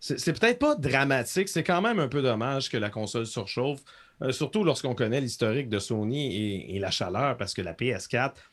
C'est 0.00 0.38
peut-être 0.38 0.58
pas 0.58 0.74
dramatique, 0.74 1.48
c'est 1.48 1.64
quand 1.64 1.80
même 1.80 1.98
un 1.98 2.08
peu 2.08 2.20
dommage 2.20 2.68
que 2.68 2.76
la 2.76 2.90
console 2.90 3.26
surchauffe, 3.26 3.80
euh, 4.22 4.32
surtout 4.32 4.64
lorsqu'on 4.64 4.94
connaît 4.94 5.20
l'historique 5.20 5.68
de 5.68 5.78
Sony 5.78 6.34
et, 6.34 6.76
et 6.76 6.78
la 6.78 6.90
chaleur, 6.90 7.36
parce 7.36 7.54
que 7.54 7.62
la 7.62 7.74
PS4 7.74 8.50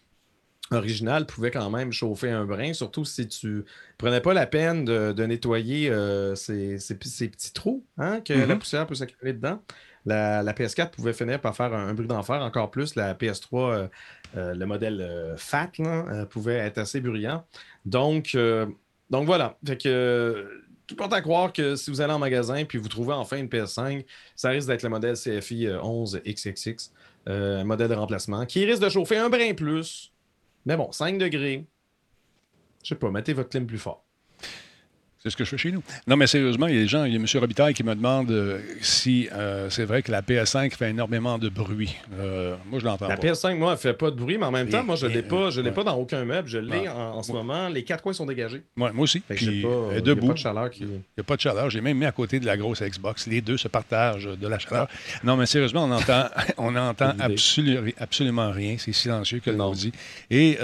originale 0.72 1.26
pouvait 1.26 1.52
quand 1.52 1.70
même 1.70 1.92
chauffer 1.92 2.30
un 2.32 2.46
brin, 2.46 2.72
surtout 2.74 3.04
si 3.04 3.28
tu 3.28 3.66
prenais 3.98 4.22
pas 4.22 4.34
la 4.34 4.48
peine 4.48 4.86
de, 4.86 5.12
de 5.12 5.24
nettoyer 5.26 5.90
euh, 5.90 6.34
ces, 6.36 6.80
ces 6.80 6.98
p- 6.98 7.10
ces 7.10 7.28
petits 7.30 7.52
trous 7.54 7.86
hein, 7.98 8.22
que 8.22 8.32
la 8.34 8.48
Mhm. 8.48 8.60
poussière 8.60 8.88
peut 8.88 8.96
s'accumuler 8.96 9.34
dedans. 9.34 9.62
La, 10.06 10.42
la 10.44 10.54
PS4 10.54 10.92
pouvait 10.92 11.14
finir 11.14 11.42
par 11.42 11.56
faire 11.56 11.74
un, 11.74 11.90
un 11.90 11.94
bruit 11.94 12.08
d'enfer, 12.08 12.42
encore 12.42 12.72
plus 12.72 12.96
la 12.96 13.14
PS3, 13.16 13.74
euh, 13.74 13.88
euh, 14.38 14.54
le 14.56 14.66
modèle 14.66 15.02
euh, 15.02 15.36
FAT, 15.38 15.72
là, 15.80 16.26
pouvait 16.26 16.56
être 16.56 16.78
assez 16.78 17.02
bruyant. 17.02 17.46
Donc, 17.86 18.38
donc 19.10 19.26
voilà. 19.26 19.58
Fait 19.68 19.78
que 19.78 20.48
tout 20.92 20.98
porte 20.98 21.14
à 21.14 21.22
croire 21.22 21.54
que 21.54 21.78
si 21.78 21.90
vous 21.90 22.02
allez 22.02 22.12
en 22.12 22.20
magasin 22.20 22.66
puis 22.66 22.78
vous 22.78 22.90
trouvez 22.90 23.14
enfin 23.14 23.38
une 23.38 23.48
PS5, 23.48 24.06
ça 24.36 24.50
risque 24.50 24.68
d'être 24.68 24.84
le 24.84 24.90
modèle 24.90 25.16
CFI 25.16 25.68
euh, 25.68 25.82
11 25.82 26.22
XXX, 26.28 26.92
euh, 27.30 27.62
un 27.62 27.64
modèle 27.64 27.88
de 27.88 27.94
remplacement, 27.94 28.46
qui 28.46 28.66
risque 28.66 28.82
de 28.82 28.90
chauffer 28.90 29.18
un 29.18 29.30
brin 29.30 29.54
plus. 29.54 30.12
Mais 30.66 30.76
bon, 30.76 30.92
5 30.92 31.18
degrés. 31.18 31.66
Je 32.84 32.90
sais 32.90 32.96
pas, 32.96 33.10
mettez 33.10 33.32
votre 33.32 33.48
clim 33.48 33.66
plus 33.66 33.78
fort. 33.78 34.04
C'est 35.24 35.30
ce 35.30 35.38
que 35.38 35.44
je 35.44 35.50
fais 35.52 35.58
chez 35.60 35.72
nous. 35.72 35.84
Non, 36.08 36.16
mais 36.16 36.26
sérieusement, 36.26 36.66
il 36.66 36.74
y 36.74 36.78
a 36.80 36.82
des 36.82 36.88
gens, 36.88 37.04
il 37.06 37.14
y 37.14 37.16
a 37.16 37.20
M. 37.20 37.26
Robitaille 37.40 37.76
qui 37.76 37.84
me 37.84 37.94
demande 37.94 38.32
euh, 38.32 38.60
si 38.82 39.30
euh, 39.32 39.70
c'est 39.70 39.86
vrai 39.86 40.02
que 40.02 40.12
la 40.12 40.24
PS5 40.24 40.72
fait 40.76 40.90
énormément 40.90 41.38
de 41.38 41.48
bruit. 41.48 41.96
Euh, 42.20 42.56
moi, 42.66 42.80
je 42.80 42.86
l'entends 42.86 43.08
La 43.08 43.18
pas. 43.18 43.28
PS5, 43.28 43.56
moi, 43.56 43.74
elle 43.74 43.78
fait 43.78 43.94
pas 43.94 44.10
de 44.10 44.16
bruit, 44.16 44.40
mais 44.40 44.46
en 44.48 44.52
même 44.52 44.68
temps, 44.70 44.84
moi, 44.84 44.96
je 44.96 45.06
et- 45.06 45.10
l'ai 45.14 45.22
pas, 45.22 45.52
je 45.52 45.62
l'ai 45.62 45.70
ouais. 45.70 45.76
pas 45.76 45.84
dans 45.84 45.96
aucun 45.96 46.26
meuble. 46.26 46.48
Je 46.48 46.58
l'ai 46.58 46.90
en, 46.90 47.18
en 47.18 47.22
ce 47.22 47.32
moment. 47.34 47.70
Les 47.70 47.84
quatre 47.84 48.02
coins 48.02 48.14
sont 48.14 48.26
dégagés. 48.26 48.64
Ouais, 48.76 48.92
moi 48.92 49.04
aussi. 49.04 49.20
Puis, 49.20 49.62
pas, 49.62 49.68
elle 49.94 50.02
il 50.04 50.08
y 50.08 50.12
a 50.12 50.16
pas 50.16 50.34
de 50.34 50.38
chaleur 50.38 50.70
qui. 50.72 50.82
Il 50.84 50.88
n'y 50.90 50.96
a 51.20 51.24
pas 51.24 51.36
de 51.36 51.42
chaleur. 51.42 51.70
J'ai 51.70 51.82
même 51.82 52.00
mis 52.00 52.06
à 52.06 52.12
côté 52.12 52.40
de 52.40 52.46
la 52.48 52.58
grosse 52.58 52.82
Xbox. 52.82 53.28
Les 53.28 53.42
deux 53.42 53.58
se 53.58 53.68
partagent 53.68 54.26
de 54.28 54.48
la 54.48 54.58
chaleur. 54.58 54.88
Non, 55.24 55.38
mais 55.38 55.46
sérieusement, 55.46 55.84
on 55.86 55.92
entend, 55.92 56.30
on 56.58 56.76
entend 56.76 57.12
absolu- 57.20 57.94
absolument 58.00 58.50
rien. 58.50 58.78
C'est 58.80 58.92
silencieux 58.94 59.40
que 59.40 59.52
l'on 59.52 59.72
dit. 59.74 59.92
Et 60.32 60.58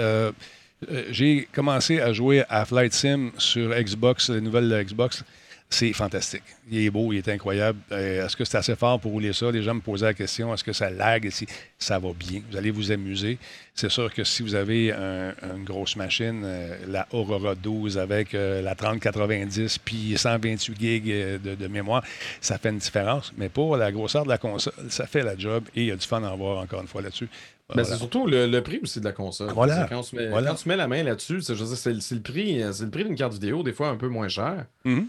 j'ai 1.10 1.48
commencé 1.52 2.00
à 2.00 2.12
jouer 2.12 2.44
à 2.48 2.64
Flight 2.64 2.92
Sim 2.92 3.30
sur 3.38 3.74
Xbox, 3.74 4.30
la 4.30 4.40
nouvelle 4.40 4.84
Xbox. 4.84 5.24
C'est 5.70 5.92
fantastique. 5.92 6.44
Il 6.70 6.78
est 6.78 6.88
beau, 6.88 7.12
il 7.12 7.18
est 7.18 7.28
incroyable. 7.28 7.78
Euh, 7.92 8.24
est-ce 8.24 8.34
que 8.34 8.42
c'est 8.46 8.56
assez 8.56 8.74
fort 8.74 8.98
pour 8.98 9.12
rouler 9.12 9.34
ça? 9.34 9.50
Les 9.50 9.62
gens 9.62 9.74
me 9.74 9.82
posaient 9.82 10.06
la 10.06 10.14
question, 10.14 10.54
est-ce 10.54 10.64
que 10.64 10.72
ça 10.72 10.88
lag? 10.88 11.28
Si 11.28 11.46
ça 11.78 11.98
va 11.98 12.08
bien, 12.18 12.40
vous 12.50 12.56
allez 12.56 12.70
vous 12.70 12.90
amuser. 12.90 13.36
C'est 13.74 13.90
sûr 13.90 14.10
que 14.14 14.24
si 14.24 14.42
vous 14.42 14.54
avez 14.54 14.92
un- 14.92 15.34
une 15.54 15.64
grosse 15.64 15.94
machine, 15.96 16.40
euh, 16.42 16.74
la 16.88 17.06
Aurora 17.12 17.54
12 17.54 17.98
avec 17.98 18.34
euh, 18.34 18.62
la 18.62 18.74
3090 18.74 19.76
puis 19.84 20.14
128 20.16 20.80
gigs 20.80 21.10
euh, 21.10 21.36
de, 21.38 21.54
de 21.54 21.66
mémoire, 21.68 22.02
ça 22.40 22.56
fait 22.56 22.70
une 22.70 22.78
différence. 22.78 23.34
Mais 23.36 23.50
pour 23.50 23.76
la 23.76 23.92
grosseur 23.92 24.24
de 24.24 24.30
la 24.30 24.38
console, 24.38 24.72
ça 24.88 25.06
fait 25.06 25.22
la 25.22 25.36
job 25.36 25.64
et 25.76 25.82
il 25.82 25.86
y 25.88 25.92
a 25.92 25.96
du 25.96 26.06
fun 26.06 26.22
à 26.22 26.30
en 26.30 26.36
voir 26.38 26.62
encore 26.62 26.80
une 26.80 26.88
fois 26.88 27.02
là-dessus. 27.02 27.28
Ben, 27.68 27.74
Voilà. 27.82 27.88
C'est 27.90 27.96
surtout 27.98 28.26
le, 28.26 28.46
le 28.46 28.62
prix 28.62 28.80
aussi 28.82 28.98
de 29.00 29.04
la 29.04 29.12
console. 29.12 29.50
Voilà. 29.50 29.86
Quand, 29.88 30.00
tu 30.02 30.16
mets, 30.16 30.28
Voilà. 30.28 30.50
quand 30.50 30.56
tu 30.56 30.68
mets 30.68 30.76
la 30.76 30.88
main 30.88 31.02
là-dessus, 31.02 31.42
c'est 31.42 31.54
le- 31.54 32.00
c'est 32.00 32.14
le 32.14 32.20
prix, 32.22 32.62
c'est 32.72 32.84
le 32.84 32.90
prix 32.90 33.04
d'une 33.04 33.14
carte 33.14 33.34
vidéo, 33.34 33.62
des 33.62 33.72
fois 33.72 33.88
un 33.88 33.96
peu 33.96 34.08
moins 34.08 34.28
cher. 34.28 34.64
Mhm. 34.84 35.06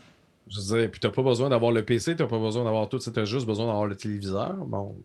Je 0.51 0.59
veux 0.59 0.79
dire, 0.81 0.89
puis 0.91 0.99
t'as 0.99 1.09
pas 1.11 1.21
besoin 1.21 1.47
d'avoir 1.49 1.71
le 1.71 1.85
PC, 1.85 2.15
t'as 2.15 2.25
pas 2.25 2.39
besoin 2.39 2.63
d'avoir 2.63 2.89
tout, 2.89 2.97
t'as 2.97 3.23
juste 3.23 3.45
besoin 3.45 3.67
d'avoir 3.67 3.85
le 3.85 3.95
téléviseur. 3.95 4.55
Bon, 4.65 4.95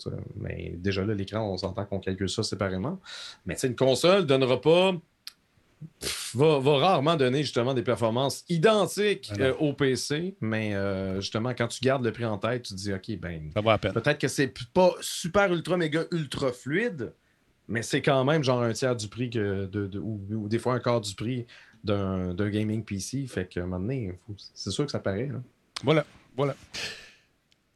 mais 0.40 0.72
déjà 0.78 1.04
là, 1.04 1.12
l'écran, 1.14 1.40
on 1.52 1.56
s'entend 1.58 1.84
qu'on 1.84 2.00
calcule 2.00 2.30
ça 2.30 2.42
séparément. 2.42 2.98
Mais 3.44 3.54
une 3.62 3.76
console 3.76 4.24
donnera 4.26 4.58
pas. 4.60 4.92
pff, 6.00 6.32
Va, 6.34 6.58
va 6.60 6.78
rarement 6.78 7.14
donner 7.16 7.42
justement 7.42 7.74
des 7.74 7.82
performances 7.82 8.42
identiques 8.48 9.30
euh, 9.38 9.52
au 9.60 9.74
PC, 9.74 10.34
mais 10.40 10.74
euh, 10.74 11.20
justement, 11.20 11.52
quand 11.56 11.68
tu 11.68 11.78
gardes 11.84 12.04
le 12.04 12.10
prix 12.10 12.24
en 12.24 12.38
tête, 12.38 12.62
tu 12.62 12.74
te 12.74 12.78
dis, 12.78 12.92
OK, 12.92 13.18
ben. 13.20 13.50
Peut-être 13.52 14.18
que 14.18 14.28
c'est 14.28 14.52
pas 14.72 14.92
super 15.02 15.52
ultra 15.52 15.76
méga 15.76 16.04
ultra 16.10 16.52
fluide, 16.52 17.12
mais 17.68 17.82
c'est 17.82 18.02
quand 18.02 18.24
même 18.24 18.42
genre 18.44 18.62
un 18.62 18.72
tiers 18.72 18.94
du 18.96 19.08
prix 19.08 19.30
que 19.30 19.66
de, 19.66 19.86
de- 19.86 19.98
ou, 19.98 20.46
des 20.48 20.58
fois 20.58 20.74
un 20.74 20.80
quart 20.80 21.00
du 21.00 21.14
prix 21.14 21.46
d'un 21.82 22.34
gaming 22.34 22.82
PC. 22.84 23.26
Fait 23.26 23.46
que 23.46 23.60
un 23.60 23.64
moment 23.64 23.78
donné, 23.80 24.18
c'est 24.54 24.70
sûr 24.70 24.84
que 24.86 24.90
ça 24.92 24.98
paraît. 25.00 25.26
là. 25.32 25.40
Voilà, 25.82 26.04
voilà. 26.36 26.54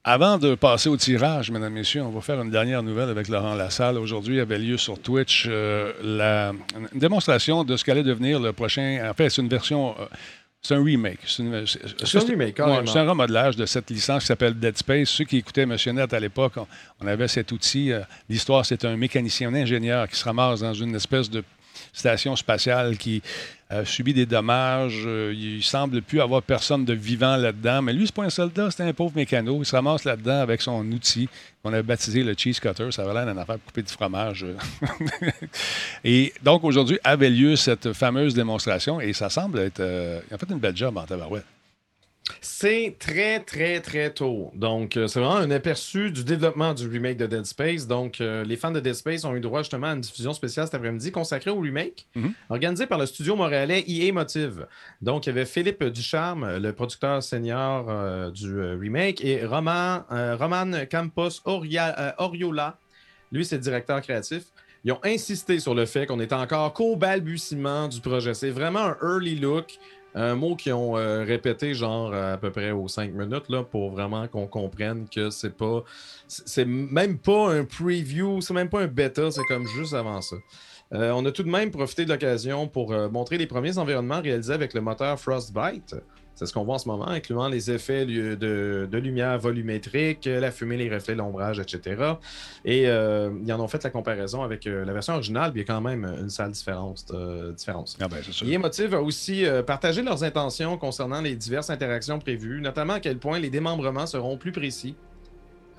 Avant 0.04 0.38
de 0.38 0.54
passer 0.54 0.88
au 0.88 0.96
tirage, 0.96 1.50
mesdames, 1.50 1.72
messieurs, 1.74 2.02
on 2.02 2.08
va 2.10 2.20
faire 2.22 2.40
une 2.40 2.50
dernière 2.50 2.82
nouvelle 2.82 3.10
avec 3.10 3.28
Laurent 3.28 3.54
Lassalle. 3.54 3.98
Aujourd'hui 3.98 4.40
avait 4.40 4.58
lieu 4.58 4.78
sur 4.78 4.98
Twitch 4.98 5.46
euh, 5.48 5.92
la, 6.02 6.52
une 6.92 6.98
démonstration 6.98 7.62
de 7.64 7.76
ce 7.76 7.84
qu'allait 7.84 8.02
devenir 8.04 8.40
le 8.40 8.52
prochain. 8.54 9.06
En 9.10 9.12
fait, 9.12 9.28
c'est 9.28 9.42
une 9.42 9.48
version. 9.48 9.94
euh, 10.00 10.06
c'est 10.62 10.74
un 10.74 10.82
remake. 10.84 11.20
C'est 11.26 11.42
une- 11.42 11.66
c'est- 11.66 11.80
C'est 12.04 12.18
un 12.18 12.20
remake. 12.26 12.58
Ouais, 12.58 12.82
c'est 12.86 12.98
un 12.98 13.08
remodelage 13.08 13.56
de 13.56 13.64
cette 13.66 13.88
licence 13.90 14.22
qui 14.22 14.26
s'appelle 14.26 14.58
Dead 14.58 14.76
Space. 14.76 15.08
Ceux 15.08 15.24
qui 15.24 15.38
écoutaient 15.38 15.66
Monsieur 15.66 15.92
Net 15.92 16.12
à 16.12 16.20
l'époque, 16.20 16.54
on, 16.56 16.66
on 17.00 17.06
avait 17.06 17.28
cet 17.28 17.52
outil. 17.52 17.92
euh, 17.92 18.00
L'histoire, 18.28 18.66
c'est 18.66 18.84
un 18.84 18.96
mécanicien, 18.96 19.48
un 19.50 19.54
ingénieur 19.54 20.08
qui 20.08 20.16
se 20.16 20.24
ramasse 20.24 20.60
dans 20.60 20.74
une 20.74 20.94
espèce 20.96 21.30
de 21.30 21.42
station 21.92 22.36
spatiale 22.36 22.96
qui 22.96 23.22
a 23.70 23.84
subi 23.84 24.14
des 24.14 24.26
dommages. 24.26 25.02
Euh, 25.04 25.34
il 25.36 25.62
semble 25.62 26.00
plus 26.02 26.20
avoir 26.20 26.42
personne 26.42 26.84
de 26.84 26.94
vivant 26.94 27.36
là-dedans. 27.36 27.82
Mais 27.82 27.92
lui, 27.92 28.06
c'est 28.06 28.14
pas 28.14 28.24
un 28.24 28.30
soldat, 28.30 28.70
c'est 28.70 28.82
un 28.82 28.92
pauvre 28.92 29.12
mécano. 29.14 29.58
Il 29.60 29.66
se 29.66 29.76
ramasse 29.76 30.04
là-dedans 30.04 30.40
avec 30.40 30.62
son 30.62 30.86
outil 30.90 31.28
qu'on 31.62 31.72
a 31.72 31.82
baptisé 31.82 32.22
le 32.24 32.34
cheese 32.36 32.60
cutter. 32.60 32.90
Ça 32.92 33.02
avait 33.02 33.14
l'air 33.14 33.26
d'une 33.26 33.38
affaire 33.38 33.58
pour 33.58 33.66
couper 33.66 33.82
du 33.82 33.92
fromage. 33.92 34.46
et 36.04 36.32
donc, 36.42 36.64
aujourd'hui, 36.64 36.98
avait 37.04 37.30
lieu 37.30 37.56
cette 37.56 37.92
fameuse 37.92 38.34
démonstration 38.34 39.00
et 39.00 39.12
ça 39.12 39.28
semble 39.28 39.58
être... 39.58 39.80
euh, 39.80 40.20
a 40.32 40.38
fait 40.38 40.50
une 40.50 40.58
belle 40.58 40.76
job 40.76 40.96
en 40.96 41.04
tabarouette. 41.04 41.44
C'est 42.40 42.96
très, 42.98 43.40
très, 43.40 43.80
très 43.80 44.10
tôt. 44.12 44.50
Donc, 44.54 44.96
euh, 44.96 45.06
c'est 45.06 45.20
vraiment 45.20 45.36
un 45.36 45.50
aperçu 45.50 46.10
du 46.10 46.24
développement 46.24 46.74
du 46.74 46.86
remake 46.88 47.16
de 47.16 47.26
Dead 47.26 47.44
Space. 47.46 47.86
Donc, 47.86 48.20
euh, 48.20 48.44
les 48.44 48.56
fans 48.56 48.70
de 48.70 48.80
Dead 48.80 48.94
Space 48.94 49.24
ont 49.24 49.34
eu 49.34 49.40
droit 49.40 49.60
justement 49.62 49.88
à 49.88 49.92
une 49.94 50.00
diffusion 50.00 50.32
spéciale 50.32 50.66
cet 50.66 50.74
après-midi 50.74 51.10
consacrée 51.10 51.50
au 51.50 51.60
remake, 51.60 52.06
Mhm. 52.14 52.32
organisée 52.50 52.86
par 52.86 52.98
le 52.98 53.06
studio 53.06 53.36
montréalais 53.36 53.84
EA 53.88 54.12
Motive. 54.12 54.66
Donc, 55.02 55.26
il 55.26 55.30
y 55.30 55.32
avait 55.32 55.46
Philippe 55.46 55.82
Ducharme, 55.84 56.58
le 56.58 56.72
producteur 56.72 57.22
senior 57.22 57.86
euh, 57.88 58.30
du 58.30 58.60
remake, 58.60 59.24
et 59.24 59.44
Roman, 59.44 60.04
Roman 60.10 60.70
Campos 60.90 61.40
Oria- 61.44 62.14
Oriola. 62.18 62.78
Lui, 63.32 63.44
c'est 63.44 63.56
le 63.56 63.62
directeur 63.62 64.00
créatif. 64.00 64.42
Ils 64.84 64.92
ont 64.92 65.00
insisté 65.04 65.58
sur 65.58 65.74
le 65.74 65.86
fait 65.86 66.06
qu'on 66.06 66.20
était 66.20 66.34
encore 66.34 66.72
qu'au 66.72 66.94
balbutiement 66.96 67.88
du 67.88 68.00
projet. 68.00 68.32
C'est 68.32 68.50
vraiment 68.50 68.78
un 68.80 68.96
early 69.02 69.34
look. 69.34 69.78
Un 70.14 70.34
mot 70.34 70.56
qu'ils 70.56 70.72
ont 70.72 70.96
euh, 70.96 71.22
répété 71.24 71.74
genre 71.74 72.12
à 72.14 72.36
peu 72.38 72.50
près 72.50 72.70
aux 72.70 72.88
5 72.88 73.12
minutes 73.12 73.48
là, 73.50 73.62
pour 73.62 73.90
vraiment 73.90 74.26
qu'on 74.26 74.46
comprenne 74.46 75.06
que 75.08 75.30
c'est 75.30 75.56
pas. 75.56 75.84
c'est- 76.26 76.42
C'est 76.48 76.64
même 76.64 77.18
pas 77.18 77.52
un 77.52 77.64
preview, 77.64 78.40
c'est 78.40 78.54
même 78.54 78.68
pas 78.70 78.80
un 78.80 78.86
bêta, 78.86 79.30
c'est 79.30 79.44
comme 79.44 79.66
juste 79.66 79.94
avant 79.94 80.20
ça. 80.22 80.36
Euh, 80.94 81.12
on 81.14 81.24
a 81.26 81.30
tout 81.32 81.42
de 81.42 81.50
même 81.50 81.70
profité 81.70 82.04
de 82.06 82.10
l'occasion 82.10 82.66
pour 82.66 82.92
euh, 82.92 83.08
montrer 83.10 83.36
les 83.36 83.46
premiers 83.46 83.76
environnements 83.76 84.22
réalisés 84.22 84.54
avec 84.54 84.72
le 84.72 84.80
moteur 84.80 85.20
Frostbite. 85.20 85.94
C'est 86.38 86.46
ce 86.46 86.52
qu'on 86.52 86.62
voit 86.62 86.76
en 86.76 86.78
ce 86.78 86.86
moment, 86.86 87.08
incluant 87.08 87.48
les 87.48 87.72
effets 87.72 88.06
de, 88.06 88.36
de 88.88 88.98
lumière 88.98 89.36
volumétrique, 89.40 90.26
la 90.26 90.52
fumée, 90.52 90.76
les 90.76 90.88
reflets, 90.88 91.16
l'ombrage, 91.16 91.58
etc. 91.58 92.12
Et 92.64 92.84
euh, 92.86 93.30
ils 93.44 93.52
en 93.52 93.58
ont 93.58 93.66
fait 93.66 93.82
la 93.82 93.90
comparaison 93.90 94.44
avec 94.44 94.64
euh, 94.68 94.84
la 94.84 94.92
version 94.92 95.14
originale, 95.14 95.50
puis 95.50 95.62
il 95.62 95.66
y 95.66 95.68
a 95.68 95.74
quand 95.74 95.80
même 95.80 96.04
une 96.04 96.30
sale 96.30 96.52
différence. 96.52 97.04
euh, 97.12 97.50
différence. 97.52 97.98
Ah 98.00 98.06
ben, 98.06 98.18
a 98.94 99.00
aussi 99.00 99.44
euh, 99.44 99.64
partagé 99.64 100.00
leurs 100.02 100.22
intentions 100.22 100.78
concernant 100.78 101.20
les 101.20 101.34
diverses 101.34 101.70
interactions 101.70 102.20
prévues, 102.20 102.60
notamment 102.60 102.94
à 102.94 103.00
quel 103.00 103.18
point 103.18 103.40
les 103.40 103.50
démembrements 103.50 104.06
seront 104.06 104.36
plus 104.36 104.52
précis. 104.52 104.94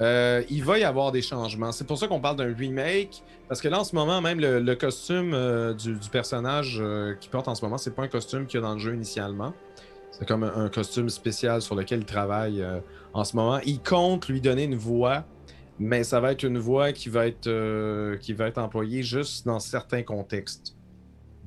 Euh, 0.01 0.43
il 0.49 0.63
va 0.63 0.77
y 0.79 0.83
avoir 0.83 1.11
des 1.11 1.21
changements. 1.21 1.71
C'est 1.71 1.85
pour 1.85 1.97
ça 1.97 2.07
qu'on 2.07 2.21
parle 2.21 2.37
d'un 2.37 2.53
remake, 2.53 3.21
parce 3.47 3.59
que 3.61 3.67
là, 3.67 3.79
en 3.79 3.83
ce 3.83 3.95
moment, 3.95 4.21
même 4.21 4.39
le, 4.39 4.59
le 4.59 4.75
costume 4.75 5.33
euh, 5.33 5.73
du, 5.73 5.93
du 5.93 6.09
personnage 6.09 6.77
euh, 6.81 7.15
qu'il 7.15 7.29
porte 7.29 7.47
en 7.49 7.55
ce 7.55 7.63
moment, 7.65 7.77
c'est 7.77 7.93
pas 7.93 8.03
un 8.03 8.07
costume 8.07 8.45
qu'il 8.45 8.59
y 8.61 8.63
a 8.63 8.65
dans 8.65 8.73
le 8.73 8.79
jeu 8.79 8.93
initialement. 8.93 9.53
C'est 10.19 10.27
comme 10.27 10.43
un, 10.43 10.53
un 10.65 10.69
costume 10.69 11.09
spécial 11.09 11.61
sur 11.61 11.75
lequel 11.75 11.99
il 11.99 12.05
travaille 12.05 12.61
euh, 12.61 12.79
en 13.13 13.23
ce 13.23 13.35
moment. 13.35 13.59
Il 13.65 13.79
compte 13.81 14.27
lui 14.27 14.41
donner 14.41 14.63
une 14.65 14.75
voix, 14.75 15.23
mais 15.79 16.03
ça 16.03 16.19
va 16.19 16.33
être 16.33 16.43
une 16.43 16.57
voix 16.57 16.91
qui 16.91 17.07
va 17.09 17.25
être, 17.27 17.47
euh, 17.47 18.17
qui 18.17 18.33
va 18.33 18.47
être 18.47 18.57
employée 18.57 19.01
juste 19.01 19.45
dans 19.45 19.59
certains 19.59 20.03
contextes. 20.03 20.75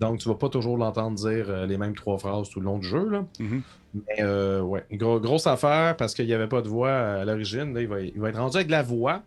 Donc, 0.00 0.18
tu 0.18 0.28
vas 0.28 0.34
pas 0.36 0.48
toujours 0.48 0.78
l'entendre 0.78 1.16
dire 1.16 1.46
euh, 1.48 1.66
les 1.66 1.76
mêmes 1.78 1.94
trois 1.94 2.18
phrases 2.18 2.48
tout 2.48 2.60
le 2.60 2.64
long 2.66 2.78
du 2.78 2.88
jeu. 2.88 3.08
Là. 3.08 3.24
Mhm. 3.38 3.62
Mais 3.94 4.22
euh, 4.22 4.62
ouais, 4.62 4.84
gros- 4.92 5.20
grosse 5.20 5.46
affaire 5.46 5.96
parce 5.98 6.14
qu'il 6.14 6.26
n'y 6.26 6.32
avait 6.32 6.48
pas 6.48 6.62
de 6.62 6.68
voix 6.68 6.90
à 6.92 7.24
l'origine. 7.26 7.74
Là, 7.74 7.82
Il 7.82 7.88
va, 7.88 8.00
il 8.00 8.18
va 8.18 8.30
être 8.30 8.38
rendu 8.40 8.56
avec 8.56 8.68
de 8.68 8.72
la 8.72 8.82
voix. 8.82 9.22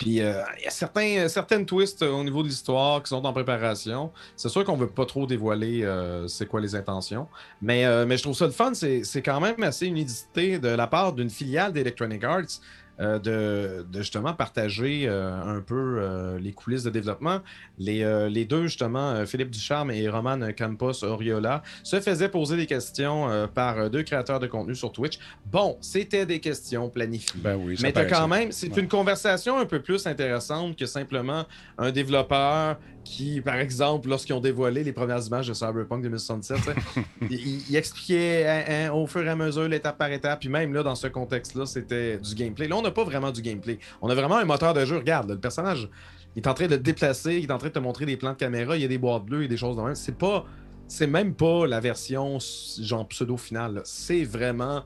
Puis 0.00 0.22
euh, 0.22 0.40
il 0.56 0.64
y 0.64 0.66
a 0.66 0.70
certains, 0.70 1.28
certaines 1.28 1.66
twists 1.66 2.00
au 2.00 2.24
niveau 2.24 2.42
de 2.42 2.48
l'histoire 2.48 3.02
qui 3.02 3.10
sont 3.10 3.22
en 3.22 3.34
préparation. 3.34 4.10
C'est 4.34 4.48
sûr 4.48 4.64
qu'on 4.64 4.74
veut 4.74 4.88
pas 4.88 5.04
trop 5.04 5.26
dévoiler 5.26 5.82
euh, 5.82 6.26
c'est 6.26 6.46
quoi 6.46 6.62
les 6.62 6.74
intentions. 6.74 7.28
Mais, 7.60 7.84
euh, 7.84 8.06
mais 8.06 8.16
je 8.16 8.22
trouve 8.22 8.34
ça 8.34 8.46
le 8.46 8.52
fun. 8.52 8.72
C'est 8.72 9.22
quand 9.22 9.40
même 9.40 9.62
assez 9.62 9.86
une 9.86 9.96
de 9.96 10.68
la 10.68 10.86
part 10.86 11.12
d'une 11.12 11.28
filiale 11.28 11.74
d'Electronic 11.74 12.24
Arts. 12.24 12.60
Euh, 13.00 13.18
de, 13.18 13.86
de 13.90 13.98
justement 14.00 14.34
partager 14.34 15.04
euh, 15.08 15.32
un 15.42 15.60
peu 15.60 15.96
euh, 15.98 16.38
les 16.38 16.52
coulisses 16.52 16.82
de 16.84 16.90
développement. 16.90 17.38
Les, 17.78 18.04
les 18.30 18.44
deux, 18.44 18.64
justement, 18.64 19.24
Philippe 19.26 19.50
Ducharme 19.50 19.90
et 19.90 20.08
Roman 20.08 20.38
Campos 20.56 21.02
Oriola, 21.04 21.62
se 21.82 22.00
faisaient 22.00 22.28
poser 22.28 22.56
des 22.56 22.66
questions 22.66 23.48
par 23.54 23.88
deux 23.90 24.02
créateurs 24.02 24.38
de 24.38 24.46
contenu 24.46 24.74
sur 24.74 24.92
Twitch. 24.92 25.18
Bon, 25.46 25.78
c'était 25.80 26.26
des 26.26 26.40
questions 26.40 26.90
planifiées. 26.90 27.40
Ben 27.42 27.56
oui, 27.56 27.76
Mais 27.82 27.92
quand 27.92 28.08
ça. 28.10 28.26
même, 28.26 28.52
c'est 28.52 28.70
Ouais. 28.70 28.80
une 28.82 28.88
conversation 28.88 29.58
un 29.58 29.66
peu 29.66 29.80
plus 29.80 30.06
intéressante 30.06 30.76
que 30.76 30.86
simplement 30.86 31.44
un 31.78 31.90
développeur 31.90 32.78
qui, 33.04 33.40
par 33.40 33.56
exemple, 33.56 34.08
lorsqu'ils 34.08 34.34
ont 34.34 34.40
dévoilé 34.40 34.84
les 34.84 34.92
premières 34.92 35.24
images 35.26 35.48
de 35.48 35.54
Cyberpunk 35.54 36.02
2077, 36.02 36.56
tu 36.56 36.62
sais, 36.62 37.04
il, 37.30 37.70
il 37.70 37.76
expliquait 37.76 38.46
hein, 38.46 38.64
hein, 38.68 38.92
au 38.92 39.06
fur 39.06 39.24
et 39.24 39.28
à 39.28 39.36
mesure, 39.36 39.68
l'étape 39.68 39.98
par 39.98 40.10
étape. 40.10 40.40
Puis 40.40 40.48
même 40.48 40.72
là, 40.72 40.82
dans 40.82 40.94
ce 40.94 41.06
contexte-là, 41.06 41.66
c'était 41.66 42.18
du 42.18 42.34
gameplay. 42.34 42.68
Là, 42.68 42.76
on 42.76 42.82
n'a 42.82 42.90
pas 42.90 43.04
vraiment 43.04 43.30
du 43.30 43.42
gameplay. 43.42 43.78
On 44.02 44.08
a 44.10 44.14
vraiment 44.14 44.36
un 44.36 44.44
moteur 44.44 44.74
de 44.74 44.84
jeu. 44.84 44.98
Regarde, 44.98 45.28
là, 45.28 45.34
le 45.34 45.40
personnage, 45.40 45.88
il 46.36 46.42
est 46.42 46.48
en 46.48 46.54
train 46.54 46.66
de 46.66 46.76
te 46.76 46.82
déplacer, 46.82 47.38
il 47.38 47.44
est 47.44 47.52
en 47.52 47.58
train 47.58 47.68
de 47.68 47.74
te 47.74 47.78
montrer 47.78 48.06
des 48.06 48.16
plans 48.16 48.32
de 48.32 48.36
caméra, 48.36 48.76
il 48.76 48.82
y 48.82 48.84
a 48.84 48.88
des 48.88 48.98
boîtes 48.98 49.24
bleues 49.24 49.44
et 49.44 49.48
des 49.48 49.56
choses 49.56 49.76
de 49.76 49.82
même. 49.82 49.94
C'est 49.94 50.16
pas. 50.16 50.44
C'est 50.86 51.06
même 51.06 51.34
pas 51.34 51.68
la 51.68 51.78
version 51.78 52.38
genre 52.80 53.06
pseudo-finale. 53.06 53.74
là. 53.74 53.80
C'est 53.84 54.24
vraiment 54.24 54.82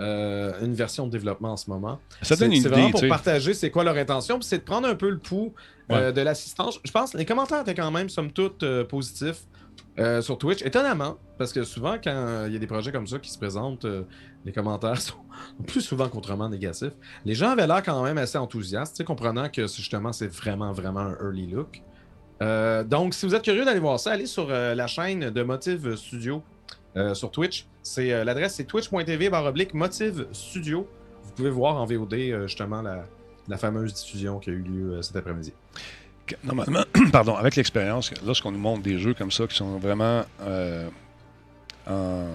euh, 0.00 0.52
une 0.64 0.74
version 0.74 1.06
de 1.06 1.10
développement 1.12 1.52
en 1.52 1.56
ce 1.56 1.68
moment. 1.70 1.98
Ça 2.22 2.36
donne 2.36 2.50
C'est- 2.50 2.56
une 2.56 2.62
C'est 2.62 2.68
vraiment 2.68 2.88
idée, 2.88 3.00
pour 3.00 3.08
partager 3.08 3.52
c'est 3.54 3.70
quoi 3.70 3.82
leur 3.84 3.96
intention, 3.96 4.38
puis 4.38 4.46
c'est 4.46 4.58
de 4.58 4.62
prendre 4.62 4.86
un 4.88 4.94
peu 4.94 5.10
le 5.10 5.18
pouls 5.18 5.52
euh, 5.90 6.12
de 6.12 6.20
l'assistance. 6.20 6.78
Je 6.84 6.90
pense 6.92 7.12
que 7.12 7.18
les 7.18 7.24
commentaires 7.24 7.62
étaient 7.62 7.74
quand 7.74 7.90
même, 7.90 8.08
somme 8.08 8.30
toute, 8.30 8.62
euh, 8.62 8.84
positifs 8.84 9.42
sur 10.20 10.38
Twitch. 10.38 10.62
Étonnamment, 10.62 11.16
parce 11.38 11.52
que 11.52 11.64
souvent, 11.64 11.96
quand 12.02 12.44
il 12.46 12.52
y 12.52 12.56
a 12.56 12.58
des 12.60 12.66
projets 12.68 12.92
comme 12.92 13.08
ça 13.08 13.18
qui 13.18 13.30
se 13.30 13.38
présentent, 13.38 13.84
les 14.44 14.52
commentaires 14.52 15.00
sont 15.00 15.14
plus 15.66 15.80
souvent 15.80 16.08
qu'autrement 16.08 16.48
négatifs. 16.48 16.92
Les 17.24 17.34
gens 17.34 17.50
avaient 17.50 17.66
l'air 17.66 17.82
quand 17.82 18.00
même 18.04 18.16
assez 18.18 18.38
enthousiastes, 18.38 19.02
comprenant 19.02 19.48
que 19.48 19.62
justement, 19.66 20.12
c'est 20.12 20.28
vraiment, 20.28 20.70
vraiment 20.72 21.00
un 21.00 21.16
early 21.20 21.48
look. 21.48 21.82
Donc, 22.88 23.14
si 23.14 23.26
vous 23.26 23.34
êtes 23.34 23.42
curieux 23.42 23.64
d'aller 23.64 23.80
voir 23.80 23.98
ça, 23.98 24.12
allez 24.12 24.26
sur 24.26 24.46
la 24.48 24.86
chaîne 24.86 25.30
de 25.30 25.42
Motive 25.42 25.96
Studio 25.96 26.42
sur 27.14 27.32
Twitch. 27.32 27.66
C'est 27.88 28.12
euh, 28.12 28.22
L'adresse, 28.22 28.56
c'est 28.56 28.64
twitch.tv 28.64 29.30
baroblique 29.30 29.72
Motive 29.72 30.26
Studio. 30.32 30.86
Vous 31.24 31.32
pouvez 31.32 31.48
voir 31.48 31.76
en 31.76 31.86
VOD, 31.86 32.14
euh, 32.14 32.46
justement, 32.46 32.82
la, 32.82 33.56
fameuse 33.56 33.94
diffusion 33.94 34.38
qui 34.38 34.50
a 34.50 34.52
eu 34.52 34.60
lieu 34.60 34.92
euh, 34.92 35.02
cet 35.02 35.16
après-midi. 35.16 35.54
Normalement, 36.44 36.84
pardon, 37.12 37.34
avec 37.34 37.56
l'expérience, 37.56 38.12
lorsqu'on 38.26 38.52
nous 38.52 38.58
montre 38.58 38.82
des 38.82 38.98
jeux 38.98 39.14
comme 39.14 39.30
ça 39.30 39.46
qui 39.46 39.56
sont 39.56 39.78
vraiment 39.78 40.22
euh, 40.42 40.90
en 41.88 42.26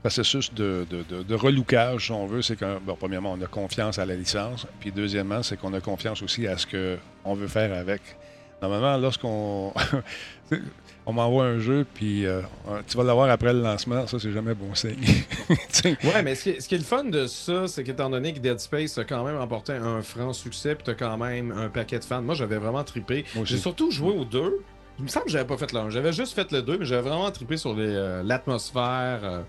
processus 0.00 0.54
de, 0.54 0.86
de, 0.88 1.34
relookage, 1.34 2.06
si 2.06 2.12
on 2.12 2.26
veut, 2.26 2.40
c'est 2.40 2.56
que, 2.56 2.78
premièrement, 2.98 3.32
on 3.32 3.42
a 3.42 3.46
confiance 3.46 3.98
à 3.98 4.06
la 4.06 4.14
licence, 4.14 4.66
puis 4.80 4.92
deuxièmement, 4.92 5.42
c'est 5.42 5.58
qu'on 5.58 5.74
a 5.74 5.80
confiance 5.80 6.22
aussi 6.22 6.46
à 6.46 6.56
ce 6.56 6.66
qu'on 6.66 7.34
veut 7.34 7.48
faire 7.48 7.76
avec. 7.76 8.00
Normalement, 8.62 8.96
lorsqu'on 8.96 9.74
on 11.06 11.12
m'envoie 11.12 11.44
un 11.44 11.58
jeu, 11.60 11.86
puis 11.94 12.26
euh, 12.26 12.42
tu 12.88 12.96
vas 12.96 13.04
l'avoir 13.04 13.30
après 13.30 13.52
le 13.52 13.62
lancement, 13.62 14.06
ça, 14.08 14.18
c'est 14.18 14.32
jamais 14.32 14.54
bon 14.54 14.74
signe. 14.74 14.96
Ouais, 15.84 16.22
mais 16.24 16.34
ce 16.34 16.42
qui, 16.42 16.50
est, 16.50 16.60
ce 16.60 16.68
qui 16.68 16.74
est 16.74 16.78
le 16.78 16.84
fun 16.84 17.04
de 17.04 17.26
ça, 17.28 17.68
c'est 17.68 17.84
qu'étant 17.84 18.10
donné 18.10 18.32
que 18.32 18.40
Dead 18.40 18.58
Space 18.58 18.98
a 18.98 19.04
quand 19.04 19.22
même 19.24 19.36
remporté 19.36 19.72
un 19.72 20.02
franc 20.02 20.32
succès, 20.32 20.74
puis 20.74 20.82
t'as 20.84 20.94
quand 20.94 21.16
même 21.16 21.52
un 21.52 21.68
paquet 21.68 21.98
de 22.00 22.04
fans. 22.04 22.22
Moi, 22.22 22.34
j'avais 22.34 22.56
vraiment 22.56 22.82
trippé. 22.82 23.24
J'ai 23.44 23.58
surtout 23.58 23.92
joué 23.92 24.10
aux 24.10 24.24
deux. 24.24 24.60
Il 24.98 25.04
me 25.04 25.08
semble 25.08 25.26
que 25.26 25.30
j'avais 25.30 25.46
pas 25.46 25.56
fait 25.58 25.72
le 25.72 25.78
1. 25.78 25.90
J'avais 25.90 26.12
juste 26.12 26.34
fait 26.34 26.50
le 26.50 26.62
2, 26.62 26.78
mais 26.78 26.84
j'avais 26.86 27.08
vraiment 27.08 27.30
trippé 27.30 27.56
sur 27.56 27.74
euh, 27.76 28.22
l'atmosphère 28.24 29.20
euh, 29.22 29.42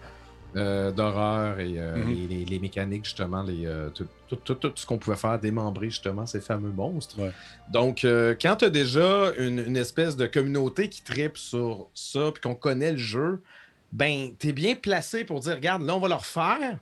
euh, 0.56 0.91
d'horreur 0.91 1.60
et 1.60 1.76
euh, 1.78 1.98
Mhm. 1.98 2.10
les, 2.14 2.28
les- 2.28 2.45
les 2.45 2.60
mécaniques, 2.60 3.06
justement, 3.06 3.43
les, 3.43 3.66
euh, 3.66 3.89
tout, 3.89 4.08
tout- 4.28 4.36
tout- 4.38 4.56
tout 4.56 4.72
ce 4.76 4.86
qu'on 4.86 4.98
pouvait 4.98 5.18
faire, 5.18 5.38
démembrer 5.39 5.89
justement 5.89 6.26
ces 6.26 6.41
fameux 6.41 6.72
monstres. 6.72 7.20
Ouais. 7.20 7.32
Donc, 7.72 8.00
quand 8.41 8.56
tu 8.56 8.66
as 8.66 8.70
déjà 8.70 9.34
une, 9.38 9.60
une 9.60 9.78
espèce 9.78 10.16
de 10.16 10.26
communauté 10.26 10.89
qui 10.89 11.02
tripe 11.04 11.38
sur 11.38 11.89
ça, 11.93 12.32
puis 12.34 12.41
qu'on 12.41 12.56
connaît 12.56 12.91
le 12.93 12.98
jeu, 12.98 13.41
ben, 13.91 14.32
tu 14.39 14.50
es 14.50 14.54
bien 14.54 14.76
placé 14.76 15.24
pour 15.26 15.39
dire, 15.41 15.56
regarde, 15.56 15.82
là, 15.84 15.95
on 15.95 16.00
va 16.00 16.08
leur 16.08 16.26
faire. 16.26 16.58
Puis, 16.60 16.78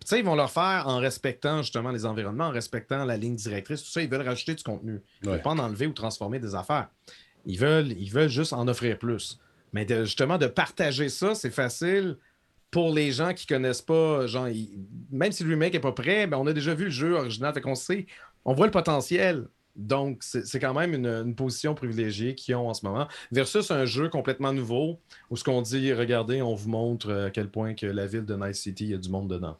Tu 0.00 0.08
sais, 0.08 0.18
ils 0.18 0.24
vont 0.24 0.34
leur 0.34 0.50
faire 0.50 0.84
en 0.86 0.98
respectant 0.98 1.62
justement 1.62 1.90
les 1.90 2.04
environnements, 2.04 2.48
en 2.48 2.50
respectant 2.50 3.04
la 3.06 3.16
ligne 3.16 3.36
directrice, 3.36 3.82
tout 3.82 3.90
ça. 3.90 4.02
Ils 4.02 4.10
veulent 4.10 4.26
rajouter 4.28 4.54
du 4.54 4.62
contenu. 4.62 5.00
Ils 5.22 5.26
ne 5.26 5.30
Ouais. 5.30 5.36
veulent 5.36 5.42
pas 5.42 5.50
en 5.50 5.58
enlever 5.58 5.86
ou 5.86 5.92
transformer 5.94 6.38
des 6.38 6.54
affaires. 6.54 6.88
Ils 7.46 7.58
veulent, 7.58 7.92
ils 7.92 8.10
veulent 8.10 8.28
juste 8.28 8.52
en 8.52 8.68
offrir 8.68 8.98
plus. 8.98 9.40
Mais 9.72 9.84
de- 9.86 10.04
justement, 10.04 10.36
de 10.36 10.46
partager 10.46 11.08
ça, 11.08 11.34
c'est 11.34 11.50
facile 11.50 12.16
pour 12.74 12.92
les 12.92 13.12
gens 13.12 13.32
qui 13.32 13.46
connaissent 13.46 13.82
pas. 13.82 14.26
Genre, 14.26 14.48
même 15.12 15.30
si 15.30 15.44
le 15.44 15.50
remake 15.50 15.74
n'est 15.74 15.80
pas 15.80 15.92
prêt, 15.92 16.26
ben, 16.26 16.36
on 16.38 16.46
a 16.48 16.52
déjà 16.52 16.74
vu 16.74 16.86
le 16.86 16.90
jeu 16.90 17.14
original. 17.14 17.54
Fait 17.54 17.60
qu'on 17.60 17.76
sait, 17.76 18.06
on 18.44 18.52
voit 18.52 18.66
le 18.66 18.72
potentiel. 18.72 19.44
Donc, 19.76 20.18
c'est 20.22 20.58
quand 20.60 20.74
même 20.74 20.92
une, 20.92 21.06
une 21.06 21.34
position 21.36 21.74
privilégiée 21.74 22.34
qu'ils 22.34 22.54
ont 22.56 22.68
en 22.68 22.74
ce 22.74 22.84
moment, 22.84 23.08
versus 23.32 23.70
un 23.70 23.84
jeu 23.84 24.08
complètement 24.08 24.52
nouveau 24.52 25.00
où 25.30 25.36
ce 25.36 25.42
qu'on 25.44 25.62
dit, 25.62 25.92
regardez, 25.92 26.42
on 26.42 26.54
vous 26.54 26.68
montre 26.68 27.10
euh, 27.10 27.26
à 27.26 27.30
quel 27.30 27.48
point 27.48 27.74
que 27.74 27.86
la 27.86 28.06
ville 28.06 28.24
de 28.24 28.34
Night 28.36 28.54
City, 28.54 28.84
il 28.84 28.90
y 28.90 28.94
a 28.94 28.98
du 28.98 29.08
monde 29.08 29.28
dedans. 29.28 29.56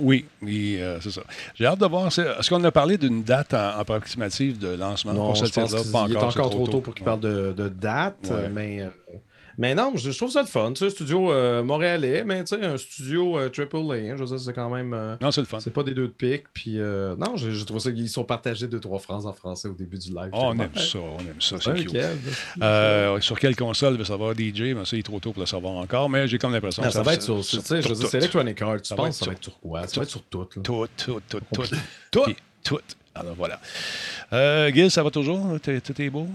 Oui, 0.00 0.26
oui, 0.42 0.76
euh, 0.80 1.00
c'est 1.00 1.10
ça. 1.10 1.22
J'ai 1.54 1.64
hâte 1.66 1.78
de 1.80 1.86
voir. 1.86 2.06
Est-ce 2.06 2.48
qu'on 2.50 2.62
a 2.64 2.70
parlé 2.70 2.98
d'une 2.98 3.22
date 3.22 3.54
en, 3.54 3.78
approximative 3.78 4.58
de 4.58 4.68
lancement? 4.68 5.12
Non, 5.14 5.26
pour 5.32 5.34
je 5.36 5.50
pense 5.50 5.74
qu'il 5.74 5.92
Pas 5.92 5.98
est 6.08 6.16
encore, 6.16 6.28
encore 6.28 6.50
trop 6.50 6.66
tôt 6.66 6.80
pour 6.82 6.94
qu'il 6.94 7.02
Ouais. 7.04 7.06
parle 7.06 7.20
de, 7.20 7.52
de 7.56 7.68
date, 7.68 8.28
Ouais. 8.30 8.48
mais, 8.50 8.82
euh, 8.82 8.88
Mais 9.60 9.74
non, 9.74 9.92
je, 9.96 10.10
trouve 10.16 10.30
ça 10.30 10.40
le 10.42 10.46
fun. 10.46 10.72
Tu 10.72 10.84
sais, 10.84 10.90
studio 10.90 11.32
euh, 11.32 11.64
montréalais, 11.64 12.22
mais 12.24 12.44
tu 12.44 12.54
sais, 12.56 12.64
un 12.64 12.76
studio 12.76 13.36
euh, 13.38 13.48
triple 13.48 13.76
A. 13.76 13.94
hein, 13.94 14.14
je 14.16 14.22
veux 14.22 14.26
dire, 14.26 14.38
c'est 14.38 14.52
quand 14.52 14.70
même. 14.70 14.94
euh, 14.94 15.16
Non, 15.20 15.32
c'est 15.32 15.40
le 15.40 15.48
fun. 15.48 15.58
c'est 15.58 15.72
pas 15.72 15.82
des 15.82 15.94
deux 15.94 16.06
de 16.06 16.12
pique. 16.12 16.44
Puis 16.54 16.76
non, 16.78 17.36
je, 17.36 17.50
je 17.50 17.64
trouve 17.64 17.80
ça 17.80 17.90
qu'ils 17.90 18.08
sont 18.08 18.22
partagés 18.22 18.68
deux, 18.68 18.78
trois 18.78 19.00
phrases 19.00 19.26
en 19.26 19.32
français 19.32 19.66
au 19.68 19.72
début 19.74 19.98
du 19.98 20.10
live. 20.10 20.30
Oh, 20.32 20.42
on 20.44 20.58
aime 20.60 20.70
ça, 20.76 20.98
on 21.00 21.18
aime 21.18 21.40
ça. 21.40 21.56
C'est 21.60 21.74
cute. 21.74 23.22
Sur 23.22 23.38
quelle 23.40 23.56
console 23.56 23.96
veut 23.96 24.04
savoir 24.04 24.32
DJ? 24.34 24.74
Mais 24.76 24.84
ça, 24.84 24.94
il 24.96 25.00
est 25.00 25.02
trop 25.02 25.18
tôt 25.18 25.32
pour 25.32 25.40
le 25.40 25.46
savoir 25.46 25.74
encore, 25.74 26.08
mais 26.08 26.28
j'ai 26.28 26.38
comme 26.38 26.52
l'impression 26.52 26.82
que 26.82 26.90
ça 26.90 27.02
va 27.02 27.14
être 27.14 27.22
sur, 27.22 27.40
tu 27.44 27.60
sais, 27.60 27.82
je 27.82 27.88
veux 27.88 27.94
dire, 27.94 28.08
c'est 28.08 28.18
Electronic 28.18 28.62
Arts. 28.62 28.82
Tu 28.82 28.94
va 28.94 28.96
penses 28.96 29.18
que 29.18 29.24
ça 29.24 29.26
va 29.26 29.32
être 29.32 29.42
sur 29.42 29.58
quoi? 29.58 29.86
Ça 29.88 29.96
va 29.96 30.02
être 30.04 30.10
sur 30.10 30.22
tout. 30.22 30.44
Tout, 30.44 30.60
tout, 30.62 31.20
tout, 31.28 31.40
tout. 31.52 31.62
Tout. 32.12 32.32
Tout. 32.64 32.78
Alors 33.14 33.34
voilà. 33.34 33.60
Gil, 34.70 34.88
ça 34.90 35.02
va 35.02 35.10
toujours? 35.10 35.58
Tout 35.60 36.02
est 36.02 36.10
beau? 36.10 36.28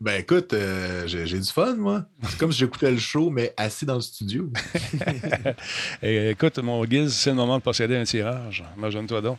Ben 0.00 0.20
écoute, 0.20 0.52
euh, 0.52 1.06
j'ai 1.06 1.38
du 1.38 1.50
fun, 1.50 1.76
moi. 1.76 2.04
C'est 2.28 2.36
comme 2.36 2.52
si 2.52 2.58
j'écoutais 2.58 2.90
le 2.90 2.98
show, 2.98 3.30
mais 3.30 3.54
assis 3.56 3.86
dans 3.86 3.94
le 3.94 4.00
studio. 4.00 4.50
Eh, 6.02 6.30
écoute, 6.30 6.58
mon 6.58 6.84
Giz, 6.84 7.12
c'est 7.14 7.30
le 7.30 7.36
moment 7.36 7.58
de 7.58 7.62
posséder 7.62 7.96
un 7.96 8.04
tirage. 8.04 8.64
Imagine-toi 8.76 9.20
donc. 9.20 9.38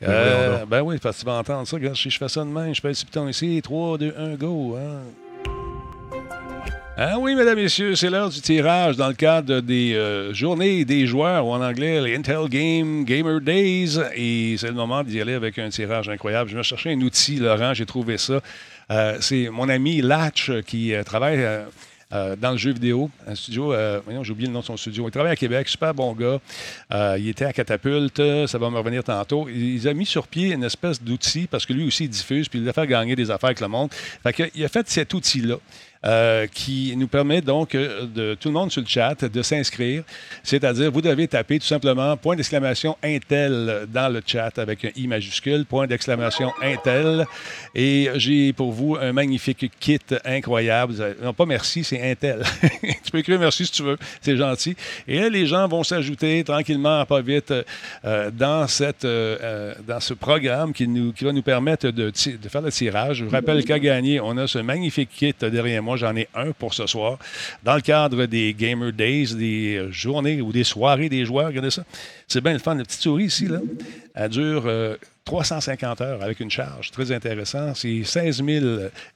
Ben 0.00 0.08
Euh, 0.08 0.60
donc. 0.60 0.68
ben 0.68 0.82
oui, 0.82 0.98
parce 1.02 1.16
que 1.16 1.20
tu 1.22 1.26
vas 1.26 1.38
entendre 1.38 1.66
ça. 1.66 1.76
Regarde, 1.76 1.96
si 1.96 2.10
je 2.10 2.18
fais 2.18 2.28
ça 2.28 2.44
de 2.44 2.50
même, 2.50 2.74
je 2.74 2.80
sur 2.80 2.88
le 2.88 2.94
piton 2.94 3.28
ici. 3.28 3.60
3, 3.62 3.98
2, 3.98 4.14
1, 4.16 4.34
go. 4.34 4.76
Hein. 4.76 5.02
Ah 6.98 7.18
oui, 7.18 7.34
mesdames, 7.34 7.56
messieurs, 7.56 7.94
c'est 7.94 8.08
l'heure 8.08 8.30
du 8.30 8.40
tirage 8.40 8.96
dans 8.96 9.08
le 9.08 9.14
cadre 9.14 9.60
des 9.60 9.94
euh, 9.94 10.32
journées 10.32 10.84
des 10.86 11.06
joueurs, 11.06 11.46
ou 11.46 11.52
en 11.52 11.60
anglais, 11.60 12.00
les 12.00 12.16
Intel 12.16 12.48
Game 12.48 13.04
Gamer 13.04 13.40
Days. 13.40 13.98
Et 14.14 14.56
c'est 14.58 14.68
le 14.68 14.74
moment 14.74 15.02
d'y 15.02 15.20
aller 15.20 15.34
avec 15.34 15.58
un 15.58 15.68
tirage 15.68 16.08
incroyable. 16.08 16.48
Je 16.48 16.56
vais 16.56 16.62
chercher 16.62 16.92
un 16.92 17.00
outil, 17.00 17.36
Laurent, 17.36 17.74
j'ai 17.74 17.84
trouvé 17.86 18.16
ça. 18.16 18.40
Euh, 18.90 19.18
c'est 19.20 19.48
mon 19.48 19.68
ami 19.68 20.00
Latch 20.00 20.50
qui 20.66 20.94
euh, 20.94 21.02
travaille 21.02 21.40
euh, 22.12 22.36
dans 22.36 22.52
le 22.52 22.56
jeu 22.56 22.72
vidéo, 22.72 23.10
un 23.26 23.34
studio, 23.34 23.74
voyons, 24.04 24.22
j'ai 24.22 24.30
oublié 24.30 24.46
le 24.46 24.54
nom 24.54 24.60
de 24.60 24.64
son 24.64 24.76
studio. 24.76 25.08
Il 25.08 25.10
travaille 25.10 25.32
à 25.32 25.36
Québec, 25.36 25.68
super 25.68 25.92
bon 25.92 26.12
gars. 26.12 26.38
Il 27.18 27.28
était 27.28 27.44
à 27.44 27.52
Catapulte, 27.52 28.22
ça 28.46 28.58
va 28.58 28.70
me 28.70 28.78
revenir 28.78 29.02
tantôt. 29.02 29.48
Il, 29.48 29.86
a 29.88 29.92
mis 29.92 30.06
sur 30.06 30.28
pied 30.28 30.52
une 30.52 30.62
espèce 30.62 31.02
d'outil 31.02 31.48
parce 31.48 31.66
que 31.66 31.72
lui 31.72 31.84
aussi 31.84 32.04
il 32.04 32.10
diffuse, 32.10 32.48
puis 32.48 32.60
il 32.60 32.68
a 32.68 32.72
fait 32.72 32.86
gagner 32.86 33.16
des 33.16 33.28
affaires 33.30 33.48
avec 33.48 33.60
le 33.60 33.66
monde. 33.66 33.90
Fait 33.92 34.52
il 34.54 34.64
a 34.64 34.68
fait 34.68 34.88
cet 34.88 35.14
outil-là. 35.14 35.56
Euh, 36.06 36.46
qui 36.46 36.94
nous 36.96 37.08
permet 37.08 37.40
donc 37.40 37.74
euh, 37.74 38.06
de 38.06 38.36
tout 38.38 38.48
le 38.48 38.54
monde 38.54 38.70
sur 38.70 38.80
le 38.80 38.86
chat 38.86 39.24
de 39.24 39.42
s'inscrire. 39.42 40.04
C'est-à-dire, 40.44 40.92
vous 40.92 41.00
devez 41.00 41.26
taper 41.26 41.58
tout 41.58 41.66
simplement 41.66 42.16
point 42.16 42.36
d'exclamation 42.36 42.96
Intel 43.02 43.88
dans 43.92 44.12
le 44.12 44.22
chat 44.24 44.56
avec 44.56 44.84
un 44.84 44.90
I 44.94 45.08
majuscule, 45.08 45.64
point 45.64 45.88
d'exclamation 45.88 46.52
Intel. 46.62 47.26
Et 47.74 48.08
j'ai 48.16 48.52
pour 48.52 48.70
vous 48.70 48.96
un 49.00 49.12
magnifique 49.12 49.68
kit 49.80 49.98
incroyable. 50.24 50.94
Non, 51.20 51.32
pas 51.32 51.44
merci, 51.44 51.82
c'est 51.82 52.00
Intel. 52.08 52.44
tu 53.02 53.10
peux 53.10 53.18
écrire 53.18 53.40
merci 53.40 53.66
si 53.66 53.72
tu 53.72 53.82
veux, 53.82 53.98
c'est 54.20 54.36
gentil. 54.36 54.76
Et 55.08 55.18
là, 55.18 55.28
les 55.28 55.46
gens 55.46 55.66
vont 55.66 55.82
s'ajouter 55.82 56.44
tranquillement, 56.44 57.04
pas 57.04 57.20
vite, 57.20 57.52
euh, 58.04 58.30
dans, 58.30 58.68
cette, 58.68 59.04
dans 59.04 60.00
ce 60.00 60.14
programme 60.14 60.72
qui, 60.72 60.86
nous, 60.86 61.12
qui 61.12 61.24
va 61.24 61.32
nous 61.32 61.42
permettre 61.42 61.88
de 61.90 62.12
faire 62.14 62.62
le 62.62 62.70
tirage. 62.70 63.16
Je 63.16 63.24
vous 63.24 63.30
rappelle 63.30 63.64
qu'à 63.64 63.80
gagner, 63.80 64.20
on 64.20 64.36
a 64.36 64.46
ce 64.46 64.60
magnifique 64.60 65.10
kit 65.10 65.34
derrière 65.40 65.82
moi. 65.82 65.95
J'en 65.96 66.14
ai 66.16 66.28
un 66.34 66.52
pour 66.52 66.74
ce 66.74 66.86
soir. 66.86 67.18
Dans 67.62 67.74
le 67.74 67.80
cadre 67.80 68.26
des 68.26 68.54
Gamer 68.54 68.92
Days, 68.92 69.34
des 69.34 69.76
euh, 69.76 69.90
journées 69.90 70.40
ou 70.40 70.52
des 70.52 70.64
soirées 70.64 71.08
des 71.08 71.24
joueurs, 71.24 71.48
regardez 71.48 71.70
ça. 71.70 71.84
C'est 72.28 72.40
bien 72.40 72.52
le 72.52 72.58
fun. 72.58 72.74
La 72.74 72.84
petite 72.84 73.00
souris 73.00 73.24
ici, 73.24 73.48
elle 74.14 74.28
dure 74.28 74.64
euh, 74.66 74.96
350 75.24 76.00
heures 76.00 76.22
avec 76.22 76.40
une 76.40 76.50
charge. 76.50 76.90
Très 76.90 77.12
intéressant. 77.12 77.74
C'est 77.74 78.04
16 78.04 78.44
000 78.44 78.66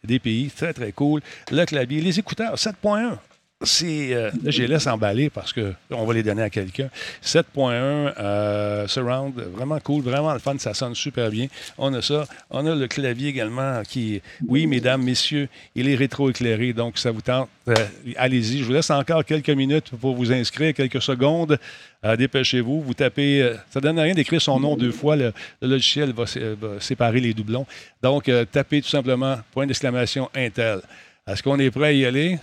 DPI. 0.04 0.50
Très, 0.54 0.72
très 0.72 0.92
cool. 0.92 1.20
Le 1.50 1.64
clavier. 1.64 2.00
Les 2.00 2.18
écouteurs, 2.18 2.56
7.1. 2.56 3.16
C'est, 3.62 4.14
euh, 4.14 4.30
là, 4.42 4.50
je 4.50 4.62
les 4.62 4.68
laisse 4.68 4.86
emballer 4.86 5.28
parce 5.28 5.52
qu'on 5.52 6.06
va 6.06 6.14
les 6.14 6.22
donner 6.22 6.40
à 6.40 6.48
quelqu'un. 6.48 6.88
7.1 7.22 8.14
euh, 8.18 8.88
surround, 8.88 9.34
vraiment 9.38 9.78
cool, 9.80 10.02
vraiment 10.02 10.32
le 10.32 10.38
fun, 10.38 10.56
ça 10.56 10.72
sonne 10.72 10.94
super 10.94 11.28
bien. 11.28 11.46
On 11.76 11.92
a 11.92 12.00
ça. 12.00 12.24
On 12.48 12.64
a 12.64 12.74
le 12.74 12.86
clavier 12.88 13.28
également 13.28 13.82
qui, 13.86 14.22
oui, 14.48 14.66
mesdames, 14.66 15.02
messieurs, 15.02 15.46
il 15.74 15.90
est 15.90 15.94
rétro-éclairé, 15.94 16.72
donc 16.72 16.96
ça 16.96 17.10
vous 17.10 17.20
tente. 17.20 17.50
euh, 17.68 17.74
allez-y, 18.16 18.60
je 18.60 18.64
vous 18.64 18.72
laisse 18.72 18.88
encore 18.88 19.26
quelques 19.26 19.50
minutes 19.50 19.90
pour 20.00 20.14
vous 20.14 20.32
inscrire, 20.32 20.72
quelques 20.72 21.02
secondes. 21.02 21.58
Euh, 22.02 22.16
dépêchez-vous, 22.16 22.80
vous 22.80 22.94
tapez. 22.94 23.42
euh, 23.42 23.56
ça 23.70 23.80
ne 23.80 23.82
donne 23.82 24.00
rien 24.00 24.14
d'écrire 24.14 24.40
son 24.40 24.58
nom 24.58 24.74
deux 24.74 24.90
fois. 24.92 25.16
Le, 25.16 25.34
logiciel 25.60 26.14
va, 26.14 26.24
va 26.58 26.80
séparer 26.80 27.20
les 27.20 27.34
doublons. 27.34 27.66
Donc, 28.02 28.30
tapez 28.50 28.80
tout 28.80 28.88
simplement 28.88 29.36
point 29.52 29.66
d'exclamation 29.66 30.30
Intel. 30.34 30.80
Est-ce 31.26 31.42
qu'on 31.42 31.58
est 31.58 31.70
prêt 31.70 31.88
à 31.88 31.92
y 31.92 32.06
aller? 32.06 32.38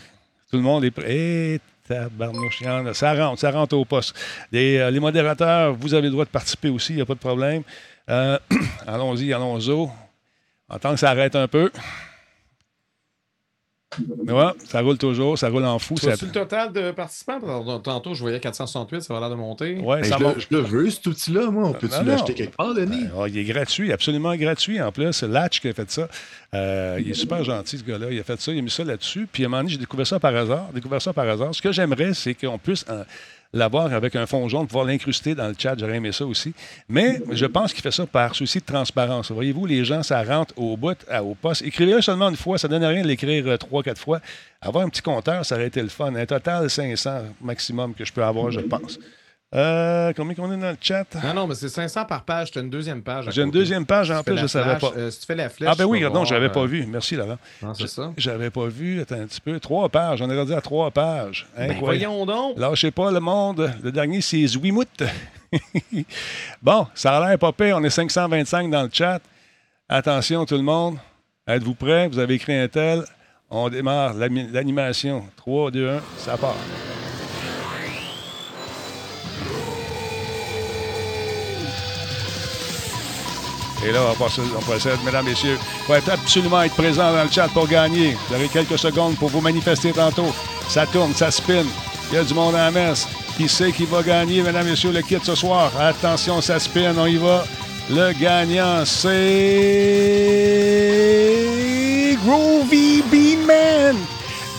Tout 0.49 0.57
le 0.57 0.63
monde 0.63 0.85
est 0.85 0.91
prêt. 0.91 1.59
Eh, 1.89 2.93
ça 2.93 3.13
rentre, 3.13 3.39
ça 3.39 3.51
rentre 3.51 3.75
au 3.75 3.85
poste. 3.85 4.15
Les, 4.51 4.77
euh, 4.77 4.91
les 4.91 4.99
modérateurs, 4.99 5.73
vous 5.73 5.93
avez 5.93 6.07
le 6.07 6.11
droit 6.11 6.25
de 6.25 6.29
participer 6.29 6.69
aussi, 6.69 6.93
il 6.93 6.95
n'y 6.97 7.01
a 7.01 7.05
pas 7.05 7.13
de 7.13 7.19
problème. 7.19 7.63
Euh, 8.09 8.37
allons-y, 8.87 9.33
allons-y. 9.33 9.71
En 10.69 10.79
tant 10.79 10.91
que 10.91 10.99
ça 10.99 11.11
arrête 11.11 11.35
un 11.35 11.47
peu. 11.47 11.71
Ouais, 13.99 14.51
ça 14.65 14.81
roule 14.81 14.97
toujours, 14.97 15.37
ça 15.37 15.47
roule 15.49 15.63
en 15.63 15.79
fou. 15.79 15.95
Ça... 15.97 16.11
le 16.11 16.31
total 16.31 16.73
de 16.73 16.91
participants? 16.91 17.39
Tantôt- 17.81 18.13
je 18.13 18.19
voyais 18.21 18.39
468, 18.39 19.01
ça 19.01 19.13
va 19.13 19.21
l'air 19.21 19.29
de 19.29 19.35
monter. 19.35 19.77
Ouais, 19.79 20.01
Ben, 20.01 20.09
ça 20.09 20.17
je, 20.19 20.23
monte. 20.23 20.35
le, 20.35 20.41
je 20.41 20.47
le 20.51 20.59
veux, 20.59 20.89
cet 20.89 21.07
outil-là, 21.07 21.49
moi. 21.49 21.69
On 21.69 21.73
peut-tu 21.73 21.93
non, 21.95 22.03
non. 22.03 22.11
l'acheter 22.11 22.33
quelque 22.33 22.55
part, 22.55 22.73
Denis? 22.73 23.05
Ah, 23.17 23.27
il 23.27 23.37
est 23.37 23.43
gratuit, 23.45 23.91
absolument 23.93 24.35
gratuit 24.35 24.81
en 24.81 24.91
plus. 24.91 25.13
C'est 25.13 25.27
Latch 25.27 25.61
qui 25.61 25.69
a 25.69 25.73
fait 25.73 25.89
ça. 25.89 26.09
Euh, 26.53 26.97
il 26.99 27.09
est 27.11 27.13
super 27.13 27.43
gentil, 27.45 27.77
ce 27.77 27.83
gars-là. 27.83 28.07
Il 28.11 28.19
a 28.19 28.23
fait 28.23 28.39
ça, 28.41 28.51
il 28.51 28.59
a 28.59 28.61
mis 28.61 28.69
ça 28.69 28.83
là-dessus. 28.83 29.27
Puis 29.31 29.43
à 29.43 29.45
un 29.45 29.49
moment 29.49 29.61
donné, 29.63 29.71
j'ai 29.71 29.77
découvert 29.77 30.05
ça 30.07 30.19
par 30.19 30.35
hasard. 30.35 30.67
Découvert 30.73 31.01
ça 31.01 31.13
par 31.13 31.27
hasard. 31.27 31.55
Ce 31.55 31.61
que 31.61 31.71
j'aimerais, 31.71 32.13
c'est 32.13 32.33
qu'on 32.33 32.57
puisse 32.57 32.85
euh, 32.89 33.03
l'avoir 33.57 33.93
avec 33.93 34.15
un 34.15 34.25
fond 34.25 34.47
jaune, 34.47 34.67
pouvoir 34.67 34.85
l'incruster 34.85 35.35
dans 35.35 35.47
le 35.47 35.55
chat. 35.57 35.75
J'aurais 35.77 35.97
aimé 35.97 36.11
ça 36.11 36.25
aussi. 36.25 36.53
Mais 36.89 37.21
je 37.31 37.45
pense 37.45 37.73
qu'il 37.73 37.81
fait 37.81 37.91
ça 37.91 38.05
par 38.05 38.35
souci 38.35 38.59
de 38.59 38.65
transparence. 38.65 39.31
Voyez-vous, 39.31 39.65
les 39.65 39.83
gens, 39.85 40.03
ça 40.03 40.23
rentre 40.23 40.53
au 40.57 40.77
bout, 40.77 40.97
au 41.21 41.35
poste. 41.35 41.61
Écrivez-le 41.63 42.01
seulement 42.01 42.29
une 42.29 42.35
fois. 42.35 42.57
Ça 42.57 42.67
ne 42.67 42.73
donne 42.73 42.85
rien 42.85 43.03
de 43.03 43.07
l'écrire 43.07 43.47
euh, 43.47 43.57
trois, 43.57 43.83
quatre 43.83 44.01
fois. 44.01 44.19
Avoir 44.61 44.85
un 44.85 44.89
petit 44.89 45.01
compteur, 45.01 45.45
ça 45.45 45.55
aurait 45.55 45.67
été 45.67 45.81
le 45.81 45.89
fun. 45.89 46.13
Un 46.15 46.25
total 46.25 46.69
500 46.69 47.23
maximum 47.41 47.93
que 47.93 48.05
je 48.05 48.13
peux 48.13 48.23
avoir, 48.23 48.51
je 48.51 48.59
pense. 48.59 48.99
Euh, 49.57 50.13
combien 50.15 50.35
qu'on 50.35 50.51
est 50.51 50.57
dans 50.57 50.69
le 50.69 50.77
chat? 50.79 51.05
Non, 51.23 51.33
non, 51.33 51.47
mais 51.47 51.55
c'est 51.55 51.69
500 51.69 52.05
par 52.05 52.23
page. 52.23 52.51
Tu 52.51 52.59
as 52.59 52.61
une 52.61 52.69
deuxième 52.69 53.01
page. 53.01 53.25
J'ai 53.31 53.41
une 53.41 53.49
deuxième 53.51 53.85
page 53.87 54.11
en 54.11 54.17
fais 54.17 54.31
plus, 54.31 54.37
je 54.37 54.43
ne 54.43 54.47
savais 54.47 54.77
pas. 54.77 54.91
euh, 54.95 55.09
si 55.09 55.19
tu 55.21 55.25
fais 55.25 55.35
la 55.35 55.49
flèche. 55.49 55.69
Ah 55.71 55.75
ben 55.75 55.85
oui, 55.85 56.01
non, 56.01 56.25
je 56.25 56.33
n'avais 56.33 56.49
pas 56.49 56.61
euh, 56.61 56.67
vu. 56.67 56.85
Merci, 56.85 57.15
Laurent. 57.15 57.37
Non, 57.63 57.73
c'est 57.73 57.87
ça. 57.87 58.11
J'avais 58.17 58.51
pas 58.51 58.67
vu. 58.67 59.01
Attends 59.01 59.15
un 59.15 59.25
petit 59.25 59.41
peu. 59.41 59.59
Trois 59.59 59.89
pages. 59.89 60.21
On 60.21 60.29
est 60.29 60.37
rendu 60.37 60.53
à 60.53 60.61
trois 60.61 60.91
pages. 60.91 61.47
Ben, 61.57 61.75
voyons 61.79 62.25
donc. 62.25 62.57
Lâchez 62.59 62.91
pas 62.91 63.11
le 63.11 63.19
monde. 63.19 63.71
Le 63.83 63.91
dernier, 63.91 64.21
c'est 64.21 64.45
Zouimout. 64.45 64.87
bon, 66.61 66.87
ça 66.93 67.17
a 67.17 67.27
l'air 67.27 67.39
pas 67.39 67.51
pire. 67.51 67.77
On 67.79 67.83
est 67.83 67.89
525 67.89 68.69
dans 68.69 68.83
le 68.83 68.89
chat. 68.93 69.19
Attention, 69.89 70.45
tout 70.45 70.55
le 70.55 70.61
monde. 70.61 70.97
Êtes-vous 71.47 71.73
prêts? 71.73 72.07
Vous 72.09 72.19
avez 72.19 72.35
écrit 72.35 72.53
un 72.55 72.67
tel. 72.67 73.03
On 73.49 73.69
démarre 73.69 74.13
l'animation. 74.13 75.23
3, 75.37 75.71
2, 75.71 75.89
1, 75.89 76.01
ça 76.17 76.37
part. 76.37 76.57
Et 83.85 83.91
là, 83.91 83.99
on 84.11 84.15
procède, 84.61 84.97
mesdames, 85.05 85.25
messieurs. 85.25 85.57
Il 85.59 85.85
faut 85.85 85.93
absolument 86.11 86.63
être 86.63 86.75
présent 86.75 87.11
dans 87.13 87.23
le 87.23 87.29
chat 87.31 87.47
pour 87.49 87.67
gagner. 87.67 88.17
Vous 88.27 88.35
aurez 88.35 88.47
quelques 88.47 88.79
secondes 88.79 89.15
pour 89.17 89.29
vous 89.29 89.41
manifester 89.41 89.91
tantôt. 89.91 90.33
Ça 90.67 90.85
tourne, 90.87 91.13
ça 91.13 91.29
spin. 91.31 91.63
Il 92.11 92.15
y 92.15 92.17
a 92.17 92.23
du 92.23 92.33
monde 92.33 92.55
à 92.55 92.65
la 92.65 92.71
messe. 92.71 93.07
Qui 93.37 93.47
sait 93.47 93.71
qui 93.71 93.85
va 93.85 94.01
gagner, 94.01 94.41
mesdames, 94.41 94.65
messieurs, 94.67 94.91
le 94.91 95.01
kit 95.01 95.19
ce 95.21 95.35
soir? 95.35 95.71
Attention, 95.79 96.41
ça 96.41 96.59
spin, 96.59 96.95
on 96.97 97.05
y 97.05 97.17
va. 97.17 97.45
Le 97.89 98.11
gagnant, 98.13 98.83
c'est 98.83 99.07
Groovy 102.25 103.03
Beanman. 103.11 103.95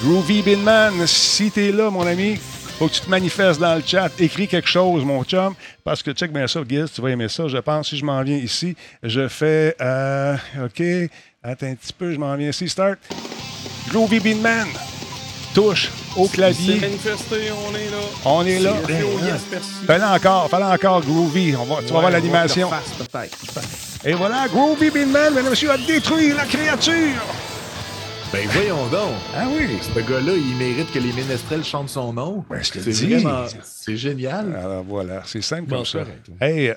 Groovy 0.03 0.43
Beanman, 0.43 1.07
si 1.07 1.51
t'es 1.51 1.73
là, 1.73 1.91
mon 1.91 2.07
ami, 2.07 2.39
faut 2.79 2.87
que 2.89 2.93
tu 2.95 3.01
te 3.01 3.11
manifestes 3.11 3.61
dans 3.61 3.75
le 3.75 3.83
chat. 3.85 4.09
Écris 4.21 4.47
quelque 4.47 4.69
chose, 4.69 5.05
mon 5.05 5.25
chum. 5.25 5.55
Parce 5.85 6.03
que 6.03 6.13
check 6.13 6.33
bien 6.33 6.47
ça, 6.47 6.61
Giz, 6.69 6.91
tu 6.95 7.01
vas 7.03 7.11
aimer 7.11 7.29
ça. 7.29 7.49
Je 7.49 7.57
pense, 7.59 7.89
si 7.89 7.99
je 7.99 8.05
m'en 8.05 8.23
viens 8.23 8.37
ici, 8.37 8.77
je 9.03 9.27
fais. 9.29 9.75
euh, 9.81 10.37
OK. 10.65 10.83
Attends 11.43 11.67
un 11.67 11.75
petit 11.75 11.93
peu, 11.93 12.13
je 12.13 12.19
m'en 12.19 12.35
viens 12.37 12.51
ici. 12.51 12.69
Start. 12.69 12.99
Groovy 13.89 14.21
Beanman. 14.21 14.69
Touche 15.55 15.89
au 16.17 16.29
clavier. 16.29 16.77
manifesté, 16.79 17.37
on 17.51 17.75
est 17.75 17.91
là. 17.91 17.99
On 18.25 18.47
est 18.47 18.59
là. 18.61 18.75
Merci. 19.51 19.69
Fais-le 19.87 20.05
encore, 20.05 20.49
fais-le 20.51 20.65
encore, 20.65 21.01
Groovy. 21.01 21.57
On 21.57 21.65
va, 21.65 21.77
tu 21.85 21.93
vas 21.93 22.01
voir 22.01 22.11
l'animation. 22.11 22.71
Et 24.05 24.13
voilà, 24.13 24.47
Groovy 24.49 24.91
Beanman, 24.91 25.31
mesdames 25.35 25.47
et 25.47 25.51
messieurs, 25.51 25.71
a 25.71 25.79
détruit 25.79 26.33
la 26.33 26.45
créature. 26.45 27.25
Ben 28.33 28.47
voyons 28.49 28.87
donc. 28.89 29.15
Ah 29.35 29.47
oui. 29.51 29.79
Ce 29.81 29.99
gars-là, 30.01 30.33
il 30.37 30.57
mérite 30.57 30.93
que 30.93 30.99
les 30.99 31.13
ménestrels 31.15 31.65
chantent 31.65 31.89
son 31.89 32.13
nom. 32.13 32.45
Ben, 32.51 32.63
je 32.63 32.73
te 32.73 32.79
c'est 32.81 32.91
dis. 32.91 33.15
vraiment... 33.15 33.47
C'est 33.63 33.97
génial. 33.97 34.55
Alors 34.55 34.85
voilà, 34.85 35.23
c'est 35.25 35.41
simple 35.41 35.69
Bon, 35.69 35.77
comme 35.77 35.87
ça. 35.87 36.01
c'est 36.05 36.05
correct, 36.05 36.31
Hey, 36.43 36.75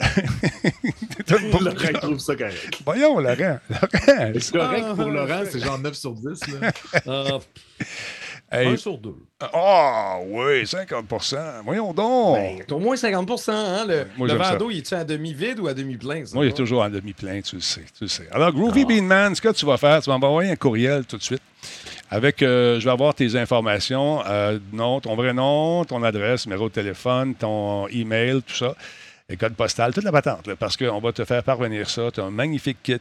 bonne 1.52 1.64
Laurent 1.66 2.00
trouve 2.00 2.20
ça 2.20 2.36
correct. 2.38 2.80
Voyons, 2.86 3.20
Laurent. 3.20 3.36
Laurent. 3.70 4.32
C'est 4.40 4.52
correct 4.54 4.86
Ah, 4.88 4.94
pour 4.96 5.06
ah, 5.08 5.10
Laurent, 5.10 5.44
c'est 5.50 5.60
genre 5.60 5.78
9 5.80 5.94
sur 5.94 6.14
10. 6.14 6.24
Là. 6.62 6.72
Ah, 7.08 7.40
Hey. 8.52 8.68
Un 8.68 8.76
sur 8.76 8.98
deux. 8.98 9.16
Ah, 9.40 10.18
oui, 10.26 10.64
50% 10.64 11.62
Voyons 11.64 11.94
donc. 11.94 12.36
Ben, 12.36 12.64
au 12.70 12.80
moins 12.80 12.98
50 12.98 13.50
hein? 13.50 13.86
Le, 13.88 14.08
Moi, 14.18 14.28
le 14.28 14.34
verre 14.34 14.58
d'eau, 14.58 14.70
il 14.70 14.80
est 14.80 14.94
à 14.94 15.06
demi-vide 15.06 15.60
ou 15.60 15.68
à 15.68 15.74
demi-plein? 15.74 16.24
Moi, 16.34 16.46
il 16.46 16.50
est 16.50 16.58
toujours 16.58 16.82
en 16.82 16.90
demi-plein, 16.90 17.40
tu 17.42 17.56
le 17.56 17.62
sais, 17.62 17.86
tu 17.98 18.04
le 18.04 18.08
sais. 18.10 18.28
Alors, 18.30 18.52
Groovy 18.52 18.84
Bean 18.84 19.04
Man, 19.04 19.36
ce 19.36 19.42
que 19.42 19.54
tu 19.54 19.66
vas 19.66 19.78
faire, 19.78 20.02
tu 20.02 20.10
vas 20.10 20.18
m'envoyer 20.18 20.52
un 20.52 20.58
courriel 20.58 21.06
tout 21.06 21.18
de 21.18 21.24
suite 21.24 21.42
avec, 22.12 22.44
euh, 22.44 22.78
je 22.78 22.86
vais 22.86 22.92
avoir 22.92 23.16
tes 23.16 23.38
informations, 23.38 24.22
euh, 24.28 24.60
nom, 24.74 25.00
ton 25.00 25.16
vrai 25.16 25.34
nom, 25.34 25.86
ton 25.86 26.04
adresse, 26.04 26.46
numéro 26.46 26.68
de 26.68 26.74
téléphone, 26.74 27.36
ton 27.36 27.88
email, 27.88 28.42
tout 28.44 28.54
ça, 28.54 28.76
et 29.30 29.38
code 29.38 29.54
postal, 29.54 29.94
toute 29.94 30.04
la 30.04 30.12
patente, 30.12 30.46
là, 30.46 30.58
parce 30.58 30.76
qu'on 30.76 31.00
va 31.00 31.14
te 31.14 31.24
faire 31.24 31.42
parvenir 31.42 31.90
ça. 31.90 32.12
Tu 32.12 32.20
as 32.20 32.26
un 32.26 32.30
magnifique 32.30 32.80
kit, 32.84 33.00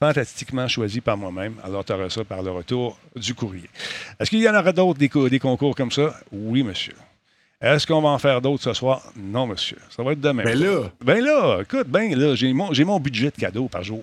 fantastiquement 0.00 0.68
choisi 0.68 1.00
par 1.00 1.16
moi-même. 1.16 1.54
Alors, 1.64 1.84
tu 1.84 1.92
auras 1.92 2.10
ça 2.10 2.24
par 2.24 2.42
le 2.42 2.50
retour 2.50 2.98
du 3.14 3.34
courrier. 3.34 3.68
Est-ce 4.20 4.30
qu'il 4.30 4.40
y 4.40 4.48
en 4.48 4.54
aura 4.58 4.72
d'autres, 4.72 4.98
des, 4.98 5.08
co- 5.08 5.28
des 5.28 5.38
concours 5.38 5.74
comme 5.74 5.90
ça? 5.90 6.14
Oui, 6.32 6.62
monsieur. 6.62 6.94
Est-ce 7.58 7.86
qu'on 7.86 8.02
va 8.02 8.10
en 8.10 8.18
faire 8.18 8.42
d'autres 8.42 8.62
ce 8.62 8.74
soir? 8.74 9.02
Non, 9.16 9.46
monsieur. 9.46 9.78
Ça 9.88 10.02
va 10.02 10.12
être 10.12 10.20
demain. 10.20 10.42
Mais 10.44 10.54
là, 10.54 10.90
Ben 11.02 11.24
là, 11.24 11.60
écoute, 11.62 11.86
ben 11.88 12.14
là, 12.14 12.34
j'ai 12.34 12.52
mon, 12.52 12.70
j'ai 12.74 12.84
mon 12.84 13.00
budget 13.00 13.30
de 13.30 13.36
cadeaux 13.40 13.66
par 13.66 13.82
jour. 13.82 14.02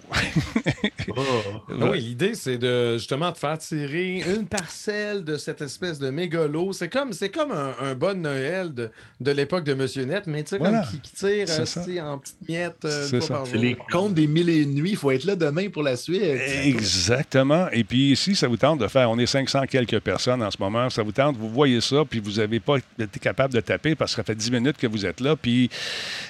oh, 1.10 1.22
Ah 1.70 1.90
oui, 1.92 2.00
l'idée, 2.00 2.34
c'est 2.34 2.58
de 2.58 2.98
justement 2.98 3.32
de 3.32 3.38
faire 3.38 3.60
tirer 3.60 4.24
une 4.36 4.48
parcelle 4.48 5.24
de 5.24 5.38
cette 5.38 5.62
espèce 5.62 6.00
de 6.00 6.10
mégalo. 6.10 6.74
C'est 6.74 6.90
comme, 6.90 7.14
c'est 7.14 7.30
comme 7.30 7.52
un, 7.52 7.74
un 7.80 7.94
bon 7.94 8.20
Noël 8.20 8.74
de, 8.74 8.90
de 9.22 9.32
l'époque 9.32 9.66
de 9.66 9.76
Monsieur 9.76 10.06
Net, 10.06 10.24
mais 10.26 10.42
tu 10.44 10.50
sais, 10.50 10.58
Voilà. 10.58 10.80
comme 10.82 10.90
qui, 10.90 11.00
qui 11.02 11.12
tire 11.14 11.48
C'est 11.48 12.00
euh, 12.00 12.04
en 12.12 12.18
petites 12.18 12.50
miettes 12.50 12.86
euh, 12.86 13.06
C'est 13.08 13.22
ça. 13.22 13.36
par 13.36 13.46
c'est 13.48 13.58
les 13.58 13.78
contes 13.92 14.16
des 14.16 14.26
mille 14.26 14.50
et 14.50 14.64
une 14.64 14.74
nuits. 14.74 14.92
Il 14.92 14.98
faut 14.98 15.12
être 15.12 15.26
là 15.26 15.36
demain 15.36 15.70
pour 15.70 15.84
la 15.84 15.96
suite. 15.96 16.24
Exactement. 16.24 17.68
Et 17.72 17.84
puis, 17.84 18.16
si 18.16 18.36
ça 18.36 18.48
vous 18.48 18.58
tente 18.58 18.80
de 18.80 18.88
faire, 18.88 19.12
on 19.12 19.20
est 19.20 19.28
500 19.28 19.68
quelques 19.70 20.00
personnes 20.00 20.42
en 20.42 20.50
ce 20.50 20.58
moment, 20.60 20.90
ça 20.90 21.04
vous 21.04 21.12
tente, 21.12 21.38
vous 21.38 21.50
voyez 21.50 21.82
ça, 21.82 21.98
puis 22.10 22.20
vous 22.20 22.32
n'avez 22.32 22.60
pas 22.60 22.78
été 22.98 23.20
capable 23.20 23.43
de 23.52 23.60
taper 23.60 23.96
parce 23.96 24.12
que 24.12 24.18
ça 24.18 24.24
fait 24.24 24.36
10 24.36 24.52
minutes 24.52 24.78
que 24.78 24.88
vous 24.88 25.06
êtes 25.06 25.20
là, 25.20 25.36
puis 25.36 25.70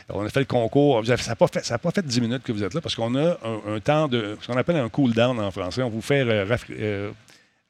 on 0.10 0.26
a 0.26 0.30
fait 0.30 0.40
le 0.40 0.46
concours. 0.46 1.06
Ça 1.06 1.16
n'a 1.16 1.36
pas, 1.36 1.48
fait- 1.48 1.66
ça 1.66 1.76
a 1.76 1.78
pas 1.78 1.92
fait 1.92 2.06
10 2.06 2.22
minutes 2.22 2.44
que 2.44 2.52
vous 2.52 2.64
êtes 2.64 2.74
là 2.74 2.82
parce 2.82 2.96
qu'on 2.96 3.16
a 3.16 3.38
un, 3.68 3.80
temps 3.80 4.08
de, 4.08 4.38
ce 4.42 4.48
qu'on 4.48 4.58
appelle 4.58 4.78
un 4.78 4.90
cool-down 4.90 5.40
en 5.40 5.52
français. 5.52 5.84
On 5.84 5.90
vous 5.90 6.02
fait 6.02 6.22
euh, 6.22 6.46
euh, 6.72 7.12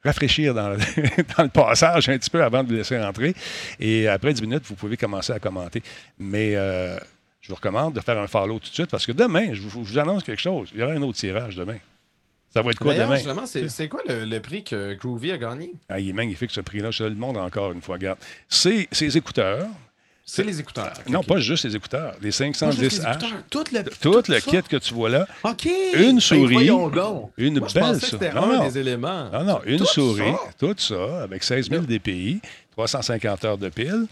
rafraîchir 0.04 0.54
dans 0.54 0.70
le, 0.70 1.48
passage 1.48 2.08
un 2.08 2.18
petit 2.18 2.30
peu 2.30 2.42
avant 2.42 2.62
de 2.62 2.68
vous 2.68 2.74
laisser 2.74 2.98
rentrer. 2.98 3.34
Et 3.80 4.08
après 4.08 4.32
10 4.32 4.42
minutes, 4.42 4.64
vous 4.66 4.74
pouvez 4.76 4.96
commencer 4.96 5.32
à 5.32 5.38
commenter. 5.38 5.82
Mais 6.18 6.56
euh, 6.56 6.98
je 7.40 7.48
vous 7.48 7.56
recommande 7.56 7.94
de 7.94 8.00
faire 8.00 8.18
un 8.18 8.26
follow 8.26 8.58
tout 8.58 8.68
de 8.68 8.74
suite 8.74 8.90
parce 8.90 9.06
que 9.06 9.12
demain, 9.12 9.52
je 9.52 9.60
vous 9.60 9.98
annonce 9.98 10.22
quelque 10.22 10.40
chose. 10.40 10.70
Il 10.74 10.80
y 10.80 10.82
aura 10.82 10.92
un 10.92 11.02
autre 11.02 11.18
tirage 11.18 11.56
demain. 11.56 11.78
Ça 12.54 12.62
va 12.62 12.70
être 12.70 12.78
quoi 12.78 12.94
demain? 12.94 13.16
justement, 13.16 13.44
c'est 13.46 13.88
quoi 13.88 14.00
le, 14.08 14.24
le 14.24 14.40
prix 14.40 14.62
que 14.62 14.94
Groovy 14.94 15.32
a 15.32 15.38
gagné? 15.38 15.72
Ah, 15.88 15.98
il 15.98 16.08
est 16.08 16.12
magnifique 16.12 16.50
ce 16.52 16.60
prix-là. 16.60 16.90
Je 16.92 16.98
te 16.98 17.08
le 17.08 17.14
montre 17.16 17.40
encore 17.40 17.72
une 17.72 17.82
fois. 17.82 17.96
Regarde. 17.96 18.18
C'est 18.48 18.88
ces 18.92 19.16
écouteurs. 19.16 19.66
C'est 20.26 20.42
les 20.42 20.58
écouteurs. 20.58 20.94
Non, 21.06 21.22
pas 21.22 21.38
juste 21.38 21.64
les 21.66 21.76
écouteurs. 21.76 22.14
Les 22.22 22.30
Pas 22.30 22.70
juste 22.70 22.80
les 22.80 22.88
510H. 22.88 23.10
écouteurs, 23.10 23.42
Tout 23.50 23.64
le, 23.72 23.82
Tout 24.00 24.22
le 24.32 24.40
kit 24.40 24.62
que 24.62 24.76
tu 24.78 24.94
vois 24.94 25.10
là. 25.10 25.26
OK. 25.42 25.66
Une 25.66 26.12
Ben, 26.14 26.20
souris. 26.20 26.66
Une 27.36 27.58
Moi, 27.58 27.68
belle 27.74 28.00
souris. 28.00 28.28
Non, 28.34 28.46
non. 28.46 28.66
des 28.66 28.78
éléments. 28.78 29.28
Non, 29.30 29.44
non, 29.44 29.60
une 29.66 29.78
Tout 29.80 29.84
souris, 29.84 30.22
ça. 30.32 30.38
tout 30.58 30.74
ça, 30.78 31.24
avec 31.24 31.42
16 31.44 31.68
000 31.68 31.82
DPI, 31.82 32.40
350 32.76 33.44
heures 33.44 33.58
de 33.58 33.68
pile, 33.68 34.06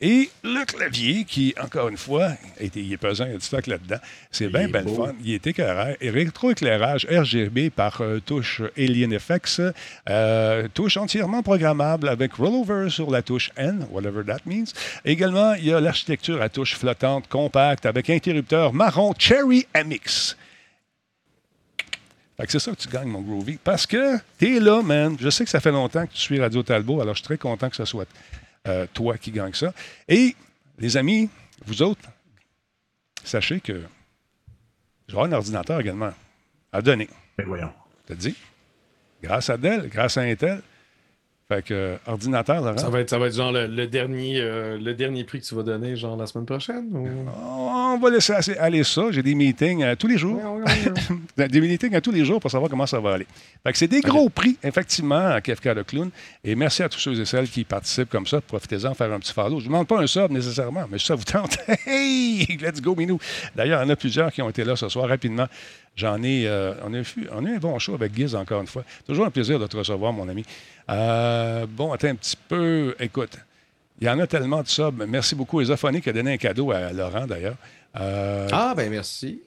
et 0.00 0.28
le 0.42 0.64
clavier 0.64 1.24
qui, 1.24 1.54
encore 1.62 1.88
une 1.88 1.96
fois, 1.96 2.30
est- 2.58 2.74
il 2.76 2.92
est 2.92 2.96
pesant, 2.96 3.24
il 3.26 3.32
y 3.32 3.34
a 3.34 3.38
du 3.38 3.44
stock 3.44 3.66
là-dedans. 3.66 3.98
C'est 4.30 4.48
bien, 4.48 4.68
bien 4.68 4.82
fun. 4.82 5.12
Il 5.24 5.34
est 5.34 5.46
éclairé, 5.46 5.96
rétroéclairage 6.00 7.06
RGB 7.10 7.70
par 7.70 8.00
euh, 8.00 8.20
touche 8.20 8.62
Alien 8.76 9.18
FX, 9.18 9.60
euh, 10.08 10.68
touche 10.74 10.96
entièrement 10.96 11.42
programmable 11.42 12.08
avec 12.08 12.34
rollover 12.34 12.90
sur 12.90 13.10
la 13.10 13.22
touche 13.22 13.50
N, 13.56 13.86
whatever 13.90 14.22
that 14.24 14.38
means. 14.46 14.66
Également, 15.04 15.54
il 15.54 15.66
y 15.66 15.72
a 15.72 15.80
l'architecture 15.80 16.42
à 16.42 16.48
touche 16.48 16.74
flottante 16.76 17.28
compacte 17.28 17.86
avec 17.86 18.10
interrupteur 18.10 18.72
marron 18.72 19.14
Cherry 19.18 19.66
MX. 19.74 20.36
Fait 22.38 22.46
que 22.46 22.52
c'est 22.52 22.60
ça 22.60 22.70
que 22.70 22.76
tu 22.76 22.88
gagnes, 22.88 23.08
mon 23.08 23.20
Groovy. 23.20 23.58
Parce 23.62 23.84
que 23.84 24.16
t'es 24.38 24.60
là, 24.60 24.80
man. 24.80 25.16
Je 25.18 25.28
sais 25.28 25.44
que 25.44 25.50
ça 25.50 25.58
fait 25.58 25.72
longtemps 25.72 26.06
que 26.06 26.12
tu 26.12 26.20
suis 26.20 26.40
Radio 26.40 26.62
Talbot, 26.62 27.00
alors 27.00 27.14
je 27.14 27.18
suis 27.18 27.24
très 27.24 27.38
content 27.38 27.68
que 27.68 27.76
ce 27.76 27.84
soit 27.84 28.08
euh, 28.68 28.86
toi 28.94 29.18
qui 29.18 29.32
gagne 29.32 29.54
ça. 29.54 29.74
Et, 30.06 30.36
les 30.78 30.96
amis, 30.96 31.28
vous 31.66 31.82
autres, 31.82 32.08
sachez 33.24 33.60
que 33.60 33.82
avoir 35.08 35.24
un 35.24 35.32
ordinateur 35.32 35.80
également 35.80 36.12
à 36.72 36.80
donner. 36.80 37.08
Ben, 37.36 37.46
voyons. 37.46 37.72
T'as 38.06 38.14
dit? 38.14 38.36
Grâce 39.22 39.50
à 39.50 39.56
Dell, 39.56 39.88
grâce 39.88 40.16
à 40.16 40.20
Intel. 40.20 40.62
Fait 41.50 41.62
que, 41.64 41.72
euh, 41.72 41.96
ordinateur, 42.06 42.60
Laurent? 42.60 42.76
Ça 42.76 42.90
va 42.90 43.00
être, 43.00 43.08
ça 43.08 43.18
va 43.18 43.26
être 43.28 43.34
genre 43.34 43.52
le, 43.52 43.66
le 43.66 43.86
dernier, 43.86 44.38
euh, 44.38 44.76
le 44.78 44.92
dernier 44.92 45.24
prix 45.24 45.40
que 45.40 45.46
tu 45.46 45.54
vas 45.54 45.62
donner, 45.62 45.96
genre 45.96 46.14
la 46.14 46.26
semaine 46.26 46.44
prochaine? 46.44 46.84
ou- 46.92 47.08
On 47.34 47.98
va 47.98 48.10
laisser 48.10 48.34
aller 48.58 48.84
ça. 48.84 49.04
J'ai 49.10 49.22
des 49.22 49.34
meetings 49.34 49.82
euh, 49.82 49.94
tous 49.96 50.08
les 50.08 50.18
jours. 50.18 50.38
des 51.38 51.60
meetings 51.62 51.94
à 51.94 52.02
tous 52.02 52.10
les 52.10 52.26
jours 52.26 52.38
pour 52.38 52.50
savoir 52.50 52.68
comment 52.68 52.84
ça 52.84 53.00
va 53.00 53.14
aller. 53.14 53.26
Fait 53.64 53.72
que 53.72 53.78
c'est 53.78 53.88
des 53.88 54.02
gros 54.02 54.28
prix, 54.28 54.58
effectivement, 54.62 55.28
à 55.28 55.40
KFK 55.40 55.64
le 55.74 55.84
Clown. 55.84 56.10
Et 56.44 56.54
merci 56.54 56.82
à 56.82 56.88
tous 56.90 56.98
ceux 56.98 57.18
et 57.18 57.24
celles 57.24 57.48
qui 57.48 57.64
participent 57.64 58.10
comme 58.10 58.26
ça. 58.26 58.42
Profitez-en, 58.42 58.92
faire 58.92 59.10
un 59.10 59.18
petit 59.18 59.32
follow. 59.32 59.52
Je 59.52 59.54
ne 59.54 59.60
vous 59.62 59.68
demande 59.68 59.86
pas 59.86 60.00
un 60.02 60.06
sub 60.06 60.30
nécessairement, 60.30 60.84
mais 60.90 60.98
si 60.98 61.06
ça 61.06 61.14
vous 61.14 61.24
tente, 61.24 61.56
hey, 61.86 62.58
let's 62.60 62.82
go, 62.82 62.94
Minou. 62.94 63.18
D'ailleurs, 63.56 63.80
il 63.82 63.86
y 63.86 63.88
en 63.88 63.90
a 63.90 63.96
plusieurs 63.96 64.30
qui 64.32 64.42
ont 64.42 64.50
été 64.50 64.64
là 64.64 64.76
ce 64.76 64.90
soir 64.90 65.08
rapidement. 65.08 65.46
J'en 65.98 66.22
ai, 66.22 66.46
euh, 66.46 66.74
on, 66.84 66.94
a 66.94 66.98
eu 66.98 67.56
un 67.56 67.58
bon 67.58 67.76
show 67.80 67.94
avec 67.94 68.14
Giz 68.14 68.36
encore 68.36 68.60
une 68.60 68.68
fois. 68.68 68.84
Toujours 69.04 69.26
un 69.26 69.30
plaisir 69.30 69.58
de 69.58 69.66
te 69.66 69.76
recevoir, 69.76 70.12
mon 70.12 70.28
ami. 70.28 70.44
Euh, 70.88 71.66
bon, 71.68 71.90
attends 71.90 72.06
un 72.06 72.14
petit 72.14 72.36
peu. 72.36 72.94
Écoute, 73.00 73.36
il 74.00 74.06
y 74.06 74.10
en 74.10 74.20
a 74.20 74.28
tellement 74.28 74.62
de 74.62 74.68
subs. 74.68 75.04
Merci 75.08 75.34
beaucoup. 75.34 75.60
Isophonie 75.60 76.00
qui 76.00 76.08
a 76.08 76.12
donné 76.12 76.34
un 76.34 76.36
cadeau 76.36 76.70
à 76.70 76.92
Laurent, 76.92 77.26
d'ailleurs. 77.26 77.56
Euh, 77.98 78.46
Ah, 78.52 78.74
ben 78.76 78.88
merci. 78.88 79.40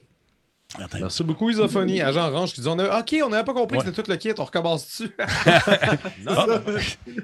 Attends, 0.78 0.98
Merci 1.00 1.24
beaucoup, 1.24 1.50
Isophonie. 1.50 2.00
Agent 2.02 2.28
Orange 2.32 2.52
qui 2.52 2.60
dit 2.60 2.68
on 2.68 2.78
a... 2.78 3.00
OK, 3.00 3.14
on 3.24 3.28
n'avait 3.28 3.44
pas 3.44 3.52
compris 3.54 3.78
Ouais. 3.78 3.84
que 3.84 3.90
c'était 3.90 4.02
tout 4.02 4.10
le 4.10 4.16
kit, 4.16 4.32
on 4.38 4.44
recommence 4.44 4.86
dessus. 4.86 5.10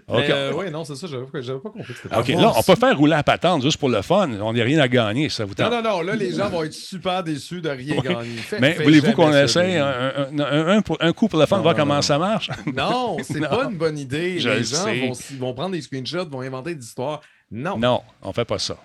OK. 0.09 0.17
Mais, 0.19 0.31
euh, 0.31 0.53
ouais, 0.53 0.71
non, 0.71 0.85
c'est 0.85 0.97
ça, 0.97 1.07
j'avais 1.07 1.25
pas, 1.27 1.41
j'avais 1.41 1.59
pas 1.59 1.71
compris 1.71 1.93
que 1.93 1.99
c'était 2.03 2.15
OK, 2.17 2.29
là, 2.29 2.53
on 2.57 2.63
peut 2.63 2.75
faire 2.75 2.97
rouler 2.97 3.15
à 3.15 3.23
patente 3.23 3.63
juste 3.63 3.77
pour 3.79 3.89
le 3.89 4.03
fun. 4.03 4.29
On 4.41 4.53
n'a 4.53 4.63
rien 4.65 4.79
à 4.81 4.89
gagner, 4.89 5.29
ça 5.29 5.45
vous 5.45 5.55
Non, 5.59 5.71
tente. 5.71 5.85
non, 5.85 5.91
non, 5.91 6.01
là, 6.03 6.15
les 6.15 6.33
gens 6.33 6.49
vont 6.49 6.63
être 6.65 6.73
super 6.73 7.23
déçus 7.23 7.61
de 7.61 7.69
rien 7.71 7.97
Oui. 7.99 8.03
gagner. 8.03 8.37
Mais 8.61 8.75
voulez-vous 8.75 9.13
qu'on 9.13 9.31
Denis. 9.31 9.77
un, 9.77 9.87
un- 9.87 10.39
un- 10.41 10.69
un 10.77 10.83
pour- 10.83 10.99
un 11.01 11.13
coup 11.13 11.29
pour 11.29 11.39
le 11.39 11.47
fun, 11.47 11.57
Non, 11.57 11.63
voir 11.63 11.75
non, 11.75 11.81
comment 11.83 11.95
non. 11.97 12.03
ça 12.03 12.19
marche? 12.19 12.51
Non, 12.75 13.17
c'est 13.23 13.41
Non. 13.41 13.49
pas 13.49 13.65
une 13.71 13.77
bonne 13.79 13.99
idée. 13.99 14.39
Je 14.41 14.49
les 14.49 14.57
le 14.59 14.63
gens 14.65 14.85
sais. 14.85 15.01
vont, 15.01 15.13
s- 15.13 15.33
vont 15.39 15.55
prendre 15.55 15.71
des 15.73 15.83
screenshots, 15.83 16.27
vont 16.29 16.41
inventer 16.43 16.75
des 16.75 16.85
histoires. 16.85 17.21
Non. 17.51 17.79
Non, 17.79 18.03
on 18.23 18.33
fait 18.33 18.45
pas 18.45 18.59
ça. 18.59 18.77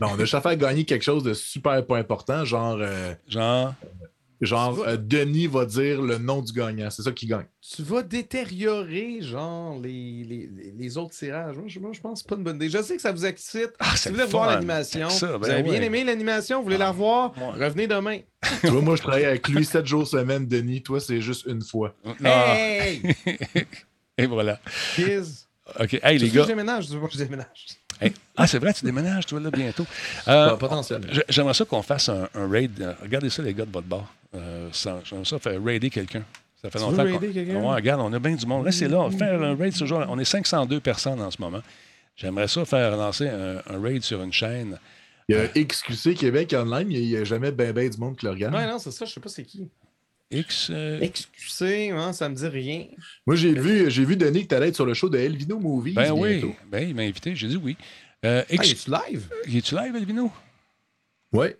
Non, 0.00 0.08
on 0.12 0.14
a 0.14 0.18
juste 0.20 0.34
à 0.34 0.40
faire 0.40 0.56
gagner 0.56 0.84
quelque 0.84 1.02
chose 1.02 1.22
de 1.24 1.34
super 1.34 1.84
pas 1.86 1.98
important, 1.98 2.44
genre, 2.44 2.78
euh, 2.80 3.14
Genre, 3.28 3.74
genre 4.40 4.78
euh, 4.86 4.96
Denis 4.96 5.46
va 5.46 5.66
dire 5.66 6.00
le 6.00 6.16
nom 6.18 6.40
du 6.40 6.52
gagnant. 6.52 6.88
C'est 6.90 7.02
ça 7.02 7.12
qui 7.12 7.26
gagne. 7.26 7.44
Tu 7.60 7.82
vas 7.82 8.02
détériorer, 8.02 9.18
genre, 9.20 9.78
les, 9.78 10.24
les, 10.24 10.50
les- 10.78 10.96
autres 10.98 11.10
tirages. 11.14 11.56
Moi, 11.56 11.64
je, 11.68 11.78
moi, 11.78 11.90
je 11.92 12.00
pense 12.00 12.14
que 12.14 12.18
c'est 12.22 12.28
pas 12.28 12.36
une 12.36 12.44
bonne 12.44 12.56
idée. 12.56 12.68
Je 12.70 12.82
sais 12.82 12.96
que 12.96 13.02
ça 13.02 13.12
vous 13.12 13.26
excite. 13.26 13.70
Ah, 13.78 13.92
si 13.96 13.98
c'est 14.04 14.08
vous 14.10 14.14
voulez 14.16 14.26
le 14.26 14.30
voir 14.30 14.46
l'animation, 14.50 15.10
Ça, 15.10 15.26
ben 15.32 15.38
vous 15.38 15.50
avez 15.50 15.62
bien 15.62 15.82
aimé 15.82 16.04
l'animation, 16.04 16.58
vous 16.58 16.64
voulez 16.64 16.78
la 16.78 16.90
revoir, 16.90 17.32
Ouais. 17.36 17.64
revenez 17.66 17.86
demain. 17.86 18.20
tu 18.62 18.68
vois, 18.68 18.80
moi, 18.80 18.96
je 18.96 19.02
travaille 19.02 19.26
avec 19.26 19.46
lui 19.48 19.64
7 19.64 19.86
jours 19.86 20.06
semaine, 20.08 20.46
Denis. 20.46 20.82
Toi, 20.82 21.00
c'est 21.00 21.20
juste 21.20 21.44
une 21.46 21.62
fois. 21.62 21.94
non. 22.20 22.30
Hey! 22.30 23.02
Et 24.18 24.26
voilà. 24.26 24.58
Kiz! 24.94 25.46
OK. 25.78 26.00
Hey, 26.02 26.18
les 26.18 26.28
gars. 26.30 26.42
Je 26.42 26.48
déménage, 26.48 26.86
tu 26.86 26.92
veux 26.94 27.00
pas 27.00 27.06
que 27.06 27.12
je 27.14 27.18
déménage. 27.18 27.66
Hey. 28.00 28.12
Ah, 28.36 28.46
c'est 28.46 28.58
vrai, 28.58 28.72
tu 28.72 28.84
déménages, 28.84 29.26
toi, 29.26 29.40
là, 29.40 29.50
bientôt. 29.50 29.86
Euh, 30.26 30.56
J'aimerais 31.28 31.54
ça 31.54 31.64
qu'on 31.64 31.82
fasse 31.82 32.08
un, 32.08 32.28
un 32.34 32.48
raid. 32.48 32.96
Regardez 33.02 33.28
ça, 33.30 33.42
les 33.42 33.52
gars 33.54 33.66
de 33.66 33.70
votre 33.72 33.86
bar. 33.86 34.12
Euh, 34.34 34.68
ça- 34.72 35.00
J'aimerais 35.04 35.24
ça 35.26 35.38
faire 35.38 35.62
raider 35.62 35.90
quelqu'un. 35.90 36.22
Ça 36.62 36.70
fait 36.70 36.78
Tu 36.78 36.84
longtemps 36.84 37.04
veux 37.04 37.12
qu'on- 37.12 37.18
raider 37.18 37.32
quelqu'un? 37.32 37.60
Ouais, 37.60 37.74
regarde, 37.74 38.00
on 38.00 38.12
a 38.12 38.18
bien 38.18 38.34
du 38.34 38.46
monde. 38.46 38.64
Là, 38.66 38.98
on 39.00 39.08
va 39.08 39.16
faire 39.16 39.42
un 39.42 39.54
raid 39.56 39.72
ce 39.74 39.84
jour. 39.84 40.02
On 40.08 40.18
est 40.18 40.24
502 40.24 40.80
personnes 40.80 41.20
en 41.20 41.30
ce 41.30 41.40
moment. 41.40 41.60
J'aimerais 42.16 42.48
ça 42.48 42.64
faire 42.64 42.96
lancer 42.96 43.28
un, 43.28 43.56
un 43.66 43.80
raid 43.82 44.02
sur 44.02 44.22
une 44.22 44.32
chaîne. 44.32 44.78
Il 45.28 45.36
y 45.36 45.38
a 45.38 45.46
XQC 45.48 46.14
Québec 46.16 46.54
online, 46.58 46.90
il 46.90 47.06
n'y 47.06 47.16
a 47.16 47.24
jamais 47.24 47.52
ben 47.52 47.72
ben 47.72 47.88
du 47.88 47.96
monde 47.98 48.16
qui 48.16 48.26
le 48.26 48.32
regarde. 48.32 48.52
Ouais, 48.54 48.66
non, 48.66 48.78
c'est 48.80 48.90
ça, 48.90 49.04
je 49.04 49.12
sais 49.12 49.20
pas 49.20 49.28
c'est 49.28 49.44
qui. 49.44 49.68
X. 50.30 50.68
euh, 50.70 51.00
XQC, 51.00 51.90
hein, 51.92 52.12
ça 52.12 52.28
me 52.28 52.34
dit 52.34 52.46
rien. 52.46 52.86
Moi, 53.26 53.36
j'ai 53.36 53.52
vu, 53.52 53.90
j'ai 53.90 54.04
vu 54.04 54.16
Denis 54.16 54.44
que 54.44 54.48
tu 54.48 54.54
allais 54.54 54.68
être 54.68 54.76
sur 54.76 54.86
le 54.86 54.94
show 54.94 55.08
de 55.08 55.18
Elvino 55.18 55.58
Movies. 55.58 55.94
ben 55.94 56.12
oui. 56.12 56.44
Ben, 56.70 56.88
il 56.88 56.94
m'a 56.94 57.02
invité. 57.02 57.34
J'ai 57.34 57.48
dit 57.48 57.56
oui. 57.56 57.76
Euh, 58.24 58.42
Ah, 58.48 58.52
es-tu 58.54 58.90
live? 58.90 59.28
Es-tu 59.46 59.74
live, 59.74 59.96
Elvino? 59.96 60.30
Ouais. 61.32 61.56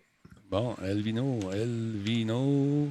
Bon, 0.49 0.75
Elvino, 0.83 1.39
Elvino. 1.51 2.89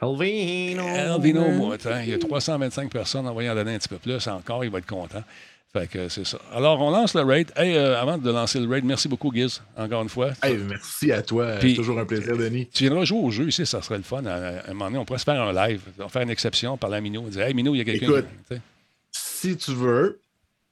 Elvino. 0.00 0.82
Elvino, 0.86 1.48
moi, 1.50 1.76
il 2.04 2.10
y 2.10 2.14
a 2.14 2.18
325 2.18 2.90
personnes 2.90 3.26
envoyées 3.26 3.50
en 3.50 3.54
donner 3.54 3.74
un 3.74 3.78
petit 3.78 3.88
peu 3.88 3.98
plus 3.98 4.26
encore, 4.28 4.64
il 4.64 4.70
va 4.70 4.78
être 4.78 4.86
content. 4.86 5.24
Fait 5.72 5.86
que 5.86 6.08
c'est 6.08 6.24
ça. 6.24 6.38
Alors, 6.54 6.80
on 6.80 6.90
lance 6.90 7.14
le 7.14 7.20
raid. 7.22 7.52
Hey, 7.54 7.76
euh, 7.76 8.00
avant 8.00 8.16
de 8.16 8.30
lancer 8.30 8.58
le 8.58 8.66
raid, 8.66 8.84
merci 8.84 9.06
beaucoup, 9.06 9.30
Giz, 9.34 9.60
encore 9.76 10.02
une 10.02 10.08
fois. 10.08 10.30
Hey, 10.42 10.56
merci 10.56 11.12
à 11.12 11.20
toi. 11.20 11.56
Puis- 11.60 11.70
C'est 11.72 11.76
toujours 11.76 11.98
un 11.98 12.06
plaisir, 12.06 12.36
Denis. 12.38 12.68
Tu 12.72 12.84
viendras 12.84 13.04
jouer 13.04 13.18
au 13.20 13.30
jeu 13.30 13.48
ici, 13.48 13.66
ça 13.66 13.82
serait 13.82 13.98
le 13.98 14.02
fun. 14.02 14.24
À, 14.24 14.34
à 14.34 14.70
un 14.70 14.72
moment 14.72 14.86
donné, 14.86 14.98
on 14.98 15.04
pourrait 15.04 15.18
se 15.18 15.24
faire 15.24 15.40
un 15.42 15.52
live. 15.52 15.82
On 15.98 16.04
va 16.04 16.08
faire 16.08 16.22
une 16.22 16.30
exception, 16.30 16.78
parler 16.78 16.96
à 16.96 17.00
Minou. 17.02 17.22
On 17.26 17.28
dire, 17.28 17.42
hey, 17.42 17.52
Minou, 17.52 17.74
il 17.74 17.78
y 17.78 17.80
a 17.82 17.84
quelqu'un. 17.84 18.06
Écoute. 18.06 18.60
Si 19.12 19.56
tu 19.58 19.72
veux, 19.72 20.20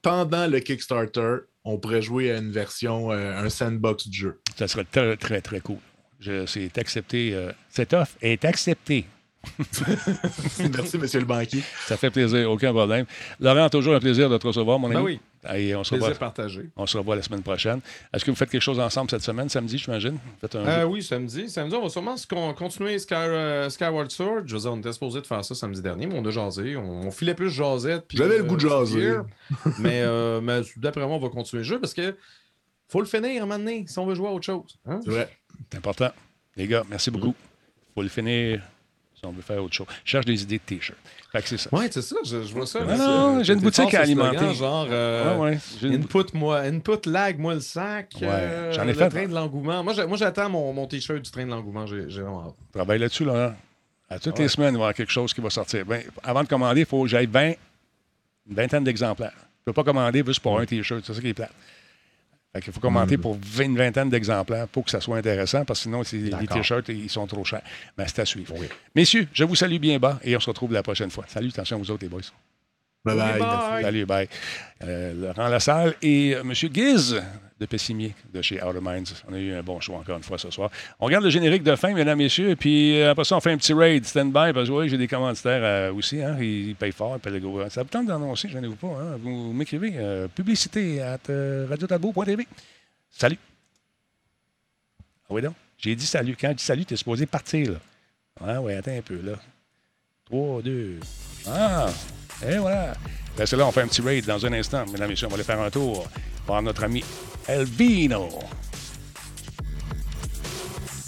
pendant 0.01 0.47
le 0.47 0.59
Kickstarter, 0.59 1.37
on 1.63 1.77
pourrait 1.77 2.01
jouer 2.01 2.31
à 2.31 2.37
une 2.37 2.51
version, 2.51 3.11
euh, 3.11 3.37
un 3.37 3.49
sandbox 3.49 4.07
du 4.07 4.17
jeu. 4.17 4.39
Ça 4.57 4.67
serait 4.67 4.85
très, 4.85 5.15
très, 5.17 5.41
très 5.41 5.59
cool. 5.59 5.77
Je- 6.19 6.45
C'est 6.47 6.75
accepté. 6.79 7.33
euh, 7.35 7.51
cette 7.69 7.93
offre 7.93 8.15
est 8.21 8.43
acceptée. 8.45 9.05
Merci, 10.73 10.97
monsieur 10.97 11.19
le 11.19 11.25
banquier. 11.25 11.61
Ça 11.85 11.97
fait 11.97 12.09
plaisir, 12.11 12.49
aucun 12.51 12.73
problème. 12.73 13.05
Laurent, 13.39 13.69
toujours 13.69 13.95
un 13.95 13.99
plaisir 13.99 14.29
de 14.29 14.37
te 14.37 14.47
recevoir, 14.47 14.79
mon 14.79 14.87
ami. 14.87 14.95
Ben 14.95 15.01
oui. 15.03 15.19
Et 15.55 15.73
on 15.75 15.83
se 15.83 15.93
revoit, 15.93 16.07
Plaisir 16.09 16.19
partagé. 16.19 16.69
on 16.75 16.85
se 16.85 16.97
revoit 16.97 17.15
la 17.15 17.21
semaine 17.21 17.41
prochaine. 17.43 17.79
Est-ce 18.13 18.25
que 18.25 18.31
vous 18.31 18.35
faites 18.35 18.49
quelque 18.49 18.61
chose 18.61 18.79
ensemble 18.79 19.09
cette 19.09 19.21
semaine, 19.21 19.47
samedi, 19.47 19.77
j'imagine? 19.77 20.17
Euh, 20.55 20.83
oui, 20.83 21.01
samedi. 21.03 21.49
Samedi, 21.49 21.75
on 21.75 21.83
va 21.83 21.89
sûrement 21.89 22.17
se 22.17 22.27
con- 22.27 22.53
continuer 22.53 22.97
Sky- 22.99 23.13
euh, 23.15 23.69
Skyward 23.69 24.11
Sword. 24.11 24.41
Je 24.45 24.55
veux 24.55 24.61
dire, 24.61 24.73
on 24.73 24.77
était 24.79 24.91
supposé 24.91 25.21
de 25.21 25.27
faire 25.27 25.45
ça 25.45 25.55
samedi 25.55 25.81
dernier, 25.81 26.05
mais 26.07 26.15
on 26.19 26.25
a 26.25 26.31
jasé. 26.31 26.75
On, 26.75 27.07
on 27.07 27.11
filait 27.11 27.35
plus 27.35 27.49
jasette. 27.49 28.05
J'avais 28.13 28.37
le 28.39 28.43
goût 28.43 28.55
de 28.55 28.61
jaser. 28.67 29.17
mais 29.79 30.01
euh, 30.01 30.41
mais 30.41 30.61
d'après 30.75 31.05
moi, 31.05 31.15
on 31.15 31.19
va 31.19 31.29
continuer 31.29 31.61
le 31.63 31.67
jeu 31.69 31.79
parce 31.79 31.93
que 31.93 32.15
faut 32.89 32.99
le 32.99 33.05
finir 33.07 33.43
un 33.43 33.45
moment 33.45 33.59
donné 33.59 33.85
si 33.87 33.97
on 33.99 34.05
veut 34.05 34.15
jouer 34.15 34.27
à 34.27 34.31
autre 34.31 34.45
chose. 34.45 34.77
hein? 34.85 34.99
C'est 35.05 35.11
vrai. 35.11 35.29
C'est 35.71 35.77
important. 35.77 36.09
Les 36.57 36.67
gars, 36.67 36.83
merci 36.89 37.09
beaucoup. 37.11 37.35
faut 37.95 38.01
le 38.01 38.09
finir 38.09 38.61
si 39.17 39.25
on 39.25 39.31
veut 39.31 39.41
faire 39.41 39.63
autre 39.63 39.73
chose. 39.73 39.87
Je 40.05 40.11
cherche 40.11 40.25
des 40.25 40.43
idées 40.43 40.57
de 40.57 40.63
T-shirts. 40.63 40.97
Fait 41.31 41.41
que 41.41 41.47
c'est 41.49 41.57
ça. 41.57 41.69
Ouais, 41.75 41.87
c'est 41.91 42.01
ça, 42.01 42.15
je, 42.23 42.43
je 42.43 42.53
vois 42.53 42.65
ça. 42.67 42.79
Non, 42.81 42.87
là, 42.87 42.97
non, 42.97 43.43
j'ai 43.43 43.53
une 43.53 43.59
boutique 43.59 43.93
à 43.93 44.05
le 44.05 44.13
slogan, 44.13 44.27
alimenter. 44.35 44.55
Genre, 44.55 44.87
euh, 44.89 45.35
Ouais, 45.37 45.49
ouais. 45.51 45.59
J'ai 45.81 45.87
une- 45.87 45.95
input, 46.03 46.33
moi, 46.33 46.59
input 46.59 47.05
lag, 47.09 47.37
moi 47.39 47.55
le 47.55 47.59
sac. 47.59 48.13
Ouais, 48.21 48.27
euh, 48.29 48.71
j'en 48.71 48.83
ai 48.83 48.87
le 48.87 48.93
fait. 48.93 49.09
train 49.09 49.27
de 49.27 49.33
l'engouement. 49.33 49.83
Moi, 49.83 49.93
j'attends 50.15 50.49
mon, 50.49 50.71
mon 50.71 50.87
t-shirt 50.87 51.21
du 51.21 51.29
train 51.31 51.45
de 51.45 51.49
l'engouement. 51.49 51.85
J'ai 51.87 52.05
j'ai 52.09 52.21
vraiment 52.21 52.45
hâte. 52.47 52.55
Travaille 52.71 52.99
là-dessus, 52.99 53.25
Laurent. 53.25 53.53
À 54.09 54.19
toutes 54.19 54.37
Ouais. 54.37 54.43
les 54.43 54.47
semaines, 54.47 54.69
il 54.69 54.77
va 54.77 54.79
y 54.79 54.81
avoir 54.83 54.93
quelque 54.93 55.11
chose 55.11 55.33
qui 55.33 55.41
va 55.41 55.49
sortir. 55.49 55.85
Ben, 55.85 56.01
avant 56.23 56.43
de 56.43 56.47
commander, 56.47 56.81
il 56.81 56.85
faut 56.85 57.01
que 57.03 57.09
j'aille 57.09 57.25
20, 57.27 57.53
une 58.49 58.55
vingtaine 58.55 58.83
d'exemplaires. 58.85 59.33
Je 59.35 59.71
ne 59.71 59.73
peux 59.73 59.73
pas 59.73 59.83
commander 59.83 60.23
juste 60.25 60.39
pour 60.39 60.57
un 60.57 60.65
T-shirt. 60.65 61.03
C'est 61.05 61.13
ça 61.13 61.19
qui 61.19 61.27
est 61.27 61.33
plate. 61.33 61.51
Fait 62.57 62.63
qu'il 62.63 62.73
faut 62.73 62.79
commander 62.79 63.17
pour 63.17 63.37
20 63.39 63.63
une 63.65 63.77
vingtaine 63.77 64.09
d'exemplaires 64.09 64.67
pour 64.67 64.83
que 64.83 64.89
ça 64.89 64.99
soit 64.99 65.17
intéressant, 65.17 65.63
parce 65.63 65.79
que 65.79 65.83
sinon, 65.83 66.01
les. 66.11 66.47
T-shirts, 66.47 66.89
ils 66.89 67.09
sont 67.09 67.27
trop 67.27 67.43
chers. 67.43 67.61
Mais 67.97 68.05
c'est 68.07 68.19
à 68.19 68.25
suivre. 68.25 68.55
Messieurs, 68.95 69.27
je 69.31 69.43
vous 69.43 69.55
salue 69.55 69.77
bien 69.77 69.99
bas 69.99 70.19
et 70.23 70.35
on 70.35 70.39
se 70.39 70.49
retrouve 70.49 70.73
la 70.73 70.81
prochaine 70.81 71.11
fois. 71.11 71.25
Salut, 71.27 71.49
attention 71.49 71.75
à 71.75 71.79
vous 71.79 71.91
autres, 71.91 72.03
les 72.03 72.09
boys. 72.09 72.21
Bye 73.05 73.15
bye. 73.15 73.39
Bye. 73.39 73.83
Salut, 73.83 74.05
bye. 74.05 74.29
Euh, 74.83 75.13
Laurent 75.13 75.49
Lassalle 75.49 75.95
et 76.01 76.35
euh, 76.35 76.41
M. 76.41 76.53
Giz 76.53 77.21
de 77.59 77.65
Pessimier 77.65 78.13
de 78.33 78.41
chez 78.41 78.61
Outer 78.63 78.79
Minds. 78.81 79.23
On 79.27 79.33
a 79.33 79.39
eu 79.39 79.53
un 79.53 79.63
bon 79.63 79.79
show 79.79 79.95
encore 79.95 80.17
une 80.17 80.23
fois 80.23 80.37
ce 80.37 80.51
soir. 80.51 80.69
On 80.99 81.05
regarde 81.05 81.23
le 81.23 81.29
générique 81.29 81.63
de 81.63 81.75
fin, 81.75 81.93
mesdames, 81.93 82.17
messieurs, 82.17 82.55
puis 82.55 82.99
euh, 82.99 83.11
après 83.11 83.23
ça, 83.23 83.35
on 83.35 83.39
fait 83.39 83.51
un 83.51 83.57
petit 83.57 83.73
raid 83.73 84.05
stand-by 84.05 84.53
parce 84.53 84.69
que 84.69 84.73
oui, 84.73 84.89
j'ai 84.89 84.97
des 84.97 85.07
commanditaires 85.07 85.61
euh, 85.63 85.93
aussi. 85.93 86.21
Hein, 86.21 86.37
ils, 86.39 86.75
payent 86.75 86.91
fort, 86.91 87.15
ils 87.15 87.19
payent 87.19 87.33
le 87.33 87.39
gros. 87.39 87.67
Ça 87.69 87.83
vous 87.83 87.89
tente 87.89 88.07
d'annoncer, 88.07 88.47
je 88.49 88.57
ne 88.57 88.67
vous 88.67 88.75
pas. 88.75 88.87
Hein, 88.87 89.17
vous 89.19 89.53
m'écrivez 89.53 89.93
euh, 89.95 90.27
publicité 90.27 91.01
à 91.01 91.17
radiotalbo.tv. 91.69 92.47
Salut. 93.09 93.39
Ah 95.29 95.33
oui, 95.33 95.41
donc? 95.41 95.55
J'ai 95.77 95.95
dit 95.95 96.05
salut. 96.05 96.35
Quand 96.39 96.49
je 96.49 96.55
dis 96.55 96.63
salut, 96.63 96.85
tu 96.85 96.93
es 96.93 96.97
supposé 96.97 97.25
partir, 97.25 97.71
là. 97.71 97.79
Ah 98.45 98.61
oui, 98.61 98.73
attends 98.73 98.91
un 98.91 99.01
peu, 99.01 99.19
là. 99.23 99.33
3, 100.25 100.61
2. 100.61 100.99
Ah! 101.47 101.87
Et 102.47 102.57
voilà. 102.57 102.93
Ben, 103.35 103.45
c'est 103.45 103.55
là, 103.55 103.65
on 103.65 103.71
fait 103.71 103.81
un 103.81 103.87
petit 103.87 104.01
raid 104.01 104.25
dans 104.25 104.45
un 104.45 104.53
instant. 104.53 104.85
Mesdames 104.85 105.07
et 105.07 105.09
messieurs, 105.09 105.27
on 105.27 105.29
va 105.29 105.35
aller 105.35 105.43
faire 105.43 105.59
un 105.59 105.69
tour 105.69 106.07
voir 106.45 106.61
notre 106.61 106.83
ami 106.83 107.03
Elvino. 107.47 108.27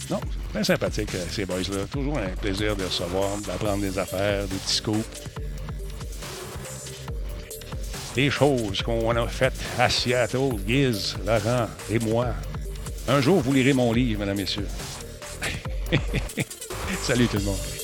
Non, 0.10 0.22
très 0.54 0.64
sympathique, 0.64 1.14
euh, 1.16 1.26
ces 1.30 1.46
boys-là. 1.46 1.86
Toujours 1.92 2.18
un 2.18 2.30
plaisir 2.42 2.76
de 2.76 2.86
recevoir, 2.86 3.38
d'apprendre 3.46 3.82
des 3.82 3.98
affaires, 3.98 4.48
des 4.48 4.56
petits. 4.56 4.82
Des 8.16 8.30
choses 8.30 8.82
qu'on 8.82 9.16
a 9.16 9.28
faites 9.28 9.60
à 9.78 9.90
Seattle, 9.90 10.56
Giz, 10.68 11.16
Laurent 11.26 11.68
et 11.92 12.00
moi. 12.00 12.28
Un 13.08 13.22
jour, 13.22 13.42
vous 13.42 13.54
lirez 13.54 13.74
mon 13.74 13.92
livre, 13.94 14.22
mesdames 14.22 14.38
messieurs. 14.38 14.68
Salut 17.02 17.28
tout 17.28 17.38
le 17.38 17.44
monde. 17.44 17.79